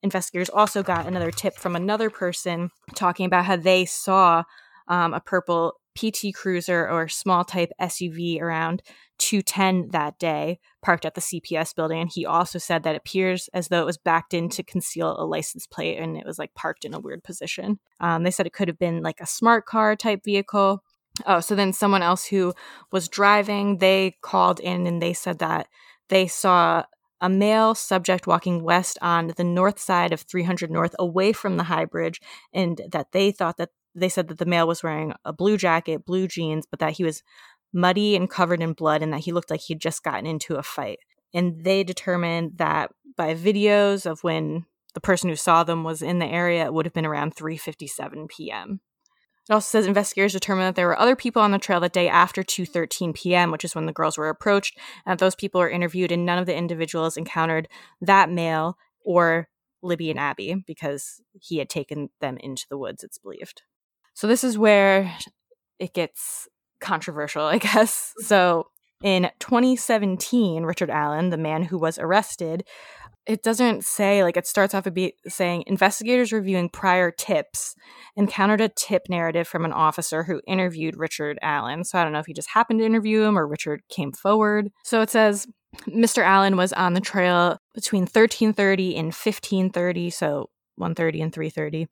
investigators 0.06 0.50
also 0.50 0.84
got 0.84 1.08
another 1.08 1.32
tip 1.32 1.56
from 1.56 1.76
another 1.76 2.10
person 2.10 2.70
talking 2.94 3.26
about 3.26 3.46
how 3.46 3.58
they 3.58 3.86
saw 3.86 4.44
um, 4.88 5.14
a 5.14 5.20
purple 5.20 5.74
PT 5.98 6.34
Cruiser 6.34 6.88
or 6.88 7.08
small 7.08 7.44
type 7.44 7.72
SUV 7.82 8.40
around 8.40 8.84
210 9.18 9.90
that 9.92 10.20
day, 10.20 10.60
parked 10.82 11.06
at 11.06 11.16
the 11.16 11.22
CPS 11.22 11.74
building. 11.74 12.02
And 12.02 12.12
he 12.14 12.26
also 12.26 12.60
said 12.60 12.84
that 12.84 12.96
it 12.96 12.98
appears 12.98 13.50
as 13.54 13.70
though 13.70 13.82
it 13.82 13.86
was 13.86 13.98
backed 13.98 14.34
in 14.34 14.50
to 14.50 14.64
conceal 14.64 15.16
a 15.18 15.26
license 15.26 15.66
plate 15.66 15.98
and 15.98 16.18
it 16.18 16.26
was 16.26 16.38
like 16.38 16.54
parked 16.54 16.86
in 16.86 16.94
a 16.94 17.00
weird 17.00 17.24
position. 17.24 17.80
Um, 18.00 18.24
they 18.24 18.32
said 18.32 18.46
it 18.46 18.54
could 18.54 18.68
have 18.68 18.80
been 18.80 19.02
like 19.02 19.22
a 19.22 19.26
smart 19.26 19.66
car 19.66 19.96
type 19.96 20.24
vehicle. 20.24 20.84
Oh, 21.26 21.40
so 21.40 21.56
then 21.56 21.72
someone 21.72 22.04
else 22.04 22.26
who 22.26 22.54
was 22.92 23.08
driving, 23.08 23.78
they 23.78 24.18
called 24.22 24.60
in 24.60 24.86
and 24.86 25.02
they 25.02 25.14
said 25.14 25.40
that 25.40 25.68
they 26.10 26.28
saw 26.28 26.84
a 27.22 27.30
male 27.30 27.76
subject 27.76 28.28
walking 28.28 28.64
west 28.64 28.98
on 29.02 29.34
the 29.38 29.44
north 29.44 29.80
side 29.80 30.12
of 30.14 30.22
300 30.22 30.70
North 30.70 30.96
away 31.00 31.32
from 31.32 31.58
the 31.58 31.64
high 31.64 31.86
bridge, 31.86 32.22
and 32.54 32.82
that 32.92 33.12
they 33.12 33.32
thought 33.32 33.58
that 33.58 33.70
they 33.94 34.10
said 34.10 34.28
that 34.28 34.38
the 34.38 34.46
male 34.46 34.68
was 34.68 34.84
wearing 34.84 35.14
a 35.24 35.32
blue 35.32 35.58
jacket, 35.58 36.06
blue 36.06 36.28
jeans, 36.28 36.66
but 36.70 36.80
that 36.80 36.94
he 36.94 37.04
was 37.04 37.24
muddy 37.74 38.16
and 38.16 38.30
covered 38.30 38.62
in 38.62 38.74
blood 38.74 39.02
and 39.02 39.14
that 39.14 39.22
he 39.22 39.32
looked 39.32 39.50
like 39.50 39.62
he'd 39.62 39.80
just 39.80 40.04
gotten 40.04 40.26
into 40.26 40.56
a 40.56 40.64
fight. 40.64 41.00
And 41.34 41.64
they 41.64 41.84
determined 41.84 42.58
that 42.58 42.92
by 43.18 43.36
videos 43.36 44.10
of 44.10 44.24
when 44.24 44.66
the 44.94 45.02
person 45.02 45.30
who 45.30 45.36
saw 45.36 45.64
them 45.64 45.84
was 45.84 46.02
in 46.02 46.20
the 46.20 46.26
area, 46.26 46.66
it 46.66 46.74
would 46.74 46.86
have 46.86 46.94
been 46.94 47.06
around 47.06 47.36
3:57 47.36 48.30
p.m. 48.30 48.80
It 49.48 49.54
also 49.54 49.78
says 49.78 49.86
investigators 49.86 50.34
determined 50.34 50.68
that 50.68 50.76
there 50.76 50.88
were 50.88 51.00
other 51.00 51.16
people 51.16 51.42
on 51.42 51.52
the 51.52 51.60
trail 51.60 51.80
that 51.82 51.94
day 51.94 52.10
after 52.10 52.42
2:13 52.42 53.14
p.m., 53.14 53.52
which 53.52 53.64
is 53.64 53.76
when 53.76 53.86
the 53.86 53.94
girls 53.94 54.18
were 54.18 54.30
approached, 54.30 54.78
and 55.06 55.12
that 55.12 55.24
those 55.24 55.36
people 55.36 55.60
were 55.60 55.70
interviewed, 55.70 56.12
and 56.12 56.26
none 56.26 56.40
of 56.40 56.46
the 56.46 56.56
individuals 56.56 57.18
encountered 57.18 57.68
that 58.02 58.30
male 58.30 58.78
or 59.04 59.48
Libby 59.84 60.10
and 60.10 60.20
Abby 60.20 60.64
because 60.66 61.22
he 61.40 61.58
had 61.58 61.70
taken 61.70 62.10
them 62.22 62.38
into 62.38 62.66
the 62.70 62.78
woods. 62.78 63.04
It's 63.04 63.20
believed. 63.20 63.62
So 64.14 64.28
this 64.28 64.44
is 64.44 64.58
where 64.58 65.16
it 65.78 65.94
gets 65.94 66.48
controversial, 66.80 67.44
I 67.46 67.60
guess. 67.60 68.14
So 68.20 68.68
in 69.04 69.30
2017, 69.40 70.64
Richard 70.64 70.90
Allen, 70.90 71.30
the 71.30 71.38
man 71.38 71.64
who 71.64 71.78
was 71.78 72.00
arrested, 72.00 72.64
it 73.28 73.42
doesn't 73.42 73.84
say 73.84 74.24
like 74.24 74.38
it 74.38 74.46
starts 74.46 74.74
off 74.74 74.86
a 74.86 74.92
bit 74.92 75.16
saying 75.28 75.64
investigators 75.68 76.32
reviewing 76.32 76.70
prior 76.70 77.12
tips 77.12 77.76
encountered 78.16 78.62
a 78.62 78.70
tip 78.70 79.04
narrative 79.10 79.48
from 79.48 79.66
an 79.66 79.74
officer 79.74 80.24
who 80.24 80.42
interviewed 80.48 80.98
Richard 80.98 81.40
Allen. 81.42 81.84
So 81.84 81.98
I 81.98 82.04
don't 82.04 82.14
know 82.14 82.20
if 82.20 82.28
he 82.28 82.34
just 82.34 82.50
happened 82.50 82.80
to 82.80 82.86
interview 82.86 83.24
him 83.24 83.38
or 83.38 83.48
Richard 83.48 83.82
came 83.90 84.12
forward. 84.12 84.72
So 84.84 85.02
it 85.02 85.10
says 85.10 85.48
Mr. 85.88 86.24
Allen 86.24 86.56
was 86.56 86.72
on 86.74 86.94
the 86.94 87.02
trail 87.02 87.58
between 87.74 88.04
1330 88.04 88.96
and 88.96 89.08
1530, 89.08 90.10
so 90.10 90.50
130 90.76 91.22
and 91.22 91.34
330. 91.34 91.88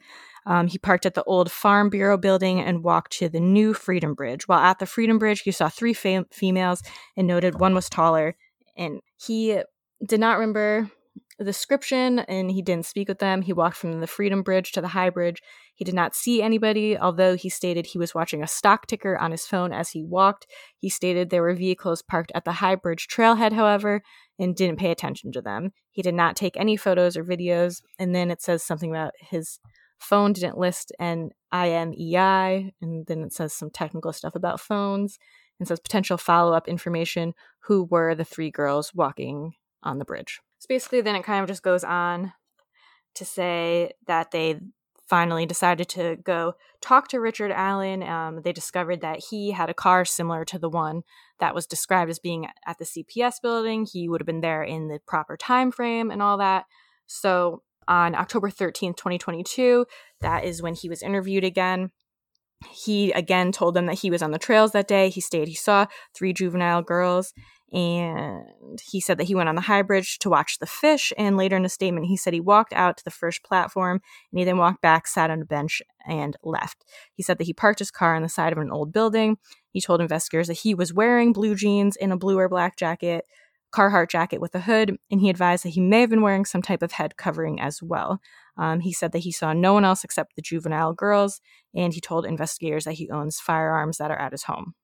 Um, 0.46 0.68
he 0.68 0.78
parked 0.78 1.06
at 1.06 1.14
the 1.14 1.24
old 1.24 1.52
Farm 1.52 1.90
Bureau 1.90 2.18
building 2.18 2.60
and 2.60 2.84
walked 2.84 3.14
to 3.14 3.30
the 3.30 3.40
new 3.40 3.74
Freedom 3.74 4.14
Bridge. 4.14 4.48
While 4.48 4.60
at 4.60 4.80
the 4.80 4.86
Freedom 4.86 5.18
Bridge, 5.18 5.42
he 5.42 5.52
saw 5.52 5.70
three 5.70 5.94
fam- 5.94 6.28
females 6.32 6.84
and 7.18 7.28
noted 7.28 7.60
one 7.60 7.74
was 7.74 7.90
taller. 7.90 8.36
And 8.76 9.00
he 9.18 9.62
did 10.06 10.20
not 10.20 10.38
remember 10.38 10.90
description 11.40 12.20
and 12.20 12.52
he 12.52 12.62
didn't 12.62 12.86
speak 12.86 13.08
with 13.08 13.20
them. 13.20 13.42
He 13.42 13.54
walked 13.54 13.78
from 13.78 14.00
the 14.00 14.08
Freedom 14.08 14.44
Bridge 14.44 14.72
to 14.74 14.82
the 14.82 14.90
High 14.90 15.10
Bridge. 15.10 15.42
He 15.74 15.84
did 15.84 15.96
not 15.96 16.16
see 16.16 16.42
anybody, 16.42 16.98
although 16.98 17.36
he 17.36 17.50
stated 17.50 17.86
he 17.86 17.98
was 17.98 18.14
watching 18.14 18.44
a 18.44 18.48
stock 18.48 18.88
ticker 18.88 19.18
on 19.18 19.32
his 19.32 19.46
phone 19.46 19.74
as 19.74 19.90
he 19.90 20.04
walked. 20.04 20.48
He 20.78 20.90
stated 20.90 21.30
there 21.30 21.42
were 21.42 21.56
vehicles 21.56 22.02
parked 22.02 22.32
at 22.36 22.46
the 22.46 22.54
High 22.54 22.76
Bridge 22.76 23.08
trailhead, 23.08 23.54
however, 23.54 24.02
and 24.38 24.56
didn't 24.56 24.80
pay 24.80 24.92
attention 24.92 25.32
to 25.32 25.42
them. 25.42 25.72
He 25.92 26.02
did 26.02 26.16
not 26.16 26.36
take 26.36 26.58
any 26.58 26.78
photos 26.78 27.18
or 27.18 27.24
videos. 27.24 27.82
And 27.98 28.14
then 28.14 28.30
it 28.30 28.42
says 28.42 28.64
something 28.64 28.92
about 28.92 29.14
his 29.20 29.60
phone 30.00 30.34
didn't 30.34 30.58
list 30.58 30.92
an 31.00 31.30
IMEI, 31.54 32.74
and 32.82 33.08
then 33.08 33.24
it 33.24 33.34
says 33.34 33.54
some 33.54 33.70
technical 33.70 34.14
stuff 34.14 34.36
about 34.36 34.60
phones 34.60 35.18
and 35.60 35.68
says 35.68 35.80
potential 35.80 36.18
follow 36.18 36.54
up 36.54 36.68
information 36.68 37.34
who 37.62 37.86
were 37.86 38.14
the 38.16 38.26
three 38.26 38.52
girls 38.52 38.94
walking 38.94 39.54
on 39.82 40.00
the 40.00 40.06
bridge. 40.06 40.42
So 40.64 40.68
basically, 40.70 41.02
then 41.02 41.18
it 41.18 41.26
kind 41.26 41.42
of 41.42 41.50
just 41.50 41.62
goes 41.62 41.84
on 41.84 42.32
to 43.16 43.26
say 43.26 43.92
that 44.08 44.32
they 44.32 44.62
finally 45.10 45.46
decided 45.46 45.90
to 45.90 46.16
go 46.24 46.54
talk 46.80 47.10
to 47.10 47.20
Richard 47.20 47.52
Allen. 47.52 48.02
Um, 48.02 48.42
they 48.44 48.54
discovered 48.54 49.02
that 49.02 49.26
he 49.30 49.52
had 49.52 49.70
a 49.70 49.74
car 49.74 50.06
similar 50.06 50.46
to 50.46 50.58
the 50.58 50.70
one 50.70 51.02
that 51.42 51.54
was 51.54 51.68
described 51.68 52.10
as 52.10 52.18
being 52.18 52.48
at 52.66 52.78
the 52.80 52.86
CPS 52.86 53.42
building. 53.42 53.86
He 53.86 54.08
would 54.08 54.22
have 54.22 54.26
been 54.26 54.40
there 54.40 54.64
in 54.64 54.88
the 54.88 55.02
proper 55.06 55.36
time 55.36 55.70
frame 55.70 56.10
and 56.10 56.22
all 56.22 56.38
that. 56.38 56.64
So 57.08 57.64
on 57.86 58.16
October 58.16 58.50
13th, 58.50 58.96
2022. 58.96 59.86
That 60.22 60.46
is 60.46 60.62
when 60.62 60.76
he 60.76 60.88
was 60.88 61.04
interviewed 61.04 61.44
again. 61.44 61.92
He 62.72 63.12
again 63.12 63.52
told 63.52 63.74
them 63.74 63.88
that 63.88 64.00
he 64.00 64.10
was 64.10 64.22
on 64.22 64.32
the 64.32 64.40
trails 64.40 64.72
that 64.72 64.88
day. 64.88 65.10
He 65.10 65.20
stayed, 65.20 65.50
he 65.50 65.56
saw 65.56 65.88
three 66.16 66.32
juvenile 66.32 66.82
girls 66.82 67.34
and 67.74 68.80
he 68.84 69.02
said 69.02 69.18
that 69.18 69.24
he 69.24 69.34
went 69.34 69.50
on 69.50 69.56
the 69.56 69.62
high 69.62 69.82
bridge 69.82 70.20
to 70.20 70.30
watch 70.30 70.60
the 70.60 70.68
fish. 70.68 71.12
And 71.18 71.36
later 71.36 71.58
in 71.58 71.66
a 71.66 71.70
statement, 71.70 72.06
he 72.06 72.16
said 72.16 72.34
he 72.34 72.40
walked 72.40 72.72
out 72.74 72.98
to 72.98 73.04
the 73.04 73.10
first 73.10 73.44
platform 73.44 74.00
and 74.32 74.40
he 74.40 74.46
then 74.46 74.60
walked 74.60 74.82
back, 74.82 75.08
sat 75.08 75.32
on 75.32 75.42
a 75.42 75.46
bench, 75.46 75.82
and 76.08 76.38
left. 76.44 76.86
He 77.16 77.24
said 77.24 77.40
that 77.40 77.46
he 77.46 77.54
parked 77.54 77.80
his 77.80 77.90
car 77.90 78.16
on 78.16 78.22
the 78.22 78.30
side 78.30 78.54
of 78.54 78.60
an 78.60 78.72
old 78.72 78.94
building. 78.94 79.38
He 79.72 79.82
told 79.82 80.02
investigators 80.02 80.48
that 80.48 80.60
he 80.60 80.76
was 80.76 80.94
wearing 80.94 81.34
blue 81.34 81.56
jeans 81.56 81.98
and 81.98 82.14
a 82.14 82.18
blue 82.18 82.38
or 82.38 82.48
black 82.48 82.78
jacket, 82.78 83.26
Carhartt 83.74 84.12
jacket 84.12 84.40
with 84.40 84.54
a 84.54 84.60
hood, 84.60 84.96
and 85.10 85.20
he 85.20 85.32
advised 85.32 85.66
that 85.66 85.70
he 85.70 85.82
may 85.82 86.02
have 86.02 86.12
been 86.12 86.22
wearing 86.22 86.46
some 86.46 86.62
type 86.62 86.84
of 86.84 86.92
head 86.92 87.18
covering 87.18 87.60
as 87.60 87.82
well. 87.82 88.22
Um, 88.56 88.82
he 88.82 88.94
said 88.94 89.14
that 89.14 89.20
he 89.20 89.32
saw 89.32 89.52
no 89.52 89.74
one 89.74 89.84
else 89.84 90.04
except 90.04 90.36
the 90.36 90.44
juvenile 90.44 90.94
girls, 90.94 91.42
and 91.74 91.92
he 91.92 92.00
told 92.00 92.28
investigators 92.28 92.84
that 92.84 92.94
he 92.94 93.10
owns 93.10 93.40
firearms 93.40 93.98
that 93.98 94.12
are 94.12 94.20
at 94.20 94.32
his 94.32 94.44
home. 94.44 94.76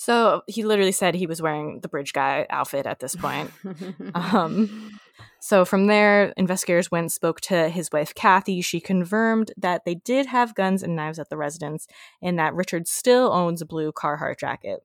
So 0.00 0.42
he 0.46 0.64
literally 0.64 0.92
said 0.92 1.16
he 1.16 1.26
was 1.26 1.42
wearing 1.42 1.80
the 1.80 1.88
bridge 1.88 2.12
guy 2.12 2.46
outfit 2.50 2.86
at 2.86 3.00
this 3.00 3.16
point. 3.16 3.50
um, 4.14 5.00
so 5.40 5.64
from 5.64 5.88
there, 5.88 6.32
investigators 6.36 6.88
went 6.88 7.02
and 7.02 7.12
spoke 7.12 7.40
to 7.42 7.68
his 7.68 7.90
wife, 7.90 8.14
Kathy. 8.14 8.60
She 8.60 8.78
confirmed 8.78 9.50
that 9.56 9.84
they 9.84 9.96
did 9.96 10.26
have 10.26 10.54
guns 10.54 10.84
and 10.84 10.94
knives 10.94 11.18
at 11.18 11.30
the 11.30 11.36
residence 11.36 11.88
and 12.22 12.38
that 12.38 12.54
Richard 12.54 12.86
still 12.86 13.32
owns 13.32 13.60
a 13.60 13.66
blue 13.66 13.90
Carhartt 13.90 14.38
jacket. 14.38 14.84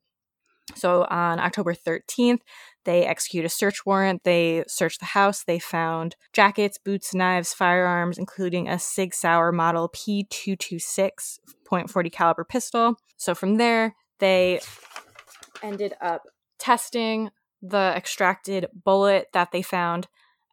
So 0.74 1.05
on 1.11 1.39
October 1.39 1.76
13th, 1.76 2.39
they 2.84 3.05
execute 3.05 3.45
a 3.45 3.49
search 3.49 3.86
warrant. 3.86 4.24
They 4.24 4.64
search 4.68 4.97
the 4.97 5.05
house. 5.05 5.43
They 5.43 5.59
found 5.59 6.16
jackets, 6.32 6.80
boots, 6.80 7.14
knives, 7.14 7.53
firearms, 7.53 8.18
including 8.18 8.68
a 8.68 8.80
Sig 8.80 9.14
Sauer 9.14 9.51
model 9.51 9.89
P226 9.89 11.38
.40 11.70 12.11
caliber 12.11 12.43
pistol. 12.43 12.95
So 13.16 13.36
from 13.36 13.57
there, 13.57 13.95
they 14.24 14.61
ended 15.61 15.93
up 15.99 16.24
testing 16.57 17.30
the 17.61 17.93
extracted 17.95 18.67
bullet 18.74 19.28
that 19.34 19.51
they 19.51 19.61
found 19.61 20.07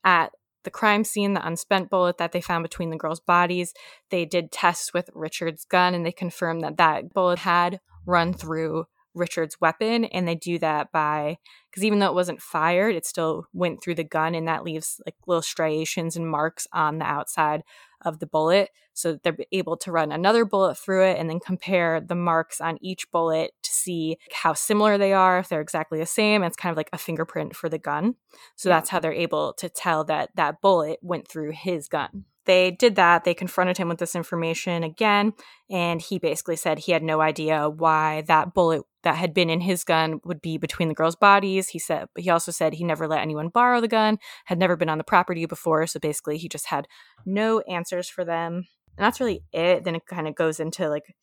at 0.04 0.32
the 0.64 0.70
crime 0.70 1.04
scene, 1.04 1.34
the 1.34 1.46
unspent 1.46 1.88
bullet 1.88 2.18
that 2.18 2.32
they 2.32 2.40
found 2.40 2.64
between 2.64 2.90
the 2.90 2.96
girls' 2.96 3.20
bodies. 3.20 3.72
They 4.10 4.24
did 4.24 4.50
tests 4.50 4.92
with 4.92 5.08
Richard's 5.14 5.64
gun 5.64 5.94
and 5.94 6.04
they 6.04 6.12
confirmed 6.12 6.62
that 6.62 6.78
that 6.78 7.14
bullet 7.14 7.38
had 7.38 7.80
run 8.04 8.34
through 8.34 8.86
Richard's 9.20 9.60
weapon, 9.60 10.04
and 10.06 10.26
they 10.26 10.34
do 10.34 10.58
that 10.58 10.90
by 10.90 11.38
because 11.70 11.84
even 11.84 12.00
though 12.00 12.08
it 12.08 12.14
wasn't 12.14 12.42
fired, 12.42 12.96
it 12.96 13.06
still 13.06 13.46
went 13.52 13.80
through 13.82 13.94
the 13.94 14.04
gun, 14.04 14.34
and 14.34 14.48
that 14.48 14.64
leaves 14.64 15.00
like 15.06 15.14
little 15.26 15.42
striations 15.42 16.16
and 16.16 16.28
marks 16.28 16.66
on 16.72 16.98
the 16.98 17.04
outside 17.04 17.62
of 18.02 18.18
the 18.18 18.26
bullet. 18.26 18.70
So 18.94 19.18
they're 19.22 19.36
able 19.52 19.76
to 19.78 19.92
run 19.92 20.10
another 20.10 20.44
bullet 20.44 20.76
through 20.76 21.04
it 21.04 21.18
and 21.18 21.30
then 21.30 21.38
compare 21.38 22.00
the 22.00 22.14
marks 22.14 22.60
on 22.60 22.78
each 22.80 23.10
bullet 23.10 23.52
to 23.62 23.70
see 23.70 24.16
how 24.32 24.52
similar 24.54 24.98
they 24.98 25.12
are, 25.12 25.38
if 25.38 25.48
they're 25.48 25.60
exactly 25.60 25.98
the 25.98 26.06
same. 26.06 26.42
It's 26.42 26.56
kind 26.56 26.72
of 26.72 26.76
like 26.76 26.90
a 26.92 26.98
fingerprint 26.98 27.54
for 27.54 27.68
the 27.68 27.78
gun. 27.78 28.16
So 28.56 28.68
that's 28.68 28.90
how 28.90 28.98
they're 28.98 29.12
able 29.12 29.52
to 29.54 29.68
tell 29.68 30.04
that 30.04 30.30
that 30.34 30.60
bullet 30.60 30.98
went 31.02 31.28
through 31.28 31.52
his 31.52 31.88
gun 31.88 32.24
they 32.46 32.70
did 32.70 32.96
that. 32.96 33.24
They 33.24 33.34
confronted 33.34 33.78
him 33.78 33.88
with 33.88 33.98
this 33.98 34.16
information 34.16 34.82
again, 34.82 35.34
and 35.70 36.00
he 36.00 36.18
basically 36.18 36.56
said 36.56 36.78
he 36.78 36.92
had 36.92 37.02
no 37.02 37.20
idea 37.20 37.68
why 37.68 38.22
that 38.28 38.54
bullet 38.54 38.82
that 39.02 39.16
had 39.16 39.32
been 39.32 39.50
in 39.50 39.60
his 39.60 39.84
gun 39.84 40.20
would 40.24 40.42
be 40.42 40.58
between 40.58 40.88
the 40.88 40.94
girls' 40.94 41.16
bodies. 41.16 41.68
He 41.68 41.78
said, 41.78 42.06
but 42.14 42.24
he 42.24 42.30
also 42.30 42.52
said 42.52 42.74
he 42.74 42.84
never 42.84 43.08
let 43.08 43.22
anyone 43.22 43.48
borrow 43.48 43.80
the 43.80 43.88
gun, 43.88 44.18
had 44.46 44.58
never 44.58 44.76
been 44.76 44.88
on 44.88 44.98
the 44.98 45.04
property 45.04 45.46
before, 45.46 45.86
so 45.86 45.98
basically 46.00 46.38
he 46.38 46.48
just 46.48 46.66
had 46.66 46.86
no 47.24 47.60
answers 47.60 48.08
for 48.08 48.24
them. 48.24 48.66
And 48.96 49.04
that's 49.04 49.20
really 49.20 49.42
it. 49.52 49.84
Then 49.84 49.94
it 49.94 50.06
kind 50.06 50.28
of 50.28 50.34
goes 50.34 50.60
into 50.60 50.88
like 50.88 51.14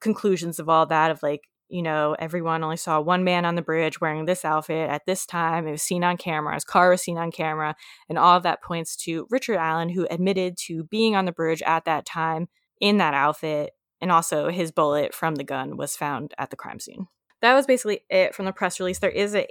conclusions 0.00 0.58
of 0.58 0.68
all 0.68 0.86
that 0.86 1.10
of 1.10 1.22
like 1.22 1.42
you 1.72 1.82
know, 1.82 2.14
everyone 2.18 2.62
only 2.62 2.76
saw 2.76 3.00
one 3.00 3.24
man 3.24 3.46
on 3.46 3.54
the 3.54 3.62
bridge 3.62 3.98
wearing 3.98 4.26
this 4.26 4.44
outfit 4.44 4.90
at 4.90 5.06
this 5.06 5.24
time. 5.24 5.66
It 5.66 5.70
was 5.70 5.82
seen 5.82 6.04
on 6.04 6.18
camera. 6.18 6.52
His 6.52 6.64
car 6.64 6.90
was 6.90 7.00
seen 7.00 7.16
on 7.16 7.32
camera. 7.32 7.74
And 8.10 8.18
all 8.18 8.36
of 8.36 8.42
that 8.42 8.62
points 8.62 8.94
to 8.98 9.26
Richard 9.30 9.56
Allen, 9.56 9.88
who 9.88 10.06
admitted 10.10 10.58
to 10.66 10.84
being 10.84 11.16
on 11.16 11.24
the 11.24 11.32
bridge 11.32 11.62
at 11.62 11.86
that 11.86 12.04
time 12.04 12.48
in 12.78 12.98
that 12.98 13.14
outfit. 13.14 13.70
And 14.02 14.12
also, 14.12 14.50
his 14.50 14.70
bullet 14.70 15.14
from 15.14 15.36
the 15.36 15.44
gun 15.44 15.78
was 15.78 15.96
found 15.96 16.34
at 16.36 16.50
the 16.50 16.56
crime 16.56 16.78
scene. 16.78 17.06
That 17.40 17.54
was 17.54 17.66
basically 17.66 18.00
it 18.10 18.34
from 18.34 18.44
the 18.44 18.52
press 18.52 18.78
release. 18.78 18.98
There 18.98 19.08
is 19.08 19.34
a 19.34 19.48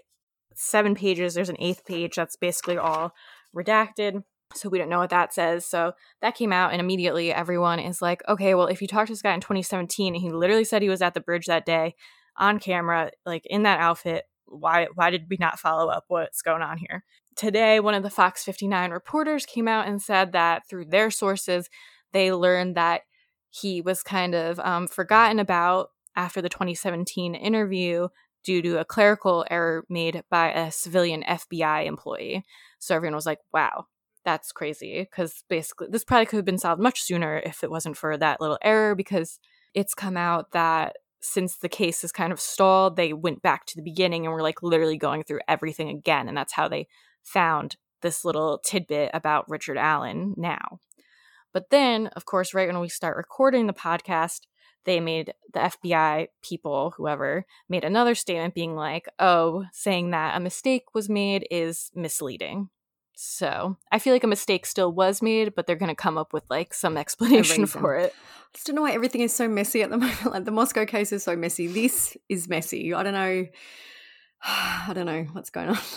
seven 0.53 0.93
pages, 0.93 1.33
there's 1.33 1.49
an 1.49 1.57
eighth 1.59 1.85
page 1.85 2.17
that's 2.17 2.35
basically 2.35 2.77
all 2.77 3.13
redacted. 3.55 4.23
So 4.55 4.69
we 4.69 4.77
don't 4.77 4.89
know 4.89 4.99
what 4.99 5.09
that 5.09 5.33
says. 5.33 5.65
So 5.65 5.93
that 6.21 6.35
came 6.35 6.53
out, 6.53 6.71
and 6.71 6.79
immediately 6.79 7.33
everyone 7.33 7.79
is 7.79 8.01
like, 8.01 8.21
okay, 8.27 8.55
well, 8.55 8.67
if 8.67 8.81
you 8.81 8.87
talked 8.87 9.07
to 9.07 9.13
this 9.13 9.21
guy 9.21 9.33
in 9.33 9.41
2017 9.41 10.13
and 10.13 10.21
he 10.21 10.31
literally 10.31 10.63
said 10.63 10.81
he 10.81 10.89
was 10.89 11.01
at 11.01 11.13
the 11.13 11.21
bridge 11.21 11.45
that 11.45 11.65
day 11.65 11.95
on 12.37 12.59
camera, 12.59 13.11
like 13.25 13.45
in 13.45 13.63
that 13.63 13.79
outfit, 13.79 14.25
why 14.45 14.87
why 14.95 15.09
did 15.09 15.27
we 15.29 15.37
not 15.39 15.59
follow 15.59 15.89
up 15.89 16.05
what's 16.07 16.41
going 16.41 16.61
on 16.61 16.77
here? 16.77 17.03
Today, 17.35 17.79
one 17.79 17.93
of 17.93 18.03
the 18.03 18.09
Fox 18.09 18.43
59 18.43 18.91
reporters 18.91 19.45
came 19.45 19.67
out 19.67 19.87
and 19.87 20.01
said 20.01 20.33
that 20.33 20.67
through 20.69 20.85
their 20.85 21.09
sources, 21.09 21.69
they 22.11 22.33
learned 22.33 22.75
that 22.75 23.01
he 23.49 23.81
was 23.81 24.03
kind 24.03 24.35
of 24.35 24.59
um, 24.59 24.87
forgotten 24.87 25.39
about 25.39 25.89
after 26.15 26.41
the 26.41 26.49
2017 26.49 27.35
interview 27.35 28.07
due 28.43 28.61
to 28.61 28.79
a 28.79 28.85
clerical 28.85 29.45
error 29.49 29.85
made 29.89 30.23
by 30.29 30.51
a 30.51 30.71
civilian 30.71 31.23
FBI 31.23 31.85
employee. 31.85 32.43
So 32.79 32.95
everyone 32.95 33.15
was 33.15 33.25
like, 33.25 33.39
wow, 33.53 33.85
that's 34.23 34.51
crazy 34.51 34.99
because 34.99 35.43
basically 35.49 35.87
this 35.89 36.03
probably 36.03 36.25
could 36.25 36.37
have 36.37 36.45
been 36.45 36.57
solved 36.57 36.81
much 36.81 37.01
sooner 37.01 37.41
if 37.45 37.63
it 37.63 37.71
wasn't 37.71 37.97
for 37.97 38.17
that 38.17 38.41
little 38.41 38.57
error 38.61 38.95
because 38.95 39.39
it's 39.73 39.93
come 39.93 40.17
out 40.17 40.51
that 40.51 40.95
since 41.21 41.57
the 41.57 41.69
case 41.69 42.03
is 42.03 42.11
kind 42.11 42.31
of 42.31 42.39
stalled 42.39 42.95
they 42.95 43.13
went 43.13 43.41
back 43.41 43.65
to 43.65 43.75
the 43.75 43.83
beginning 43.83 44.25
and 44.25 44.33
were 44.33 44.41
like 44.41 44.63
literally 44.63 44.97
going 44.97 45.23
through 45.23 45.39
everything 45.47 45.89
again 45.89 46.27
and 46.27 46.37
that's 46.37 46.53
how 46.53 46.67
they 46.67 46.87
found 47.23 47.75
this 48.01 48.25
little 48.25 48.59
tidbit 48.65 49.11
about 49.13 49.49
Richard 49.49 49.77
Allen 49.77 50.33
now 50.37 50.79
but 51.53 51.69
then 51.69 52.07
of 52.07 52.25
course 52.25 52.53
right 52.53 52.67
when 52.67 52.79
we 52.79 52.89
start 52.89 53.17
recording 53.17 53.67
the 53.67 53.73
podcast 53.73 54.41
they 54.85 54.99
made 54.99 55.33
the 55.53 55.59
FBI 55.59 56.27
people, 56.41 56.93
whoever, 56.97 57.45
made 57.69 57.83
another 57.83 58.15
statement 58.15 58.55
being 58.55 58.75
like, 58.75 59.07
oh, 59.19 59.65
saying 59.71 60.11
that 60.11 60.35
a 60.35 60.39
mistake 60.39 60.85
was 60.93 61.09
made 61.09 61.47
is 61.51 61.91
misleading. 61.93 62.69
So 63.23 63.77
I 63.91 63.99
feel 63.99 64.13
like 64.13 64.23
a 64.23 64.27
mistake 64.27 64.65
still 64.65 64.91
was 64.91 65.21
made, 65.21 65.53
but 65.53 65.67
they're 65.67 65.75
going 65.75 65.89
to 65.89 65.95
come 65.95 66.17
up 66.17 66.33
with 66.33 66.43
like 66.49 66.73
some 66.73 66.97
explanation 66.97 67.67
for 67.67 67.95
it. 67.95 68.15
I 68.15 68.49
just 68.55 68.65
don't 68.65 68.75
know 68.75 68.81
why 68.81 68.93
everything 68.93 69.21
is 69.21 69.31
so 69.31 69.47
messy 69.47 69.83
at 69.83 69.91
the 69.91 69.97
moment. 69.99 70.25
Like 70.25 70.45
the 70.45 70.51
Moscow 70.51 70.85
case 70.85 71.11
is 71.11 71.23
so 71.23 71.35
messy. 71.35 71.67
This 71.67 72.17
is 72.29 72.49
messy. 72.49 72.95
I 72.95 73.03
don't 73.03 73.13
know. 73.13 73.45
I 74.43 74.91
don't 74.95 75.05
know 75.05 75.27
what's 75.33 75.51
going 75.51 75.69
on. 75.69 75.77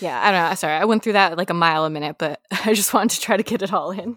Yeah, 0.00 0.20
I 0.20 0.32
don't 0.32 0.48
know. 0.48 0.54
Sorry, 0.56 0.72
I 0.72 0.84
went 0.84 1.04
through 1.04 1.12
that 1.12 1.38
like 1.38 1.50
a 1.50 1.54
mile 1.54 1.84
a 1.84 1.90
minute, 1.90 2.16
but 2.18 2.40
I 2.64 2.72
just 2.74 2.92
wanted 2.92 3.14
to 3.16 3.20
try 3.20 3.36
to 3.36 3.42
get 3.44 3.62
it 3.62 3.72
all 3.72 3.92
in. 3.92 4.16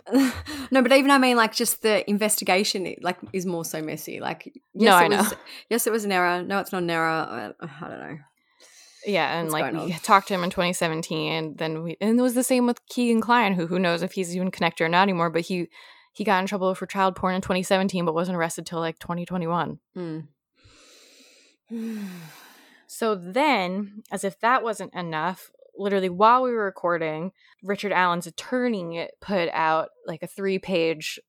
no, 0.72 0.82
but 0.82 0.92
even 0.94 1.12
I 1.12 1.20
mean, 1.20 1.38
like, 1.38 1.54
just 1.54 1.84
the 1.84 2.10
investigation, 2.10 2.92
like, 3.02 3.20
is 3.34 3.46
more 3.46 3.64
so 3.64 3.84
messy. 3.84 4.20
Like, 4.20 4.46
yes, 4.74 4.90
no, 4.90 4.96
I 4.96 5.08
know. 5.08 5.18
Was, 5.18 5.36
yes, 5.70 5.86
it 5.86 5.92
was 5.92 6.06
an 6.06 6.12
error. 6.12 6.42
No, 6.42 6.58
it's 6.58 6.72
not 6.72 6.82
an 6.82 6.90
error. 6.90 7.06
I, 7.06 7.52
I 7.62 7.88
don't 7.88 8.00
know. 8.00 8.18
Yeah, 9.06 9.40
and 9.40 9.52
like 9.52 9.74
we 9.74 9.94
talked 10.04 10.28
to 10.30 10.34
him 10.34 10.44
in 10.44 10.50
2017, 10.50 11.32
and 11.32 11.58
then 11.58 11.84
we 11.84 11.98
and 12.02 12.20
it 12.20 12.22
was 12.22 12.34
the 12.34 12.44
same 12.44 12.66
with 12.66 12.86
Kegan 12.88 13.22
Kline, 13.22 13.54
who 13.54 13.68
who 13.68 13.80
knows 13.80 14.02
if 14.02 14.14
he's 14.14 14.36
even 14.36 14.52
connected 14.52 14.84
or 14.84 14.90
not 14.90 15.04
anymore. 15.04 15.30
But 15.30 15.42
he 15.42 15.68
he 16.14 16.24
got 16.24 16.40
in 16.40 16.48
trouble 16.48 16.74
for 16.76 16.86
child 16.86 17.16
porn 17.16 17.36
in 17.36 17.42
2017, 17.42 18.06
but 18.06 18.14
wasn't 18.14 18.38
arrested 18.38 18.66
till 18.66 18.80
like 18.80 19.00
2021. 19.00 19.80
Mm. 19.98 20.28
so 22.88 23.16
then, 23.16 24.04
as 24.12 24.24
if 24.24 24.40
that 24.40 24.64
wasn't 24.64 24.94
enough, 24.94 25.52
literally 25.78 26.10
while 26.10 26.44
we 26.44 26.52
were 26.52 26.66
recording, 26.66 27.32
Richard 27.64 27.92
Allen's 27.92 28.28
attorney 28.28 29.10
put 29.22 29.50
out 29.50 29.90
like 30.06 30.24
a 30.24 30.28
three 30.28 30.60
page 30.60 31.20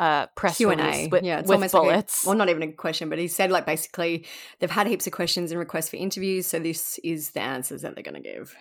uh, 0.00 0.26
press 0.34 0.56
Q 0.56 0.70
and 0.70 0.80
A. 0.80 1.08
With, 1.08 1.22
yeah, 1.22 1.40
it's 1.40 1.48
with 1.48 1.56
almost 1.56 1.72
bullets. 1.72 2.24
Like 2.24 2.26
a, 2.26 2.28
well, 2.30 2.38
not 2.38 2.48
even 2.48 2.62
a 2.62 2.72
question, 2.72 3.10
but 3.10 3.18
he 3.18 3.28
said 3.28 3.50
like 3.50 3.66
basically 3.66 4.24
they've 4.58 4.70
had 4.70 4.86
heaps 4.86 5.06
of 5.06 5.12
questions 5.12 5.52
and 5.52 5.60
requests 5.60 5.90
for 5.90 5.96
interviews, 5.96 6.46
so 6.46 6.58
this 6.58 6.98
is 7.04 7.30
the 7.30 7.40
answers 7.40 7.82
that 7.82 7.94
they're 7.94 8.02
going 8.02 8.20
to 8.20 8.28
give. 8.28 8.56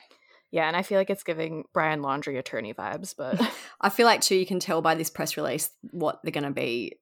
Yeah, 0.52 0.68
and 0.68 0.76
I 0.76 0.82
feel 0.82 0.98
like 0.98 1.10
it's 1.10 1.24
giving 1.24 1.64
Brian 1.74 2.02
Laundrie 2.02 2.38
attorney 2.38 2.74
vibes, 2.74 3.16
but 3.18 3.42
I 3.82 3.90
feel 3.90 4.06
like 4.06 4.20
too 4.20 4.36
you 4.36 4.46
can 4.46 4.60
tell 4.60 4.82
by 4.82 4.96
this 4.96 5.10
press 5.10 5.38
release 5.38 5.70
what 5.92 6.20
they're 6.24 6.32
going 6.32 6.44
to 6.44 6.52
be, 6.52 6.98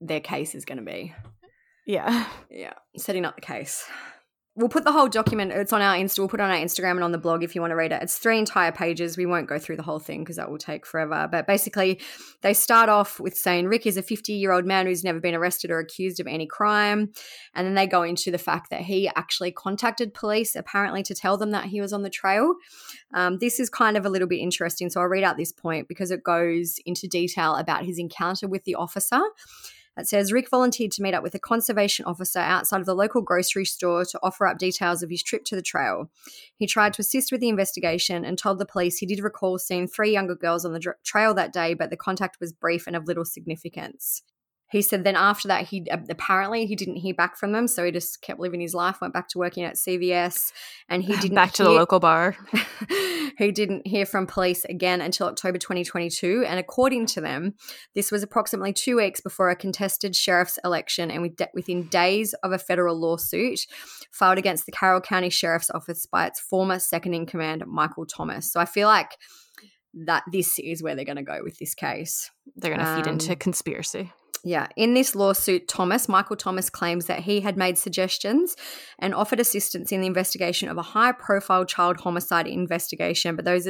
their 0.00 0.20
case 0.20 0.54
is 0.54 0.64
going 0.64 0.78
to 0.78 0.84
be. 0.84 1.12
Yeah, 1.84 2.28
yeah, 2.48 2.74
setting 2.96 3.24
up 3.24 3.34
the 3.34 3.42
case 3.42 3.84
we'll 4.60 4.68
put 4.68 4.84
the 4.84 4.92
whole 4.92 5.08
document 5.08 5.52
it's 5.52 5.72
on 5.72 5.80
our 5.80 5.94
insta 5.94 6.18
we'll 6.18 6.28
put 6.28 6.38
it 6.38 6.42
on 6.42 6.50
our 6.50 6.56
instagram 6.56 6.92
and 6.92 7.04
on 7.04 7.12
the 7.12 7.18
blog 7.18 7.42
if 7.42 7.54
you 7.54 7.60
want 7.60 7.70
to 7.70 7.76
read 7.76 7.92
it. 7.92 8.02
It's 8.02 8.18
three 8.18 8.38
entire 8.38 8.72
pages 8.72 9.16
we 9.16 9.26
won't 9.26 9.48
go 9.48 9.58
through 9.58 9.76
the 9.76 9.82
whole 9.82 9.98
thing 9.98 10.20
because 10.20 10.36
that 10.36 10.50
will 10.50 10.58
take 10.58 10.86
forever. 10.86 11.28
But 11.30 11.46
basically 11.46 12.00
they 12.42 12.52
start 12.52 12.88
off 12.88 13.18
with 13.18 13.36
saying 13.36 13.66
rick 13.66 13.86
is 13.86 13.96
a 13.96 14.02
50 14.02 14.32
year 14.32 14.52
old 14.52 14.66
man 14.66 14.86
who's 14.86 15.02
never 15.02 15.20
been 15.20 15.34
arrested 15.34 15.70
or 15.70 15.78
accused 15.78 16.20
of 16.20 16.26
any 16.26 16.46
crime 16.46 17.12
and 17.54 17.66
then 17.66 17.74
they 17.74 17.86
go 17.86 18.02
into 18.02 18.30
the 18.30 18.38
fact 18.38 18.70
that 18.70 18.82
he 18.82 19.08
actually 19.16 19.50
contacted 19.50 20.14
police 20.14 20.54
apparently 20.54 21.02
to 21.02 21.14
tell 21.14 21.36
them 21.36 21.50
that 21.50 21.66
he 21.66 21.80
was 21.80 21.92
on 21.92 22.02
the 22.02 22.10
trail. 22.10 22.54
Um, 23.14 23.38
this 23.38 23.58
is 23.58 23.70
kind 23.70 23.96
of 23.96 24.04
a 24.04 24.10
little 24.10 24.28
bit 24.28 24.38
interesting 24.38 24.90
so 24.90 25.00
i'll 25.00 25.06
read 25.06 25.24
out 25.24 25.36
this 25.36 25.52
point 25.52 25.88
because 25.88 26.10
it 26.10 26.22
goes 26.22 26.76
into 26.86 27.08
detail 27.08 27.56
about 27.56 27.84
his 27.84 27.98
encounter 27.98 28.46
with 28.46 28.64
the 28.64 28.74
officer 28.74 29.20
it 29.96 30.08
says 30.08 30.32
Rick 30.32 30.48
volunteered 30.48 30.92
to 30.92 31.02
meet 31.02 31.14
up 31.14 31.22
with 31.22 31.34
a 31.34 31.38
conservation 31.38 32.04
officer 32.04 32.38
outside 32.38 32.80
of 32.80 32.86
the 32.86 32.94
local 32.94 33.22
grocery 33.22 33.64
store 33.64 34.04
to 34.04 34.20
offer 34.22 34.46
up 34.46 34.58
details 34.58 35.02
of 35.02 35.10
his 35.10 35.22
trip 35.22 35.44
to 35.46 35.56
the 35.56 35.62
trail. 35.62 36.10
He 36.56 36.66
tried 36.66 36.94
to 36.94 37.02
assist 37.02 37.32
with 37.32 37.40
the 37.40 37.48
investigation 37.48 38.24
and 38.24 38.38
told 38.38 38.58
the 38.58 38.66
police 38.66 38.98
he 38.98 39.06
did 39.06 39.22
recall 39.22 39.58
seeing 39.58 39.86
three 39.86 40.12
younger 40.12 40.34
girls 40.34 40.64
on 40.64 40.72
the 40.72 40.94
trail 41.04 41.34
that 41.34 41.52
day, 41.52 41.74
but 41.74 41.90
the 41.90 41.96
contact 41.96 42.38
was 42.40 42.52
brief 42.52 42.86
and 42.86 42.96
of 42.96 43.06
little 43.06 43.24
significance. 43.24 44.22
He 44.70 44.82
said 44.82 45.04
then 45.04 45.16
after 45.16 45.48
that 45.48 45.66
he 45.66 45.86
apparently 45.90 46.66
he 46.66 46.76
didn't 46.76 46.96
hear 46.96 47.14
back 47.14 47.36
from 47.36 47.52
them, 47.52 47.66
so 47.66 47.84
he 47.84 47.90
just 47.90 48.22
kept 48.22 48.38
living 48.38 48.60
his 48.60 48.74
life, 48.74 49.00
went 49.00 49.12
back 49.12 49.28
to 49.28 49.38
working 49.38 49.64
at 49.64 49.74
CVS, 49.74 50.52
and 50.88 51.02
he 51.02 51.16
didn't 51.20 51.34
back 51.34 51.52
to 51.52 51.64
hear, 51.64 51.72
the 51.72 51.78
local 51.78 52.00
bar. 52.00 52.36
he 53.38 53.50
didn't 53.50 53.86
hear 53.86 54.06
from 54.06 54.26
police 54.26 54.64
again 54.66 55.00
until 55.00 55.26
October 55.26 55.58
2022, 55.58 56.44
and 56.46 56.58
according 56.60 57.06
to 57.06 57.20
them, 57.20 57.54
this 57.94 58.12
was 58.12 58.22
approximately 58.22 58.72
two 58.72 58.96
weeks 58.96 59.20
before 59.20 59.50
a 59.50 59.56
contested 59.56 60.14
sheriff's 60.14 60.58
election, 60.64 61.10
and 61.10 61.22
within 61.54 61.88
days 61.88 62.32
of 62.42 62.52
a 62.52 62.58
federal 62.58 62.98
lawsuit 62.98 63.60
filed 64.12 64.38
against 64.38 64.66
the 64.66 64.72
Carroll 64.72 65.00
County 65.00 65.30
Sheriff's 65.30 65.70
Office 65.70 66.06
by 66.06 66.26
its 66.26 66.40
former 66.40 66.78
second 66.78 67.14
in 67.14 67.26
command, 67.26 67.64
Michael 67.66 68.06
Thomas. 68.06 68.52
So 68.52 68.60
I 68.60 68.64
feel 68.64 68.88
like 68.88 69.16
that 70.06 70.22
this 70.30 70.58
is 70.58 70.82
where 70.82 70.94
they're 70.94 71.04
going 71.04 71.16
to 71.16 71.22
go 71.22 71.40
with 71.42 71.58
this 71.58 71.74
case. 71.74 72.30
They're 72.56 72.70
going 72.70 72.84
to 72.84 72.90
um, 72.90 73.02
feed 73.02 73.10
into 73.10 73.32
um, 73.32 73.38
conspiracy. 73.38 74.12
Yeah. 74.44 74.68
In 74.76 74.94
this 74.94 75.14
lawsuit, 75.14 75.68
Thomas, 75.68 76.08
Michael 76.08 76.36
Thomas, 76.36 76.70
claims 76.70 77.06
that 77.06 77.20
he 77.20 77.40
had 77.40 77.56
made 77.56 77.76
suggestions 77.76 78.56
and 78.98 79.14
offered 79.14 79.40
assistance 79.40 79.92
in 79.92 80.00
the 80.00 80.06
investigation 80.06 80.68
of 80.68 80.78
a 80.78 80.82
high 80.82 81.12
profile 81.12 81.64
child 81.64 81.98
homicide 81.98 82.46
investigation, 82.46 83.36
but 83.36 83.44
those 83.44 83.68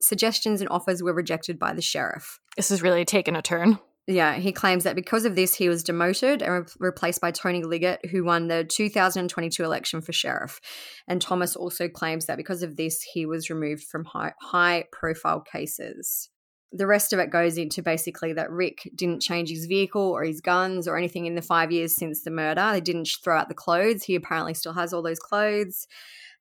suggestions 0.00 0.60
and 0.60 0.70
offers 0.70 1.02
were 1.02 1.12
rejected 1.12 1.58
by 1.58 1.72
the 1.72 1.82
sheriff. 1.82 2.38
This 2.56 2.70
has 2.70 2.82
really 2.82 3.04
taken 3.04 3.36
a 3.36 3.42
turn. 3.42 3.78
Yeah, 4.08 4.34
he 4.34 4.52
claims 4.52 4.84
that 4.84 4.94
because 4.94 5.24
of 5.24 5.34
this, 5.34 5.56
he 5.56 5.68
was 5.68 5.82
demoted 5.82 6.40
and 6.40 6.52
re- 6.52 6.64
replaced 6.78 7.20
by 7.20 7.32
Tony 7.32 7.64
Liggett, 7.64 8.06
who 8.06 8.24
won 8.24 8.46
the 8.46 8.62
2022 8.62 9.64
election 9.64 10.00
for 10.00 10.12
sheriff. 10.12 10.60
And 11.08 11.20
Thomas 11.20 11.56
also 11.56 11.88
claims 11.88 12.26
that 12.26 12.36
because 12.36 12.62
of 12.62 12.76
this, 12.76 13.02
he 13.02 13.26
was 13.26 13.50
removed 13.50 13.82
from 13.82 14.04
high, 14.04 14.32
high 14.40 14.84
profile 14.92 15.40
cases. 15.40 16.30
The 16.72 16.86
rest 16.86 17.12
of 17.12 17.18
it 17.18 17.30
goes 17.30 17.58
into 17.58 17.82
basically 17.82 18.32
that 18.32 18.50
Rick 18.50 18.90
didn't 18.94 19.22
change 19.22 19.50
his 19.50 19.66
vehicle 19.66 20.02
or 20.02 20.24
his 20.24 20.40
guns 20.40 20.88
or 20.88 20.96
anything 20.96 21.26
in 21.26 21.34
the 21.34 21.42
five 21.42 21.70
years 21.72 21.94
since 21.94 22.22
the 22.22 22.30
murder. 22.30 22.70
They 22.72 22.80
didn't 22.80 23.08
throw 23.22 23.38
out 23.38 23.48
the 23.48 23.54
clothes. 23.54 24.04
He 24.04 24.14
apparently 24.14 24.54
still 24.54 24.72
has 24.74 24.92
all 24.92 25.02
those 25.02 25.18
clothes. 25.18 25.86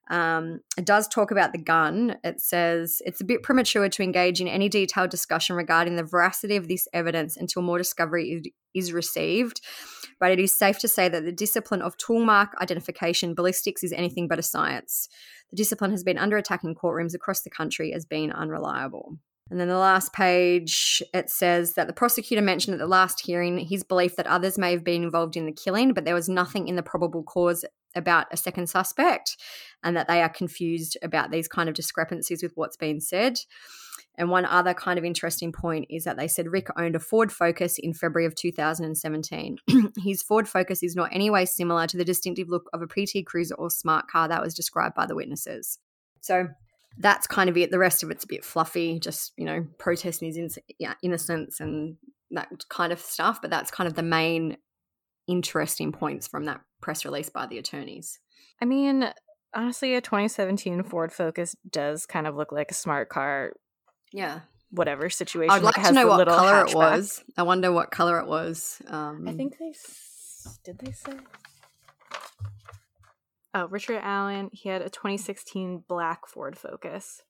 Um, 0.10 0.60
it 0.78 0.86
does 0.86 1.08
talk 1.08 1.32
about 1.32 1.52
the 1.52 1.58
gun. 1.58 2.18
It 2.24 2.40
says 2.40 3.02
it's 3.06 3.22
a 3.22 3.26
bit 3.26 3.44
premature 3.44 3.90
to 3.90 4.04
engage 4.04 4.40
in 4.40 4.48
any 4.48 4.70
detailed 4.70 5.10
discussion 5.10 5.56
regarding 5.56 5.96
the 5.96 6.04
veracity 6.04 6.56
of 6.56 6.68
this 6.68 6.88
evidence 6.94 7.38
until 7.38 7.64
more 7.64 7.78
discovery 7.78 8.54
is 8.74 8.94
received. 8.94 9.62
But 10.20 10.32
it 10.32 10.40
is 10.40 10.58
safe 10.58 10.78
to 10.80 10.88
say 10.88 11.10
that 11.10 11.26
the 11.26 11.32
discipline 11.32 11.82
of 11.82 11.98
tool 11.98 12.24
mark 12.24 12.54
identification 12.62 13.34
ballistics 13.34 13.84
is 13.84 13.92
anything 13.92 14.28
but 14.28 14.40
a 14.40 14.44
science. 14.44 15.10
The 15.50 15.58
discipline 15.58 15.92
has 15.92 16.04
been 16.04 16.18
under 16.18 16.38
attack 16.38 16.64
in 16.64 16.76
courtrooms 16.76 17.16
across 17.16 17.42
the 17.42 17.50
country 17.50 17.92
as 17.94 18.06
being 18.06 18.32
unreliable. 18.32 19.18
And 19.52 19.60
then 19.60 19.68
the 19.68 19.78
last 19.78 20.12
page, 20.12 21.04
it 21.14 21.30
says 21.30 21.74
that 21.74 21.86
the 21.88 21.94
prosecutor 21.94 22.42
mentioned 22.42 22.74
at 22.74 22.80
the 22.80 22.88
last 22.88 23.22
hearing 23.24 23.60
his 23.60 23.84
belief 23.84 24.16
that 24.16 24.26
others 24.26 24.58
may 24.58 24.72
have 24.72 24.84
been 24.84 25.04
involved 25.04 25.38
in 25.38 25.46
the 25.46 25.52
killing, 25.52 25.94
but 25.94 26.04
there 26.04 26.16
was 26.16 26.28
nothing 26.28 26.68
in 26.68 26.76
the 26.76 26.84
probable 26.84 27.24
cause 27.24 27.64
about 27.96 28.28
a 28.32 28.38
second 28.38 28.68
suspect, 28.68 29.38
and 29.84 29.96
that 29.96 30.08
they 30.08 30.22
are 30.22 30.30
confused 30.30 30.98
about 31.02 31.32
these 31.32 31.48
kind 31.48 31.70
of 31.70 31.76
discrepancies 31.76 32.44
with 32.44 32.52
what's 32.56 32.76
been 32.76 33.00
said. 33.00 33.40
And 34.18 34.30
one 34.30 34.46
other 34.46 34.74
kind 34.74 34.98
of 34.98 35.06
interesting 35.06 35.52
point 35.52 35.86
is 35.90 36.06
that 36.06 36.18
they 36.18 36.28
said 36.28 36.48
Rick 36.48 36.68
owned 36.78 36.96
a 36.96 37.00
Ford 37.00 37.32
Focus 37.32 37.78
in 37.78 37.94
February 37.94 38.26
of 38.26 38.36
2017. 38.36 39.58
His 40.04 40.22
Ford 40.24 40.48
Focus 40.48 40.84
is 40.84 40.96
not 40.96 41.10
any 41.12 41.30
way 41.30 41.46
similar 41.46 41.86
to 41.88 41.98
the 41.98 42.06
distinctive 42.06 42.50
look 42.50 42.70
of 42.74 42.82
a 42.82 42.88
PT 42.88 43.26
Cruiser 43.26 43.56
or 43.56 43.70
smart 43.70 44.08
car 44.08 44.28
that 44.28 44.42
was 44.42 44.54
described 44.54 44.96
by 44.96 45.06
the 45.06 45.16
witnesses. 45.16 45.80
So 46.22 46.48
that's 46.98 47.28
kind 47.28 47.50
of 47.50 47.58
it. 47.58 47.72
The 47.72 47.80
rest 47.80 48.04
of 48.04 48.12
it's 48.12 48.24
a 48.24 48.28
bit 48.28 48.44
fluffy, 48.46 49.00
just 49.00 49.34
you 49.38 49.46
know, 49.46 49.66
protesting 49.78 50.28
his 50.28 50.38
in- 50.38 50.64
yeah, 50.80 50.94
innocence 51.02 51.60
and 51.60 51.98
that 52.32 52.50
kind 52.70 52.92
of 52.94 53.00
stuff. 53.00 53.42
But 53.42 53.50
that's 53.50 53.72
kind 53.72 53.88
of 53.88 53.96
the 53.96 54.04
main 54.04 54.58
interesting 55.28 55.92
points 55.92 56.28
from 56.28 56.46
that 56.46 56.62
press 56.82 57.06
release 57.06 57.30
by 57.30 57.48
the 57.48 57.58
attorneys. 57.58 58.20
I 58.62 58.66
mean, 58.66 59.12
honestly, 59.54 59.96
a 59.96 60.02
2017 60.02 60.84
Ford 60.84 61.12
Focus 61.12 61.56
does 61.70 62.06
kind 62.06 62.28
of 62.28 62.36
look 62.36 62.52
like 62.52 62.72
a 62.72 62.76
smart 62.76 63.10
car. 63.10 63.54
Yeah. 64.12 64.42
Whatever 64.72 65.10
situation. 65.10 65.52
I'd 65.52 65.64
like 65.64 65.76
to 65.76 65.92
know 65.92 66.08
what 66.08 66.28
color 66.28 66.66
hatchback. 66.66 66.70
it 66.70 66.76
was. 66.76 67.24
I 67.38 67.44
wonder 67.44 67.72
what 67.72 67.92
color 67.92 68.20
it 68.20 68.28
was. 68.28 68.82
Um, 68.88 69.26
I 69.28 69.34
think 69.34 69.58
they 69.58 69.74
did 70.64 70.80
they 70.80 70.92
say. 70.92 71.14
Oh, 73.56 73.68
Richard 73.68 74.02
Allen. 74.04 74.50
He 74.52 74.68
had 74.68 74.82
a 74.82 74.90
2016 74.90 75.86
black 75.88 76.28
Ford 76.28 76.58
Focus. 76.58 77.22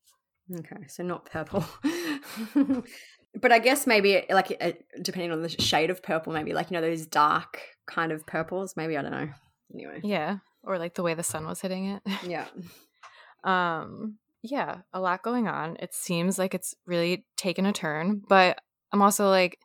Okay, 0.52 0.88
so 0.88 1.04
not 1.04 1.26
purple. 1.26 1.64
but 3.42 3.52
I 3.52 3.60
guess 3.60 3.86
maybe 3.86 4.24
like 4.30 4.58
uh, 4.60 4.72
depending 5.02 5.32
on 5.32 5.44
the 5.44 5.50
shade 5.50 5.92
of 5.92 6.02
purple, 6.02 6.34
maybe 6.34 6.54
like 6.54 6.72
you 6.72 6.76
know 6.76 6.82
those 6.82 7.06
dark 7.06 7.62
kind 7.86 8.12
of 8.12 8.26
purples. 8.26 8.74
Maybe 8.76 8.98
I 8.98 9.04
don't 9.04 9.12
know. 9.12 9.30
Anyway, 9.72 10.02
Yeah, 10.04 10.38
or 10.64 10.80
like 10.80 10.96
the 10.96 11.04
way 11.04 11.14
the 11.14 11.24
sun 11.24 11.46
was 11.46 11.62
hitting 11.62 11.86
it. 11.90 12.02
yeah. 12.28 12.48
um 13.44 14.18
yeah 14.42 14.78
a 14.94 15.00
lot 15.00 15.24
going 15.24 15.48
on 15.48 15.76
it 15.80 15.94
seems 15.94 16.38
like 16.38 16.54
it's 16.54 16.76
really 16.86 17.26
taken 17.36 17.66
a 17.66 17.74
turn 17.74 18.22
but 18.28 18.60
i'm 18.92 19.02
also 19.02 19.30
like 19.30 19.58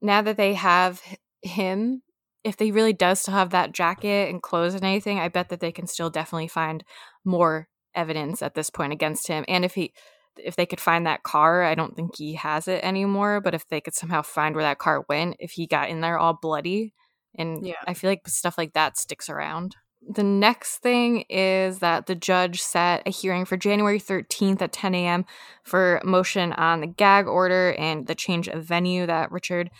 now 0.00 0.22
that 0.22 0.36
they 0.36 0.54
have 0.54 1.02
him 1.42 2.02
if 2.44 2.56
they 2.56 2.70
really 2.70 2.92
does 2.92 3.20
still 3.20 3.34
have 3.34 3.50
that 3.50 3.72
jacket 3.72 4.30
and 4.30 4.42
clothes 4.42 4.74
and 4.74 4.84
anything 4.84 5.18
i 5.18 5.28
bet 5.28 5.48
that 5.48 5.60
they 5.60 5.72
can 5.72 5.86
still 5.86 6.10
definitely 6.10 6.48
find 6.48 6.84
more 7.24 7.68
evidence 7.94 8.42
at 8.42 8.54
this 8.54 8.70
point 8.70 8.92
against 8.92 9.28
him 9.28 9.44
and 9.48 9.64
if 9.64 9.74
he 9.74 9.92
if 10.36 10.56
they 10.56 10.66
could 10.66 10.80
find 10.80 11.06
that 11.06 11.22
car 11.22 11.62
i 11.62 11.74
don't 11.74 11.96
think 11.96 12.16
he 12.16 12.34
has 12.34 12.68
it 12.68 12.82
anymore 12.84 13.40
but 13.40 13.54
if 13.54 13.66
they 13.68 13.80
could 13.80 13.94
somehow 13.94 14.22
find 14.22 14.54
where 14.54 14.64
that 14.64 14.78
car 14.78 15.04
went 15.08 15.36
if 15.38 15.52
he 15.52 15.66
got 15.66 15.88
in 15.88 16.00
there 16.00 16.18
all 16.18 16.38
bloody 16.40 16.92
and 17.36 17.66
Yeah. 17.66 17.74
i 17.86 17.94
feel 17.94 18.10
like 18.10 18.26
stuff 18.28 18.56
like 18.56 18.72
that 18.74 18.96
sticks 18.96 19.28
around 19.28 19.76
the 20.08 20.22
next 20.22 20.78
thing 20.78 21.24
is 21.28 21.80
that 21.80 22.06
the 22.06 22.14
judge 22.14 22.62
set 22.62 23.02
a 23.06 23.10
hearing 23.10 23.44
for 23.44 23.58
January 23.58 24.00
13th 24.00 24.62
at 24.62 24.72
10 24.72 24.94
a.m. 24.94 25.26
for 25.62 26.00
motion 26.04 26.54
on 26.54 26.80
the 26.80 26.86
gag 26.86 27.26
order 27.26 27.74
and 27.74 28.06
the 28.06 28.14
change 28.14 28.48
of 28.48 28.64
venue 28.64 29.04
that 29.04 29.30
Richard 29.30 29.70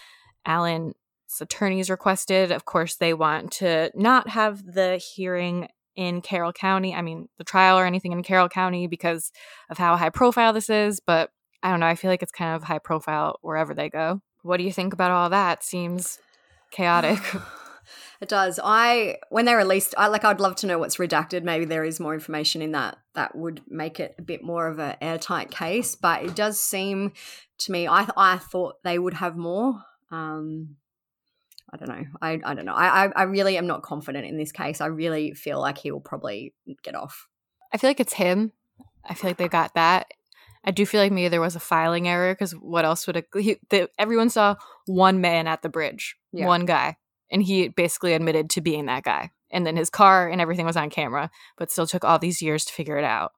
Allen's 0.44 0.94
attorneys 1.40 1.90
requested. 1.90 2.50
Of 2.50 2.64
course, 2.64 2.96
they 2.96 3.12
want 3.12 3.52
to 3.52 3.90
not 3.94 4.28
have 4.30 4.64
the 4.64 4.96
hearing 4.96 5.68
in 5.96 6.22
Carroll 6.22 6.52
County, 6.52 6.94
I 6.94 7.02
mean, 7.02 7.28
the 7.36 7.44
trial 7.44 7.78
or 7.78 7.84
anything 7.84 8.12
in 8.12 8.22
Carroll 8.22 8.48
County 8.48 8.86
because 8.86 9.32
of 9.68 9.76
how 9.76 9.96
high 9.96 10.08
profile 10.08 10.52
this 10.52 10.70
is, 10.70 11.00
but 11.00 11.30
I 11.62 11.70
don't 11.70 11.80
know. 11.80 11.86
I 11.86 11.94
feel 11.94 12.10
like 12.10 12.22
it's 12.22 12.32
kind 12.32 12.56
of 12.56 12.62
high 12.62 12.78
profile 12.78 13.38
wherever 13.42 13.74
they 13.74 13.90
go. 13.90 14.22
What 14.42 14.56
do 14.56 14.64
you 14.64 14.72
think 14.72 14.92
about 14.92 15.10
all 15.10 15.28
that? 15.30 15.62
Seems 15.62 16.18
chaotic. 16.70 17.20
It 18.20 18.28
does. 18.28 18.60
I 18.62 19.16
when 19.30 19.46
they 19.46 19.54
released, 19.54 19.94
I 19.96 20.08
like. 20.08 20.24
I'd 20.24 20.40
love 20.40 20.54
to 20.56 20.66
know 20.66 20.78
what's 20.78 20.98
redacted. 20.98 21.42
Maybe 21.42 21.64
there 21.64 21.84
is 21.84 21.98
more 21.98 22.12
information 22.12 22.60
in 22.60 22.72
that 22.72 22.98
that 23.14 23.34
would 23.34 23.62
make 23.66 23.98
it 23.98 24.14
a 24.18 24.22
bit 24.22 24.44
more 24.44 24.68
of 24.68 24.78
an 24.78 24.96
airtight 25.00 25.50
case. 25.50 25.94
But 25.94 26.22
it 26.22 26.36
does 26.36 26.60
seem 26.60 27.12
to 27.58 27.72
me. 27.72 27.88
I 27.88 28.06
I 28.16 28.36
thought 28.36 28.82
they 28.84 28.98
would 28.98 29.14
have 29.14 29.36
more. 29.36 29.82
Um, 30.10 30.76
I 31.72 31.76
don't 31.76 31.88
know. 31.88 32.04
I 32.20 32.40
I 32.44 32.54
don't 32.54 32.64
know. 32.64 32.74
I 32.74 33.04
I, 33.06 33.12
I 33.16 33.22
really 33.24 33.56
am 33.56 33.66
not 33.66 33.82
confident 33.82 34.26
in 34.26 34.36
this 34.36 34.52
case. 34.52 34.80
I 34.80 34.86
really 34.86 35.34
feel 35.34 35.60
like 35.60 35.78
he 35.78 35.90
will 35.90 36.00
probably 36.00 36.54
get 36.82 36.94
off. 36.94 37.28
I 37.72 37.76
feel 37.78 37.90
like 37.90 38.00
it's 38.00 38.14
him. 38.14 38.52
I 39.04 39.14
feel 39.14 39.30
like 39.30 39.36
they 39.38 39.48
got 39.48 39.74
that. 39.74 40.08
I 40.64 40.72
do 40.72 40.84
feel 40.84 41.00
like 41.00 41.12
maybe 41.12 41.28
there 41.28 41.40
was 41.40 41.56
a 41.56 41.60
filing 41.60 42.06
error 42.06 42.34
because 42.34 42.52
what 42.52 42.84
else 42.84 43.06
would 43.06 43.24
the, 43.34 43.88
everyone 43.98 44.28
saw 44.28 44.56
one 44.86 45.20
man 45.22 45.46
at 45.46 45.62
the 45.62 45.70
bridge, 45.70 46.16
Yeah. 46.32 46.46
one 46.46 46.66
guy, 46.66 46.96
and 47.30 47.42
he 47.42 47.68
basically 47.68 48.12
admitted 48.12 48.50
to 48.50 48.60
being 48.60 48.86
that 48.86 49.04
guy. 49.04 49.30
And 49.50 49.66
then 49.66 49.76
his 49.76 49.88
car 49.90 50.28
and 50.28 50.40
everything 50.40 50.66
was 50.66 50.76
on 50.76 50.90
camera, 50.90 51.30
but 51.56 51.70
still 51.70 51.86
took 51.86 52.04
all 52.04 52.18
these 52.18 52.42
years 52.42 52.64
to 52.66 52.72
figure 52.74 52.98
it 52.98 53.04
out. 53.04 53.32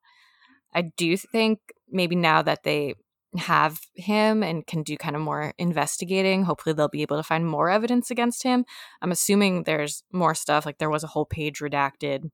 I 0.74 0.82
do 0.96 1.16
think 1.16 1.60
maybe 1.90 2.16
now 2.16 2.42
that 2.42 2.64
they 2.64 2.94
have 3.38 3.80
him 3.94 4.42
and 4.42 4.66
can 4.66 4.82
do 4.82 4.96
kind 4.96 5.16
of 5.16 5.22
more 5.22 5.54
investigating, 5.58 6.44
hopefully 6.44 6.74
they'll 6.74 6.88
be 6.88 7.02
able 7.02 7.16
to 7.16 7.22
find 7.22 7.46
more 7.46 7.70
evidence 7.70 8.10
against 8.10 8.42
him. 8.42 8.64
I'm 9.00 9.12
assuming 9.12 9.62
there's 9.62 10.02
more 10.12 10.34
stuff. 10.34 10.66
Like 10.66 10.78
there 10.78 10.90
was 10.90 11.04
a 11.04 11.08
whole 11.08 11.24
page 11.24 11.60
redacted. 11.60 12.30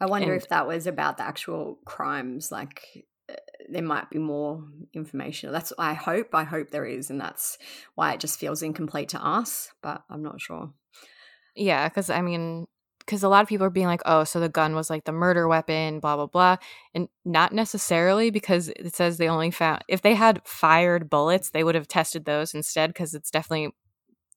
I 0.00 0.06
wonder 0.06 0.32
And- 0.32 0.42
if 0.42 0.48
that 0.48 0.66
was 0.66 0.86
about 0.86 1.18
the 1.18 1.24
actual 1.24 1.78
crimes. 1.84 2.50
Like 2.50 2.82
uh, 3.30 3.34
there 3.68 3.82
might 3.82 4.10
be 4.10 4.18
more 4.18 4.64
information. 4.94 5.52
That's 5.52 5.72
I 5.78 5.92
hope. 5.94 6.34
I 6.34 6.44
hope 6.44 6.70
there 6.70 6.86
is, 6.86 7.10
and 7.10 7.20
that's 7.20 7.58
why 7.94 8.12
it 8.12 8.20
just 8.20 8.38
feels 8.38 8.62
incomplete 8.62 9.10
to 9.10 9.24
us. 9.24 9.70
But 9.82 10.02
I'm 10.10 10.22
not 10.22 10.40
sure. 10.40 10.72
Yeah, 11.54 11.88
because 11.88 12.08
I 12.10 12.22
mean, 12.22 12.66
because 13.12 13.22
a 13.22 13.28
lot 13.28 13.42
of 13.42 13.48
people 13.48 13.66
are 13.66 13.70
being 13.70 13.88
like, 13.88 14.00
oh, 14.06 14.24
so 14.24 14.40
the 14.40 14.48
gun 14.48 14.74
was 14.74 14.88
like 14.88 15.04
the 15.04 15.12
murder 15.12 15.46
weapon, 15.46 16.00
blah, 16.00 16.16
blah, 16.16 16.24
blah. 16.24 16.56
And 16.94 17.08
not 17.26 17.52
necessarily 17.52 18.30
because 18.30 18.68
it 18.70 18.94
says 18.94 19.18
they 19.18 19.28
only 19.28 19.50
found, 19.50 19.84
if 19.86 20.00
they 20.00 20.14
had 20.14 20.40
fired 20.46 21.10
bullets, 21.10 21.50
they 21.50 21.62
would 21.62 21.74
have 21.74 21.86
tested 21.86 22.24
those 22.24 22.54
instead 22.54 22.88
because 22.88 23.12
it's 23.12 23.30
definitely, 23.30 23.74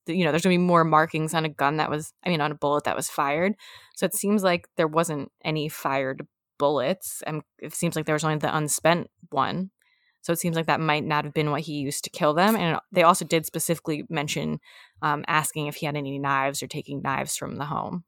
you 0.07 0.26
know, 0.26 0.31
there's 0.31 0.43
going 0.43 0.53
to 0.53 0.60
be 0.60 0.68
more 0.68 0.84
markings 0.84 1.34
on 1.34 1.45
a 1.45 1.49
gun 1.49 1.77
that 1.77 1.89
was, 1.89 2.11
I 2.26 2.27
mean, 2.27 2.41
on 2.41 2.52
a 2.52 2.56
bullet 2.56 2.84
that 2.84 2.97
was 2.97 3.10
fired. 3.10 3.56
So 3.95 4.06
it 4.06 4.14
seems 4.14 4.43
like 4.43 4.68
there 4.76 4.89
wasn't 4.89 5.31
any 5.41 5.69
fired 5.69 6.27
bullets. 6.57 7.23
And 7.26 7.43
it 7.60 7.73
seems 7.73 7.95
like 7.95 8.06
there 8.06 8.15
was 8.15 8.26
only 8.26 8.39
the 8.39 8.53
unspent 8.53 9.10
one. 9.30 9.72
So 10.19 10.34
it 10.34 10.39
seems 10.39 10.57
like 10.57 10.65
that 10.65 10.81
might 10.81 11.06
not 11.06 11.23
have 11.23 11.34
been 11.34 11.52
what 11.52 11.61
he 11.61 11.76
used 11.76 12.03
to 12.03 12.10
kill 12.10 12.34
them. 12.34 12.57
And 12.57 12.77
they 12.91 13.03
also 13.03 13.23
did 13.23 13.45
specifically 13.45 14.03
mention 14.10 14.60
um, 15.02 15.23
asking 15.30 15.68
if 15.68 15.76
he 15.76 15.85
had 15.85 15.95
any 15.95 16.19
knives 16.19 16.61
or 16.61 16.68
taking 16.68 17.02
knives 17.02 17.38
from 17.38 17.56
the 17.56 17.65
home. 17.65 18.03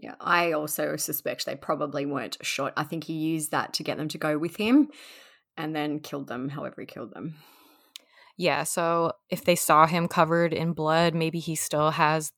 Yeah, 0.00 0.14
I 0.20 0.52
also 0.52 0.96
suspect 0.96 1.44
they 1.44 1.56
probably 1.56 2.06
weren't 2.06 2.36
shot. 2.42 2.72
I 2.76 2.84
think 2.84 3.04
he 3.04 3.14
used 3.14 3.50
that 3.50 3.72
to 3.74 3.82
get 3.82 3.96
them 3.96 4.08
to 4.08 4.18
go 4.18 4.38
with 4.38 4.56
him, 4.56 4.88
and 5.56 5.74
then 5.74 6.00
killed 6.00 6.28
them. 6.28 6.48
However, 6.48 6.80
he 6.80 6.86
killed 6.86 7.12
them. 7.12 7.34
Yeah, 8.36 8.62
so 8.62 9.12
if 9.30 9.44
they 9.44 9.56
saw 9.56 9.86
him 9.86 10.06
covered 10.06 10.52
in 10.52 10.72
blood, 10.72 11.14
maybe 11.14 11.40
he 11.40 11.56
still 11.56 11.90
has 11.90 12.32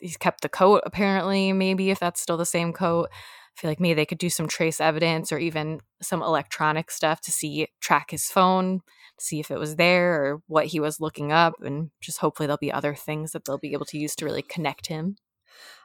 he's 0.00 0.16
kept 0.16 0.40
the 0.40 0.48
coat 0.48 0.82
apparently, 0.84 1.52
maybe 1.52 1.90
if 1.90 2.00
that's 2.00 2.20
still 2.20 2.36
the 2.36 2.44
same 2.44 2.72
coat. 2.72 3.08
I 3.12 3.60
feel 3.60 3.70
like 3.70 3.80
maybe 3.80 3.94
they 3.94 4.06
could 4.06 4.18
do 4.18 4.28
some 4.28 4.48
trace 4.48 4.80
evidence 4.80 5.32
or 5.32 5.38
even 5.38 5.80
some 6.02 6.22
electronic 6.22 6.90
stuff 6.90 7.20
to 7.22 7.32
see 7.32 7.68
track 7.80 8.10
his 8.10 8.26
phone, 8.26 8.80
see 9.18 9.40
if 9.40 9.50
it 9.50 9.58
was 9.58 9.76
there 9.76 10.22
or 10.22 10.42
what 10.46 10.66
he 10.66 10.80
was 10.80 11.00
looking 11.00 11.32
up 11.32 11.54
and 11.62 11.90
just 12.00 12.18
hopefully 12.18 12.46
there'll 12.46 12.58
be 12.58 12.72
other 12.72 12.94
things 12.94 13.32
that 13.32 13.44
they'll 13.44 13.56
be 13.56 13.72
able 13.72 13.86
to 13.86 13.98
use 13.98 14.14
to 14.16 14.24
really 14.24 14.42
connect 14.42 14.88
him. 14.88 15.16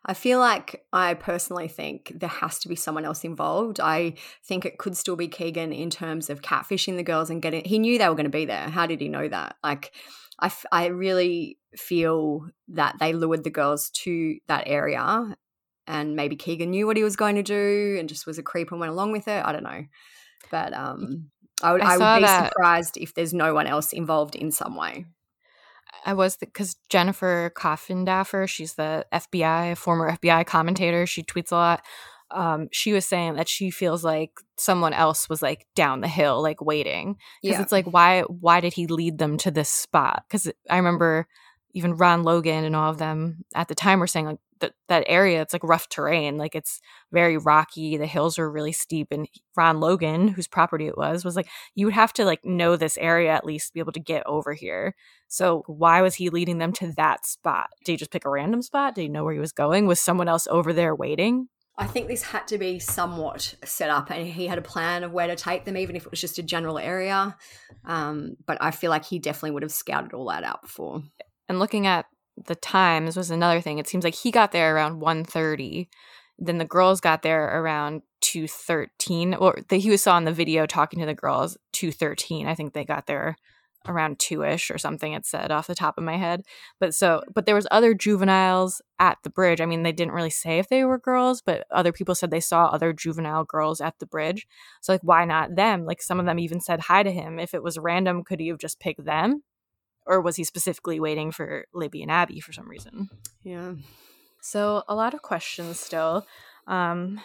I 0.06 0.14
feel 0.14 0.40
like 0.40 0.84
I 0.92 1.14
personally 1.14 1.68
think 1.68 2.12
there 2.16 2.30
has 2.30 2.58
to 2.60 2.68
be 2.68 2.76
someone 2.76 3.06
else 3.06 3.24
involved. 3.24 3.80
I 3.80 4.16
think 4.44 4.66
it 4.66 4.78
could 4.80 4.98
still 4.98 5.16
be 5.16 5.28
Kegan 5.28 5.72
in 5.72 5.90
terms 5.90 6.30
of 6.30 6.42
catfishing 6.42 6.96
the 6.98 7.04
girls 7.04 7.30
and 7.30 7.42
getting. 7.42 7.64
He 7.66 7.78
knew 7.80 7.98
they 7.98 8.10
were 8.10 8.16
going 8.16 8.24
to 8.26 8.30
be 8.30 8.46
there. 8.46 8.70
How 8.70 8.88
did 8.88 9.00
he 9.00 9.10
know 9.10 9.28
that? 9.28 9.58
Like, 9.64 9.94
I, 10.40 10.48
f- 10.48 10.66
I 10.72 10.88
really 10.88 11.60
feel 11.76 12.48
that 12.70 12.96
they 13.00 13.14
lured 13.14 13.44
the 13.44 13.52
girls 13.52 13.92
to 13.92 14.38
that 14.48 14.64
area 14.66 15.36
and 15.88 16.16
maybe 16.16 16.36
Kegan 16.36 16.72
knew 16.72 16.88
what 16.88 16.98
he 16.98 17.04
was 17.04 17.16
going 17.16 17.36
to 17.36 17.44
do 17.44 17.98
and 18.00 18.10
just 18.10 18.26
was 18.26 18.38
a 18.40 18.44
creep 18.44 18.72
and 18.72 18.80
went 18.80 18.92
along 18.92 19.12
with 19.12 19.28
it. 19.28 19.46
I 19.46 19.52
don't 19.52 19.64
know. 19.64 19.84
But 20.50 20.74
um, 20.74 21.30
I 21.62 21.74
would, 21.74 21.82
I 21.82 21.94
I 21.94 21.98
would 21.98 22.22
be 22.22 22.26
that- 22.26 22.50
surprised 22.50 22.98
if 22.98 23.14
there's 23.14 23.34
no 23.34 23.54
one 23.54 23.68
else 23.68 23.94
involved 23.94 24.36
in 24.36 24.52
some 24.52 24.76
way. 24.76 25.06
I 26.06 26.14
was 26.14 26.38
because 26.38 26.76
Jennifer 26.90 27.52
Coffindaffer, 27.56 28.48
she's 28.48 28.74
the 28.76 29.06
FBI 29.14 29.78
former 29.78 30.12
FBI 30.12 30.46
commentator. 30.46 31.06
She 31.06 31.24
tweets 31.24 31.52
a 31.52 31.56
lot. 31.56 31.86
Um, 32.32 32.70
she 32.72 32.94
was 32.94 33.06
saying 33.06 33.36
that 33.36 33.50
she 33.50 33.70
feels 33.72 34.04
like 34.04 34.32
someone 34.58 34.94
else 34.94 35.28
was 35.28 35.42
like 35.42 35.68
down 35.76 36.00
the 36.02 36.08
hill, 36.08 36.42
like 36.42 36.62
waiting. 36.62 37.18
Because 37.42 37.58
Yeah. 37.58 37.62
it's 37.62 37.72
like, 37.74 37.86
why? 37.86 38.22
Why 38.22 38.62
did 38.62 38.74
he 38.74 38.88
lead 38.88 39.18
them 39.18 39.38
to 39.40 39.52
this 39.52 39.70
spot? 39.70 40.24
Because 40.28 40.50
I 40.70 40.78
remember 40.78 41.28
even 41.74 41.96
Ron 41.98 42.24
Logan 42.24 42.64
and 42.64 42.76
all 42.76 42.90
of 42.90 42.98
them 42.98 43.44
at 43.54 43.68
the 43.68 43.76
time 43.76 44.00
were 44.00 44.08
saying 44.08 44.26
like 44.26 44.40
that 44.62 44.74
that 44.88 45.04
area 45.08 45.42
it's 45.42 45.54
like 45.54 45.64
rough 45.64 45.90
terrain, 45.90 46.38
like 46.38 46.56
it's 46.56 46.80
very 47.12 47.38
rocky. 47.38 47.98
The 47.98 48.08
hills 48.08 48.40
are 48.40 48.50
really 48.50 48.72
steep, 48.72 49.10
and 49.12 49.28
Ron 49.56 49.80
Logan, 49.80 50.30
whose 50.30 50.48
property 50.48 50.88
it 50.88 50.98
was, 50.98 51.26
was 51.26 51.36
like 51.36 51.48
you 51.76 51.86
would 51.86 51.94
have 51.94 52.14
to 52.14 52.26
like 52.26 52.46
know 52.46 52.76
this 52.76 52.98
area 52.98 53.32
at 53.32 53.46
least 53.46 53.68
to 53.68 53.74
be 53.74 53.80
able 53.80 53.92
to 53.92 54.00
get 54.00 54.26
over 54.26 54.54
here. 54.54 54.96
So 55.28 55.64
why 55.68 56.02
was 56.02 56.16
he 56.16 56.30
leading 56.30 56.58
them 56.58 56.74
to 56.74 56.94
that 56.98 57.26
spot? 57.26 57.70
Did 57.86 57.94
he 57.94 57.98
just 57.98 58.12
pick 58.12 58.26
a 58.26 58.30
random 58.30 58.62
spot? 58.62 58.96
Did 58.96 59.02
he 59.02 59.10
know 59.10 59.24
where 59.24 59.34
he 59.34 59.40
was 59.40 59.52
going? 59.52 59.86
Was 59.86 60.00
someone 60.00 60.28
else 60.28 60.48
over 60.48 60.74
there 60.74 60.96
waiting? 60.96 61.48
I 61.78 61.88
think 61.88 62.08
this 62.08 62.22
had 62.22 62.48
to 62.50 62.58
be 62.58 62.80
somewhat 62.80 63.56
set 63.64 63.90
up, 63.90 64.12
and 64.12 64.28
he 64.28 64.46
had 64.46 64.58
a 64.58 64.62
plan 64.62 65.04
of 65.04 65.14
where 65.14 65.28
to 65.28 65.36
take 65.36 65.66
them, 65.66 65.78
even 65.78 65.96
if 65.96 66.06
it 66.06 66.12
was 66.12 66.22
just 66.22 66.38
a 66.38 66.44
general 66.44 66.78
area. 66.78 67.36
Um, 67.86 68.36
but 68.46 68.58
I 68.62 68.72
feel 68.72 68.92
like 68.92 69.06
he 69.06 69.20
definitely 69.20 69.52
would 69.52 69.64
have 69.64 69.72
scouted 69.72 70.14
all 70.14 70.28
that 70.30 70.44
out 70.44 70.62
before. 70.62 71.02
And 71.50 71.60
looking 71.60 71.88
at 71.88 72.06
the 72.46 72.56
times 72.56 73.16
was 73.18 73.32
another 73.32 73.62
thing. 73.62 73.80
It 73.80 73.88
seems 73.88 74.04
like 74.04 74.16
he 74.16 74.32
got 74.32 74.52
there 74.52 74.76
around 74.76 75.02
1.30. 75.02 75.88
Then 76.40 76.58
the 76.58 76.66
girls 76.66 77.02
got 77.02 77.22
there 77.22 77.62
around 77.62 78.02
2.13. 78.22 79.40
Or 79.40 79.58
the, 79.70 79.78
he 79.78 79.90
was 79.90 80.02
saw 80.02 80.18
in 80.18 80.26
the 80.26 80.34
video 80.34 80.66
talking 80.66 81.00
to 81.00 81.06
the 81.06 81.14
girls 81.14 81.58
2.13. 81.74 82.48
I 82.48 82.56
think 82.56 82.74
they 82.74 82.86
got 82.86 83.08
there 83.08 83.36
around 83.88 84.20
two-ish 84.20 84.70
or 84.70 84.78
something 84.78 85.14
it 85.14 85.26
said 85.26 85.52
off 85.52 85.68
the 85.68 85.74
top 85.74 85.98
of 85.98 86.04
my 86.04 86.16
head 86.16 86.44
but 86.80 86.94
so 86.94 87.24
but 87.34 87.46
there 87.46 87.56
was 87.56 87.68
other 87.72 87.94
juveniles 87.94 88.82
at 89.00 89.18
the 89.24 89.30
bridge 89.30 89.60
i 89.60 89.66
mean 89.66 89.82
they 89.82 89.92
didn't 89.92 90.14
really 90.14 90.30
say 90.30 90.60
if 90.60 90.70
they 90.70 90.84
were 90.84 91.00
girls 91.00 91.42
but 91.42 91.66
other 91.72 91.92
people 91.92 92.14
said 92.14 92.30
they 92.30 92.40
saw 92.40 92.66
other 92.66 92.94
juvenile 92.94 93.44
girls 93.44 93.82
at 93.82 93.98
the 94.00 94.06
bridge 94.06 94.46
so 94.82 94.94
like 94.94 95.02
why 95.02 95.26
not 95.26 95.56
them 95.56 95.84
like 95.86 96.02
some 96.02 96.20
of 96.20 96.28
them 96.28 96.38
even 96.38 96.60
said 96.60 96.80
hi 96.80 97.02
to 97.02 97.12
him 97.12 97.40
if 97.40 97.54
it 97.56 97.64
was 97.64 97.80
random 97.80 98.24
could 98.24 98.40
he 98.40 98.50
have 98.50 98.60
just 98.60 98.80
picked 98.80 99.04
them 99.04 99.42
or 100.08 100.22
was 100.22 100.36
he 100.36 100.44
specifically 100.44 101.00
waiting 101.00 101.32
for 101.32 101.66
libby 101.74 102.02
and 102.02 102.12
abby 102.12 102.40
for 102.40 102.54
some 102.54 102.68
reason 102.70 103.10
Yeah. 103.44 103.74
so 104.42 104.84
a 104.88 104.96
lot 104.96 105.14
of 105.14 105.22
questions 105.22 105.80
still 105.80 106.26
um 106.68 107.20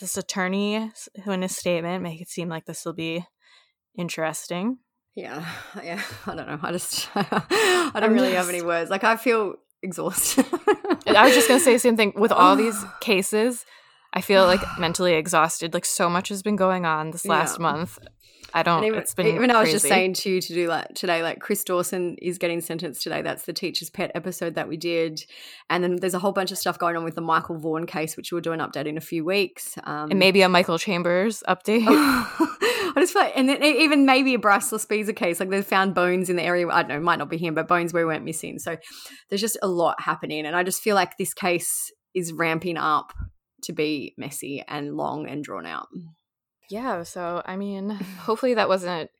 this 0.00 0.16
attorney 0.16 0.92
who 1.24 1.30
in 1.32 1.42
his 1.42 1.56
statement 1.56 2.02
make 2.02 2.20
it 2.20 2.28
seem 2.28 2.48
like 2.48 2.66
this 2.66 2.84
will 2.84 2.92
be 2.94 3.24
interesting 3.96 4.78
Yeah, 5.14 5.44
yeah. 5.82 6.00
I 6.26 6.34
don't 6.36 6.46
know. 6.46 6.58
I 6.62 6.70
just, 6.72 7.08
I 7.16 7.90
don't 7.94 8.04
I'm 8.04 8.12
really 8.14 8.34
have 8.34 8.48
any 8.48 8.62
words. 8.62 8.90
Like 8.90 9.02
I 9.02 9.16
feel 9.16 9.54
exhausted. 9.82 10.46
I 11.06 11.24
was 11.24 11.34
just 11.34 11.48
gonna 11.48 11.58
say 11.60 11.72
the 11.72 11.78
same 11.80 11.96
thing 11.96 12.12
with 12.14 12.30
all 12.30 12.54
these 12.54 12.78
cases. 13.00 13.64
I 14.18 14.20
feel 14.20 14.44
like 14.46 14.60
mentally 14.78 15.14
exhausted. 15.14 15.72
Like 15.72 15.84
so 15.84 16.10
much 16.10 16.28
has 16.28 16.42
been 16.42 16.56
going 16.56 16.84
on 16.84 17.12
this 17.12 17.24
last 17.24 17.58
Yeah. 17.58 17.62
month. 17.62 17.98
I 18.52 18.62
don't. 18.62 18.78
And 18.78 18.86
even, 18.86 18.98
it's 18.98 19.14
been 19.14 19.26
even 19.26 19.50
I 19.50 19.60
was 19.60 19.70
just 19.70 19.86
saying 19.86 20.14
to 20.14 20.30
you 20.30 20.40
to 20.40 20.54
do 20.54 20.68
like 20.68 20.88
today, 20.94 21.22
like 21.22 21.38
Chris 21.38 21.62
Dawson 21.62 22.16
is 22.20 22.38
getting 22.38 22.62
sentenced 22.62 23.02
today. 23.02 23.20
That's 23.20 23.44
the 23.44 23.52
teacher's 23.52 23.90
pet 23.90 24.10
episode 24.14 24.54
that 24.54 24.68
we 24.68 24.78
did, 24.78 25.22
and 25.68 25.84
then 25.84 25.96
there's 25.96 26.14
a 26.14 26.18
whole 26.18 26.32
bunch 26.32 26.50
of 26.50 26.56
stuff 26.58 26.78
going 26.78 26.96
on 26.96 27.04
with 27.04 27.14
the 27.14 27.20
Michael 27.20 27.58
Vaughan 27.58 27.86
case, 27.86 28.16
which 28.16 28.32
we'll 28.32 28.40
do 28.40 28.52
an 28.52 28.60
update 28.60 28.86
in 28.86 28.96
a 28.96 29.02
few 29.02 29.22
weeks. 29.22 29.76
Um, 29.84 30.10
and 30.10 30.18
maybe 30.18 30.40
a 30.40 30.48
Michael 30.48 30.78
Chambers 30.78 31.42
update. 31.46 31.84
I 31.86 32.94
just 32.96 33.12
feel 33.12 33.22
like, 33.22 33.36
and 33.36 33.50
then 33.50 33.62
even 33.62 34.06
maybe 34.06 34.32
a 34.32 34.38
Bryce 34.38 34.70
Laspisa 34.70 35.14
case, 35.14 35.40
like 35.40 35.50
they 35.50 35.60
found 35.60 35.94
bones 35.94 36.30
in 36.30 36.36
the 36.36 36.42
area. 36.42 36.66
I 36.68 36.80
don't 36.82 36.88
know, 36.88 36.96
it 36.96 37.02
might 37.02 37.18
not 37.18 37.28
be 37.28 37.36
him, 37.36 37.54
but 37.54 37.68
bones 37.68 37.92
where 37.92 38.02
he 38.02 38.06
went 38.06 38.24
missing. 38.24 38.58
So 38.58 38.78
there's 39.28 39.42
just 39.42 39.58
a 39.62 39.68
lot 39.68 40.00
happening, 40.00 40.46
and 40.46 40.56
I 40.56 40.62
just 40.62 40.82
feel 40.82 40.94
like 40.94 41.18
this 41.18 41.34
case 41.34 41.92
is 42.14 42.32
ramping 42.32 42.78
up 42.78 43.12
to 43.64 43.72
be 43.72 44.14
messy 44.16 44.64
and 44.66 44.96
long 44.96 45.28
and 45.28 45.44
drawn 45.44 45.66
out. 45.66 45.88
yeah. 46.70 47.02
So 47.02 47.42
I 47.44 47.56
mean, 47.56 47.90
hopefully 48.20 48.54
that 48.54 48.68
wasn't 48.68 49.10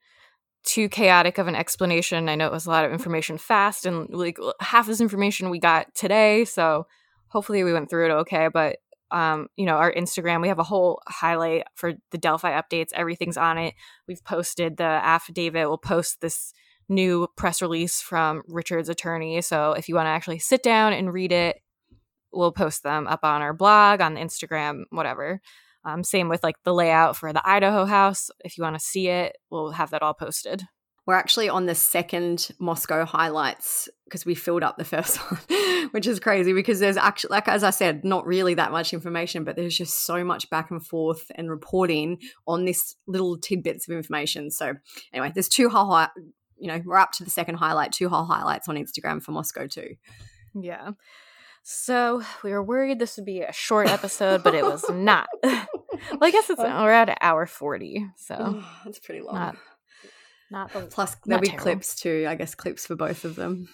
too 0.64 0.88
chaotic 0.88 1.38
of 1.38 1.48
an 1.48 1.54
explanation. 1.54 2.28
I 2.28 2.34
know 2.34 2.46
it 2.46 2.52
was 2.52 2.66
a 2.66 2.70
lot 2.70 2.84
of 2.84 2.92
information 2.92 3.38
fast, 3.38 3.86
and 3.86 4.08
like 4.10 4.38
half 4.60 4.86
this 4.86 5.00
information 5.00 5.50
we 5.50 5.58
got 5.58 5.94
today. 5.94 6.44
So 6.44 6.86
hopefully 7.28 7.64
we 7.64 7.72
went 7.72 7.90
through 7.90 8.06
it 8.06 8.14
okay. 8.20 8.48
But 8.52 8.76
um, 9.10 9.48
you 9.56 9.64
know, 9.64 9.76
our 9.76 9.92
Instagram, 9.92 10.42
we 10.42 10.48
have 10.48 10.58
a 10.58 10.64
whole 10.64 11.00
highlight 11.06 11.64
for 11.74 11.94
the 12.10 12.18
Delphi 12.18 12.50
updates. 12.50 12.90
Everything's 12.92 13.38
on 13.38 13.56
it. 13.58 13.74
We've 14.06 14.22
posted 14.22 14.76
the 14.76 14.84
affidavit. 14.84 15.66
We'll 15.66 15.78
post 15.78 16.20
this 16.20 16.52
new 16.88 17.28
press 17.36 17.62
release 17.62 18.00
from 18.00 18.42
Richard's 18.48 18.88
attorney. 18.88 19.40
So 19.40 19.72
if 19.72 19.88
you 19.88 19.94
want 19.94 20.06
to 20.06 20.10
actually 20.10 20.38
sit 20.38 20.62
down 20.62 20.92
and 20.92 21.12
read 21.12 21.32
it, 21.32 21.60
we'll 22.32 22.52
post 22.52 22.82
them 22.82 23.06
up 23.06 23.20
on 23.22 23.42
our 23.42 23.52
blog, 23.52 24.00
on 24.00 24.16
Instagram, 24.16 24.82
whatever. 24.90 25.40
Um, 25.84 26.04
same 26.04 26.28
with 26.28 26.42
like 26.42 26.56
the 26.64 26.74
layout 26.74 27.16
for 27.16 27.32
the 27.32 27.46
Idaho 27.48 27.84
house. 27.84 28.30
If 28.44 28.58
you 28.58 28.64
want 28.64 28.76
to 28.76 28.84
see 28.84 29.08
it, 29.08 29.36
we'll 29.50 29.70
have 29.72 29.90
that 29.90 30.02
all 30.02 30.14
posted. 30.14 30.62
We're 31.06 31.14
actually 31.14 31.48
on 31.48 31.64
the 31.64 31.74
second 31.74 32.50
Moscow 32.60 33.06
highlights 33.06 33.88
because 34.04 34.26
we 34.26 34.34
filled 34.34 34.62
up 34.62 34.76
the 34.76 34.84
first 34.84 35.16
one, 35.48 35.88
which 35.92 36.06
is 36.06 36.20
crazy 36.20 36.52
because 36.52 36.80
there's 36.80 36.98
actually, 36.98 37.30
like 37.30 37.48
as 37.48 37.64
I 37.64 37.70
said, 37.70 38.04
not 38.04 38.26
really 38.26 38.52
that 38.54 38.72
much 38.72 38.92
information, 38.92 39.42
but 39.42 39.56
there's 39.56 39.76
just 39.76 40.04
so 40.04 40.22
much 40.22 40.50
back 40.50 40.70
and 40.70 40.84
forth 40.84 41.30
and 41.34 41.48
reporting 41.50 42.18
on 42.46 42.66
this 42.66 42.94
little 43.06 43.38
tidbits 43.38 43.88
of 43.88 43.96
information. 43.96 44.50
So 44.50 44.74
anyway, 45.14 45.32
there's 45.32 45.48
two 45.48 45.70
whole, 45.70 45.90
hi- 45.90 46.10
you 46.58 46.68
know, 46.68 46.82
we're 46.84 46.98
up 46.98 47.12
to 47.12 47.24
the 47.24 47.30
second 47.30 47.54
highlight, 47.54 47.92
two 47.92 48.10
whole 48.10 48.26
highlights 48.26 48.68
on 48.68 48.76
Instagram 48.76 49.22
for 49.22 49.32
Moscow 49.32 49.66
too. 49.66 49.94
Yeah. 50.54 50.90
So 51.62 52.22
we 52.42 52.50
were 52.52 52.62
worried 52.62 52.98
this 52.98 53.16
would 53.16 53.26
be 53.26 53.40
a 53.42 53.52
short 53.52 53.88
episode, 53.88 54.42
but 54.42 54.54
it 54.54 54.64
was 54.64 54.88
not. 54.90 55.28
well, 55.42 55.66
I 56.22 56.30
guess 56.30 56.48
it's 56.48 56.58
we're 56.58 56.90
at 56.90 57.08
an 57.10 57.16
hour 57.20 57.46
forty, 57.46 58.06
so 58.16 58.62
That's 58.84 58.98
pretty 58.98 59.20
long. 59.20 59.34
not 59.34 59.56
not 60.50 60.72
the- 60.72 60.80
Plus, 60.82 61.16
there'll 61.26 61.40
be 61.42 61.48
terrible. 61.48 61.62
clips 61.64 61.94
too. 61.96 62.26
I 62.28 62.34
guess 62.34 62.54
clips 62.54 62.86
for 62.86 62.96
both 62.96 63.24
of 63.24 63.36
them. 63.36 63.68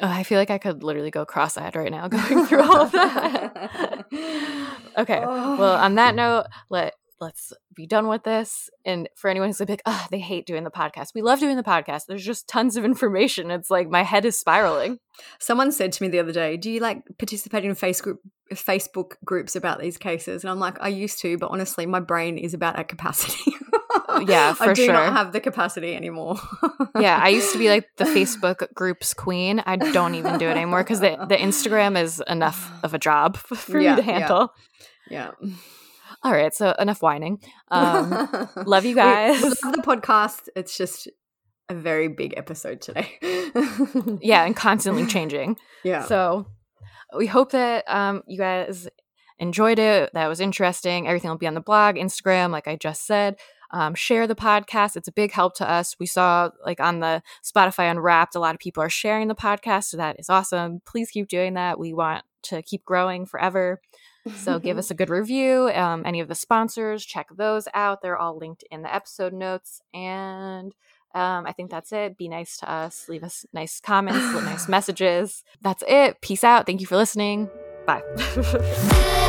Oh, 0.00 0.08
I 0.08 0.24
feel 0.24 0.38
like 0.38 0.50
I 0.50 0.58
could 0.58 0.82
literally 0.82 1.10
go 1.10 1.24
cross-eyed 1.24 1.76
right 1.76 1.90
now 1.90 2.08
going 2.08 2.46
through 2.46 2.62
all 2.62 2.82
of 2.82 2.92
that. 2.92 4.06
okay. 4.98 5.20
Well, 5.20 5.74
on 5.76 5.94
that 5.96 6.14
note, 6.14 6.46
let 6.70 6.94
let's 7.22 7.52
be 7.74 7.86
done 7.86 8.08
with 8.08 8.24
this. 8.24 8.68
And 8.84 9.08
for 9.16 9.30
anyone 9.30 9.48
who's 9.48 9.60
like, 9.60 9.80
oh, 9.86 10.06
they 10.10 10.18
hate 10.18 10.44
doing 10.46 10.64
the 10.64 10.70
podcast. 10.70 11.14
We 11.14 11.22
love 11.22 11.40
doing 11.40 11.56
the 11.56 11.62
podcast. 11.62 12.02
There's 12.06 12.24
just 12.24 12.48
tons 12.48 12.76
of 12.76 12.84
information. 12.84 13.50
It's 13.50 13.70
like 13.70 13.88
my 13.88 14.02
head 14.02 14.26
is 14.26 14.38
spiraling. 14.38 14.98
Someone 15.38 15.72
said 15.72 15.92
to 15.92 16.02
me 16.02 16.08
the 16.10 16.18
other 16.18 16.32
day, 16.32 16.56
"Do 16.58 16.70
you 16.70 16.80
like 16.80 17.02
participate 17.18 17.64
in 17.64 17.74
Facebook 17.74 18.18
Facebook 18.52 19.12
groups 19.24 19.56
about 19.56 19.80
these 19.80 19.96
cases?" 19.96 20.42
And 20.44 20.50
I'm 20.50 20.58
like, 20.60 20.76
"I 20.82 20.88
used 20.88 21.20
to, 21.22 21.38
but 21.38 21.50
honestly, 21.50 21.86
my 21.86 22.00
brain 22.00 22.36
is 22.36 22.52
about 22.54 22.78
at 22.78 22.88
capacity. 22.88 23.52
Yeah, 24.26 24.54
I 24.60 24.72
do 24.74 24.84
sure. 24.84 24.92
not 24.92 25.12
have 25.14 25.32
the 25.32 25.40
capacity 25.40 25.94
anymore." 25.96 26.36
yeah, 26.98 27.18
I 27.22 27.28
used 27.28 27.52
to 27.52 27.58
be 27.58 27.68
like 27.70 27.88
the 27.96 28.04
Facebook 28.16 28.72
groups 28.74 29.14
queen. 29.14 29.62
I 29.64 29.76
don't 29.76 30.14
even 30.16 30.36
do 30.38 30.48
it 30.48 30.56
anymore 30.56 30.82
because 30.82 31.00
the, 31.00 31.16
the 31.28 31.36
Instagram 31.36 32.00
is 32.00 32.22
enough 32.28 32.70
of 32.84 32.92
a 32.94 32.98
job 32.98 33.36
for 33.38 33.80
Yeah, 33.80 33.96
me 33.96 34.02
to 34.02 34.06
yeah. 34.08 34.18
handle. 34.18 34.52
yeah. 35.10 35.30
All 36.24 36.32
right, 36.32 36.54
so 36.54 36.72
enough 36.78 37.02
whining. 37.02 37.40
Um, 37.68 38.48
love 38.66 38.84
you 38.84 38.94
guys. 38.94 39.42
We, 39.42 39.48
we 39.48 39.54
love 39.64 39.74
the 39.74 39.82
podcast. 39.82 40.48
It's 40.54 40.76
just 40.76 41.08
a 41.68 41.74
very 41.74 42.08
big 42.08 42.34
episode 42.36 42.80
today. 42.80 43.10
yeah, 44.20 44.44
and 44.44 44.54
constantly 44.54 45.06
changing. 45.06 45.56
Yeah. 45.82 46.04
So 46.04 46.46
we 47.16 47.26
hope 47.26 47.50
that 47.52 47.84
um, 47.88 48.22
you 48.28 48.38
guys 48.38 48.88
enjoyed 49.38 49.80
it. 49.80 50.10
That 50.14 50.28
was 50.28 50.40
interesting. 50.40 51.08
Everything 51.08 51.30
will 51.30 51.38
be 51.38 51.48
on 51.48 51.54
the 51.54 51.60
blog, 51.60 51.96
Instagram, 51.96 52.50
like 52.50 52.68
I 52.68 52.76
just 52.76 53.04
said. 53.04 53.36
Um, 53.72 53.94
share 53.94 54.26
the 54.26 54.36
podcast. 54.36 54.96
It's 54.96 55.08
a 55.08 55.12
big 55.12 55.32
help 55.32 55.56
to 55.56 55.68
us. 55.68 55.96
We 55.98 56.06
saw 56.06 56.50
like 56.64 56.78
on 56.78 57.00
the 57.00 57.22
Spotify 57.42 57.90
Unwrapped, 57.90 58.34
a 58.36 58.40
lot 58.40 58.54
of 58.54 58.60
people 58.60 58.82
are 58.82 58.90
sharing 58.90 59.28
the 59.28 59.34
podcast. 59.34 59.84
So 59.84 59.96
that 59.96 60.20
is 60.20 60.28
awesome. 60.30 60.82
Please 60.86 61.10
keep 61.10 61.26
doing 61.26 61.54
that. 61.54 61.80
We 61.80 61.92
want 61.92 62.22
to 62.44 62.62
keep 62.62 62.84
growing 62.84 63.26
forever. 63.26 63.80
So 64.36 64.58
give 64.58 64.78
us 64.78 64.90
a 64.90 64.94
good 64.94 65.10
review. 65.10 65.68
Um, 65.74 66.02
any 66.04 66.20
of 66.20 66.28
the 66.28 66.34
sponsors, 66.34 67.04
check 67.04 67.28
those 67.36 67.66
out. 67.74 68.02
They're 68.02 68.16
all 68.16 68.36
linked 68.36 68.64
in 68.70 68.82
the 68.82 68.94
episode 68.94 69.32
notes. 69.32 69.80
And 69.92 70.74
um, 71.14 71.46
I 71.46 71.52
think 71.52 71.70
that's 71.70 71.92
it. 71.92 72.16
Be 72.16 72.28
nice 72.28 72.56
to 72.58 72.70
us. 72.70 73.08
Leave 73.08 73.24
us 73.24 73.44
nice 73.52 73.80
comments, 73.80 74.32
nice 74.44 74.68
messages. 74.68 75.44
That's 75.60 75.82
it. 75.86 76.20
Peace 76.20 76.44
out. 76.44 76.66
Thank 76.66 76.80
you 76.80 76.86
for 76.86 76.96
listening. 76.96 77.50
Bye. 77.86 78.02